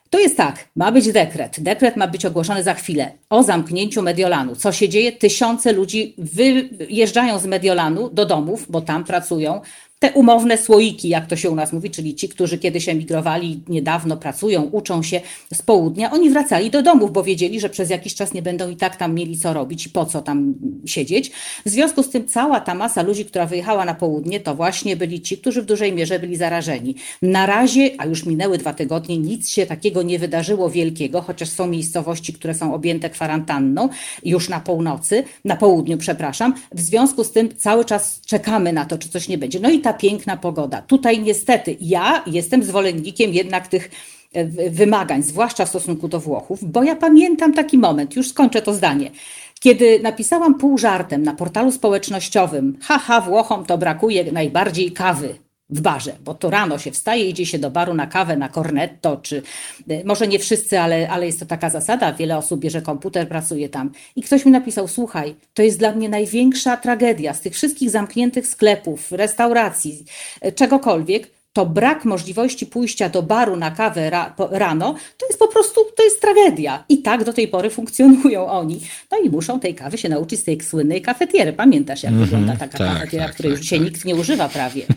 To 0.10 0.20
jest 0.20 0.38
tak, 0.38 0.68
ma 0.76 0.92
być 0.92 1.12
dekret. 1.12 1.60
Dekret 1.60 1.98
ma 1.98 2.08
być 2.08 2.26
ogłoszony 2.26 2.64
za 2.64 2.74
chwilę 2.74 3.12
o 3.30 3.44
zamknięciu 3.44 4.02
Mediolanu. 4.02 4.56
Co 4.56 4.72
się 4.72 4.90
dzieje? 4.90 5.12
Tysiące 5.12 5.74
ludzi 5.74 6.16
wyjeżdżają 6.18 7.40
z 7.40 7.46
Mediolanu 7.46 8.10
do 8.10 8.26
domów, 8.26 8.66
bo 8.70 8.82
tam 8.82 9.04
pracują, 9.04 9.62
te 10.02 10.11
umowne 10.11 10.57
słoiki, 10.57 11.10
jak 11.10 11.28
to 11.28 11.36
się 11.36 11.49
u 11.49 11.56
nas 11.56 11.73
mówi, 11.73 11.90
czyli 11.90 12.15
ci, 12.15 12.30
którzy 12.30 12.57
kiedyś 12.57 12.90
emigrowali, 12.90 13.61
niedawno 13.68 14.18
pracują, 14.18 14.61
uczą 14.61 15.03
się 15.03 15.22
z 15.53 15.61
południa, 15.61 16.11
oni 16.11 16.30
wracali 16.30 16.69
do 16.69 16.82
domów, 16.82 17.14
bo 17.14 17.23
wiedzieli, 17.23 17.60
że 17.60 17.69
przez 17.69 17.90
jakiś 17.90 18.15
czas 18.15 18.34
nie 18.34 18.41
będą 18.41 18.69
i 18.69 18.76
tak 18.76 18.95
tam 18.95 19.15
mieli 19.15 19.38
co 19.38 19.53
robić 19.53 19.86
i 19.86 19.90
po 19.90 20.06
co 20.06 20.22
tam 20.22 20.53
siedzieć. 20.86 21.32
W 21.65 21.69
związku 21.69 22.03
z 22.03 22.10
tym 22.10 22.28
cała 22.28 22.60
ta 22.60 22.76
masa 22.76 23.02
ludzi, 23.02 23.26
która 23.26 23.45
wyjechała 23.45 23.86
na 23.86 23.94
południe, 23.94 24.40
to 24.40 24.56
właśnie 24.56 24.95
byli 24.95 25.22
ci, 25.22 25.38
którzy 25.38 25.61
w 25.61 25.65
dużej 25.65 25.94
mierze 25.94 26.19
byli 26.19 26.36
zarażeni. 26.36 26.95
Na 27.22 27.45
razie, 27.45 27.91
a 27.98 28.06
już 28.06 28.26
minęły 28.26 28.57
dwa 28.57 28.73
tygodnie, 28.73 29.18
nic 29.18 29.49
się 29.49 29.65
takiego 29.65 30.02
nie 30.02 30.19
wydarzyło 30.19 30.69
wielkiego, 30.69 31.22
chociaż 31.22 31.49
są 31.49 31.68
miejscowości, 31.68 32.34
które 32.34 32.53
są 32.53 32.73
objęte 32.73 33.10
kwarantanną 33.10 33.90
już 34.26 34.49
na 34.49 34.60
północy, 34.60 35.23
na 35.45 35.56
południu, 35.56 35.98
przepraszam. 35.98 36.53
W 36.72 36.82
związku 36.82 37.23
z 37.23 37.32
tym 37.32 37.56
cały 37.57 37.86
czas 37.86 38.22
czekamy 38.26 38.73
na 38.73 38.86
to, 38.86 38.98
czy 38.98 39.10
coś 39.10 39.28
nie 39.28 39.38
będzie. 39.38 39.60
No 39.60 39.69
i 39.69 39.80
ta 39.80 39.90
piękna 39.93 40.38
pogoda. 40.38 40.81
Tutaj 40.81 41.19
niestety 41.19 41.77
ja 41.81 42.23
jestem 42.27 42.63
zwolennikiem 42.63 43.34
jednak 43.34 43.68
tych 43.68 43.91
e, 44.34 44.45
wymagań, 44.69 45.23
zwłaszcza 45.23 45.65
w 45.65 45.69
stosunku 45.69 46.07
do 46.07 46.19
Włochów, 46.19 46.72
bo 46.72 46.84
ja 46.84 46.95
pamiętam 46.95 47.53
taki 47.53 47.77
moment, 47.77 48.15
już 48.15 48.30
skończę 48.30 48.61
to 48.61 48.73
zdanie. 48.73 49.11
Kiedy 49.59 49.99
napisałam 49.99 50.55
pół 50.55 50.77
żartem 50.77 51.23
na 51.23 51.34
portalu 51.34 51.72
społecznościowym, 51.72 52.77
haha, 52.81 53.22
Włochom 53.22 53.65
to 53.65 53.77
brakuje 53.77 54.31
najbardziej 54.31 54.91
kawy 54.91 55.35
w 55.72 55.81
barze, 55.81 56.15
bo 56.23 56.34
to 56.34 56.49
rano 56.49 56.77
się 56.77 56.91
wstaje, 56.91 57.30
idzie 57.30 57.45
się 57.45 57.60
do 57.60 57.72
baru 57.72 57.93
na 57.93 58.07
kawę, 58.07 58.38
na 58.38 58.49
cornetto, 58.49 59.18
czy 59.18 59.41
e, 59.89 60.03
może 60.03 60.27
nie 60.27 60.39
wszyscy, 60.39 60.80
ale, 60.80 61.10
ale 61.10 61.26
jest 61.26 61.39
to 61.39 61.45
taka 61.45 61.69
zasada, 61.69 62.14
wiele 62.14 62.38
osób 62.38 62.60
bierze 62.60 62.81
komputer, 62.81 63.27
pracuje 63.27 63.69
tam. 63.69 63.91
I 64.15 64.22
ktoś 64.22 64.45
mi 64.45 64.52
napisał, 64.52 64.88
słuchaj, 64.88 65.35
to 65.53 65.64
jest 65.64 65.80
dla 65.80 65.91
mnie 65.91 66.10
największa 66.10 66.77
tragedia 66.77 67.34
z 67.34 67.41
tych 67.41 67.53
wszystkich 67.53 67.89
zamkniętych 67.89 68.48
sklepów, 68.48 69.11
restauracji, 69.11 70.06
e, 70.41 70.52
czegokolwiek, 70.52 71.40
to 71.53 71.65
brak 71.65 72.06
możliwości 72.06 72.65
pójścia 72.65 73.10
do 73.10 73.23
baru 73.23 73.56
na 73.56 73.72
kawę 73.72 74.10
ra, 74.10 74.34
po, 74.38 74.48
rano, 74.52 74.95
to 75.18 75.26
jest 75.28 75.40
po 75.40 75.48
prostu, 75.48 75.82
to 75.95 76.03
jest 76.03 76.22
tragedia. 76.22 76.84
I 76.90 77.02
tak 77.02 77.23
do 77.23 77.34
tej 77.34 77.48
pory 77.48 77.69
funkcjonują 77.69 78.48
oni. 78.48 78.82
No 79.11 79.18
i 79.18 79.30
muszą 79.30 79.60
tej 79.60 79.76
kawy 79.76 79.98
się 79.98 80.10
nauczyć 80.10 80.40
z 80.40 80.44
tej 80.44 80.61
słynnej 80.61 81.02
kafetiery. 81.02 81.53
Pamiętasz, 81.53 82.03
jak 82.03 82.11
mm 82.14 82.23
-hmm, 82.23 82.30
wygląda 82.30 82.56
taka 82.56 82.78
tak, 82.78 82.94
kafetiera, 82.94 83.26
tak, 83.26 83.34
której 83.34 83.52
tak, 83.52 83.57
już 83.57 83.64
dzisiaj 83.64 83.80
tak. 83.80 83.88
nikt 83.88 84.06
nie 84.06 84.15
używa 84.15 84.49
prawie. 84.49 84.86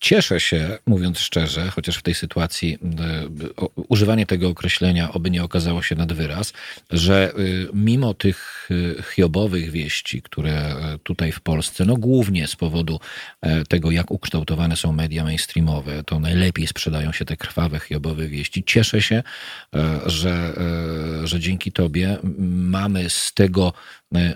Cieszę 0.00 0.40
się, 0.40 0.78
mówiąc 0.86 1.18
szczerze, 1.18 1.70
chociaż 1.70 1.96
w 1.96 2.02
tej 2.02 2.14
sytuacji 2.14 2.78
y, 3.74 3.82
używanie 3.88 4.26
tego 4.26 4.48
określenia 4.48 5.12
oby 5.12 5.30
nie 5.30 5.44
okazało 5.44 5.82
się 5.82 5.94
nad 5.94 6.12
wyraz, 6.12 6.52
że 6.90 7.32
y, 7.38 7.68
mimo 7.74 8.14
tych 8.14 8.68
y, 8.70 9.02
chiobowych 9.14 9.70
wieści, 9.70 10.22
które 10.22 10.74
tutaj 11.02 11.32
w 11.32 11.40
Polsce, 11.40 11.84
no 11.84 11.96
głównie 11.96 12.46
z 12.46 12.56
powodu 12.56 13.00
e, 13.40 13.64
tego, 13.64 13.90
jak 13.90 14.10
ukształtowane 14.10 14.76
są 14.76 14.92
media 14.92 15.24
mainstreamowe, 15.24 16.04
to 16.04 16.20
najlepiej 16.20 16.66
sprzedają 16.66 17.12
się 17.12 17.24
te 17.24 17.36
krwawe 17.36 17.80
chiobowe 17.80 18.28
wieści. 18.28 18.64
Cieszę 18.64 19.02
się, 19.02 19.22
e, 19.74 20.00
że, 20.06 20.52
e, 21.22 21.26
że 21.26 21.40
dzięki 21.40 21.72
Tobie 21.72 22.16
mamy 22.48 23.10
z 23.10 23.34
tego 23.34 23.72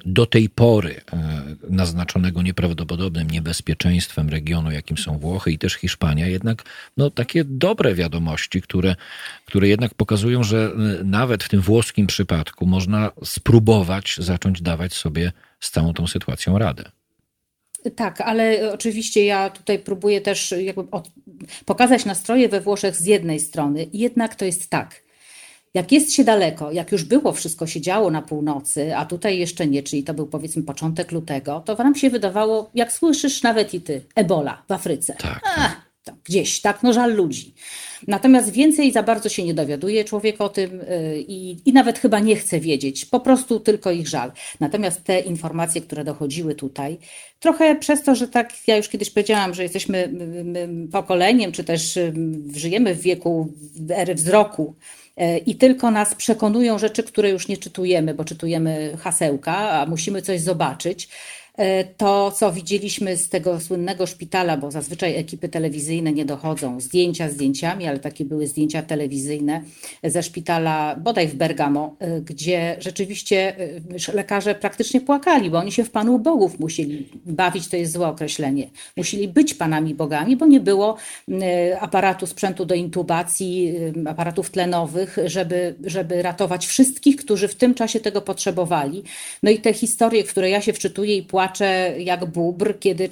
do 0.07 0.27
tej 0.27 0.49
pory 0.49 1.01
naznaczonego 1.71 2.43
nieprawdopodobnym 2.43 3.31
niebezpieczeństwem 3.31 4.29
regionu, 4.29 4.71
jakim 4.71 4.99
są 4.99 5.19
Włochy 5.19 5.53
i 5.53 5.59
też 5.59 5.75
Hiszpania, 5.75 6.27
jednak 6.27 6.63
no, 6.97 7.11
takie 7.11 7.45
dobre 7.45 7.95
wiadomości, 7.95 8.63
które, 8.63 8.97
które 9.45 9.69
jednak 9.69 9.95
pokazują, 9.95 10.43
że 10.43 10.71
nawet 11.05 11.45
w 11.45 11.49
tym 11.49 11.61
włoskim 11.61 12.07
przypadku 12.07 12.67
można 12.67 13.11
spróbować 13.25 14.17
zacząć 14.19 14.63
dawać 14.63 14.95
sobie 14.95 15.33
z 15.61 15.71
całą 15.71 15.95
tą 15.95 16.07
sytuacją 16.07 16.59
radę. 16.59 16.85
Tak, 17.97 18.21
ale 18.21 18.73
oczywiście 18.73 19.25
ja 19.25 19.51
tutaj 19.51 19.79
próbuję 19.79 20.21
też 20.21 20.55
jakby 20.59 20.85
pokazać 21.65 22.05
nastroje 22.05 22.49
we 22.49 22.61
Włoszech 22.61 22.97
z 22.97 23.07
jednej 23.07 23.41
strony. 23.41 23.87
Jednak 23.93 24.35
to 24.35 24.45
jest 24.45 24.71
tak. 24.71 25.04
Jak 25.75 25.93
jest 25.93 26.13
się 26.13 26.25
daleko, 26.25 26.73
jak 26.73 26.93
już 26.93 27.05
było, 27.05 27.33
wszystko 27.33 27.67
się 27.67 27.81
działo 27.81 28.11
na 28.11 28.23
północy, 28.23 28.97
a 28.97 29.07
tutaj 29.07 29.39
jeszcze 29.39 29.67
nie, 29.67 29.83
czyli 29.83 30.05
to 30.05 30.15
był 30.15 30.27
powiedzmy 30.27 30.63
początek 30.63 31.13
lutego, 31.13 31.63
to 31.67 31.75
nam 31.75 31.95
się 31.95 32.11
wydawało, 32.11 32.71
jak 32.75 32.93
słyszysz 32.93 33.43
nawet 33.43 33.75
i 33.75 33.81
ty, 33.81 34.05
ebola 34.15 34.63
w 34.69 34.73
Afryce. 34.73 35.15
Tak. 35.15 35.41
tak. 35.57 35.84
Tak 36.05 36.15
gdzieś, 36.25 36.61
tak, 36.61 36.83
no 36.83 36.93
żal 36.93 37.15
ludzi. 37.15 37.55
Natomiast 38.09 38.51
więcej 38.51 38.93
za 38.93 39.03
bardzo 39.03 39.29
się 39.29 39.45
nie 39.45 39.55
dowiaduje 39.55 40.05
człowiek 40.05 40.41
o 40.41 40.49
tym 40.49 40.81
y, 40.81 41.25
i, 41.29 41.69
i 41.69 41.73
nawet 41.73 41.99
chyba 41.99 42.21
nie 42.21 42.37
chce 42.37 42.61
wiedzieć, 42.61 43.05
po 43.05 43.21
prostu 43.21 43.61
tylko 43.61 43.91
ich 43.91 44.09
żal. 44.09 44.33
Natomiast 44.61 45.05
te 45.05 45.21
informacje, 45.21 45.81
które 45.81 46.05
dochodziły 46.05 46.55
tutaj, 46.55 46.99
trochę 47.41 47.77
przez 47.77 48.03
to, 48.03 48.15
że 48.15 48.29
tak 48.29 48.53
ja 48.67 48.77
już 48.77 48.89
kiedyś 48.89 49.11
powiedziałam, 49.11 49.55
że 49.55 49.63
jesteśmy 49.63 50.13
pokoleniem, 50.93 51.53
czy 51.53 51.65
też 51.65 51.99
żyjemy 52.57 52.95
w 52.95 53.01
wieku 53.01 53.53
ery 53.91 54.15
wzroku, 54.15 54.75
y, 55.21 55.39
i 55.39 55.55
tylko 55.55 55.91
nas 55.91 56.15
przekonują 56.15 56.79
rzeczy, 56.79 57.03
które 57.03 57.31
już 57.31 57.49
nie 57.49 57.57
czytujemy, 57.57 58.15
bo 58.15 58.25
czytujemy 58.25 58.97
hasełka, 59.01 59.57
a 59.57 59.87
musimy 59.87 60.23
coś 60.23 60.41
zobaczyć. 60.41 61.09
E, 61.59 61.85
to, 61.85 62.31
co 62.31 62.53
widzieliśmy 62.53 63.17
z 63.17 63.29
tego 63.29 63.61
słynnego 63.61 64.07
szpitala, 64.07 64.57
bo 64.57 64.71
zazwyczaj 64.71 65.17
ekipy 65.17 65.49
telewizyjne 65.49 66.13
nie 66.13 66.25
dochodzą, 66.25 66.81
zdjęcia 66.81 67.31
zdjęciami, 67.31 67.87
ale 67.87 67.99
takie 67.99 68.25
były 68.25 68.47
zdjęcia 68.47 68.83
telewizyjne 68.83 69.63
ze 70.05 70.23
szpitala 70.23 70.97
bodaj 70.97 71.29
w 71.29 71.35
Bergamo, 71.35 71.97
e, 71.99 72.21
gdzie 72.21 72.77
rzeczywiście 72.79 73.57
e, 74.09 74.13
lekarze 74.13 74.55
praktycznie 74.55 75.01
płakali, 75.01 75.51
bo 75.51 75.59
oni 75.59 75.73
się 75.73 75.85
w 75.85 75.91
Panu 75.91 76.19
Bogów 76.19 76.61
musieli 76.61 77.09
bawić, 77.27 77.69
to 77.69 77.77
jest 77.77 77.93
złe 77.93 78.09
określenie. 78.09 78.71
Musieli 78.97 79.29
być 79.29 79.55
Panami 79.55 79.95
Bogami, 79.95 80.37
bo 80.37 80.47
nie 80.47 80.61
było 80.61 80.97
aparatu, 81.81 82.27
sprzętu 82.27 82.65
do 82.65 82.75
intubacji, 82.75 83.75
aparatów 84.07 84.51
tlenowych, 84.51 85.17
żeby, 85.27 85.75
żeby 85.85 86.23
ratować 86.23 86.67
wszystkich, 86.67 87.17
którzy 87.17 87.49
w 87.49 87.55
tym 87.55 87.75
czasie 87.75 88.01
tego 88.01 88.23
potrzebowali. 88.23 89.03
No 89.43 89.51
i 89.51 89.59
te 89.59 89.73
historie, 89.73 90.25
w 90.25 90.31
które 90.31 90.51
ja 90.51 90.61
się 90.61 90.73
wczytuję 90.73 91.17
i 91.17 91.23
płaczę, 91.23 91.44
płaczę 91.45 91.95
jak 91.99 92.25
bubr, 92.25 92.79
kiedy 92.79 93.09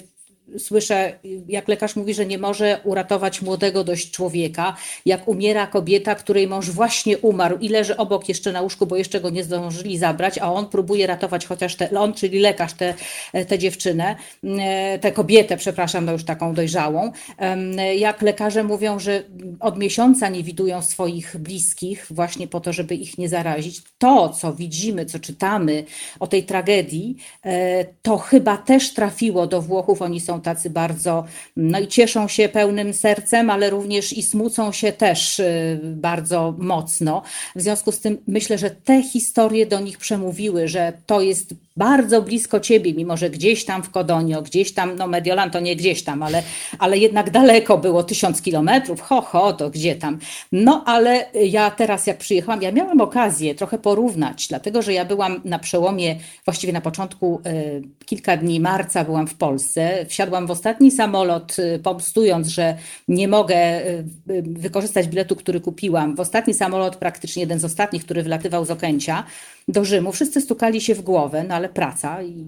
słyszę, 0.57 1.19
jak 1.47 1.67
lekarz 1.67 1.95
mówi, 1.95 2.13
że 2.13 2.25
nie 2.25 2.37
może 2.37 2.79
uratować 2.83 3.41
młodego 3.41 3.83
dość 3.83 4.11
człowieka, 4.11 4.75
jak 5.05 5.27
umiera 5.27 5.67
kobieta, 5.67 6.15
której 6.15 6.47
mąż 6.47 6.69
właśnie 6.69 7.17
umarł 7.17 7.57
i 7.57 7.69
leży 7.69 7.97
obok 7.97 8.29
jeszcze 8.29 8.51
na 8.51 8.61
łóżku, 8.61 8.85
bo 8.85 8.95
jeszcze 8.95 9.21
go 9.21 9.29
nie 9.29 9.43
zdążyli 9.43 9.97
zabrać, 9.97 10.37
a 10.37 10.53
on 10.53 10.67
próbuje 10.67 11.07
ratować 11.07 11.45
chociaż 11.45 11.75
te, 11.75 11.99
on, 11.99 12.13
czyli 12.13 12.39
lekarz, 12.39 12.73
tę 12.73 12.93
te, 13.31 13.45
te 13.45 13.59
dziewczynę, 13.59 14.15
e, 14.43 14.99
tę 14.99 15.11
kobietę, 15.11 15.57
przepraszam, 15.57 16.05
no 16.05 16.11
już 16.11 16.25
taką 16.25 16.53
dojrzałą. 16.53 17.11
Jak 17.95 18.21
lekarze 18.21 18.63
mówią, 18.63 18.99
że 18.99 19.23
od 19.59 19.77
miesiąca 19.77 20.29
nie 20.29 20.43
widują 20.43 20.81
swoich 20.81 21.37
bliskich 21.39 22.07
właśnie 22.09 22.47
po 22.47 22.59
to, 22.59 22.73
żeby 22.73 22.95
ich 22.95 23.17
nie 23.17 23.29
zarazić. 23.29 23.81
To, 23.97 24.29
co 24.29 24.53
widzimy, 24.53 25.05
co 25.05 25.19
czytamy 25.19 25.83
o 26.19 26.27
tej 26.27 26.43
tragedii, 26.43 27.15
e, 27.45 27.85
to 28.01 28.17
chyba 28.17 28.57
też 28.57 28.93
trafiło 28.93 29.47
do 29.47 29.61
Włochów. 29.61 30.01
Oni 30.01 30.21
są 30.21 30.32
tacy 30.41 30.69
bardzo, 30.69 31.23
no 31.57 31.79
i 31.79 31.87
cieszą 31.87 32.27
się 32.27 32.49
pełnym 32.49 32.93
sercem, 32.93 33.49
ale 33.49 33.69
również 33.69 34.13
i 34.13 34.23
smucą 34.23 34.71
się 34.71 34.91
też 34.91 35.39
y, 35.39 35.79
bardzo 35.83 36.55
mocno. 36.57 37.21
W 37.55 37.61
związku 37.61 37.91
z 37.91 37.99
tym 37.99 38.17
myślę, 38.27 38.57
że 38.57 38.69
te 38.69 39.03
historie 39.03 39.65
do 39.65 39.79
nich 39.79 39.97
przemówiły, 39.97 40.67
że 40.67 40.93
to 41.05 41.21
jest 41.21 41.55
bardzo 41.77 42.21
blisko 42.21 42.59
ciebie, 42.59 42.93
mimo 42.93 43.17
że 43.17 43.29
gdzieś 43.29 43.65
tam 43.65 43.83
w 43.83 43.89
Kodonio, 43.89 44.41
gdzieś 44.41 44.73
tam, 44.73 44.95
no 44.95 45.07
Mediolan 45.07 45.51
to 45.51 45.59
nie 45.59 45.75
gdzieś 45.75 46.03
tam, 46.03 46.23
ale, 46.23 46.43
ale 46.79 46.97
jednak 46.97 47.31
daleko 47.31 47.77
było 47.77 48.03
tysiąc 48.03 48.41
kilometrów, 48.41 49.01
ho, 49.01 49.21
ho, 49.21 49.53
to 49.53 49.69
gdzie 49.69 49.95
tam. 49.95 50.19
No 50.51 50.83
ale 50.85 51.25
ja 51.33 51.71
teraz 51.71 52.07
jak 52.07 52.17
przyjechałam, 52.17 52.61
ja 52.61 52.71
miałam 52.71 53.01
okazję 53.01 53.55
trochę 53.55 53.77
porównać, 53.77 54.47
dlatego 54.47 54.81
że 54.81 54.93
ja 54.93 55.05
byłam 55.05 55.41
na 55.45 55.59
przełomie, 55.59 56.15
właściwie 56.45 56.73
na 56.73 56.81
początku 56.81 57.41
y, 57.47 57.81
kilka 58.05 58.37
dni 58.37 58.59
marca 58.59 59.03
byłam 59.03 59.27
w 59.27 59.35
Polsce, 59.35 60.05
wsiadłam 60.05 60.22
w 60.31 60.51
ostatni 60.51 60.91
samolot, 60.91 61.59
y, 61.59 61.79
pomstując, 61.83 62.47
że 62.47 62.77
nie 63.07 63.27
mogę 63.27 63.87
y, 63.87 64.03
wykorzystać 64.41 65.07
biletu, 65.07 65.35
który 65.35 65.61
kupiłam. 65.61 66.15
W 66.15 66.19
ostatni 66.19 66.53
samolot, 66.53 66.95
praktycznie 66.95 67.41
jeden 67.41 67.59
z 67.59 67.65
ostatnich, 67.65 68.05
który 68.05 68.23
wylatywał 68.23 68.65
z 68.65 68.71
Okęcia, 68.71 69.23
do 69.67 69.85
Rzymu. 69.85 70.11
Wszyscy 70.11 70.41
stukali 70.41 70.81
się 70.81 70.95
w 70.95 71.01
głowę, 71.01 71.45
no 71.47 71.55
ale 71.55 71.69
praca 71.69 72.23
i, 72.23 72.45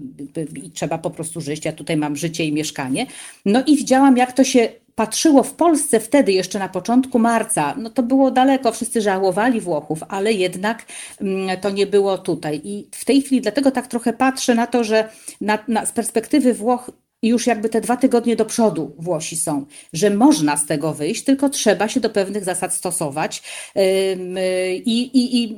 i 0.64 0.70
trzeba 0.70 0.98
po 0.98 1.10
prostu 1.10 1.40
żyć. 1.40 1.64
Ja 1.64 1.72
tutaj 1.72 1.96
mam 1.96 2.16
życie 2.16 2.44
i 2.44 2.52
mieszkanie. 2.52 3.06
No 3.44 3.62
i 3.66 3.76
widziałam, 3.76 4.16
jak 4.16 4.32
to 4.32 4.44
się 4.44 4.68
patrzyło 4.96 5.42
w 5.42 5.52
Polsce 5.52 6.00
wtedy, 6.00 6.32
jeszcze 6.32 6.58
na 6.58 6.68
początku 6.68 7.18
marca, 7.18 7.74
no 7.78 7.90
to 7.90 8.02
było 8.02 8.30
daleko, 8.30 8.72
wszyscy 8.72 9.00
żałowali 9.00 9.60
Włochów, 9.60 10.00
ale 10.08 10.32
jednak 10.32 10.84
mm, 11.20 11.60
to 11.60 11.70
nie 11.70 11.86
było 11.86 12.18
tutaj. 12.18 12.60
I 12.64 12.88
w 12.92 13.04
tej 13.04 13.22
chwili 13.22 13.40
dlatego 13.40 13.70
tak 13.70 13.86
trochę 13.86 14.12
patrzę 14.12 14.54
na 14.54 14.66
to, 14.66 14.84
że 14.84 15.08
na, 15.40 15.58
na, 15.68 15.86
z 15.86 15.92
perspektywy 15.92 16.54
Włoch 16.54 16.90
i 17.22 17.28
już 17.28 17.46
jakby 17.46 17.68
te 17.68 17.80
dwa 17.80 17.96
tygodnie 17.96 18.36
do 18.36 18.44
przodu 18.44 18.94
Włosi 18.98 19.36
są, 19.36 19.66
że 19.92 20.10
można 20.10 20.56
z 20.56 20.66
tego 20.66 20.94
wyjść, 20.94 21.24
tylko 21.24 21.48
trzeba 21.48 21.88
się 21.88 22.00
do 22.00 22.10
pewnych 22.10 22.44
zasad 22.44 22.74
stosować. 22.74 23.42
I, 24.84 25.10
i, 25.14 25.42
i 25.42 25.56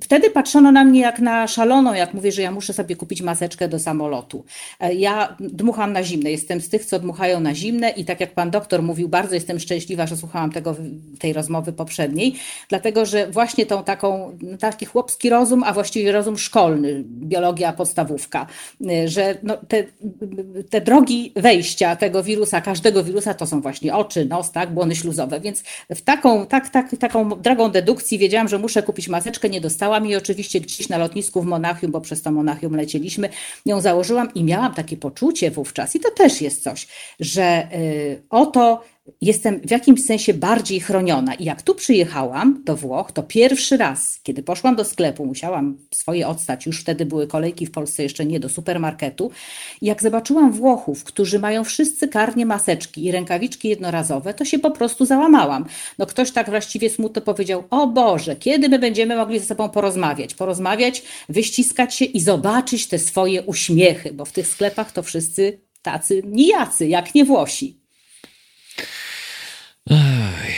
wtedy 0.00 0.30
patrzono 0.30 0.72
na 0.72 0.84
mnie 0.84 1.00
jak 1.00 1.18
na 1.18 1.46
szaloną, 1.46 1.94
jak 1.94 2.14
mówię, 2.14 2.32
że 2.32 2.42
ja 2.42 2.50
muszę 2.50 2.72
sobie 2.72 2.96
kupić 2.96 3.22
maseczkę 3.22 3.68
do 3.68 3.78
samolotu. 3.78 4.44
E, 4.80 4.94
ja 4.94 5.36
dmucham 5.40 5.92
na 5.92 6.02
zimne, 6.02 6.30
jestem 6.30 6.60
z 6.60 6.68
tych, 6.68 6.84
co 6.84 6.98
dmuchają 6.98 7.40
na 7.40 7.54
zimne 7.54 7.90
i 7.90 8.04
tak 8.04 8.20
jak 8.20 8.34
pan 8.34 8.50
doktor 8.50 8.82
mówił, 8.82 9.08
bardzo 9.08 9.34
jestem 9.34 9.60
szczęśliwa, 9.60 10.06
że 10.06 10.16
słuchałam 10.16 10.52
tego, 10.52 10.76
tej 11.18 11.32
rozmowy 11.32 11.72
poprzedniej, 11.72 12.34
dlatego, 12.68 13.06
że 13.06 13.26
właśnie 13.26 13.66
tą 13.66 13.84
taką, 13.84 14.38
taki 14.58 14.86
chłopski 14.86 15.30
rozum, 15.30 15.62
a 15.62 15.72
właściwie 15.72 16.12
rozum 16.12 16.38
szkolny, 16.38 17.04
biologia 17.06 17.72
podstawówka, 17.72 18.46
e, 18.90 19.08
że 19.08 19.38
no, 19.42 19.56
te, 19.68 19.84
te 20.70 20.80
drogi 20.86 21.32
wejścia 21.36 21.96
tego 21.96 22.22
wirusa, 22.22 22.60
każdego 22.60 23.04
wirusa 23.04 23.34
to 23.34 23.46
są 23.46 23.60
właśnie 23.60 23.94
oczy, 23.94 24.24
nos, 24.24 24.52
tak, 24.52 24.74
błony 24.74 24.96
śluzowe. 24.96 25.40
Więc 25.40 25.62
w 25.90 26.00
taką, 26.02 26.46
tak, 26.46 26.68
tak, 26.68 26.96
taką 27.00 27.28
drogą 27.28 27.70
dedukcji 27.70 28.18
wiedziałam, 28.18 28.48
że 28.48 28.58
muszę 28.58 28.82
kupić 28.82 29.08
maseczkę, 29.08 29.48
nie 29.48 29.60
dostałam 29.60 30.06
i 30.06 30.16
oczywiście 30.16 30.60
gdzieś 30.60 30.88
na 30.88 30.98
lotnisku 30.98 31.42
w 31.42 31.46
Monachium, 31.46 31.92
bo 31.92 32.00
przez 32.00 32.22
to 32.22 32.30
Monachium 32.30 32.76
lecieliśmy, 32.76 33.28
ją 33.66 33.80
założyłam 33.80 34.34
i 34.34 34.44
miałam 34.44 34.74
takie 34.74 34.96
poczucie 34.96 35.50
wówczas, 35.50 35.96
i 35.96 36.00
to 36.00 36.10
też 36.10 36.40
jest 36.40 36.62
coś, 36.62 36.86
że 37.20 37.68
y, 37.74 38.22
oto 38.30 38.82
jestem 39.20 39.60
w 39.60 39.70
jakimś 39.70 40.04
sensie 40.04 40.34
bardziej 40.34 40.80
chroniona. 40.80 41.34
I 41.34 41.44
jak 41.44 41.62
tu 41.62 41.74
przyjechałam 41.74 42.62
do 42.64 42.76
Włoch, 42.76 43.12
to 43.12 43.22
pierwszy 43.22 43.76
raz, 43.76 44.20
kiedy 44.22 44.42
poszłam 44.42 44.76
do 44.76 44.84
sklepu, 44.84 45.26
musiałam 45.26 45.78
swoje 45.94 46.28
odstać, 46.28 46.66
już 46.66 46.80
wtedy 46.80 47.06
były 47.06 47.26
kolejki 47.26 47.66
w 47.66 47.70
Polsce, 47.70 48.02
jeszcze 48.02 48.24
nie 48.24 48.40
do 48.40 48.48
supermarketu. 48.48 49.30
I 49.80 49.86
jak 49.86 50.02
zobaczyłam 50.02 50.52
Włochów, 50.52 51.04
którzy 51.04 51.38
mają 51.38 51.64
wszyscy 51.64 52.08
karnie 52.08 52.46
maseczki 52.46 53.04
i 53.04 53.12
rękawiczki 53.12 53.68
jednorazowe, 53.68 54.34
to 54.34 54.44
się 54.44 54.58
po 54.58 54.70
prostu 54.70 55.04
załamałam. 55.04 55.64
No 55.98 56.06
ktoś 56.06 56.30
tak 56.30 56.50
właściwie 56.50 56.90
smutno 56.90 57.22
powiedział, 57.22 57.64
o 57.70 57.86
Boże, 57.86 58.36
kiedy 58.36 58.68
my 58.68 58.78
będziemy 58.78 59.16
mogli 59.16 59.38
ze 59.38 59.46
sobą 59.46 59.68
porozmawiać? 59.68 60.34
Porozmawiać, 60.34 61.02
wyściskać 61.28 61.94
się 61.94 62.04
i 62.04 62.20
zobaczyć 62.20 62.86
te 62.88 62.98
swoje 62.98 63.42
uśmiechy, 63.42 64.12
bo 64.12 64.24
w 64.24 64.32
tych 64.32 64.46
sklepach 64.46 64.92
to 64.92 65.02
wszyscy 65.02 65.60
tacy 65.82 66.22
nijacy, 66.24 66.86
jak 66.86 67.14
nie 67.14 67.24
Włosi. 67.24 67.85
Ej, 69.90 70.54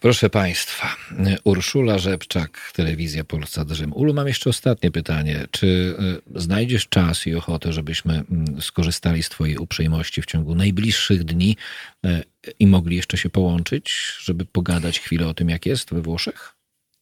proszę 0.00 0.30
Państwa, 0.30 0.96
Urszula 1.44 1.98
Rzepczak, 1.98 2.72
Telewizja 2.74 3.24
Polsat 3.24 3.70
Rzym. 3.70 3.92
Ulu, 3.92 4.14
mam 4.14 4.26
jeszcze 4.26 4.50
ostatnie 4.50 4.90
pytanie. 4.90 5.46
Czy 5.50 5.96
e, 6.36 6.40
znajdziesz 6.40 6.88
czas 6.88 7.26
i 7.26 7.34
ochotę, 7.34 7.72
żebyśmy 7.72 8.14
mm, 8.14 8.62
skorzystali 8.62 9.22
z 9.22 9.28
Twojej 9.28 9.58
uprzejmości 9.58 10.22
w 10.22 10.26
ciągu 10.26 10.54
najbliższych 10.54 11.24
dni 11.24 11.56
e, 12.04 12.22
i 12.58 12.66
mogli 12.66 12.96
jeszcze 12.96 13.16
się 13.16 13.30
połączyć, 13.30 14.12
żeby 14.20 14.44
pogadać 14.44 15.00
chwilę 15.00 15.28
o 15.28 15.34
tym, 15.34 15.48
jak 15.48 15.66
jest 15.66 15.94
we 15.94 16.02
Włoszech? 16.02 16.59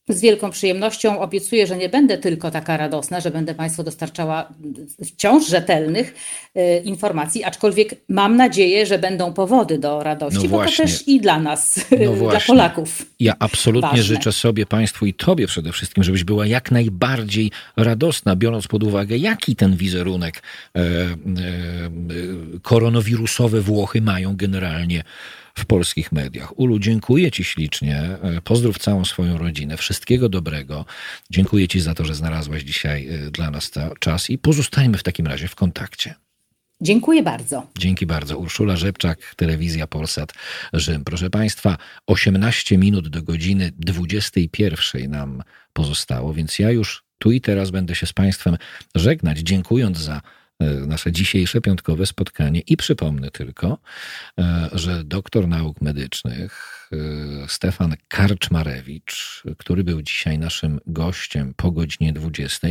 Z 0.09 0.21
wielką 0.21 0.51
przyjemnością 0.51 1.21
obiecuję, 1.21 1.67
że 1.67 1.77
nie 1.77 1.89
będę 1.89 2.19
tylko 2.19 2.51
taka 2.51 2.77
radosna, 2.77 3.21
że 3.21 3.31
będę 3.31 3.55
Państwu 3.55 3.83
dostarczała 3.83 4.49
wciąż 5.05 5.49
rzetelnych 5.49 6.15
y, 6.57 6.83
informacji, 6.85 7.45
aczkolwiek 7.45 7.95
mam 8.09 8.37
nadzieję, 8.37 8.87
że 8.87 8.99
będą 8.99 9.33
powody 9.33 9.79
do 9.79 10.03
radości, 10.03 10.43
no 10.43 10.49
bo 10.49 10.65
to 10.65 10.71
też 10.77 11.09
i 11.09 11.21
dla 11.21 11.41
nas, 11.41 11.81
no 11.91 12.29
dla 12.31 12.41
Polaków. 12.41 13.07
Ja 13.21 13.35
absolutnie 13.39 13.89
ważne. 13.89 14.03
życzę 14.03 14.33
sobie, 14.33 14.67
Państwu 14.67 15.07
i 15.07 15.15
Tobie 15.15 15.47
przede 15.47 15.73
wszystkim, 15.73 16.05
żebyś 16.05 16.25
była 16.25 16.47
jak 16.47 16.71
najbardziej 16.71 17.51
radosna, 17.77 18.37
biorąc 18.37 18.69
pod 18.69 18.83
uwagę, 18.83 19.17
jaki 19.17 19.57
ten 19.57 19.77
wizerunek 19.77 20.43
e, 20.75 20.81
e, 20.81 20.85
e 20.85 21.09
koronawirusowe 22.63 23.61
Włochy 23.61 24.01
mają 24.01 24.37
generalnie 24.37 25.05
w 25.59 25.67
polskich 25.67 26.13
mediach. 26.13 26.59
Ulu, 26.59 26.79
dziękuję 26.79 27.31
Ci 27.31 27.45
ślicznie. 27.45 27.97
E, 28.23 28.41
pozdrów 28.45 28.79
całą 28.79 29.05
swoją 29.05 29.39
rodzinę. 29.39 29.77
Wszystkiego 29.77 30.29
dobrego. 30.29 30.85
Dziękuję 31.31 31.69
Ci 31.69 31.81
za 31.81 31.95
to, 31.95 32.05
że 32.05 32.15
znalazłaś 32.15 32.63
dzisiaj 32.63 33.09
e, 33.09 33.31
dla 33.31 33.51
nas 33.51 33.71
czas 34.01 34.31
i 34.31 34.39
pozostajmy 34.39 34.99
w 34.99 35.03
takim 35.03 35.27
razie 35.27 35.49
w 35.49 35.55
kontakcie. 35.55 36.15
Dziękuję 36.81 37.23
bardzo. 37.23 37.67
Dzięki 37.79 38.07
bardzo. 38.07 38.39
Urszula 38.39 38.77
Rzepczak, 38.77 39.35
Telewizja 39.37 39.87
Polsat 39.87 40.33
Rzym. 40.73 41.05
Proszę 41.05 41.31
Państwa, 41.31 41.77
18 42.07 42.79
minut 42.79 43.09
do 43.09 43.23
godziny 43.23 43.73
21 43.79 45.11
nam 45.11 45.43
pozostało, 45.73 46.35
więc 46.35 46.59
ja 46.59 46.71
już 46.71 47.05
tu 47.19 47.33
i 47.33 47.41
teraz 47.41 47.71
będę 47.71 47.95
się 47.95 48.07
z 48.07 48.13
Państwem 48.13 48.57
żegnać, 48.95 49.39
dziękując 49.39 49.99
za 49.99 50.21
nasze 50.61 51.13
dzisiejsze 51.13 51.61
piątkowe 51.61 52.07
spotkanie 52.07 52.61
i 52.61 52.77
przypomnę 52.77 53.31
tylko, 53.31 53.79
e, 54.39 54.69
że 54.73 55.05
doktor 55.05 55.49
nauk 55.49 55.81
medycznych 55.81 56.75
e, 56.93 56.97
Stefan 57.49 57.97
Karczmarewicz, 58.09 59.43
który 59.59 59.85
był 59.85 60.03
dzisiaj 60.03 60.39
naszym 60.39 60.81
gościem 60.87 61.55
po 61.57 61.71
godzinie 61.71 62.13
20, 62.13 62.69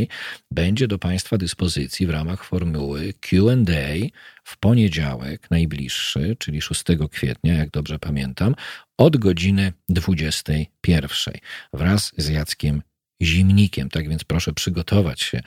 będzie 0.52 0.88
do 0.88 1.00
Państwa 1.00 1.38
dyspozycji 1.38 2.08
w 2.08 2.10
ramach 2.10 2.44
formuły 2.44 3.14
QA 3.14 3.56
w 4.44 4.58
poniedziałek 4.58 5.52
najbliższy, 5.52 6.36
czyli 6.40 6.62
6 6.62 6.84
kwietnia, 7.12 7.54
jak 7.54 7.70
dobrze 7.70 8.00
pamiętam, 8.00 8.56
od 8.98 9.18
godziny 9.18 9.74
21 9.90 11.34
wraz 11.74 12.12
z 12.18 12.28
Jackiem 12.28 12.82
Zimnikiem. 13.22 13.90
Tak 13.90 14.10
więc 14.10 14.24
proszę 14.24 14.54
przygotować 14.54 15.22
się 15.22 15.42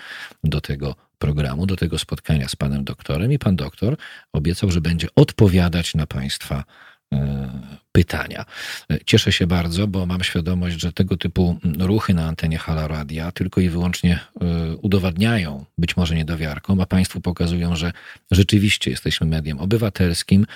do 0.45 0.61
tego 0.61 1.10
programu, 1.21 1.67
do 1.67 1.77
tego 1.77 1.99
spotkania 1.99 2.49
z 2.49 2.57
panem 2.57 2.85
doktorem 2.85 3.33
i 3.33 3.39
pan 3.39 3.57
doktor 3.57 3.97
obiecał, 4.33 4.71
że 4.71 4.81
będzie 4.81 5.09
odpowiadać 5.17 5.95
na 5.95 6.07
państwa 6.07 6.65
e, 7.15 7.51
pytania. 7.93 8.45
Cieszę 9.07 9.33
się 9.33 9.47
bardzo, 9.47 9.87
bo 9.87 10.07
mam 10.07 10.23
świadomość, 10.23 10.81
że 10.81 10.93
tego 10.93 11.17
typu 11.17 11.59
ruchy 11.79 12.15
na 12.15 12.27
antenie 12.27 12.59
Hala 12.59 12.89
Radia 12.89 13.33
tylko 13.33 13.61
i 13.61 13.69
wyłącznie 13.69 14.19
e, 14.41 14.77
udowadniają, 14.77 15.65
być 15.79 15.97
może 15.97 16.15
niedowiarkom, 16.15 16.81
a 16.81 16.87
Państwu 16.87 17.21
pokazują, 17.21 17.77
że 17.77 17.93
rzeczywiście 18.31 18.91
jesteśmy 18.91 19.27
mediem 19.27 19.59
obywatelskim, 19.59 20.47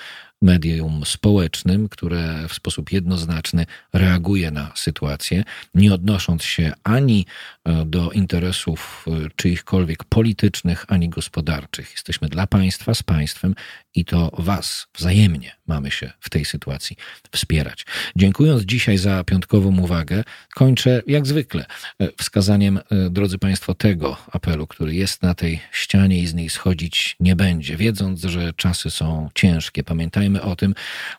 medium 0.42 1.02
społecznym, 1.04 1.88
które 1.88 2.48
w 2.48 2.54
sposób 2.54 2.92
jednoznaczny 2.92 3.66
reaguje 3.92 4.50
na 4.50 4.72
sytuację, 4.74 5.44
nie 5.74 5.94
odnosząc 5.94 6.42
się 6.42 6.72
ani 6.84 7.26
e, 7.64 7.84
do 7.84 8.10
interesów 8.10 9.06
e, 9.06 9.30
czyichkolwiek 9.36 10.04
politycznych, 10.04 10.84
ani 10.88 11.08
gospodarczych. 11.08 11.92
Jesteśmy 11.92 12.28
dla 12.28 12.46
państwa, 12.46 12.94
z 12.94 13.02
państwem 13.02 13.54
i 13.94 14.04
to 14.04 14.30
Was 14.38 14.86
wzajemnie 14.94 15.52
mamy 15.66 15.90
się 15.90 16.12
w 16.20 16.30
tej 16.30 16.44
sytuacji 16.44 16.96
wspierać. 17.34 17.86
Dziękując 18.16 18.62
dzisiaj 18.62 18.98
za 18.98 19.24
piątkową 19.24 19.78
uwagę, 19.78 20.24
kończę 20.54 21.02
jak 21.06 21.26
zwykle 21.26 21.66
e, 22.00 22.08
wskazaniem, 22.18 22.80
drodzy 23.10 23.38
Państwo, 23.38 23.74
tego 23.74 24.16
apelu, 24.32 24.66
który 24.66 24.94
jest 24.94 25.22
na 25.22 25.34
tej 25.34 25.60
ścianie 25.72 26.18
i 26.18 26.26
z 26.26 26.34
niej 26.34 26.50
schodzić 26.50 27.16
nie 27.20 27.36
będzie, 27.36 27.76
wiedząc, 27.76 28.20
że 28.20 28.52
czasy 28.56 28.90
są 28.90 29.30
ciężkie. 29.34 29.84
Pamiętajmy, 29.84 30.42
o 30.42 30.56
tym, 30.56 30.74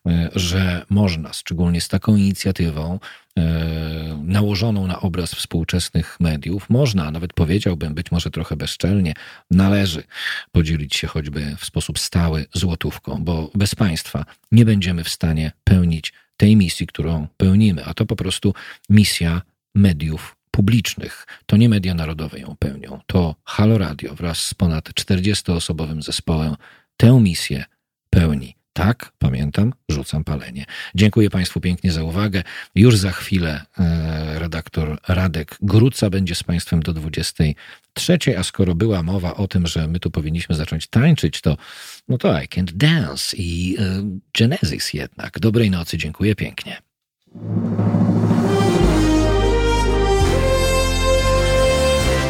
e, 0.08 0.30
że 0.36 0.86
można, 0.90 1.34
szczególnie 1.34 1.82
z 1.82 1.88
taką 1.88 2.16
inicjatywą, 2.16 2.94
e, 2.94 3.00
nałożoną 4.24 4.88
na 4.88 5.00
obraz 5.00 5.34
współczesnych 5.34 6.18
mediów, 6.20 6.70
można, 6.70 7.12
nawet 7.12 7.34
powiedziałbym, 7.34 7.94
być 7.94 8.12
może 8.12 8.32
trochę 8.32 8.56
bezczelnie, 8.56 9.14
należy 9.52 10.04
podzielić 10.52 10.96
się 10.96 11.08
choćby 11.08 11.56
w 11.58 11.66
sposób 11.66 12.00
stały 12.00 12.46
złotówką, 12.54 13.24
bo 13.24 13.52
bez 13.56 13.76
państwa 13.76 14.26
nie 14.52 14.66
będziemy 14.66 15.04
w 15.04 15.10
stanie 15.10 15.52
pełnić 15.64 16.14
tej 16.38 16.56
misji, 16.56 16.88
którą 16.88 17.28
pełnimy, 17.38 17.86
a 17.86 17.94
to 17.94 18.06
po 18.06 18.16
prostu 18.16 18.54
misja 18.90 19.42
mediów 19.76 20.36
publicznych. 20.52 21.28
To 21.46 21.58
nie 21.58 21.70
media 21.70 21.94
narodowe 21.94 22.40
ją 22.40 22.56
pełnią, 22.60 23.00
to 23.08 23.36
Halo 23.44 23.78
Radio 23.78 24.16
wraz 24.16 24.38
z 24.40 24.54
ponad 24.54 24.90
40-osobowym 24.90 26.02
zespołem 26.02 26.56
tę 26.98 27.20
misję 27.22 27.66
pełni. 28.10 28.56
Tak, 28.76 29.12
pamiętam, 29.20 29.74
rzucam 29.90 30.24
palenie. 30.24 30.66
Dziękuję 30.96 31.30
Państwu 31.30 31.62
pięknie 31.62 31.92
za 31.92 32.04
uwagę. 32.04 32.44
Już 32.76 32.98
za 32.98 33.12
chwilę 33.12 33.62
e, 33.80 34.40
redaktor 34.40 34.98
Radek 35.08 35.58
Gruca 35.62 36.10
będzie 36.10 36.36
z 36.36 36.44
Państwem 36.44 36.80
do 36.80 36.94
23, 36.94 38.18
a 38.38 38.44
skoro 38.44 38.76
była 38.76 39.04
mowa 39.04 39.36
o 39.36 39.48
tym, 39.48 39.68
że 39.68 39.88
my 39.88 40.00
tu 40.00 40.12
powinniśmy 40.12 40.56
zacząć 40.56 40.88
tańczyć, 40.88 41.42
to 41.42 41.58
no 42.08 42.18
to 42.18 42.42
I 42.42 42.48
Can't 42.48 42.72
Dance 42.72 43.38
i 43.38 43.78
e, 43.80 44.04
Genesis 44.38 44.94
jednak. 44.94 45.40
Dobrej 45.40 45.72
nocy, 45.72 45.98
dziękuję 45.98 46.36
pięknie. 46.36 46.82